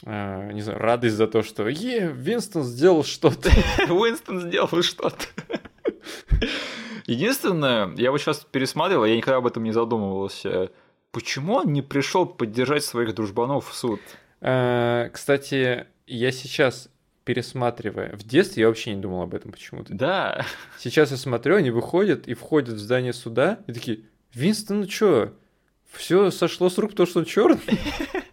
э, 0.04 0.52
не 0.52 0.62
знаю, 0.62 0.80
радость 0.80 1.16
за 1.16 1.28
то, 1.28 1.42
что 1.42 1.66
е, 1.70 2.12
Винстон 2.14 2.64
сделал 2.64 3.06
что-то. 3.06 3.50
Уинстон 3.90 4.42
сделал 4.42 4.82
что-то. 4.82 5.26
Единственное, 7.06 7.96
я 7.96 8.12
вот 8.12 8.20
сейчас 8.20 8.46
пересматривал, 8.52 9.06
я 9.06 9.16
никогда 9.16 9.38
об 9.38 9.48
этом 9.48 9.64
не 9.64 9.72
задумывался. 9.72 10.70
Почему 11.14 11.54
он 11.54 11.72
не 11.72 11.82
пришел 11.82 12.26
поддержать 12.26 12.84
своих 12.84 13.16
дружбанов 13.16 13.70
в 13.70 13.74
суд? 13.74 14.02
Э, 14.42 15.10
кстати, 15.12 15.88
я 16.06 16.32
сейчас 16.32 16.90
пересматривая. 17.24 18.16
В 18.16 18.24
детстве 18.24 18.62
я 18.62 18.68
вообще 18.68 18.94
не 18.96 19.02
думал 19.02 19.24
об 19.24 19.36
этом 19.36 19.52
почему-то. 19.52 19.94
Да. 19.94 20.46
Сейчас 20.80 21.12
я 21.12 21.18
смотрю, 21.18 21.56
они 21.58 21.72
выходят 21.72 22.28
и 22.28 22.34
входят 22.34 22.76
в 22.76 22.80
здание 22.80 23.12
суда, 23.12 23.60
и 23.68 23.74
такие, 23.74 24.06
Винстон, 24.34 24.82
ну 24.82 24.88
чё, 24.88 25.34
все 25.92 26.32
сошло 26.32 26.70
с 26.70 26.78
рук, 26.78 26.96
то, 26.96 27.06
что 27.06 27.20
он 27.20 27.26
черный. 27.26 27.60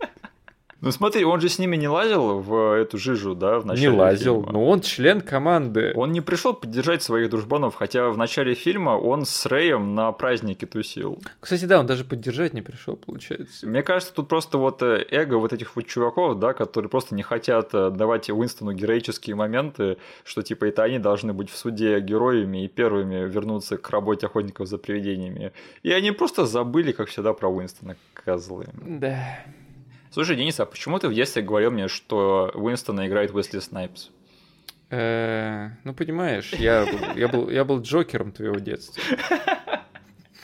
Ну 0.85 0.93
смотри, 0.93 1.25
он 1.25 1.41
же 1.41 1.49
с 1.49 1.59
ними 1.59 1.77
не 1.77 1.89
лазил 1.89 2.41
в 2.41 2.77
эту 2.77 2.99
жижу, 2.99 3.35
да, 3.35 3.59
в 3.59 3.65
начале 3.65 3.89
Не 3.89 3.97
лазил, 3.97 4.37
фильма. 4.37 4.53
но 4.53 4.67
он 4.67 4.83
член 4.83 5.23
команды. 5.23 5.93
Он 5.97 6.13
не 6.13 6.21
пришел 6.21 6.53
поддержать 6.53 7.03
своих 7.03 7.31
дружбанов, 7.31 7.75
хотя 7.75 8.11
в 8.11 8.19
начале 8.19 8.55
фильма 8.55 8.91
он 8.91 9.25
с 9.25 9.47
Рэем 9.47 9.95
на 9.95 10.13
празднике 10.13 10.67
тусил. 10.67 11.19
Кстати, 11.41 11.65
да, 11.65 11.81
он 11.81 11.87
даже 11.87 12.05
поддержать 12.05 12.53
не 12.53 12.61
пришел, 12.61 12.97
получается. 12.97 13.67
Мне 13.67 13.83
кажется, 13.83 14.13
тут 14.13 14.29
просто 14.29 14.59
вот 14.59 14.83
э, 14.83 15.07
эго 15.11 15.37
вот 15.37 15.55
этих 15.55 15.75
вот 15.75 15.87
чуваков, 15.87 16.39
да, 16.39 16.53
которые 16.53 16.91
просто 16.91 17.15
не 17.15 17.23
хотят 17.23 17.71
э, 17.73 17.91
давать 17.91 18.29
Уинстону 18.29 18.73
героические 18.73 19.37
моменты, 19.37 19.97
что 20.23 20.43
типа 20.43 20.67
это 20.67 20.83
они 20.83 20.99
должны 20.99 21.33
быть 21.33 21.49
в 21.49 21.57
суде 21.57 21.99
героями 22.01 22.65
и 22.65 22.69
первыми 22.69 23.27
вернуться 23.27 23.79
к 23.79 23.89
работе 23.89 24.27
охотников 24.27 24.69
за 24.69 24.77
привидениями. 24.77 25.53
И 25.83 25.91
они 25.93 26.11
просто 26.11 26.45
забыли, 26.45 26.93
как 26.93 27.09
всегда, 27.09 27.33
про 27.33 27.49
Уинстона, 27.49 27.97
козлы. 28.13 28.67
Да. 28.83 29.39
Слушай, 30.15 30.37
Денис, 30.37 30.61
а 30.61 30.65
почему 30.65 31.01
ты 31.01 31.09
в 31.09 31.13
детстве 31.13 31.43
говорил 31.43 31.73
мне, 31.73 31.89
что 31.89 32.53
Уинстона 32.55 33.09
играет 33.09 33.35
Уэсли 33.35 33.59
Снайпс? 33.59 34.11
Э, 34.89 35.71
ну, 35.83 35.93
понимаешь, 35.93 36.53
я, 36.53 36.87
я, 37.17 37.27
был, 37.27 37.51
я 37.51 37.65
был 37.65 37.81
Джокером 37.81 38.31
твоего 38.31 38.61
детства. 38.61 39.03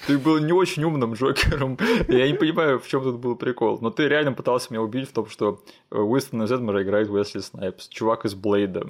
Ты 0.09 0.19
был 0.19 0.39
не 0.39 0.53
очень 0.53 0.83
умным 0.83 1.15
Джокером. 1.15 1.79
Я 2.09 2.27
не 2.27 2.35
понимаю, 2.35 2.81
в 2.81 2.89
чем 2.89 3.05
тут 3.05 3.21
был 3.21 3.37
прикол. 3.37 3.79
Но 3.81 3.91
ты 3.91 4.09
реально 4.09 4.33
пытался 4.33 4.73
меня 4.73 4.83
убить 4.83 5.09
в 5.09 5.13
том, 5.13 5.29
что 5.29 5.63
Уинстона 5.93 6.49
Зеддмора 6.49 6.83
играет 6.83 7.09
Уэсли 7.09 7.39
Снайпс, 7.39 7.87
чувак 7.87 8.25
из 8.25 8.35
Блейда. 8.35 8.89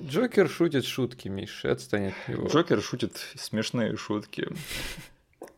Джокер 0.00 0.48
шутит 0.48 0.86
шутки, 0.86 1.28
Миша, 1.28 1.72
отстань 1.72 2.06
от 2.06 2.28
него. 2.28 2.48
Джокер 2.48 2.80
шутит 2.80 3.18
смешные 3.34 3.98
шутки. 3.98 4.48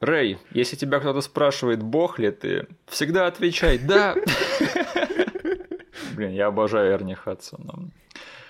Рэй, 0.00 0.38
если 0.52 0.76
тебя 0.76 1.00
кто-то 1.00 1.20
спрашивает, 1.20 1.82
бог 1.82 2.18
ли 2.18 2.30
ты, 2.30 2.66
всегда 2.86 3.26
отвечай 3.26 3.78
«да». 3.78 4.14
Блин, 6.14 6.30
я 6.32 6.46
обожаю 6.46 6.92
Эрни 6.92 7.14
Хадсона. 7.14 7.90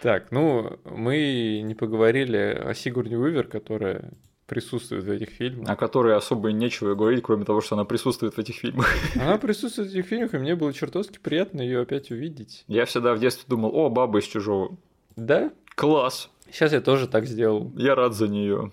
Так, 0.02 0.30
ну, 0.30 0.78
мы 0.84 1.60
не 1.62 1.74
поговорили 1.74 2.36
о 2.36 2.72
Сигурни 2.74 3.16
Уивер, 3.16 3.46
которая 3.48 4.10
присутствует 4.46 5.04
в 5.04 5.10
этих 5.10 5.28
фильмах. 5.30 5.68
О 5.68 5.76
которой 5.76 6.16
особо 6.16 6.52
нечего 6.52 6.94
говорить, 6.94 7.22
кроме 7.22 7.44
того, 7.44 7.60
что 7.60 7.74
она 7.74 7.84
присутствует 7.84 8.34
в 8.34 8.38
этих 8.38 8.56
фильмах. 8.56 8.88
Она 9.14 9.36
присутствует 9.38 9.90
в 9.90 9.94
этих 9.94 10.06
фильмах, 10.06 10.34
и 10.34 10.38
мне 10.38 10.54
было 10.54 10.72
чертовски 10.72 11.18
приятно 11.18 11.60
ее 11.60 11.80
опять 11.80 12.10
увидеть. 12.10 12.64
Я 12.66 12.86
всегда 12.86 13.14
в 13.14 13.20
детстве 13.20 13.44
думал, 13.46 13.74
о, 13.74 13.90
баба 13.90 14.20
из 14.20 14.24
чужого. 14.24 14.76
Да? 15.16 15.52
Класс. 15.74 16.30
Сейчас 16.50 16.72
я 16.72 16.80
тоже 16.80 17.06
так 17.08 17.26
сделал. 17.26 17.70
Я 17.76 17.94
рад 17.94 18.14
за 18.14 18.28
нее. 18.28 18.72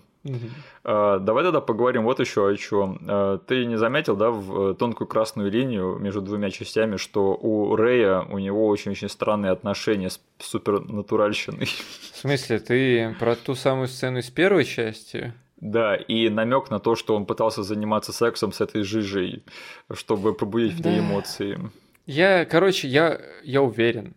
Uh, 0.84 1.18
давай 1.20 1.44
тогда 1.44 1.60
поговорим 1.60 2.04
вот 2.04 2.20
еще 2.20 2.48
о 2.48 2.56
чем. 2.56 2.98
Uh, 3.02 3.38
ты 3.38 3.64
не 3.66 3.76
заметил, 3.76 4.16
да, 4.16 4.30
в 4.30 4.74
тонкую 4.74 5.08
красную 5.08 5.50
линию 5.50 5.96
между 5.98 6.20
двумя 6.20 6.50
частями, 6.50 6.96
что 6.96 7.34
у 7.34 7.74
Рэя 7.74 8.20
у 8.20 8.38
него 8.38 8.66
очень-очень 8.68 9.08
странные 9.08 9.52
отношения 9.52 10.10
с 10.10 10.20
супернатуральщиной. 10.38 11.66
В 11.66 12.16
смысле, 12.16 12.58
ты 12.58 13.16
про 13.18 13.34
ту 13.34 13.54
самую 13.54 13.88
сцену 13.88 14.18
из 14.18 14.30
первой 14.30 14.64
части? 14.64 15.32
Да, 15.58 15.96
и 15.96 16.28
намек 16.28 16.70
на 16.70 16.78
то, 16.78 16.96
что 16.96 17.16
он 17.16 17.24
пытался 17.24 17.62
заниматься 17.62 18.12
сексом 18.12 18.52
с 18.52 18.60
этой 18.60 18.82
жижей, 18.82 19.42
чтобы 19.92 20.34
пробудить 20.34 20.74
в 20.74 20.84
ней 20.84 21.00
эмоции. 21.00 21.58
Я, 22.04 22.44
короче, 22.44 22.88
я, 22.88 23.18
я 23.42 23.62
уверен, 23.62 24.14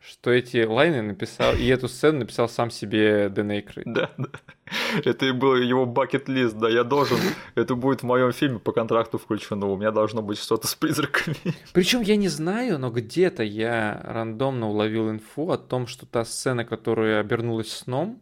что 0.00 0.30
эти 0.30 0.64
лайны 0.64 1.02
написал, 1.02 1.54
и 1.54 1.66
эту 1.66 1.88
сцену 1.88 2.20
написал 2.20 2.48
сам 2.48 2.70
себе 2.70 3.28
Дэн 3.28 3.50
Эйкрейд. 3.50 3.92
Да, 3.92 4.10
да. 4.16 4.28
Это 5.04 5.26
и 5.26 5.32
был 5.32 5.56
его 5.56 5.86
бакет-лист, 5.86 6.56
да, 6.56 6.68
я 6.68 6.84
должен, 6.84 7.18
это 7.54 7.74
будет 7.74 8.00
в 8.00 8.06
моем 8.06 8.32
фильме 8.32 8.58
по 8.58 8.72
контракту 8.72 9.18
включено, 9.18 9.66
у 9.66 9.76
меня 9.76 9.90
должно 9.90 10.22
быть 10.22 10.38
что-то 10.38 10.66
с 10.66 10.74
призраками. 10.74 11.36
Причем 11.72 12.00
я 12.00 12.16
не 12.16 12.28
знаю, 12.28 12.78
но 12.78 12.90
где-то 12.90 13.42
я 13.42 14.00
рандомно 14.04 14.68
уловил 14.68 15.10
инфу 15.10 15.50
о 15.50 15.58
том, 15.58 15.86
что 15.86 16.06
та 16.06 16.24
сцена, 16.24 16.64
которая 16.64 17.20
обернулась 17.20 17.70
сном, 17.70 18.20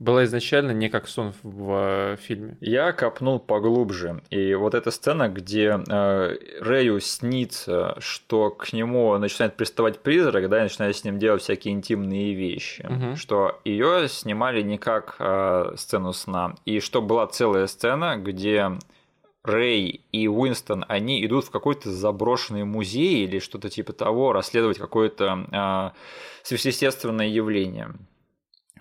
была 0.00 0.24
изначально 0.24 0.70
не 0.70 0.88
как 0.88 1.06
сон 1.06 1.34
в, 1.42 2.16
в 2.16 2.16
фильме. 2.16 2.56
Я 2.60 2.92
копнул 2.92 3.38
поглубже. 3.38 4.22
И 4.30 4.54
вот 4.54 4.74
эта 4.74 4.90
сцена, 4.90 5.28
где 5.28 5.78
э, 5.88 6.36
Рэю 6.60 7.00
снится, 7.00 7.96
что 8.00 8.50
к 8.50 8.72
нему 8.72 9.16
начинает 9.18 9.56
приставать 9.56 10.00
призрак, 10.00 10.48
да, 10.48 10.60
и 10.60 10.62
начинает 10.62 10.96
с 10.96 11.04
ним 11.04 11.18
делать 11.18 11.42
всякие 11.42 11.74
интимные 11.74 12.34
вещи, 12.34 12.86
угу. 12.88 13.16
что 13.16 13.60
ее 13.66 14.08
снимали 14.08 14.62
не 14.62 14.78
как 14.78 15.16
э, 15.18 15.74
сцену 15.76 16.14
сна. 16.14 16.54
И 16.64 16.80
что 16.80 17.02
была 17.02 17.26
целая 17.26 17.66
сцена, 17.66 18.16
где 18.16 18.70
Рэй 19.44 20.00
и 20.12 20.28
Уинстон, 20.28 20.86
они 20.88 21.24
идут 21.26 21.44
в 21.44 21.50
какой-то 21.50 21.90
заброшенный 21.90 22.64
музей 22.64 23.24
или 23.24 23.38
что-то 23.38 23.68
типа 23.68 23.92
того, 23.92 24.32
расследовать 24.32 24.78
какое-то 24.78 25.46
э, 25.52 25.90
сверхъестественное 26.42 27.28
явление. 27.28 27.92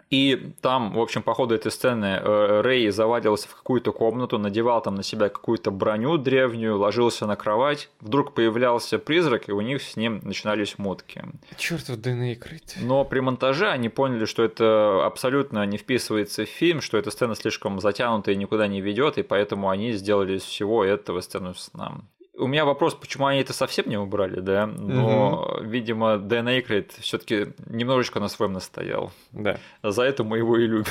И 0.09 0.53
там, 0.61 0.93
в 0.93 0.99
общем, 0.99 1.21
по 1.21 1.33
ходу 1.33 1.55
этой 1.55 1.71
сцены 1.71 2.19
э, 2.21 2.61
Рэй 2.61 2.89
завалился 2.89 3.47
в 3.47 3.55
какую-то 3.55 3.91
комнату, 3.91 4.37
надевал 4.37 4.81
там 4.81 4.95
на 4.95 5.03
себя 5.03 5.29
какую-то 5.29 5.71
броню 5.71 6.17
древнюю, 6.17 6.77
ложился 6.77 7.25
на 7.25 7.35
кровать. 7.35 7.89
Вдруг 7.99 8.33
появлялся 8.33 8.99
призрак, 8.99 9.49
и 9.49 9.51
у 9.51 9.61
них 9.61 9.81
с 9.81 9.95
ним 9.95 10.19
начинались 10.23 10.77
мотки. 10.77 11.23
Чертов 11.57 11.97
Дэн 11.97 12.21
Эйкрейд. 12.23 12.77
Но 12.81 13.05
при 13.05 13.19
монтаже 13.19 13.69
они 13.69 13.89
поняли, 13.89 14.25
что 14.25 14.43
это 14.43 15.05
абсолютно 15.05 15.65
не 15.65 15.77
вписывается 15.77 16.45
в 16.45 16.49
фильм, 16.49 16.81
что 16.81 16.97
эта 16.97 17.11
сцена 17.11 17.35
слишком 17.35 17.79
затянутая 17.79 18.35
и 18.35 18.37
никуда 18.37 18.67
не 18.67 18.81
ведет, 18.81 19.17
и 19.17 19.23
поэтому 19.23 19.69
они 19.69 19.91
сделали 19.93 20.37
из 20.37 20.43
всего 20.43 20.83
этого 20.83 21.21
сцену 21.21 21.53
сна. 21.53 22.01
У 22.39 22.47
меня 22.47 22.65
вопрос, 22.65 22.95
почему 22.95 23.27
они 23.27 23.41
это 23.41 23.53
совсем 23.53 23.89
не 23.89 23.97
убрали, 23.97 24.39
да? 24.39 24.65
Но, 24.65 25.57
угу. 25.57 25.63
видимо, 25.65 26.17
Дэн 26.17 26.47
Эйкрейд 26.47 26.93
все 26.93 27.17
таки 27.17 27.47
немножечко 27.67 28.19
на 28.19 28.29
своем 28.29 28.53
настоял. 28.53 29.11
Да. 29.31 29.57
За 29.83 30.03
это 30.03 30.23
мы 30.23 30.37
его 30.37 30.57
и 30.57 30.65
любим. 30.65 30.85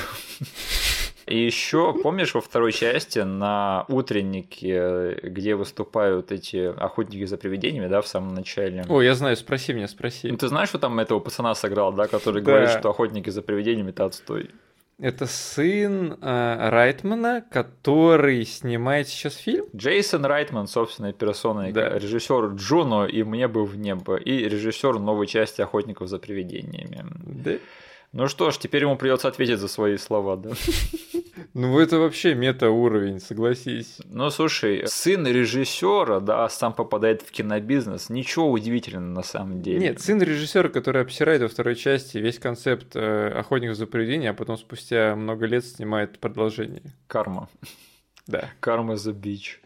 И 1.27 1.45
еще, 1.45 1.95
помнишь, 2.03 2.35
во 2.35 2.41
второй 2.41 2.73
части 2.73 3.19
на 3.19 3.85
утреннике, 3.89 5.21
где 5.23 5.55
выступают 5.55 6.33
эти 6.33 6.57
охотники 6.57 7.27
за 7.27 7.37
привидениями, 7.37 7.87
да, 7.87 8.01
в 8.01 8.09
самом 8.09 8.35
начале? 8.35 8.85
О, 8.89 9.03
я 9.03 9.15
знаю, 9.15 9.37
спроси 9.37 9.75
меня, 9.75 9.89
спроси. 9.89 10.31
Ну, 10.31 10.39
ты 10.39 10.49
знаешь, 10.49 10.71
что 10.71 10.79
там 10.79 10.99
этого 10.99 11.21
пацана 11.21 11.55
сыграл, 11.55 11.93
да, 11.93 12.07
который 12.07 12.41
да. 12.41 12.51
говорит, 12.51 12.71
что 12.71 12.89
охотники 12.89 13.29
за 13.29 13.43
привидениями 13.43 13.91
это 13.91 14.07
отстой? 14.07 14.51
Это 15.01 15.27
сын 15.27 16.19
э, 16.21 16.69
Райтмана, 16.71 17.45
который 17.53 18.45
снимает 18.45 19.07
сейчас 19.07 19.37
фильм. 19.37 19.67
Джейсон 19.75 20.25
Райтман, 20.25 20.67
собственной 20.67 21.13
персоной, 21.13 21.71
да. 21.71 21.97
режиссер 21.97 22.55
Джуно 22.57 23.05
и 23.05 23.23
Мне 23.23 23.47
бы 23.47 23.65
в 23.65 23.77
небо, 23.77 24.17
и 24.17 24.49
режиссер 24.49 24.99
новой 24.99 25.29
части 25.29 25.61
Охотников 25.61 26.09
за 26.09 26.19
привидениями. 26.19 27.07
Да. 27.25 27.59
Ну 28.13 28.27
что 28.27 28.51
ж, 28.51 28.59
теперь 28.59 28.83
ему 28.83 28.97
придется 28.97 29.29
ответить 29.29 29.59
за 29.59 29.69
свои 29.69 29.97
слова, 29.97 30.37
да. 30.37 30.51
Ну, 31.55 31.79
это 31.79 31.99
вообще 31.99 32.35
мета-уровень, 32.35 33.21
согласись. 33.21 33.99
Ну, 34.05 34.31
слушай, 34.31 34.87
сын 34.87 35.27
режиссера, 35.27 36.21
да, 36.21 36.49
сам 36.49 36.73
попадает 36.73 37.23
в 37.23 37.31
кинобизнес. 37.31 38.11
Ничего 38.11 38.51
удивительного 38.51 39.15
на 39.15 39.23
самом 39.23 39.63
деле. 39.63 39.79
Нет, 39.79 40.01
сын 40.01 40.21
режиссера, 40.23 40.69
который 40.69 41.03
обсирает 41.03 41.43
во 41.43 41.49
второй 41.49 41.75
части 41.75 42.19
весь 42.19 42.39
концепт 42.39 42.95
э, 42.95 43.29
охотников 43.31 43.77
за 43.77 43.87
привидением, 43.87 44.33
а 44.33 44.35
потом 44.35 44.57
спустя 44.57 45.17
много 45.17 45.47
лет 45.47 45.65
снимает 45.65 46.19
продолжение. 46.19 46.83
Карма. 47.07 47.49
Да. 48.27 48.51
Карма 48.61 48.97
за 48.97 49.13
бич. 49.13 49.61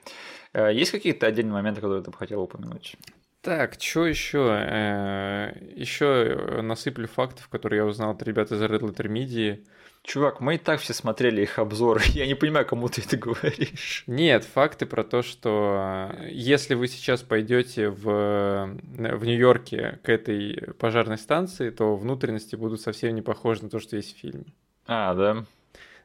Э, 0.53 0.73
есть 0.73 0.93
какие-то 0.93 1.27
отдельные 1.27 1.55
моменты, 1.55 1.81
которые 1.81 2.03
ты 2.03 2.11
бы 2.11 2.17
хотел 2.17 2.43
упомянуть? 2.43 2.97
Так, 3.43 3.75
что 3.81 4.07
еще? 4.07 4.57
Э, 4.57 5.53
еще 5.75 6.61
насыплю 6.63 7.09
фактов, 7.09 7.49
которые 7.49 7.79
я 7.79 7.87
узнал 7.87 8.13
от 8.13 8.23
ребят 8.23 8.53
из 8.53 8.63
Red 8.63 8.81
Letter 8.81 9.09
Media. 9.09 9.59
Чувак, 10.05 10.41
мы 10.41 10.55
и 10.55 10.59
так 10.59 10.81
все 10.81 10.95
смотрели 10.95 11.43
их 11.43 11.59
обзоры. 11.59 12.03
Я 12.09 12.27
не 12.27 12.35
понимаю, 12.35 12.67
кому 12.67 12.89
ты 12.89 13.03
это 13.03 13.17
говоришь. 13.17 14.05
Нет, 14.07 14.45
факты 14.45 14.87
про 14.87 15.03
то, 15.03 15.23
что 15.23 16.13
если 16.29 16.75
вы 16.75 16.87
сейчас 16.87 17.23
пойдете 17.23 17.89
в, 17.89 18.77
в 18.83 19.25
Нью-Йорке 19.25 19.99
к 20.05 20.09
этой 20.09 20.73
пожарной 20.79 21.19
станции, 21.19 21.71
то 21.71 21.97
внутренности 21.97 22.55
будут 22.55 22.81
совсем 22.81 23.15
не 23.15 23.23
похожи 23.23 23.65
на 23.65 23.71
то, 23.71 23.81
что 23.81 23.97
есть 23.97 24.17
в 24.17 24.21
фильме. 24.21 24.47
А, 24.87 25.15
да? 25.15 25.45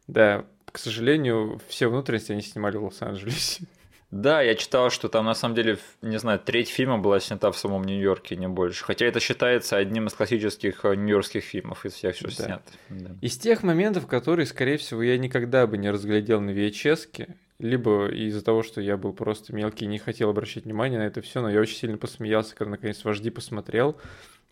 Да, 0.07 0.45
к 0.71 0.79
сожалению, 0.79 1.59
все 1.67 1.87
внутренности 1.87 2.31
они 2.31 2.41
снимали 2.41 2.77
в 2.77 2.83
Лос-Анджелесе. 2.83 3.65
Да, 4.09 4.41
я 4.41 4.55
читал, 4.55 4.89
что 4.89 5.09
там 5.09 5.25
на 5.25 5.33
самом 5.33 5.55
деле, 5.55 5.77
не 6.01 6.17
знаю, 6.17 6.39
треть 6.39 6.69
фильма 6.69 6.97
была 6.97 7.19
снята 7.19 7.51
в 7.51 7.57
самом 7.57 7.83
Нью-Йорке, 7.83 8.37
не 8.37 8.47
больше. 8.47 8.85
Хотя 8.85 9.05
это 9.05 9.19
считается 9.19 9.75
одним 9.75 10.07
из 10.07 10.13
классических 10.13 10.85
э, 10.85 10.95
нью-йоркских 10.95 11.43
фильмов 11.43 11.85
из 11.85 11.93
всех, 11.93 12.15
что 12.15 12.27
да. 12.27 12.31
снят. 12.31 12.61
Да. 12.89 13.11
Из 13.21 13.37
тех 13.37 13.63
моментов, 13.63 14.07
которые, 14.07 14.45
скорее 14.45 14.77
всего, 14.77 15.03
я 15.03 15.17
никогда 15.17 15.67
бы 15.67 15.77
не 15.77 15.89
разглядел 15.89 16.39
на 16.39 16.51
VHS, 16.51 17.27
либо 17.59 18.07
из-за 18.07 18.41
того, 18.41 18.63
что 18.63 18.79
я 18.79 18.95
был 18.95 19.11
просто 19.11 19.53
мелкий 19.53 19.83
и 19.83 19.89
не 19.89 19.97
хотел 19.97 20.29
обращать 20.29 20.63
внимание 20.63 20.99
на 20.99 21.05
это 21.05 21.21
все, 21.21 21.41
но 21.41 21.49
я 21.49 21.59
очень 21.59 21.75
сильно 21.75 21.97
посмеялся, 21.97 22.55
когда 22.55 22.71
наконец 22.71 23.03
вожди 23.03 23.29
посмотрел. 23.29 23.97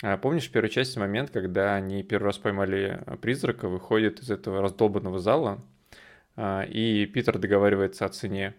А 0.04 0.18
помнишь 0.18 0.50
в 0.50 0.52
первой 0.52 0.70
части 0.70 1.00
момент, 1.00 1.30
когда 1.32 1.76
они 1.76 2.04
первый 2.04 2.26
раз 2.26 2.38
поймали 2.38 3.02
призрака, 3.22 3.70
выходят 3.70 4.20
из 4.20 4.30
этого 4.30 4.62
раздолбанного 4.62 5.20
зала, 5.20 5.64
а, 6.36 6.64
и 6.64 7.06
Питер 7.06 7.38
договаривается 7.38 8.06
о 8.06 8.10
цене 8.10 8.54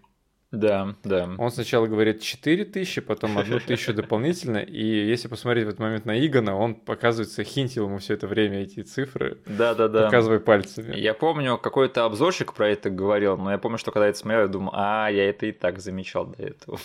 да, 0.59 0.95
да. 1.05 1.31
Он 1.39 1.51
сначала 1.51 1.87
говорит 1.87 2.21
4 2.21 2.65
тысячи, 2.65 3.01
потом 3.01 3.39
одну 3.39 3.61
тысячу 3.61 3.93
дополнительно, 3.95 4.59
и 4.59 4.85
если 4.85 5.29
посмотреть 5.29 5.67
в 5.67 5.69
этот 5.69 5.81
момент 5.81 6.05
на 6.05 6.19
Игона, 6.25 6.57
он, 6.57 6.75
показывается, 6.75 7.45
хинтил 7.45 7.87
ему 7.87 7.99
все 7.99 8.15
это 8.15 8.27
время 8.27 8.63
эти 8.63 8.83
цифры, 8.83 9.39
да, 9.47 9.75
да, 9.75 9.89
да. 9.89 10.05
показывая 10.05 10.41
пальцами. 10.41 10.97
Я 10.97 11.15
помню, 11.15 11.59
какой-то 11.59 12.05
обзорщик 12.05 12.53
про 12.55 12.69
это 12.69 12.91
говорил, 12.91 13.37
но 13.37 13.53
я 13.53 13.59
помню, 13.59 13.79
что 13.79 13.91
когда 13.91 14.07
я 14.07 14.11
это 14.11 14.19
смотрел, 14.19 14.43
я 14.43 14.49
думал, 14.49 14.73
а, 14.75 15.09
я 15.09 15.29
это 15.29 15.47
и 15.47 15.53
так 15.53 15.79
замечал 15.79 16.27
до 16.27 16.43
этого. 16.43 16.79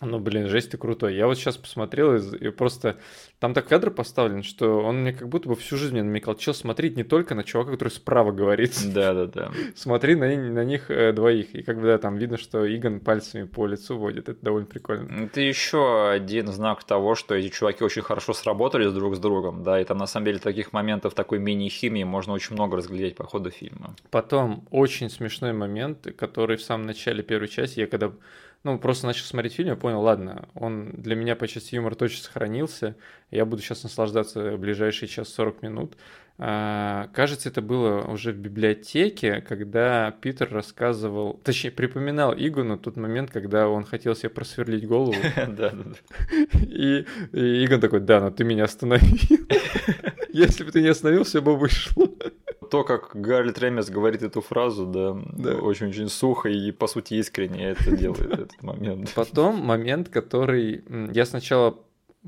Ну, 0.00 0.18
блин, 0.18 0.48
жесть 0.48 0.70
ты 0.70 0.78
крутой. 0.78 1.14
Я 1.14 1.28
вот 1.28 1.38
сейчас 1.38 1.56
посмотрел, 1.56 2.16
и 2.16 2.50
просто 2.50 2.96
там 3.38 3.54
так 3.54 3.66
кадр 3.66 3.90
поставлен, 3.90 4.42
что 4.42 4.80
он 4.80 5.02
мне 5.02 5.12
как 5.12 5.28
будто 5.28 5.48
бы 5.48 5.56
всю 5.56 5.76
жизнь 5.76 5.94
мне 5.94 6.02
намекал, 6.02 6.34
чел, 6.34 6.54
смотреть 6.54 6.96
не 6.96 7.04
только 7.04 7.34
на 7.34 7.44
чувака, 7.44 7.72
который 7.72 7.88
справа 7.88 8.32
говорит. 8.32 8.72
Да, 8.92 9.14
да, 9.14 9.26
да. 9.26 9.52
Смотри 9.74 10.14
на, 10.14 10.26
на 10.26 10.64
них 10.64 10.90
э, 10.90 11.12
двоих. 11.12 11.54
И 11.54 11.62
как 11.62 11.80
бы, 11.80 11.86
да, 11.86 11.98
там 11.98 12.16
видно, 12.16 12.36
что 12.36 12.66
Игон 12.66 13.00
пальцами 13.12 13.44
по 13.44 13.66
лицу 13.66 13.98
водит. 13.98 14.30
Это 14.30 14.42
довольно 14.42 14.66
прикольно. 14.66 15.24
Это 15.24 15.40
еще 15.42 16.10
один 16.10 16.46
знак 16.46 16.82
того, 16.84 17.14
что 17.14 17.34
эти 17.34 17.48
чуваки 17.48 17.84
очень 17.84 18.00
хорошо 18.00 18.32
сработали 18.32 18.88
друг 18.88 19.16
с 19.16 19.18
другом, 19.18 19.62
да, 19.62 19.78
и 19.78 19.84
там 19.84 19.98
на 19.98 20.06
самом 20.06 20.26
деле 20.26 20.38
таких 20.38 20.72
моментов 20.72 21.12
такой 21.12 21.38
мини-химии 21.38 22.04
можно 22.04 22.32
очень 22.32 22.54
много 22.54 22.78
разглядеть 22.78 23.16
по 23.16 23.24
ходу 23.24 23.50
фильма. 23.50 23.94
Потом 24.10 24.64
очень 24.70 25.10
смешной 25.10 25.52
момент, 25.52 26.06
который 26.16 26.56
в 26.56 26.62
самом 26.62 26.86
начале 26.86 27.22
первой 27.22 27.48
части, 27.48 27.80
я 27.80 27.86
когда 27.86 28.12
ну, 28.64 28.78
просто 28.78 29.06
начал 29.06 29.26
смотреть 29.26 29.54
фильм, 29.54 29.68
я 29.68 29.76
понял, 29.76 30.00
ладно, 30.00 30.48
он 30.54 30.90
для 30.92 31.14
меня 31.14 31.36
по 31.36 31.46
части 31.46 31.74
юмора 31.74 31.94
точно 31.94 32.24
сохранился, 32.24 32.94
я 33.30 33.44
буду 33.44 33.60
сейчас 33.60 33.82
наслаждаться 33.82 34.56
ближайшие 34.56 35.08
час 35.08 35.28
40 35.28 35.62
минут. 35.62 35.96
А, 36.38 37.08
кажется, 37.12 37.48
это 37.48 37.62
было 37.62 38.02
уже 38.02 38.32
в 38.32 38.36
библиотеке, 38.36 39.40
когда 39.40 40.10
Питер 40.10 40.50
рассказывал, 40.50 41.40
точнее, 41.44 41.70
припоминал 41.70 42.34
Игону 42.34 42.78
тот 42.78 42.96
момент, 42.96 43.30
когда 43.30 43.68
он 43.68 43.84
хотел 43.84 44.14
себе 44.14 44.30
просверлить 44.30 44.86
голову. 44.86 45.14
Да, 45.34 45.46
да, 45.46 45.72
да. 45.72 46.58
И 46.62 47.04
Игон 47.32 47.80
такой, 47.80 48.00
да, 48.00 48.20
но 48.20 48.30
ты 48.30 48.44
меня 48.44 48.64
остановил. 48.64 49.18
Если 50.32 50.64
бы 50.64 50.70
ты 50.70 50.82
не 50.82 50.88
остановил, 50.88 51.24
все 51.24 51.42
бы 51.42 51.56
вышло 51.56 52.08
то, 52.72 52.84
как 52.84 53.10
Гарольд 53.14 53.58
Ремес 53.58 53.90
говорит 53.90 54.22
эту 54.22 54.40
фразу, 54.40 54.86
да, 54.86 55.14
да. 55.34 55.56
очень-очень 55.56 56.08
сухо 56.08 56.48
и, 56.48 56.72
по 56.72 56.86
сути, 56.86 57.14
искренне 57.14 57.68
это 57.68 57.94
делает, 57.94 58.32
этот 58.32 58.62
момент. 58.62 59.12
Потом 59.14 59.56
момент, 59.56 60.08
который... 60.08 60.82
Я 61.12 61.26
сначала 61.26 61.78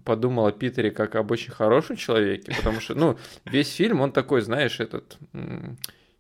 подумал 0.03 0.47
о 0.47 0.53
Питере 0.53 0.91
как 0.91 1.15
об 1.15 1.31
очень 1.31 1.53
хорошем 1.53 1.97
человеке, 1.97 2.53
потому 2.57 2.81
что, 2.81 2.95
ну, 2.95 3.17
весь 3.45 3.73
фильм, 3.73 4.01
он 4.01 4.13
такой, 4.13 4.41
знаешь, 4.41 4.81
этот 4.81 5.19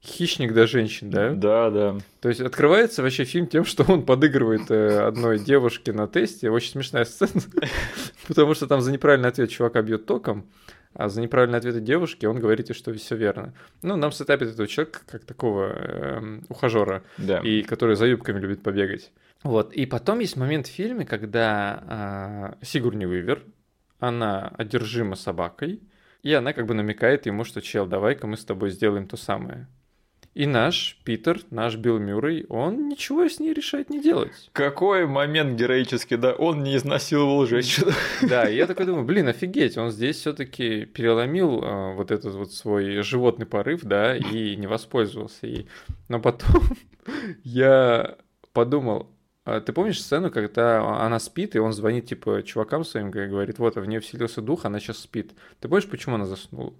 хищник 0.04 0.52
до 0.52 0.66
женщин, 0.66 1.10
да? 1.10 1.30
Да, 1.30 1.70
да. 1.70 1.96
То 2.20 2.28
есть 2.28 2.40
открывается 2.40 3.02
вообще 3.02 3.24
фильм 3.24 3.46
тем, 3.46 3.64
что 3.64 3.84
он 3.90 4.04
подыгрывает 4.04 4.70
э, 4.70 5.00
одной 5.00 5.38
девушке 5.38 5.92
на 5.92 6.06
тесте. 6.06 6.50
Очень 6.50 6.72
смешная 6.72 7.04
сцена, 7.04 7.40
потому 8.28 8.54
что 8.54 8.66
там 8.66 8.80
за 8.80 8.92
неправильный 8.92 9.28
ответ 9.28 9.50
чувака 9.50 9.80
бьет 9.82 10.06
током, 10.06 10.46
а 10.92 11.08
за 11.08 11.20
неправильный 11.20 11.58
ответ 11.58 11.82
девушки 11.82 12.26
он 12.26 12.38
говорит, 12.38 12.74
что 12.76 12.92
все 12.92 13.16
верно. 13.16 13.54
Ну, 13.82 13.96
нам 13.96 14.12
сетапит 14.12 14.48
этого 14.48 14.68
человека 14.68 15.00
как 15.10 15.24
такого 15.24 15.72
э, 15.74 16.40
ухажера, 16.48 17.02
да. 17.18 17.38
и 17.40 17.62
который 17.62 17.96
за 17.96 18.06
юбками 18.06 18.38
любит 18.40 18.62
побегать. 18.62 19.10
Вот. 19.42 19.72
И 19.72 19.86
потом 19.86 20.20
есть 20.20 20.36
момент 20.36 20.66
в 20.66 20.70
фильме, 20.70 21.04
когда 21.04 22.54
э, 22.60 22.64
Сигурни 22.64 23.04
Вивер, 23.06 23.42
она 23.98 24.52
одержима 24.56 25.16
собакой, 25.16 25.80
и 26.22 26.32
она 26.32 26.52
как 26.52 26.66
бы 26.66 26.74
намекает 26.74 27.26
ему, 27.26 27.44
что 27.44 27.60
чел, 27.60 27.86
давай-ка 27.86 28.26
мы 28.26 28.36
с 28.36 28.44
тобой 28.44 28.70
сделаем 28.70 29.06
то 29.06 29.16
самое. 29.16 29.68
И 30.34 30.46
наш 30.46 30.98
Питер, 31.04 31.40
наш 31.50 31.76
Билл 31.76 32.00
Мюррей, 32.00 32.44
он 32.48 32.88
ничего 32.88 33.28
с 33.28 33.38
ней 33.38 33.52
решает 33.52 33.88
не 33.88 34.02
делать. 34.02 34.50
Какой 34.52 35.06
момент 35.06 35.56
героический, 35.56 36.16
да, 36.16 36.32
он 36.32 36.64
не 36.64 36.76
изнасиловал 36.76 37.46
женщину. 37.46 37.92
Да, 38.22 38.48
я 38.48 38.66
такой 38.66 38.86
думаю, 38.86 39.04
блин, 39.04 39.28
офигеть, 39.28 39.78
он 39.78 39.90
здесь 39.90 40.16
все 40.16 40.32
таки 40.32 40.86
переломил 40.86 41.62
э, 41.62 41.94
вот 41.94 42.10
этот 42.10 42.34
вот 42.34 42.52
свой 42.52 43.02
животный 43.02 43.46
порыв, 43.46 43.82
да, 43.82 44.16
и 44.16 44.56
не 44.56 44.66
воспользовался 44.66 45.46
ей. 45.46 45.68
Но 46.08 46.20
потом 46.20 46.62
я 47.44 48.16
подумал, 48.52 49.13
ты 49.44 49.72
помнишь 49.72 50.00
сцену, 50.00 50.30
когда 50.30 51.04
она 51.04 51.18
спит, 51.18 51.54
и 51.54 51.58
он 51.58 51.72
звонит, 51.72 52.06
типа, 52.06 52.42
чувакам 52.42 52.84
своим, 52.84 53.10
и 53.10 53.26
говорит, 53.26 53.58
вот, 53.58 53.76
в 53.76 53.84
нее 53.84 54.00
вселился 54.00 54.40
дух, 54.40 54.64
она 54.64 54.80
сейчас 54.80 54.98
спит. 54.98 55.32
Ты 55.60 55.68
помнишь, 55.68 55.88
почему 55.88 56.14
она 56.14 56.24
заснула? 56.24 56.72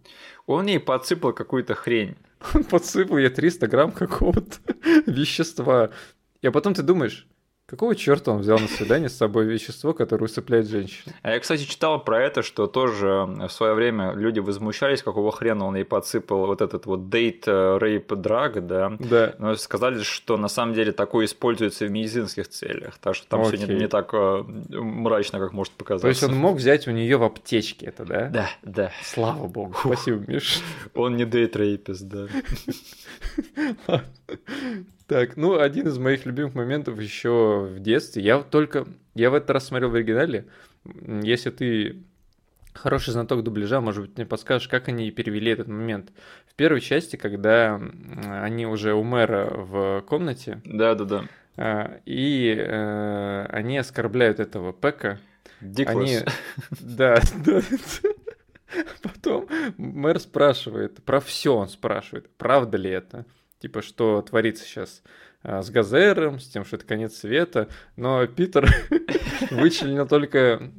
Он 0.47 0.66
ей 0.66 0.81
подсыпал 0.81 1.35
какую-то 1.35 1.74
хрень. 1.74 2.16
Он 2.55 2.65
подсыпал 2.70 3.19
ей 3.19 3.28
300 3.28 3.66
грамм 3.66 3.93
какого-то 3.93 4.57
вещества. 5.07 5.91
И 6.41 6.47
а 6.47 6.53
потом 6.53 6.74
ты 6.74 6.82
думаешь, 6.82 7.27
Какого 7.66 7.97
черта 7.97 8.31
он 8.31 8.41
взял 8.41 8.59
на 8.59 8.69
свидание 8.69 9.09
с 9.09 9.16
собой 9.16 9.47
вещество, 9.47 9.95
которое 9.95 10.27
усыпляет 10.27 10.69
женщин? 10.69 11.12
А 11.23 11.32
я, 11.32 11.41
кстати, 11.41 11.65
читал 11.65 12.05
про 12.05 12.23
это, 12.23 12.43
что 12.43 12.66
тоже 12.66 13.27
в 13.27 13.49
свое 13.49 13.73
время 13.73 14.12
люди 14.12 14.39
возмущались, 14.39 15.03
какого 15.03 15.32
хрена 15.32 15.65
он 15.65 15.74
ей 15.74 15.85
подсыпал 15.85 16.45
вот 16.45 16.61
этот 16.61 16.85
вот 16.85 17.09
дейт 17.09 17.49
рейп 17.49 18.12
драг, 18.12 18.66
да? 18.66 18.93
Да. 18.99 19.35
Но 19.39 19.55
сказали, 19.55 20.03
что 20.03 20.36
на 20.36 20.49
самом 20.49 20.74
деле 20.74 20.93
такое 20.93 21.24
используется 21.24 21.86
в 21.86 21.91
медицинских 21.91 22.49
целях, 22.49 22.99
так 22.99 23.15
что 23.15 23.27
там 23.28 23.45
все 23.45 23.57
не, 23.57 23.74
не 23.74 23.89
так 23.89 24.12
э, 24.12 24.45
мрачно, 24.69 25.39
как 25.39 25.55
может 25.55 25.73
показаться. 25.73 26.03
То 26.03 26.09
есть 26.09 26.23
он 26.23 26.35
мог 26.35 26.59
взять 26.59 26.86
у 26.86 26.91
нее 26.91 27.16
в 27.16 27.23
аптечке 27.23 27.86
это, 27.86 28.05
да? 28.05 28.28
Да, 28.28 28.51
да. 28.62 28.93
Слава 29.03 29.47
богу. 29.47 29.73
Фух. 29.73 29.95
Спасибо, 29.95 30.23
Миш. 30.31 30.61
Он 30.95 31.16
не 31.16 31.24
дейт 31.24 31.57
рейпист, 31.57 32.03
да. 32.03 32.27
Так, 35.06 35.36
ну, 35.36 35.59
один 35.59 35.89
из 35.89 35.98
моих 35.98 36.24
любимых 36.24 36.55
моментов 36.55 36.98
еще 36.98 37.68
в 37.70 37.81
детстве. 37.81 38.22
Я 38.22 38.40
только... 38.40 38.86
Я 39.14 39.31
в 39.31 39.35
этот 39.35 39.51
раз 39.51 39.66
смотрел 39.66 39.90
в 39.90 39.94
оригинале. 39.94 40.47
Если 41.22 41.51
ты 41.51 42.02
хороший 42.72 43.10
знаток 43.12 43.43
дубляжа, 43.43 43.81
может 43.81 44.02
быть, 44.02 44.16
мне 44.16 44.26
подскажешь, 44.26 44.68
как 44.68 44.89
они 44.89 45.10
перевели 45.10 45.52
этот 45.52 45.68
момент. 45.68 46.10
В 46.47 46.55
первой 46.55 46.81
части, 46.81 47.16
когда 47.16 47.81
они 48.24 48.66
уже 48.66 48.94
у 48.94 49.02
мэра 49.02 49.47
в 49.55 50.02
комнате. 50.02 50.60
Да-да-да. 50.64 51.24
А, 51.56 52.01
и 52.05 52.55
э, 52.56 53.47
они 53.51 53.78
оскорбляют 53.78 54.40
этого 54.40 54.72
Пека. 54.72 55.20
Диклас. 55.60 55.97
Они... 55.97 56.18
Да, 56.81 57.20
да. 57.44 57.60
Потом 59.02 59.48
мэр 59.76 60.18
спрашивает, 60.18 61.02
про 61.05 61.20
все 61.20 61.55
он 61.55 61.68
спрашивает, 61.68 62.28
правда 62.36 62.76
ли 62.76 62.90
это 62.90 63.24
типа, 63.65 63.81
что 63.81 64.20
творится 64.20 64.62
сейчас 64.62 65.03
а, 65.43 65.62
с 65.62 65.70
Газером, 65.70 66.39
с 66.39 66.47
тем, 66.49 66.66
что 66.66 66.77
это 66.77 66.85
конец 66.85 67.16
света, 67.16 67.69
но 67.97 68.27
Питер 68.27 68.69
вычленил 69.51 70.07
только, 70.07 70.70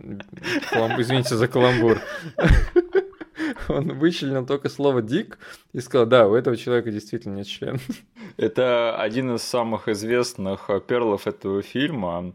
извините 0.99 1.36
за 1.36 1.48
каламбур, 1.48 1.99
он 3.67 3.97
вычленил 3.97 4.45
только 4.45 4.69
слово 4.69 5.01
«дик» 5.01 5.38
и 5.73 5.80
сказал, 5.80 6.05
да, 6.05 6.27
у 6.27 6.35
этого 6.35 6.57
человека 6.57 6.91
действительно 6.91 7.35
нет 7.35 7.47
члена. 7.47 7.80
Это 8.38 8.95
один 8.97 9.35
из 9.35 9.43
самых 9.43 9.88
известных 9.88 10.69
перлов 10.88 11.27
этого 11.27 11.61
фильма, 11.61 12.34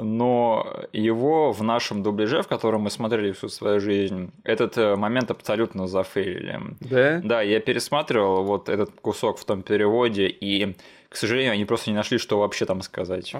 но 0.00 0.84
его 0.92 1.52
в 1.52 1.62
нашем 1.62 2.02
дубляже, 2.02 2.42
в 2.42 2.48
котором 2.48 2.82
мы 2.82 2.90
смотрели 2.90 3.32
всю 3.32 3.48
свою 3.48 3.80
жизнь, 3.80 4.30
этот 4.44 4.78
э, 4.78 4.96
момент 4.96 5.30
абсолютно 5.30 5.86
зафейлили. 5.86 6.60
Да? 6.80 7.20
Да, 7.22 7.42
я 7.42 7.60
пересматривал 7.60 8.44
вот 8.44 8.68
этот 8.68 8.90
кусок 9.00 9.38
в 9.38 9.44
том 9.44 9.62
переводе, 9.62 10.28
и, 10.28 10.76
к 11.08 11.16
сожалению, 11.16 11.52
они 11.52 11.64
просто 11.64 11.90
не 11.90 11.96
нашли, 11.96 12.18
что 12.18 12.38
вообще 12.38 12.64
там 12.64 12.82
сказать. 12.82 13.34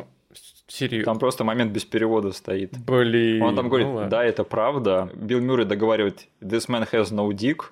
Серьезно? 0.73 1.05
Там 1.05 1.19
просто 1.19 1.45
момент 1.45 1.71
без 1.71 1.85
перевода 1.85 2.33
стоит. 2.33 2.79
Блин. 2.87 3.43
Он 3.43 3.55
там 3.55 3.69
говорит, 3.69 3.89
ну 3.89 4.09
да, 4.09 4.25
это 4.25 4.43
правда. 4.43 5.11
Билл 5.15 5.41
Мюррей 5.41 5.67
договаривает, 5.67 6.29
this 6.41 6.67
man 6.69 6.89
has 6.91 7.13
no 7.13 7.29
dick. 7.29 7.65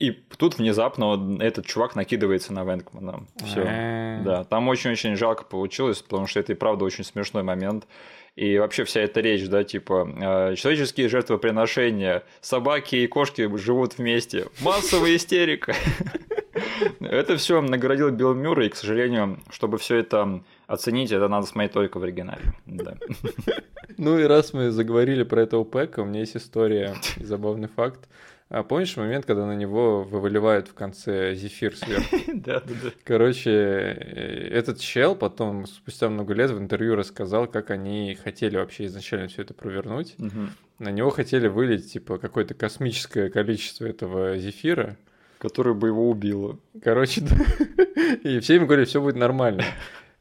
И 0.00 0.10
тут 0.10 0.58
внезапно 0.58 1.38
этот 1.40 1.66
чувак 1.66 1.94
накидывается 1.94 2.52
на 2.52 2.64
Венкмана. 2.64 3.26
Все. 3.44 3.64
А. 3.64 4.22
Да, 4.24 4.44
там 4.44 4.66
очень-очень 4.66 5.14
жалко 5.14 5.44
получилось, 5.44 6.02
потому 6.02 6.26
что 6.26 6.40
это 6.40 6.52
и 6.52 6.56
правда 6.56 6.84
очень 6.84 7.04
смешной 7.04 7.44
момент. 7.44 7.86
И 8.34 8.58
вообще 8.58 8.82
вся 8.84 9.02
эта 9.02 9.20
речь, 9.20 9.46
да, 9.48 9.62
типа, 9.62 10.08
э, 10.50 10.54
человеческие 10.56 11.08
жертвоприношения, 11.08 12.24
собаки 12.40 12.96
и 12.96 13.06
кошки 13.06 13.48
живут 13.56 13.98
вместе, 13.98 14.46
массовая 14.62 15.14
истерика. 15.14 15.76
Это 17.00 17.36
все 17.36 17.60
наградил 17.60 18.10
Билл 18.10 18.34
Мюррей, 18.34 18.66
и, 18.66 18.70
к 18.70 18.76
сожалению, 18.76 19.40
чтобы 19.50 19.78
все 19.78 19.96
это 19.96 20.42
оценить, 20.70 21.10
это 21.10 21.28
надо 21.28 21.46
смотреть 21.46 21.72
только 21.72 21.98
в 21.98 22.02
оригинале. 22.02 22.54
Да. 22.66 22.96
Ну 23.98 24.18
и 24.18 24.22
раз 24.22 24.54
мы 24.54 24.70
заговорили 24.70 25.24
про 25.24 25.42
этого 25.42 25.62
Пэка, 25.64 26.00
у 26.00 26.04
меня 26.06 26.20
есть 26.20 26.34
история, 26.34 26.94
забавный 27.18 27.68
факт. 27.68 28.08
А 28.48 28.62
помнишь 28.62 28.96
момент, 28.96 29.26
когда 29.26 29.44
на 29.44 29.54
него 29.54 30.04
вываливают 30.04 30.68
в 30.68 30.74
конце 30.74 31.34
зефир 31.34 31.76
сверху? 31.76 32.16
Да, 32.34 32.60
да, 32.60 32.74
да. 32.82 32.90
Короче, 33.04 33.50
э, 33.50 34.48
этот 34.52 34.80
чел 34.80 35.14
потом, 35.16 35.66
спустя 35.66 36.08
много 36.08 36.32
лет, 36.32 36.50
в 36.50 36.58
интервью 36.58 36.94
рассказал, 36.94 37.46
как 37.46 37.70
они 37.70 38.14
хотели 38.14 38.56
вообще 38.56 38.86
изначально 38.86 39.28
все 39.28 39.42
это 39.42 39.52
провернуть. 39.52 40.16
На 40.78 40.88
него 40.88 41.10
хотели 41.10 41.48
вылить, 41.48 41.92
типа, 41.92 42.16
какое-то 42.16 42.54
космическое 42.54 43.28
количество 43.28 43.84
этого 43.84 44.38
зефира. 44.38 44.96
Которое 45.38 45.74
бы 45.74 45.88
его 45.88 46.08
убило. 46.08 46.58
Короче. 46.82 47.22
И 48.24 48.40
все 48.40 48.56
им 48.56 48.66
говорили, 48.66 48.86
все 48.86 49.00
будет 49.00 49.16
нормально. 49.16 49.64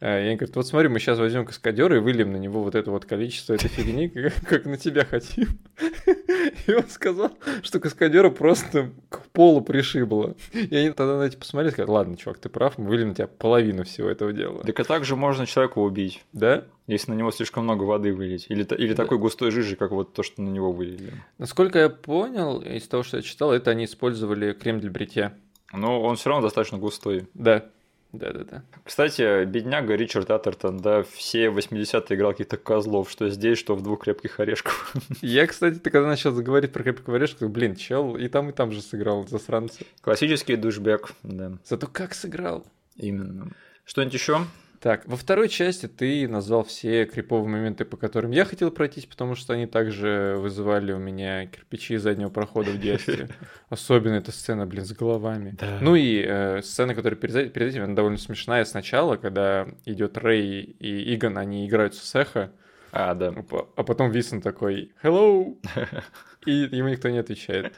А, 0.02 0.20
и 0.20 0.28
они 0.28 0.36
говорят, 0.38 0.56
вот 0.56 0.66
смотри, 0.66 0.88
мы 0.88 1.00
сейчас 1.00 1.20
возьмем 1.20 1.46
каскадера 1.46 1.98
и 1.98 2.00
выльем 2.00 2.32
на 2.32 2.38
него 2.38 2.64
вот 2.64 2.76
это 2.76 2.90
вот 2.90 3.06
количество 3.06 3.54
этой 3.54 3.68
фигни, 3.68 4.08
как, 4.10 4.34
как 4.48 4.66
на 4.66 4.78
тебя 4.78 5.04
хотим. 5.04 5.60
И 6.68 6.74
он 6.74 6.88
сказал, 6.90 7.32
что 7.64 7.80
каскадера 7.80 8.30
просто 8.30 8.92
к 9.10 9.28
полу 9.30 9.62
пришибло. 9.62 10.36
И 10.54 10.74
они 10.76 10.92
тогда 10.92 11.18
на 11.18 11.24
эти 11.24 11.36
посмотрели 11.36 11.72
и 11.72 11.74
сказали, 11.74 11.92
ладно, 11.92 12.18
чувак, 12.18 12.40
ты 12.40 12.50
прав, 12.50 12.78
мы 12.78 12.88
выльем 12.88 13.10
на 13.10 13.16
тебя 13.16 13.28
половину 13.28 13.84
всего 13.84 14.10
этого 14.10 14.32
дела. 14.32 14.64
Так 14.64 14.80
а 14.80 14.84
также 14.84 15.16
можно 15.16 15.46
человека 15.46 15.80
убить. 15.80 16.24
Да? 16.32 16.66
Если 16.88 17.12
на 17.12 17.16
него 17.16 17.32
слишком 17.32 17.66
много 17.66 17.84
воды 17.84 18.14
вылить. 18.14 18.46
Или, 18.50 18.64
или 18.76 18.94
да. 18.94 19.04
такой 19.04 19.18
густой 19.18 19.52
жижи, 19.52 19.76
как 19.76 19.92
вот 19.92 20.14
то, 20.14 20.24
что 20.24 20.42
на 20.42 20.50
него 20.50 20.72
вылили. 20.72 21.14
Насколько 21.38 21.80
я 21.80 21.90
понял, 21.90 22.62
из 22.62 22.88
того, 22.88 23.04
что 23.04 23.18
я 23.18 23.24
читал, 23.24 23.52
это 23.52 23.72
они 23.72 23.86
использовали 23.86 24.54
крем 24.54 24.80
для 24.80 24.90
бритья. 24.90 25.34
Но 25.74 26.02
он 26.02 26.16
все 26.16 26.30
равно 26.30 26.48
достаточно 26.48 26.78
густой. 26.78 27.28
Да. 27.34 27.66
Да-да-да. 28.12 28.64
Кстати, 28.84 29.46
бедняга 29.46 29.96
Ричард 29.96 30.32
Атертон, 30.32 30.80
да, 30.80 31.04
все 31.04 31.46
80-е 31.48 32.18
играл 32.18 32.32
каких-то 32.32 32.58
козлов, 32.58 33.12
что 33.12 33.30
здесь, 33.30 33.60
что 33.60 33.76
в 33.76 33.84
двух 33.84 34.04
крепких 34.04 34.40
орешках. 34.40 34.94
Я, 35.22 35.46
кстати, 35.46 35.76
ты 35.76 35.92
когда 35.92 36.08
начал 36.08 36.34
говорить 36.34 36.72
про 36.72 36.82
крепких 36.82 37.10
орешков, 37.10 37.52
блин, 37.52 37.76
чел, 37.76 38.18
и 38.18 38.28
там, 38.28 38.50
и 38.50 38.52
там 38.52 38.72
же 38.72 38.82
сыграл 38.82 39.28
засранцы. 39.28 39.86
Классический 40.02 40.56
душбек, 40.56 41.12
да. 41.22 41.54
Зато 41.64 41.86
как 41.86 42.16
сыграл. 42.16 42.66
Именно. 42.96 43.52
Что-нибудь 43.86 44.16
еще? 44.16 44.40
Так, 44.80 45.06
во 45.08 45.18
второй 45.18 45.50
части 45.50 45.88
ты 45.88 46.28
назвал 46.28 46.64
все 46.64 47.06
криповые 47.06 47.50
моменты, 47.50 47.84
по 47.84 47.98
которым 47.98 48.32
я 48.32 48.46
хотел 48.46 48.72
пройтись, 48.72 49.06
потому 49.06 49.36
что 49.36 49.54
они 49.54 49.66
также 49.66 50.36
вызывали 50.38 50.94
у 50.94 51.00
меня 51.00 51.48
кирпичи 51.48 51.98
заднего 51.98 52.30
прохода 52.30 52.72
в 52.72 52.80
детстве. 52.80 53.28
Особенно 53.70 54.14
эта 54.14 54.32
сцена, 54.32 54.66
блин, 54.66 54.86
с 54.86 54.94
головами. 54.94 55.56
Да. 55.60 55.80
Ну 55.82 55.96
и 55.96 56.24
э, 56.26 56.62
сцена, 56.62 56.96
которая 56.96 57.20
перед, 57.20 57.52
перед 57.52 57.70
этим, 57.72 57.84
она 57.84 57.94
довольно 57.94 58.18
смешная 58.18 58.64
сначала, 58.64 59.18
когда 59.18 59.68
идет 59.86 60.18
Рэй 60.18 60.62
и 60.62 61.14
Иган, 61.14 61.38
они 61.38 61.68
играют 61.68 61.96
с 61.96 62.16
эхо. 62.16 62.52
А, 62.94 63.14
да. 63.16 63.34
А 63.76 63.84
потом 63.84 64.12
Висон 64.12 64.42
такой 64.42 64.94
«Hello!» 65.04 65.58
И 66.46 66.52
ему 66.52 66.88
никто 66.88 67.10
не 67.10 67.18
отвечает. 67.18 67.76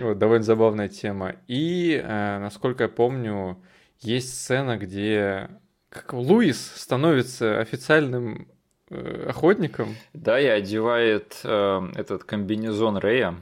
Вот, 0.00 0.18
довольно 0.18 0.42
забавная 0.42 0.88
тема. 0.88 1.36
И, 1.46 2.02
э, 2.02 2.38
насколько 2.40 2.84
я 2.84 2.88
помню, 2.88 3.62
есть 4.00 4.34
сцена, 4.34 4.76
где 4.76 5.48
как 5.90 6.12
Луис 6.12 6.72
становится 6.76 7.60
официальным 7.60 8.48
э, 8.88 9.26
охотником. 9.28 9.96
Да, 10.14 10.40
и 10.40 10.46
одевает 10.46 11.40
э, 11.44 11.90
этот 11.96 12.24
комбинезон 12.24 12.96
Рэя. 12.96 13.34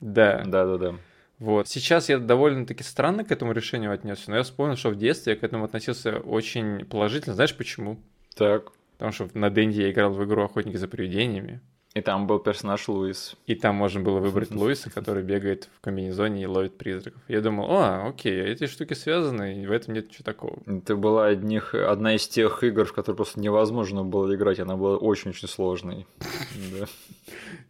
Да. 0.00 0.42
Да, 0.46 0.64
да, 0.64 0.78
да. 0.78 0.94
Вот. 1.38 1.68
Сейчас 1.68 2.08
я 2.08 2.18
довольно-таки 2.18 2.82
странно 2.82 3.24
к 3.24 3.32
этому 3.32 3.52
решению 3.52 3.92
отнесся, 3.92 4.30
но 4.30 4.36
я 4.36 4.42
вспомнил, 4.42 4.76
что 4.76 4.90
в 4.90 4.96
детстве 4.96 5.34
я 5.34 5.38
к 5.38 5.42
этому 5.42 5.64
относился 5.64 6.18
очень 6.18 6.86
положительно. 6.86 7.34
Знаешь 7.34 7.54
почему? 7.54 7.98
Так. 8.36 8.72
Потому 8.92 9.12
что 9.12 9.28
на 9.34 9.50
Денде 9.50 9.82
я 9.82 9.90
играл 9.90 10.12
в 10.12 10.24
игру 10.24 10.42
«Охотники 10.42 10.76
за 10.76 10.88
привидениями». 10.88 11.60
И 11.96 12.02
там 12.02 12.26
был 12.26 12.38
персонаж 12.38 12.88
Луис. 12.88 13.36
И 13.46 13.54
там 13.54 13.74
можно 13.76 14.00
было 14.00 14.18
выбрать 14.18 14.50
Луиса, 14.50 14.90
который 14.90 15.22
бегает 15.22 15.70
в 15.78 15.80
комбинезоне 15.80 16.42
и 16.42 16.46
ловит 16.46 16.76
призраков. 16.76 17.22
Я 17.26 17.40
думал, 17.40 17.70
о, 17.70 18.08
окей, 18.08 18.38
эти 18.38 18.66
штуки 18.66 18.92
связаны, 18.92 19.62
и 19.62 19.66
в 19.66 19.72
этом 19.72 19.94
нет 19.94 20.08
ничего 20.08 20.22
такого. 20.22 20.58
Это 20.66 20.94
была 20.94 21.24
одних, 21.24 21.74
одна 21.74 22.14
из 22.14 22.28
тех 22.28 22.62
игр, 22.62 22.84
в 22.84 22.92
которые 22.92 23.16
просто 23.16 23.40
невозможно 23.40 24.04
было 24.04 24.34
играть, 24.34 24.60
она 24.60 24.76
была 24.76 24.98
очень-очень 24.98 25.48
сложной. 25.48 26.06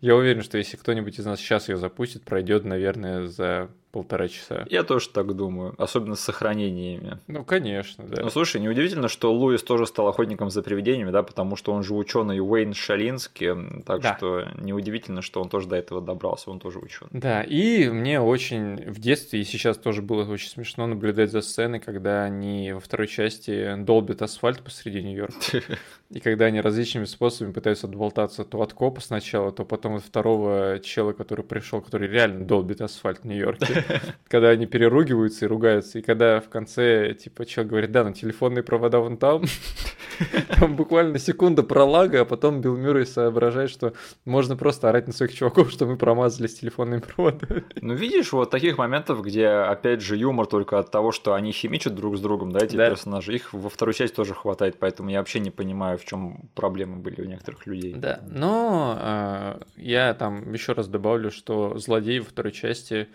Я 0.01 0.17
уверен, 0.17 0.43
что 0.43 0.59
если 0.59 0.77
кто-нибудь 0.77 1.19
из 1.19 1.25
нас 1.25 1.41
сейчас 1.41 1.69
ее 1.69 1.77
запустит, 1.77 2.23
пройдет, 2.23 2.65
наверное, 2.65 3.27
за 3.27 3.71
полтора 3.97 4.29
часа. 4.29 4.67
Я 4.69 4.83
тоже 4.83 5.09
так 5.09 5.35
думаю, 5.35 5.75
особенно 5.79 6.17
с 6.17 6.21
сохранениями. 6.21 7.19
Ну, 7.29 7.47
конечно, 7.47 8.05
да. 8.07 8.25
Ну, 8.25 8.29
слушай, 8.29 8.61
неудивительно, 8.61 9.09
что 9.09 9.33
Луис 9.33 9.63
тоже 9.63 9.87
стал 9.87 10.09
охотником 10.09 10.51
за 10.51 10.63
привидениями, 10.63 11.11
да, 11.11 11.23
потому 11.23 11.57
что 11.57 11.73
он 11.73 11.83
же 11.83 11.95
ученый 11.95 12.39
Уэйн 12.39 12.75
Шалинский, 12.75 13.83
так 13.85 14.03
да. 14.03 14.17
что 14.19 14.49
неудивительно, 14.61 15.23
что 15.23 15.41
он 15.41 15.49
тоже 15.49 15.67
до 15.69 15.77
этого 15.77 16.03
добрался, 16.03 16.51
он 16.51 16.61
тоже 16.61 16.79
ученый. 16.79 17.09
Да, 17.13 17.41
и 17.41 17.89
мне 17.89 18.21
очень 18.21 18.85
в 18.85 18.99
детстве 18.99 19.41
и 19.41 19.45
сейчас 19.45 19.79
тоже 19.79 20.03
было 20.03 20.31
очень 20.31 20.51
смешно 20.51 20.87
наблюдать 20.87 21.31
за 21.31 21.41
сценой, 21.41 21.81
когда 21.81 22.25
они 22.25 22.73
во 22.75 22.81
второй 22.81 23.07
части 23.07 23.77
долбят 23.79 24.21
асфальт 24.21 24.61
посреди 24.63 25.03
Нью-Йорка. 25.03 25.63
И 26.11 26.21
когда 26.21 26.45
они 26.45 26.61
различными 26.61 27.05
способами 27.05 27.53
пытаются 27.53 27.89
отболтаться 27.89 28.45
то 28.45 28.61
от 28.63 28.73
копа 28.73 29.01
сначала, 29.01 29.51
то 29.57 29.65
потом 29.65 29.97
от 29.97 30.05
второго 30.05 30.79
чела, 30.81 31.13
который 31.13 31.45
пришел, 31.45 31.81
который 31.81 32.09
реально 32.09 32.45
долбит 32.45 32.81
асфальт 32.81 33.21
в 33.21 33.25
Нью-Йорке. 33.25 33.85
Когда 34.29 34.51
они 34.51 34.67
переругиваются 34.67 35.47
и 35.47 35.49
ругаются. 35.49 35.99
И 35.99 36.03
когда 36.03 36.41
в 36.41 36.49
конце, 36.49 37.15
типа, 37.15 37.47
человек 37.47 37.71
говорит, 37.71 37.93
да, 37.93 38.05
но 38.05 38.13
телефонные 38.13 38.63
провода 38.63 39.01
вон 39.01 39.17
там. 39.17 39.45
Там 40.59 40.77
буквально 40.77 41.19
секунда 41.19 41.63
пролага, 41.63 42.23
а 42.23 42.25
потом 42.25 42.61
Билл 42.61 42.77
Мюррей 42.77 43.07
соображает, 43.07 43.71
что 43.71 43.93
можно 44.25 44.57
просто 44.57 44.89
орать 44.89 45.07
на 45.07 45.13
своих 45.13 45.35
чуваков, 45.35 45.71
что 45.71 45.87
мы 45.87 45.97
промазали 45.97 46.47
с 46.47 46.55
телефонными 46.55 47.01
проводами. 47.01 47.65
Ну, 47.87 47.95
видишь, 47.95 48.33
вот 48.33 48.51
таких 48.51 48.79
моментов, 48.79 49.23
где, 49.23 49.47
опять 49.49 50.01
же, 50.01 50.17
юмор 50.17 50.47
только 50.47 50.79
от 50.79 50.91
того, 50.91 51.13
что 51.13 51.35
они 51.35 51.53
химичат 51.53 51.95
друг 51.95 52.17
с 52.17 52.21
другом, 52.21 52.51
да, 52.51 52.65
эти 52.65 52.77
персонажи, 52.77 53.35
их 53.35 53.53
во 53.53 53.69
второй 53.69 53.95
части 53.95 54.15
тоже 54.15 54.35
хватает, 54.35 54.79
поэтому 54.79 55.11
я 55.11 55.19
вообще 55.19 55.39
не 55.41 55.51
понимаю, 55.51 55.99
в 55.99 56.05
чем 56.05 56.49
проблемы 56.55 56.97
были 56.97 57.21
у 57.21 57.25
некоторых 57.25 57.67
людей. 57.67 57.95
Да, 57.95 58.21
но 58.29 58.99
э, 59.01 59.46
я 59.77 60.15
там 60.15 60.53
еще 60.53 60.73
раз 60.73 60.89
добавлю, 60.89 61.31
что 61.31 61.79
злодей 61.79 62.21
во 62.21 62.27
второй 62.27 62.53
части 62.53 63.09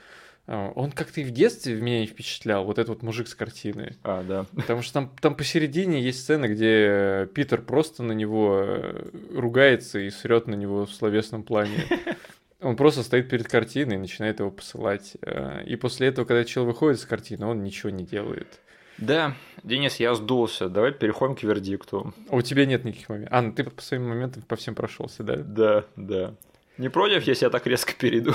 э, 0.47 0.71
он 0.75 0.91
как-то 0.91 1.21
и 1.21 1.23
в 1.23 1.31
детстве 1.31 1.79
меня 1.79 2.01
не 2.01 2.07
впечатлял, 2.07 2.65
вот 2.65 2.79
этот 2.79 2.89
вот 2.89 3.03
мужик 3.03 3.27
с 3.27 3.35
картины. 3.35 3.95
А, 4.03 4.23
да. 4.23 4.45
Потому 4.55 4.81
что 4.81 4.93
там, 4.93 5.11
там 5.21 5.35
посередине 5.35 6.01
есть 6.01 6.21
сцена, 6.21 6.47
где 6.47 7.29
Питер 7.33 7.61
просто 7.61 8.03
на 8.03 8.13
него 8.13 8.61
э, 8.63 9.09
ругается 9.35 9.99
и 9.99 10.09
срет 10.09 10.47
на 10.47 10.55
него 10.55 10.85
в 10.85 10.93
словесном 10.93 11.43
плане. 11.43 11.85
Он 12.61 12.75
просто 12.75 13.01
стоит 13.01 13.27
перед 13.27 13.47
картиной 13.47 13.95
и 13.95 13.99
начинает 13.99 14.39
его 14.39 14.51
посылать. 14.51 15.17
Э, 15.21 15.63
и 15.65 15.75
после 15.75 16.07
этого, 16.07 16.25
когда 16.25 16.45
человек 16.45 16.75
выходит 16.75 16.99
с 16.99 17.05
картины, 17.05 17.45
он 17.47 17.63
ничего 17.63 17.89
не 17.89 18.03
делает. 18.03 18.59
Да, 19.01 19.35
Денис, 19.63 19.95
я 19.97 20.13
сдулся. 20.13 20.69
Давай 20.69 20.91
переходим 20.91 21.35
к 21.35 21.43
вердикту. 21.43 22.13
А 22.29 22.35
у 22.35 22.41
тебя 22.41 22.65
нет 22.65 22.85
никаких 22.85 23.09
моментов. 23.09 23.33
А, 23.33 23.41
ну 23.41 23.51
ты 23.51 23.63
по 23.63 23.81
своим 23.81 24.07
моментам 24.07 24.43
по 24.43 24.55
всем 24.55 24.75
прошелся, 24.75 25.23
да? 25.23 25.37
Да, 25.37 25.85
да. 25.95 26.35
Не 26.77 26.89
против, 26.89 27.23
если 27.23 27.45
я 27.45 27.49
так 27.49 27.65
резко 27.67 27.93
перейду? 27.93 28.33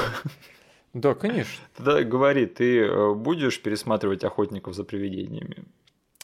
Да, 0.93 1.15
конечно. 1.15 1.63
Тогда 1.77 2.03
говори, 2.03 2.47
ты 2.47 2.81
э, 2.81 3.15
будешь 3.15 3.61
пересматривать 3.61 4.25
охотников 4.25 4.75
за 4.75 4.83
привидениями? 4.83 5.65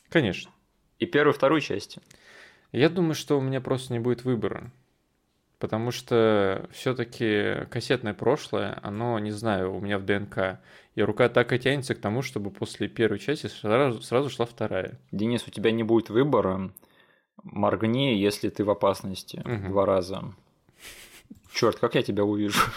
Конечно. 0.09 0.51
И 0.99 1.05
первую, 1.05 1.35
вторую 1.35 1.61
части? 1.61 2.01
Я 2.73 2.89
думаю, 2.89 3.15
что 3.15 3.39
у 3.39 3.43
меня 3.43 3.61
просто 3.61 3.93
не 3.93 3.99
будет 3.99 4.25
выбора 4.25 4.73
потому 5.63 5.93
что 5.93 6.69
все-таки 6.73 7.67
кассетное 7.71 8.15
прошлое, 8.15 8.81
оно, 8.83 9.17
не 9.21 9.31
знаю, 9.31 9.73
у 9.73 9.81
меня 9.81 9.97
в 9.97 10.05
ДНК. 10.05 10.59
И 10.97 11.03
рука 11.03 11.29
так 11.29 11.53
и 11.53 11.59
тянется 11.61 11.95
к 11.95 12.01
тому, 12.01 12.23
чтобы 12.23 12.51
после 12.51 12.89
первой 12.89 13.21
части 13.21 13.47
сразу, 13.47 14.03
сразу 14.03 14.29
шла 14.29 14.45
вторая. 14.45 14.99
Денис, 15.13 15.47
у 15.47 15.53
тебя 15.53 15.71
не 15.71 15.85
будет 15.85 16.11
выбора. 16.11 16.73
Моргни, 17.45 18.17
если 18.17 18.49
ты 18.49 18.65
в 18.65 18.71
опасности. 18.71 19.41
Угу. 19.45 19.69
Два 19.69 19.87
раза. 19.87 20.25
Черт, 21.55 21.79
как 21.79 21.95
я 21.95 22.03
тебя 22.03 22.25
увижу? 22.25 22.61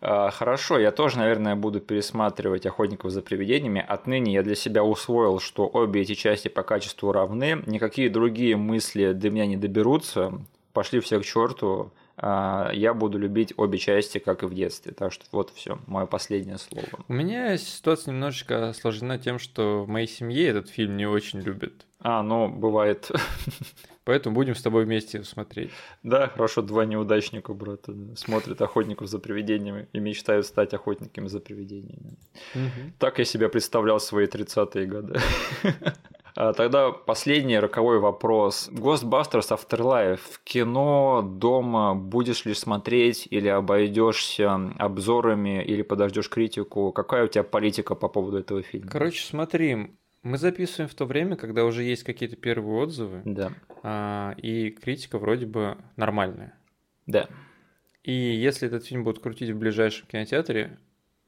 А, 0.00 0.30
хорошо, 0.30 0.78
я 0.78 0.92
тоже, 0.92 1.18
наверное, 1.18 1.56
буду 1.56 1.80
пересматривать 1.80 2.66
«Охотников 2.66 3.10
за 3.10 3.20
привидениями». 3.20 3.84
Отныне 3.84 4.32
я 4.32 4.44
для 4.44 4.54
себя 4.54 4.84
усвоил, 4.84 5.40
что 5.40 5.66
обе 5.66 6.02
эти 6.02 6.14
части 6.14 6.46
по 6.46 6.62
качеству 6.62 7.10
равны. 7.10 7.64
Никакие 7.66 8.08
другие 8.08 8.56
мысли 8.56 9.10
до 9.10 9.28
меня 9.28 9.46
не 9.46 9.56
доберутся 9.56 10.40
пошли 10.78 11.00
все 11.00 11.18
к 11.18 11.24
черту, 11.24 11.92
а, 12.16 12.70
я 12.72 12.94
буду 12.94 13.18
любить 13.18 13.52
обе 13.56 13.78
части, 13.78 14.18
как 14.18 14.44
и 14.44 14.46
в 14.46 14.54
детстве. 14.54 14.92
Так 14.92 15.12
что 15.12 15.24
вот 15.32 15.50
все, 15.52 15.80
мое 15.88 16.06
последнее 16.06 16.56
слово. 16.58 16.86
У 17.08 17.12
меня 17.12 17.56
ситуация 17.58 18.12
немножечко 18.12 18.68
осложнена 18.68 19.18
тем, 19.18 19.40
что 19.40 19.82
в 19.82 19.88
моей 19.88 20.06
семье 20.06 20.46
этот 20.46 20.68
фильм 20.68 20.96
не 20.96 21.04
очень 21.04 21.40
любят. 21.40 21.84
А, 21.98 22.22
ну, 22.22 22.48
бывает. 22.48 23.10
Поэтому 24.04 24.36
будем 24.36 24.54
с 24.54 24.62
тобой 24.62 24.84
вместе 24.84 25.24
смотреть. 25.24 25.72
Да, 26.04 26.28
хорошо, 26.28 26.62
два 26.62 26.84
неудачника, 26.84 27.52
брат, 27.52 27.86
смотрят 28.14 28.62
охотников 28.62 29.08
за 29.08 29.18
привидениями 29.18 29.88
и 29.92 29.98
мечтают 29.98 30.46
стать 30.46 30.74
охотниками 30.74 31.26
за 31.26 31.40
привидениями. 31.40 32.16
Угу. 32.54 32.92
Так 32.98 33.18
я 33.18 33.24
себя 33.24 33.48
представлял 33.48 33.98
свои 33.98 34.26
30-е 34.26 34.86
годы. 34.86 35.18
А, 36.40 36.52
тогда 36.52 36.92
последний 36.92 37.58
роковой 37.58 37.98
вопрос. 37.98 38.70
Ghostbusters 38.72 39.50
Afterlife 39.50 40.20
в 40.22 40.38
кино, 40.44 41.20
дома 41.20 41.96
будешь 41.96 42.44
ли 42.44 42.54
смотреть 42.54 43.26
или 43.28 43.48
обойдешься 43.48 44.54
обзорами 44.78 45.64
или 45.64 45.82
подождешь 45.82 46.30
критику? 46.30 46.92
Какая 46.92 47.24
у 47.24 47.26
тебя 47.26 47.42
политика 47.42 47.96
по 47.96 48.06
поводу 48.06 48.38
этого 48.38 48.62
фильма? 48.62 48.88
Короче, 48.88 49.26
смотри, 49.26 49.90
мы 50.22 50.38
записываем 50.38 50.88
в 50.88 50.94
то 50.94 51.06
время, 51.06 51.34
когда 51.34 51.64
уже 51.64 51.82
есть 51.82 52.04
какие-то 52.04 52.36
первые 52.36 52.82
отзывы. 52.82 53.22
Да. 53.24 53.50
А, 53.82 54.34
и 54.36 54.70
критика 54.70 55.18
вроде 55.18 55.46
бы 55.46 55.76
нормальная. 55.96 56.56
Да. 57.06 57.26
И 58.04 58.12
если 58.12 58.68
этот 58.68 58.86
фильм 58.86 59.02
будут 59.02 59.20
крутить 59.20 59.50
в 59.50 59.58
ближайшем 59.58 60.06
кинотеатре, 60.06 60.78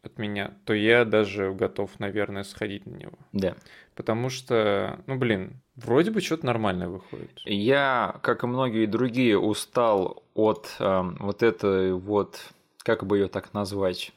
от 0.03 0.19
меня, 0.19 0.55
то 0.65 0.73
я 0.73 1.05
даже 1.05 1.53
готов, 1.53 1.99
наверное, 1.99 2.43
сходить 2.43 2.87
на 2.87 2.95
него. 2.95 3.19
Да. 3.33 3.57
Потому 4.01 4.31
что, 4.31 4.99
ну 5.07 5.17
блин, 5.17 5.61
вроде 5.77 6.11
бы 6.11 6.23
что-то 6.23 6.47
нормальное 6.47 6.89
выходит. 6.89 7.39
Я, 7.45 8.19
как 8.23 8.45
и 8.45 8.47
многие 8.47 8.87
другие, 8.87 9.39
устал 9.39 10.23
от 10.33 10.75
э, 10.79 11.03
вот 11.19 11.43
этой 11.43 11.93
вот, 11.93 12.41
как 12.79 13.05
бы 13.05 13.19
ее 13.19 13.29
так 13.29 13.53
назвать, 13.53 14.13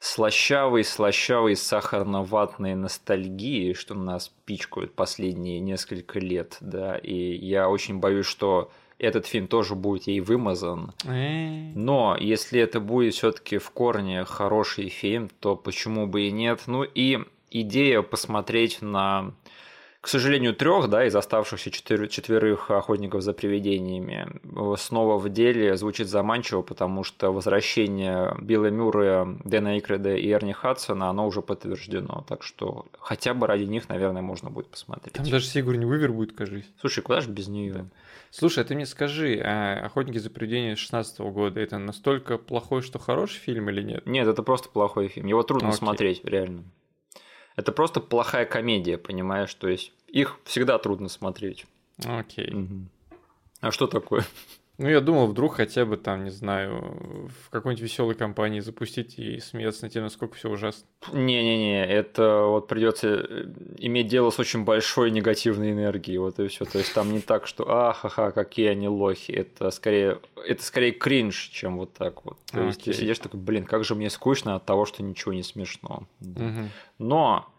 слащавой, 0.00 0.82
слащавой 0.82 1.54
сахарно-ватной 1.54 2.74
ностальгии, 2.74 3.74
что 3.74 3.94
нас 3.94 4.32
пичкают 4.44 4.92
последние 4.96 5.60
несколько 5.60 6.18
лет, 6.18 6.56
да, 6.60 6.96
и 6.96 7.14
я 7.14 7.68
очень 7.68 8.00
боюсь, 8.00 8.26
что 8.26 8.72
этот 8.98 9.28
фильм 9.28 9.46
тоже 9.46 9.76
будет 9.76 10.08
ей 10.08 10.18
вымазан. 10.18 10.94
Но 11.76 12.16
если 12.18 12.58
это 12.58 12.80
будет 12.80 13.14
все-таки 13.14 13.58
в 13.58 13.70
корне 13.70 14.24
хороший 14.24 14.88
фильм, 14.88 15.30
то 15.38 15.54
почему 15.54 16.08
бы 16.08 16.22
и 16.22 16.32
нет? 16.32 16.62
Ну 16.66 16.82
и 16.82 17.20
идея 17.52 18.02
посмотреть 18.02 18.82
на 18.82 19.34
к 20.02 20.08
сожалению, 20.08 20.52
трех, 20.52 20.90
да, 20.90 21.06
из 21.06 21.14
оставшихся 21.14 21.70
четыр- 21.70 22.08
четверых 22.08 22.72
охотников 22.72 23.22
за 23.22 23.32
привидениями 23.32 24.26
снова 24.76 25.16
в 25.16 25.28
деле 25.28 25.76
звучит 25.76 26.08
заманчиво, 26.08 26.62
потому 26.62 27.04
что 27.04 27.32
возвращение 27.32 28.36
Билла 28.40 28.66
Мюррея, 28.66 29.38
Дэна 29.44 29.78
Икреда 29.78 30.16
и 30.16 30.28
Эрни 30.28 30.50
Хадсона, 30.50 31.08
оно 31.08 31.24
уже 31.24 31.40
подтверждено. 31.40 32.24
Так 32.28 32.42
что 32.42 32.86
хотя 32.98 33.32
бы 33.32 33.46
ради 33.46 33.62
них, 33.62 33.88
наверное, 33.88 34.22
можно 34.22 34.50
будет 34.50 34.66
посмотреть. 34.66 35.12
Там 35.14 35.24
даже 35.24 35.46
Сигурни 35.46 35.84
Уивер 35.84 36.10
будет, 36.10 36.32
кажись. 36.32 36.68
Слушай, 36.80 37.02
куда 37.02 37.20
же 37.20 37.30
без 37.30 37.46
нее? 37.46 37.72
Да. 37.72 37.86
Слушай, 38.32 38.64
а 38.64 38.66
ты 38.66 38.74
мне 38.74 38.86
скажи, 38.86 39.40
а 39.44 39.84
«Охотники 39.84 40.18
за 40.18 40.30
привидениями» 40.30 40.74
16 40.74 41.20
года 41.20 41.60
это 41.60 41.78
настолько 41.78 42.38
плохой, 42.38 42.82
что 42.82 42.98
хороший 42.98 43.38
фильм 43.38 43.70
или 43.70 43.82
нет? 43.82 44.04
Нет, 44.06 44.26
это 44.26 44.42
просто 44.42 44.68
плохой 44.68 45.06
фильм. 45.06 45.28
Его 45.28 45.44
трудно 45.44 45.68
Окей. 45.68 45.78
смотреть, 45.78 46.24
реально. 46.24 46.64
Это 47.56 47.72
просто 47.72 48.00
плохая 48.00 48.46
комедия, 48.46 48.98
понимаешь? 48.98 49.54
То 49.54 49.68
есть 49.68 49.92
их 50.06 50.38
всегда 50.44 50.78
трудно 50.78 51.08
смотреть. 51.08 51.66
Окей. 52.04 52.52
Угу. 52.52 53.18
А 53.60 53.70
что 53.70 53.86
такое? 53.86 54.24
Ну, 54.82 54.88
я 54.88 55.00
думал, 55.00 55.28
вдруг 55.28 55.54
хотя 55.54 55.84
бы 55.86 55.96
там, 55.96 56.24
не 56.24 56.30
знаю, 56.30 57.28
в 57.44 57.50
какой-нибудь 57.50 57.84
веселой 57.84 58.16
компании 58.16 58.58
запустить 58.58 59.16
и 59.16 59.38
смеяться 59.38 59.84
на 59.84 59.90
тем, 59.90 60.02
насколько 60.02 60.34
все 60.34 60.50
ужасно. 60.50 60.88
Не-не-не, 61.12 61.86
это 61.86 62.46
вот 62.46 62.66
придется 62.66 63.08
э, 63.08 63.44
иметь 63.78 64.08
дело 64.08 64.30
с 64.30 64.40
очень 64.40 64.64
большой 64.64 65.12
негативной 65.12 65.70
энергией, 65.70 66.18
вот 66.18 66.40
и 66.40 66.48
все. 66.48 66.64
То 66.64 66.78
есть 66.78 66.92
там 66.94 67.12
не 67.12 67.20
так, 67.20 67.46
что 67.46 67.70
ахаха, 67.70 68.32
какие 68.32 68.70
они 68.70 68.88
лохи. 68.88 69.30
Это 69.30 69.70
скорее, 69.70 70.18
это 70.44 70.64
скорее 70.64 70.90
кринж, 70.90 71.36
чем 71.52 71.78
вот 71.78 71.92
так 71.92 72.24
вот. 72.24 72.38
То 72.50 72.64
есть 72.64 72.82
ты 72.82 72.92
сидишь 72.92 73.20
такой, 73.20 73.38
блин, 73.38 73.64
как 73.64 73.84
же 73.84 73.94
мне 73.94 74.10
скучно 74.10 74.56
от 74.56 74.66
того, 74.66 74.84
что 74.84 75.04
ничего 75.04 75.32
не 75.32 75.44
смешно. 75.44 76.08
Угу. 76.20 76.68
Но 76.98 77.51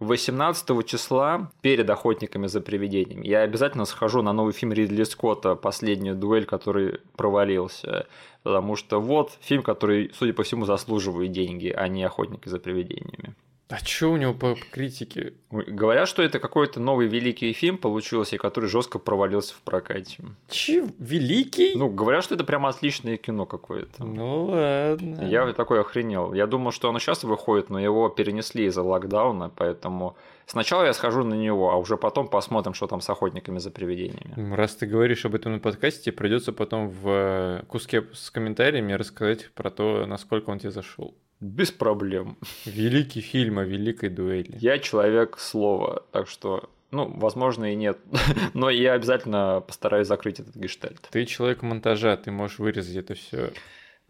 18 0.00 0.86
числа 0.86 1.52
перед 1.60 1.90
«Охотниками 1.90 2.46
за 2.46 2.62
привидениями» 2.62 3.26
я 3.26 3.42
обязательно 3.42 3.84
схожу 3.84 4.22
на 4.22 4.32
новый 4.32 4.54
фильм 4.54 4.72
Ридли 4.72 5.04
Скотта 5.04 5.54
«Последняя 5.54 6.14
дуэль», 6.14 6.46
который 6.46 7.00
провалился. 7.16 8.06
Потому 8.42 8.76
что 8.76 8.98
вот 8.98 9.36
фильм, 9.42 9.62
который, 9.62 10.10
судя 10.14 10.32
по 10.32 10.42
всему, 10.42 10.64
заслуживает 10.64 11.32
деньги, 11.32 11.68
а 11.68 11.86
не 11.88 12.02
«Охотники 12.02 12.48
за 12.48 12.58
привидениями». 12.58 13.34
А 13.70 13.78
что 13.78 14.08
у 14.10 14.16
него 14.16 14.34
по 14.34 14.56
критике? 14.72 15.34
Говорят, 15.50 16.08
что 16.08 16.22
это 16.22 16.40
какой-то 16.40 16.80
новый 16.80 17.06
великий 17.06 17.52
фильм 17.52 17.78
получился, 17.78 18.36
который 18.36 18.68
жестко 18.68 18.98
провалился 18.98 19.54
в 19.54 19.60
прокате. 19.60 20.24
Че? 20.48 20.88
Великий? 20.98 21.76
Ну, 21.76 21.88
говорят, 21.88 22.24
что 22.24 22.34
это 22.34 22.42
прямо 22.42 22.68
отличное 22.68 23.16
кино 23.16 23.46
какое-то. 23.46 24.04
Ну 24.04 24.46
ладно. 24.46 25.24
Я 25.24 25.52
такой 25.52 25.80
охренел. 25.80 26.34
Я 26.34 26.48
думал, 26.48 26.72
что 26.72 26.88
оно 26.88 26.98
сейчас 26.98 27.22
выходит, 27.22 27.70
но 27.70 27.78
его 27.78 28.08
перенесли 28.08 28.66
из-за 28.66 28.82
локдауна, 28.82 29.50
поэтому 29.54 30.16
сначала 30.50 30.84
я 30.84 30.92
схожу 30.92 31.24
на 31.24 31.34
него, 31.34 31.70
а 31.70 31.76
уже 31.76 31.96
потом 31.96 32.28
посмотрим, 32.28 32.74
что 32.74 32.86
там 32.86 33.00
с 33.00 33.08
охотниками 33.08 33.58
за 33.58 33.70
привидениями. 33.70 34.54
Раз 34.54 34.74
ты 34.74 34.86
говоришь 34.86 35.24
об 35.24 35.34
этом 35.34 35.52
на 35.52 35.58
подкасте, 35.58 36.12
придется 36.12 36.52
потом 36.52 36.88
в 36.88 37.08
э, 37.08 37.62
куске 37.68 38.04
с 38.12 38.30
комментариями 38.30 38.92
рассказать 38.92 39.50
про 39.52 39.70
то, 39.70 40.06
насколько 40.06 40.50
он 40.50 40.58
тебе 40.58 40.70
зашел. 40.70 41.14
Без 41.40 41.70
проблем. 41.70 42.36
Великий 42.66 43.20
фильм 43.20 43.58
о 43.58 43.64
великой 43.64 44.10
дуэли. 44.10 44.58
Я 44.60 44.78
человек 44.78 45.38
слова, 45.38 46.04
так 46.12 46.28
что, 46.28 46.68
ну, 46.90 47.10
возможно 47.16 47.72
и 47.72 47.76
нет. 47.76 47.98
Но 48.54 48.68
я 48.68 48.92
обязательно 48.92 49.62
постараюсь 49.66 50.08
закрыть 50.08 50.40
этот 50.40 50.56
гештальт. 50.56 51.08
Ты 51.10 51.24
человек 51.24 51.62
монтажа, 51.62 52.16
ты 52.16 52.30
можешь 52.30 52.58
вырезать 52.58 52.96
это 52.96 53.14
все. 53.14 53.52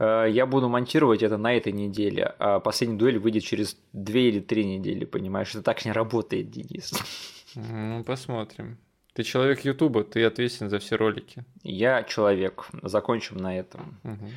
Э, 0.01 0.27
я 0.29 0.47
буду 0.47 0.69
монтировать 0.69 1.23
это 1.23 1.37
на 1.37 1.55
этой 1.55 1.73
неделе, 1.73 2.35
а 2.39 2.59
последняя 2.59 2.99
дуэль 2.99 3.19
выйдет 3.19 3.45
через 3.45 3.77
две 3.93 4.31
или 4.31 4.41
три 4.41 4.65
недели, 4.65 5.05
понимаешь? 5.05 5.51
Это 5.51 5.63
так 5.63 5.85
не 5.85 5.93
работает, 5.93 6.51
Денис. 6.51 6.93
Ну, 7.55 8.03
посмотрим. 8.05 8.79
Ты 9.13 9.23
человек 9.25 9.65
Ютуба, 9.65 10.05
ты 10.05 10.25
ответственен 10.25 10.71
за 10.71 10.79
все 10.79 10.97
ролики. 10.97 11.45
Я 11.63 12.03
человек. 12.05 12.67
Закончим 12.83 13.37
на 13.37 13.59
этом. 13.59 13.99
Угу. 14.05 14.29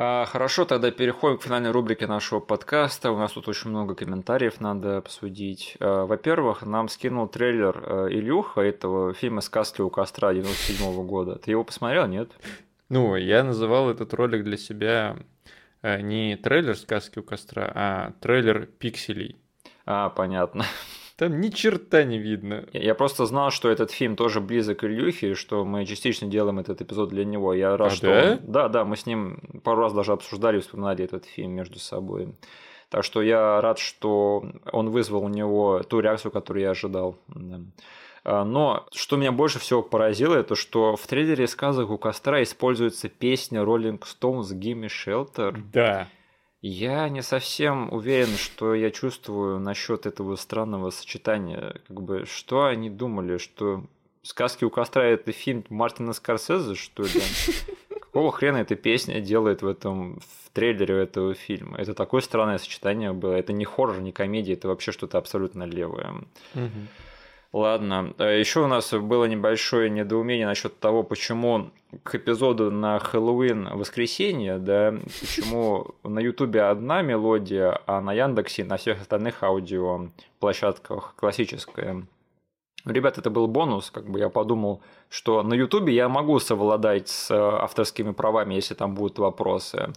А, 0.00 0.26
хорошо, 0.26 0.64
тогда 0.64 0.90
переходим 0.90 1.38
к 1.38 1.42
финальной 1.42 1.70
рубрике 1.70 2.06
нашего 2.06 2.40
подкаста. 2.40 3.10
У 3.10 3.18
нас 3.18 3.32
тут 3.32 3.48
очень 3.48 3.70
много 3.70 3.94
комментариев 3.94 4.60
надо 4.60 5.00
посудить. 5.00 5.76
А, 5.80 6.04
во-первых, 6.04 6.62
нам 6.62 6.88
скинул 6.88 7.28
трейлер 7.28 7.82
э, 7.84 8.08
Илюха 8.10 8.60
этого 8.60 9.14
фильма 9.14 9.40
«Сказки 9.40 9.80
у 9.80 9.90
костра» 9.90 10.34
97 10.34 11.06
года. 11.06 11.36
Ты 11.36 11.52
его 11.52 11.64
посмотрел, 11.64 12.06
нет? 12.06 12.30
Ну, 12.88 13.16
я 13.16 13.44
называл 13.44 13.90
этот 13.90 14.14
ролик 14.14 14.44
для 14.44 14.56
себя 14.56 15.16
э, 15.82 16.00
не 16.00 16.36
трейлер 16.36 16.76
«Сказки 16.76 17.18
у 17.18 17.22
костра», 17.22 17.70
а 17.74 18.12
трейлер 18.20 18.66
«Пикселей». 18.66 19.36
А, 19.84 20.08
понятно. 20.10 20.64
Там 21.18 21.40
ни 21.40 21.48
черта 21.48 22.04
не 22.04 22.18
видно. 22.18 22.66
Я 22.72 22.94
просто 22.94 23.26
знал, 23.26 23.50
что 23.50 23.68
этот 23.68 23.90
фильм 23.90 24.14
тоже 24.14 24.40
близок 24.40 24.78
к 24.78 24.84
Ильюхе, 24.84 25.34
что 25.34 25.64
мы 25.64 25.84
частично 25.84 26.28
делаем 26.28 26.60
этот 26.60 26.80
эпизод 26.80 27.08
для 27.08 27.24
него. 27.24 27.52
Я 27.52 27.76
рад, 27.76 27.92
а 27.92 27.94
что 27.94 28.06
да? 28.06 28.32
Он... 28.32 28.52
Да, 28.52 28.68
да, 28.68 28.84
мы 28.84 28.96
с 28.96 29.04
ним 29.04 29.40
пару 29.64 29.82
раз 29.82 29.92
даже 29.92 30.12
обсуждали 30.12 30.60
вспоминали 30.60 31.04
этот 31.04 31.24
фильм 31.24 31.50
между 31.50 31.80
собой. 31.80 32.36
Так 32.88 33.02
что 33.02 33.20
я 33.20 33.60
рад, 33.60 33.80
что 33.80 34.44
он 34.70 34.90
вызвал 34.90 35.24
у 35.24 35.28
него 35.28 35.82
ту 35.82 35.98
реакцию, 35.98 36.30
которую 36.30 36.62
я 36.62 36.70
ожидал. 36.70 37.18
А, 38.30 38.44
но 38.44 38.86
что 38.92 39.16
меня 39.16 39.32
больше 39.32 39.58
всего 39.58 39.82
поразило, 39.82 40.34
это 40.34 40.54
что 40.54 40.96
в 40.96 41.06
трейлере 41.06 41.46
«Сказок 41.46 41.88
у 41.88 41.96
костра» 41.96 42.42
используется 42.42 43.08
песня 43.08 43.62
Rolling 43.62 44.00
Stones 44.00 44.52
«Gimme 44.52 44.88
Shelter». 44.88 45.58
Да. 45.72 46.08
Я 46.60 47.08
не 47.08 47.22
совсем 47.22 47.90
уверен, 47.90 48.36
что 48.36 48.74
я 48.74 48.90
чувствую 48.90 49.58
насчет 49.60 50.04
этого 50.04 50.36
странного 50.36 50.90
сочетания. 50.90 51.76
Как 51.88 52.02
бы, 52.02 52.26
что 52.26 52.66
они 52.66 52.90
думали, 52.90 53.38
что 53.38 53.84
«Сказки 54.20 54.62
у 54.62 54.68
костра»— 54.68 55.04
это 55.06 55.32
фильм 55.32 55.64
Мартина 55.70 56.12
Скорсезе, 56.12 56.74
что 56.74 57.04
ли? 57.04 57.22
Какого 57.88 58.30
хрена 58.30 58.58
эта 58.58 58.74
песня 58.74 59.22
делает 59.22 59.62
в 59.62 59.66
этом 59.66 60.20
в 60.20 60.50
трейлере 60.52 61.02
этого 61.02 61.32
фильма? 61.32 61.78
Это 61.78 61.94
такое 61.94 62.20
странное 62.20 62.58
сочетание 62.58 63.14
было. 63.14 63.32
Это 63.32 63.54
не 63.54 63.64
хоррор, 63.64 64.02
не 64.02 64.12
комедия, 64.12 64.52
это 64.52 64.68
вообще 64.68 64.92
что-то 64.92 65.16
абсолютно 65.16 65.62
левое. 65.62 66.12
Угу. 66.54 67.07
Ладно. 67.52 68.14
Э, 68.18 68.38
Еще 68.38 68.60
у 68.60 68.66
нас 68.66 68.92
было 68.92 69.24
небольшое 69.24 69.88
недоумение 69.88 70.46
насчет 70.46 70.78
того, 70.78 71.02
почему 71.02 71.70
к 72.02 72.14
эпизоду 72.14 72.70
на 72.70 72.98
Хэллоуин 72.98 73.70
воскресенье, 73.76 74.58
да, 74.58 74.94
почему 75.20 75.94
на 76.02 76.18
Ютубе 76.18 76.62
одна 76.62 77.00
мелодия, 77.00 77.80
а 77.86 78.00
на 78.02 78.12
Яндексе 78.12 78.64
на 78.64 78.76
всех 78.76 79.00
остальных 79.00 79.42
аудио 79.42 80.08
площадках 80.40 81.14
классическая. 81.16 82.06
Ребят, 82.84 83.18
это 83.18 83.30
был 83.30 83.46
бонус, 83.48 83.90
как 83.90 84.08
бы 84.08 84.18
я 84.18 84.28
подумал, 84.28 84.82
что 85.08 85.42
на 85.42 85.54
Ютубе 85.54 85.94
я 85.94 86.08
могу 86.08 86.38
совладать 86.38 87.08
с 87.08 87.30
авторскими 87.30 88.12
правами, 88.12 88.54
если 88.54 88.74
там 88.74 88.94
будут 88.94 89.18
вопросы. 89.18 89.92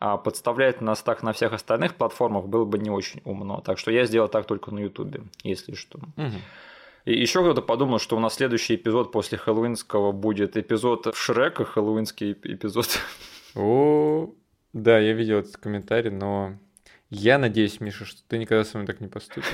А 0.00 0.16
подставлять 0.16 0.80
нас 0.80 1.02
так 1.02 1.22
на 1.22 1.32
всех 1.32 1.52
остальных 1.52 1.94
платформах 1.94 2.46
было 2.46 2.64
бы 2.64 2.78
не 2.78 2.90
очень 2.90 3.20
умно. 3.24 3.60
Так 3.60 3.78
что 3.78 3.90
я 3.90 4.04
сделал 4.04 4.28
так 4.28 4.46
только 4.46 4.70
на 4.74 4.80
Ютубе, 4.80 5.22
если 5.42 5.74
что. 5.74 5.98
Угу. 6.16 6.40
И 7.04 7.20
еще 7.20 7.40
кто-то 7.40 7.60
подумал, 7.60 7.98
что 7.98 8.16
у 8.16 8.20
нас 8.20 8.34
следующий 8.34 8.76
эпизод 8.76 9.12
после 9.12 9.36
хэллоуинского 9.36 10.12
будет 10.12 10.56
эпизод 10.56 11.14
Шрека, 11.14 11.64
хэллоуинский 11.64 12.32
эпизод. 12.32 12.98
О, 13.54 14.30
да, 14.72 14.98
я 14.98 15.12
видел 15.12 15.38
этот 15.38 15.58
комментарий, 15.58 16.10
но 16.10 16.58
я 17.10 17.38
надеюсь, 17.38 17.80
Миша, 17.80 18.06
что 18.06 18.20
ты 18.26 18.38
никогда 18.38 18.64
со 18.64 18.78
мной 18.78 18.86
так 18.86 19.00
не 19.00 19.08
поступишь. 19.08 19.44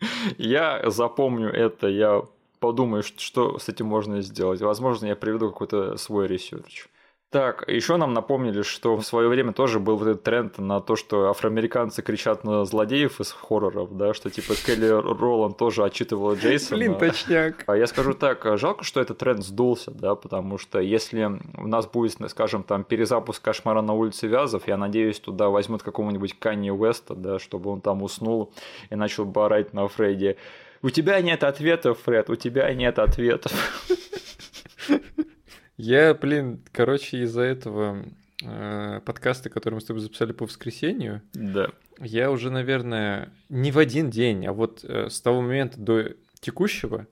Я 0.38 0.82
запомню 0.90 1.50
это, 1.50 1.86
я 1.86 2.22
подумаю, 2.58 3.02
что 3.02 3.58
с 3.58 3.68
этим 3.68 3.86
можно 3.86 4.22
сделать. 4.22 4.62
Возможно, 4.62 5.06
я 5.06 5.16
приведу 5.16 5.50
какой-то 5.50 5.98
свой 5.98 6.26
research. 6.26 6.86
Так, 7.30 7.64
еще 7.68 7.96
нам 7.96 8.12
напомнили, 8.12 8.62
что 8.62 8.96
в 8.96 9.06
свое 9.06 9.28
время 9.28 9.52
тоже 9.52 9.78
был 9.78 9.96
вот 9.96 10.08
этот 10.08 10.24
тренд 10.24 10.58
на 10.58 10.80
то, 10.80 10.96
что 10.96 11.30
афроамериканцы 11.30 12.02
кричат 12.02 12.42
на 12.42 12.64
злодеев 12.64 13.20
из 13.20 13.30
хорроров, 13.30 13.96
да, 13.96 14.14
что 14.14 14.30
типа 14.30 14.54
Келли 14.56 14.88
Роланд 14.88 15.56
тоже 15.56 15.84
отчитывала 15.84 16.34
Джейсона. 16.34 16.78
Блин, 16.78 16.98
точняк. 16.98 17.62
А 17.68 17.76
я 17.76 17.86
скажу 17.86 18.14
так, 18.14 18.44
жалко, 18.58 18.82
что 18.82 19.00
этот 19.00 19.18
тренд 19.18 19.44
сдулся, 19.44 19.92
да, 19.92 20.16
потому 20.16 20.58
что 20.58 20.80
если 20.80 21.38
у 21.56 21.68
нас 21.68 21.86
будет, 21.86 22.16
скажем, 22.30 22.64
там 22.64 22.82
перезапуск 22.82 23.40
«Кошмара 23.40 23.80
на 23.80 23.92
улице 23.92 24.26
Вязов», 24.26 24.66
я 24.66 24.76
надеюсь, 24.76 25.20
туда 25.20 25.50
возьмут 25.50 25.84
какого-нибудь 25.84 26.36
Канье 26.36 26.70
Уэста, 26.70 27.14
да, 27.14 27.38
чтобы 27.38 27.70
он 27.70 27.80
там 27.80 28.02
уснул 28.02 28.52
и 28.90 28.96
начал 28.96 29.24
барать 29.24 29.72
на 29.72 29.86
Фредди. 29.86 30.36
У 30.82 30.90
тебя 30.90 31.20
нет 31.20 31.44
ответов, 31.44 32.00
Фред, 32.06 32.28
у 32.28 32.34
тебя 32.34 32.74
нет 32.74 32.98
ответов. 32.98 33.52
Я, 35.80 36.12
блин, 36.12 36.60
короче, 36.72 37.22
из-за 37.22 37.40
этого 37.40 38.04
э, 38.42 39.00
подкаста, 39.02 39.48
который 39.48 39.76
мы 39.76 39.80
с 39.80 39.84
тобой 39.84 40.02
записали 40.02 40.32
по 40.32 40.44
воскресенью, 40.44 41.22
да. 41.32 41.70
я 41.98 42.30
уже, 42.30 42.50
наверное, 42.50 43.32
не 43.48 43.72
в 43.72 43.78
один 43.78 44.10
день, 44.10 44.46
а 44.46 44.52
вот 44.52 44.84
э, 44.84 45.08
с 45.08 45.22
того 45.22 45.40
момента 45.40 45.80
до 45.80 46.12
текущего 46.40 47.06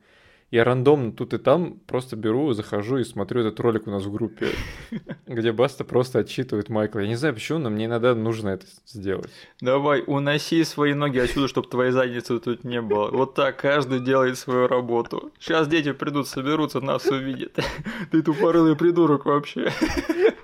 я 0.50 0.64
рандомно 0.64 1.12
тут 1.12 1.34
и 1.34 1.38
там 1.38 1.78
просто 1.86 2.16
беру, 2.16 2.52
захожу 2.52 2.98
и 2.98 3.04
смотрю 3.04 3.40
этот 3.42 3.60
ролик 3.60 3.86
у 3.86 3.90
нас 3.90 4.04
в 4.04 4.12
группе, 4.12 4.48
где 5.26 5.52
Баста 5.52 5.84
просто 5.84 6.20
отчитывает 6.20 6.70
Майкла. 6.70 7.00
Я 7.00 7.08
не 7.08 7.16
знаю 7.16 7.34
почему, 7.34 7.58
но 7.58 7.70
мне 7.70 7.84
иногда 7.84 8.14
нужно 8.14 8.50
это 8.50 8.66
сделать. 8.86 9.30
Давай, 9.60 10.02
уноси 10.06 10.64
свои 10.64 10.94
ноги 10.94 11.18
отсюда, 11.18 11.48
чтобы 11.48 11.68
твоей 11.68 11.92
задницы 11.92 12.38
тут 12.38 12.64
не 12.64 12.80
было. 12.80 13.10
Вот 13.10 13.34
так 13.34 13.58
каждый 13.60 14.00
делает 14.00 14.38
свою 14.38 14.68
работу. 14.68 15.32
Сейчас 15.38 15.68
дети 15.68 15.92
придут, 15.92 16.28
соберутся, 16.28 16.80
нас 16.80 17.04
увидят. 17.06 17.58
Ты 18.10 18.22
тупорылый 18.22 18.76
придурок 18.76 19.26
вообще. 19.26 19.70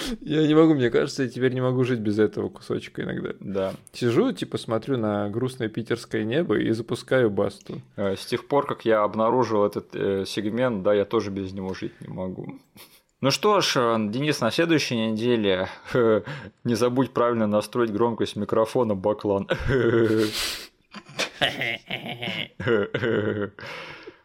Я 0.20 0.46
не 0.46 0.54
могу, 0.54 0.74
мне 0.74 0.90
кажется, 0.90 1.22
я 1.22 1.28
теперь 1.28 1.52
не 1.52 1.60
могу 1.60 1.84
жить 1.84 2.00
без 2.00 2.18
этого 2.18 2.48
кусочка 2.48 3.02
иногда. 3.02 3.30
Да. 3.40 3.72
Сижу, 3.92 4.32
типа, 4.32 4.58
смотрю 4.58 4.96
на 4.96 5.28
грустное 5.28 5.68
питерское 5.68 6.24
небо 6.24 6.58
и 6.58 6.70
запускаю 6.72 7.30
басту. 7.30 7.80
С 7.96 8.26
тех 8.26 8.46
пор, 8.46 8.66
как 8.66 8.84
я 8.84 9.02
обнаружил 9.02 9.64
этот 9.64 9.94
э, 9.94 10.24
сегмент, 10.26 10.82
да, 10.82 10.94
я 10.94 11.04
тоже 11.04 11.30
без 11.30 11.52
него 11.52 11.74
жить 11.74 11.92
не 12.00 12.08
могу. 12.08 12.58
Ну 13.20 13.30
что 13.30 13.60
ж, 13.60 13.74
Денис, 14.10 14.40
на 14.40 14.50
следующей 14.50 14.96
неделе 14.96 15.68
не 16.64 16.74
забудь 16.74 17.12
правильно 17.12 17.46
настроить 17.46 17.92
громкость 17.92 18.36
микрофона, 18.36 18.94
Баклан. 18.94 19.48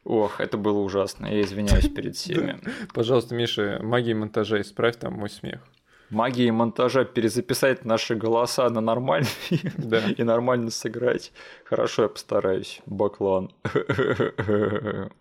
Ох, 0.05 0.39
это 0.41 0.57
было 0.57 0.79
ужасно. 0.79 1.27
Я 1.27 1.41
извиняюсь 1.41 1.87
перед 1.89 2.15
всеми. 2.17 2.59
Пожалуйста, 2.93 3.35
Миша, 3.35 3.79
магией 3.81 4.15
монтажа 4.15 4.61
исправь 4.61 4.97
там 4.97 5.13
мой 5.13 5.29
смех. 5.29 5.61
Магией 6.09 6.51
монтажа 6.51 7.05
перезаписать 7.05 7.85
наши 7.85 8.15
голоса 8.15 8.69
на 8.69 8.81
нормальные 8.81 9.31
да. 9.77 10.01
и 10.09 10.23
нормально 10.23 10.69
сыграть. 10.69 11.31
Хорошо, 11.63 12.03
я 12.03 12.09
постараюсь. 12.09 12.81
Баклан. 12.85 13.51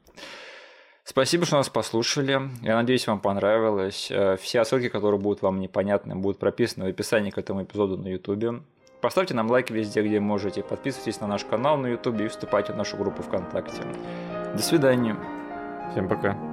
Спасибо, 1.05 1.47
что 1.47 1.57
нас 1.57 1.69
послушали. 1.69 2.41
Я 2.63 2.77
надеюсь, 2.77 3.07
вам 3.07 3.21
понравилось. 3.21 4.09
Э, 4.11 4.37
все 4.37 4.65
ссылки, 4.65 4.89
которые 4.89 5.21
будут 5.21 5.43
вам 5.43 5.61
непонятны, 5.61 6.15
будут 6.15 6.39
прописаны 6.39 6.87
в 6.87 6.89
описании 6.89 7.31
к 7.31 7.39
этому 7.39 7.65
эпизоду 7.65 7.97
на 7.97 8.09
YouTube. 8.09 8.63
Поставьте 9.01 9.35
нам 9.35 9.51
лайки 9.51 9.73
везде, 9.73 10.03
где 10.03 10.21
можете. 10.21 10.63
Подписывайтесь 10.63 11.21
на 11.21 11.27
наш 11.27 11.45
канал 11.45 11.77
на 11.77 11.89
YouTube 11.89 12.21
и 12.21 12.29
вступайте 12.29 12.73
в 12.73 12.77
нашу 12.77 12.97
группу 12.97 13.23
ВКонтакте. 13.23 13.83
До 14.55 14.62
свидания. 14.62 15.16
Всем 15.93 16.09
пока. 16.09 16.52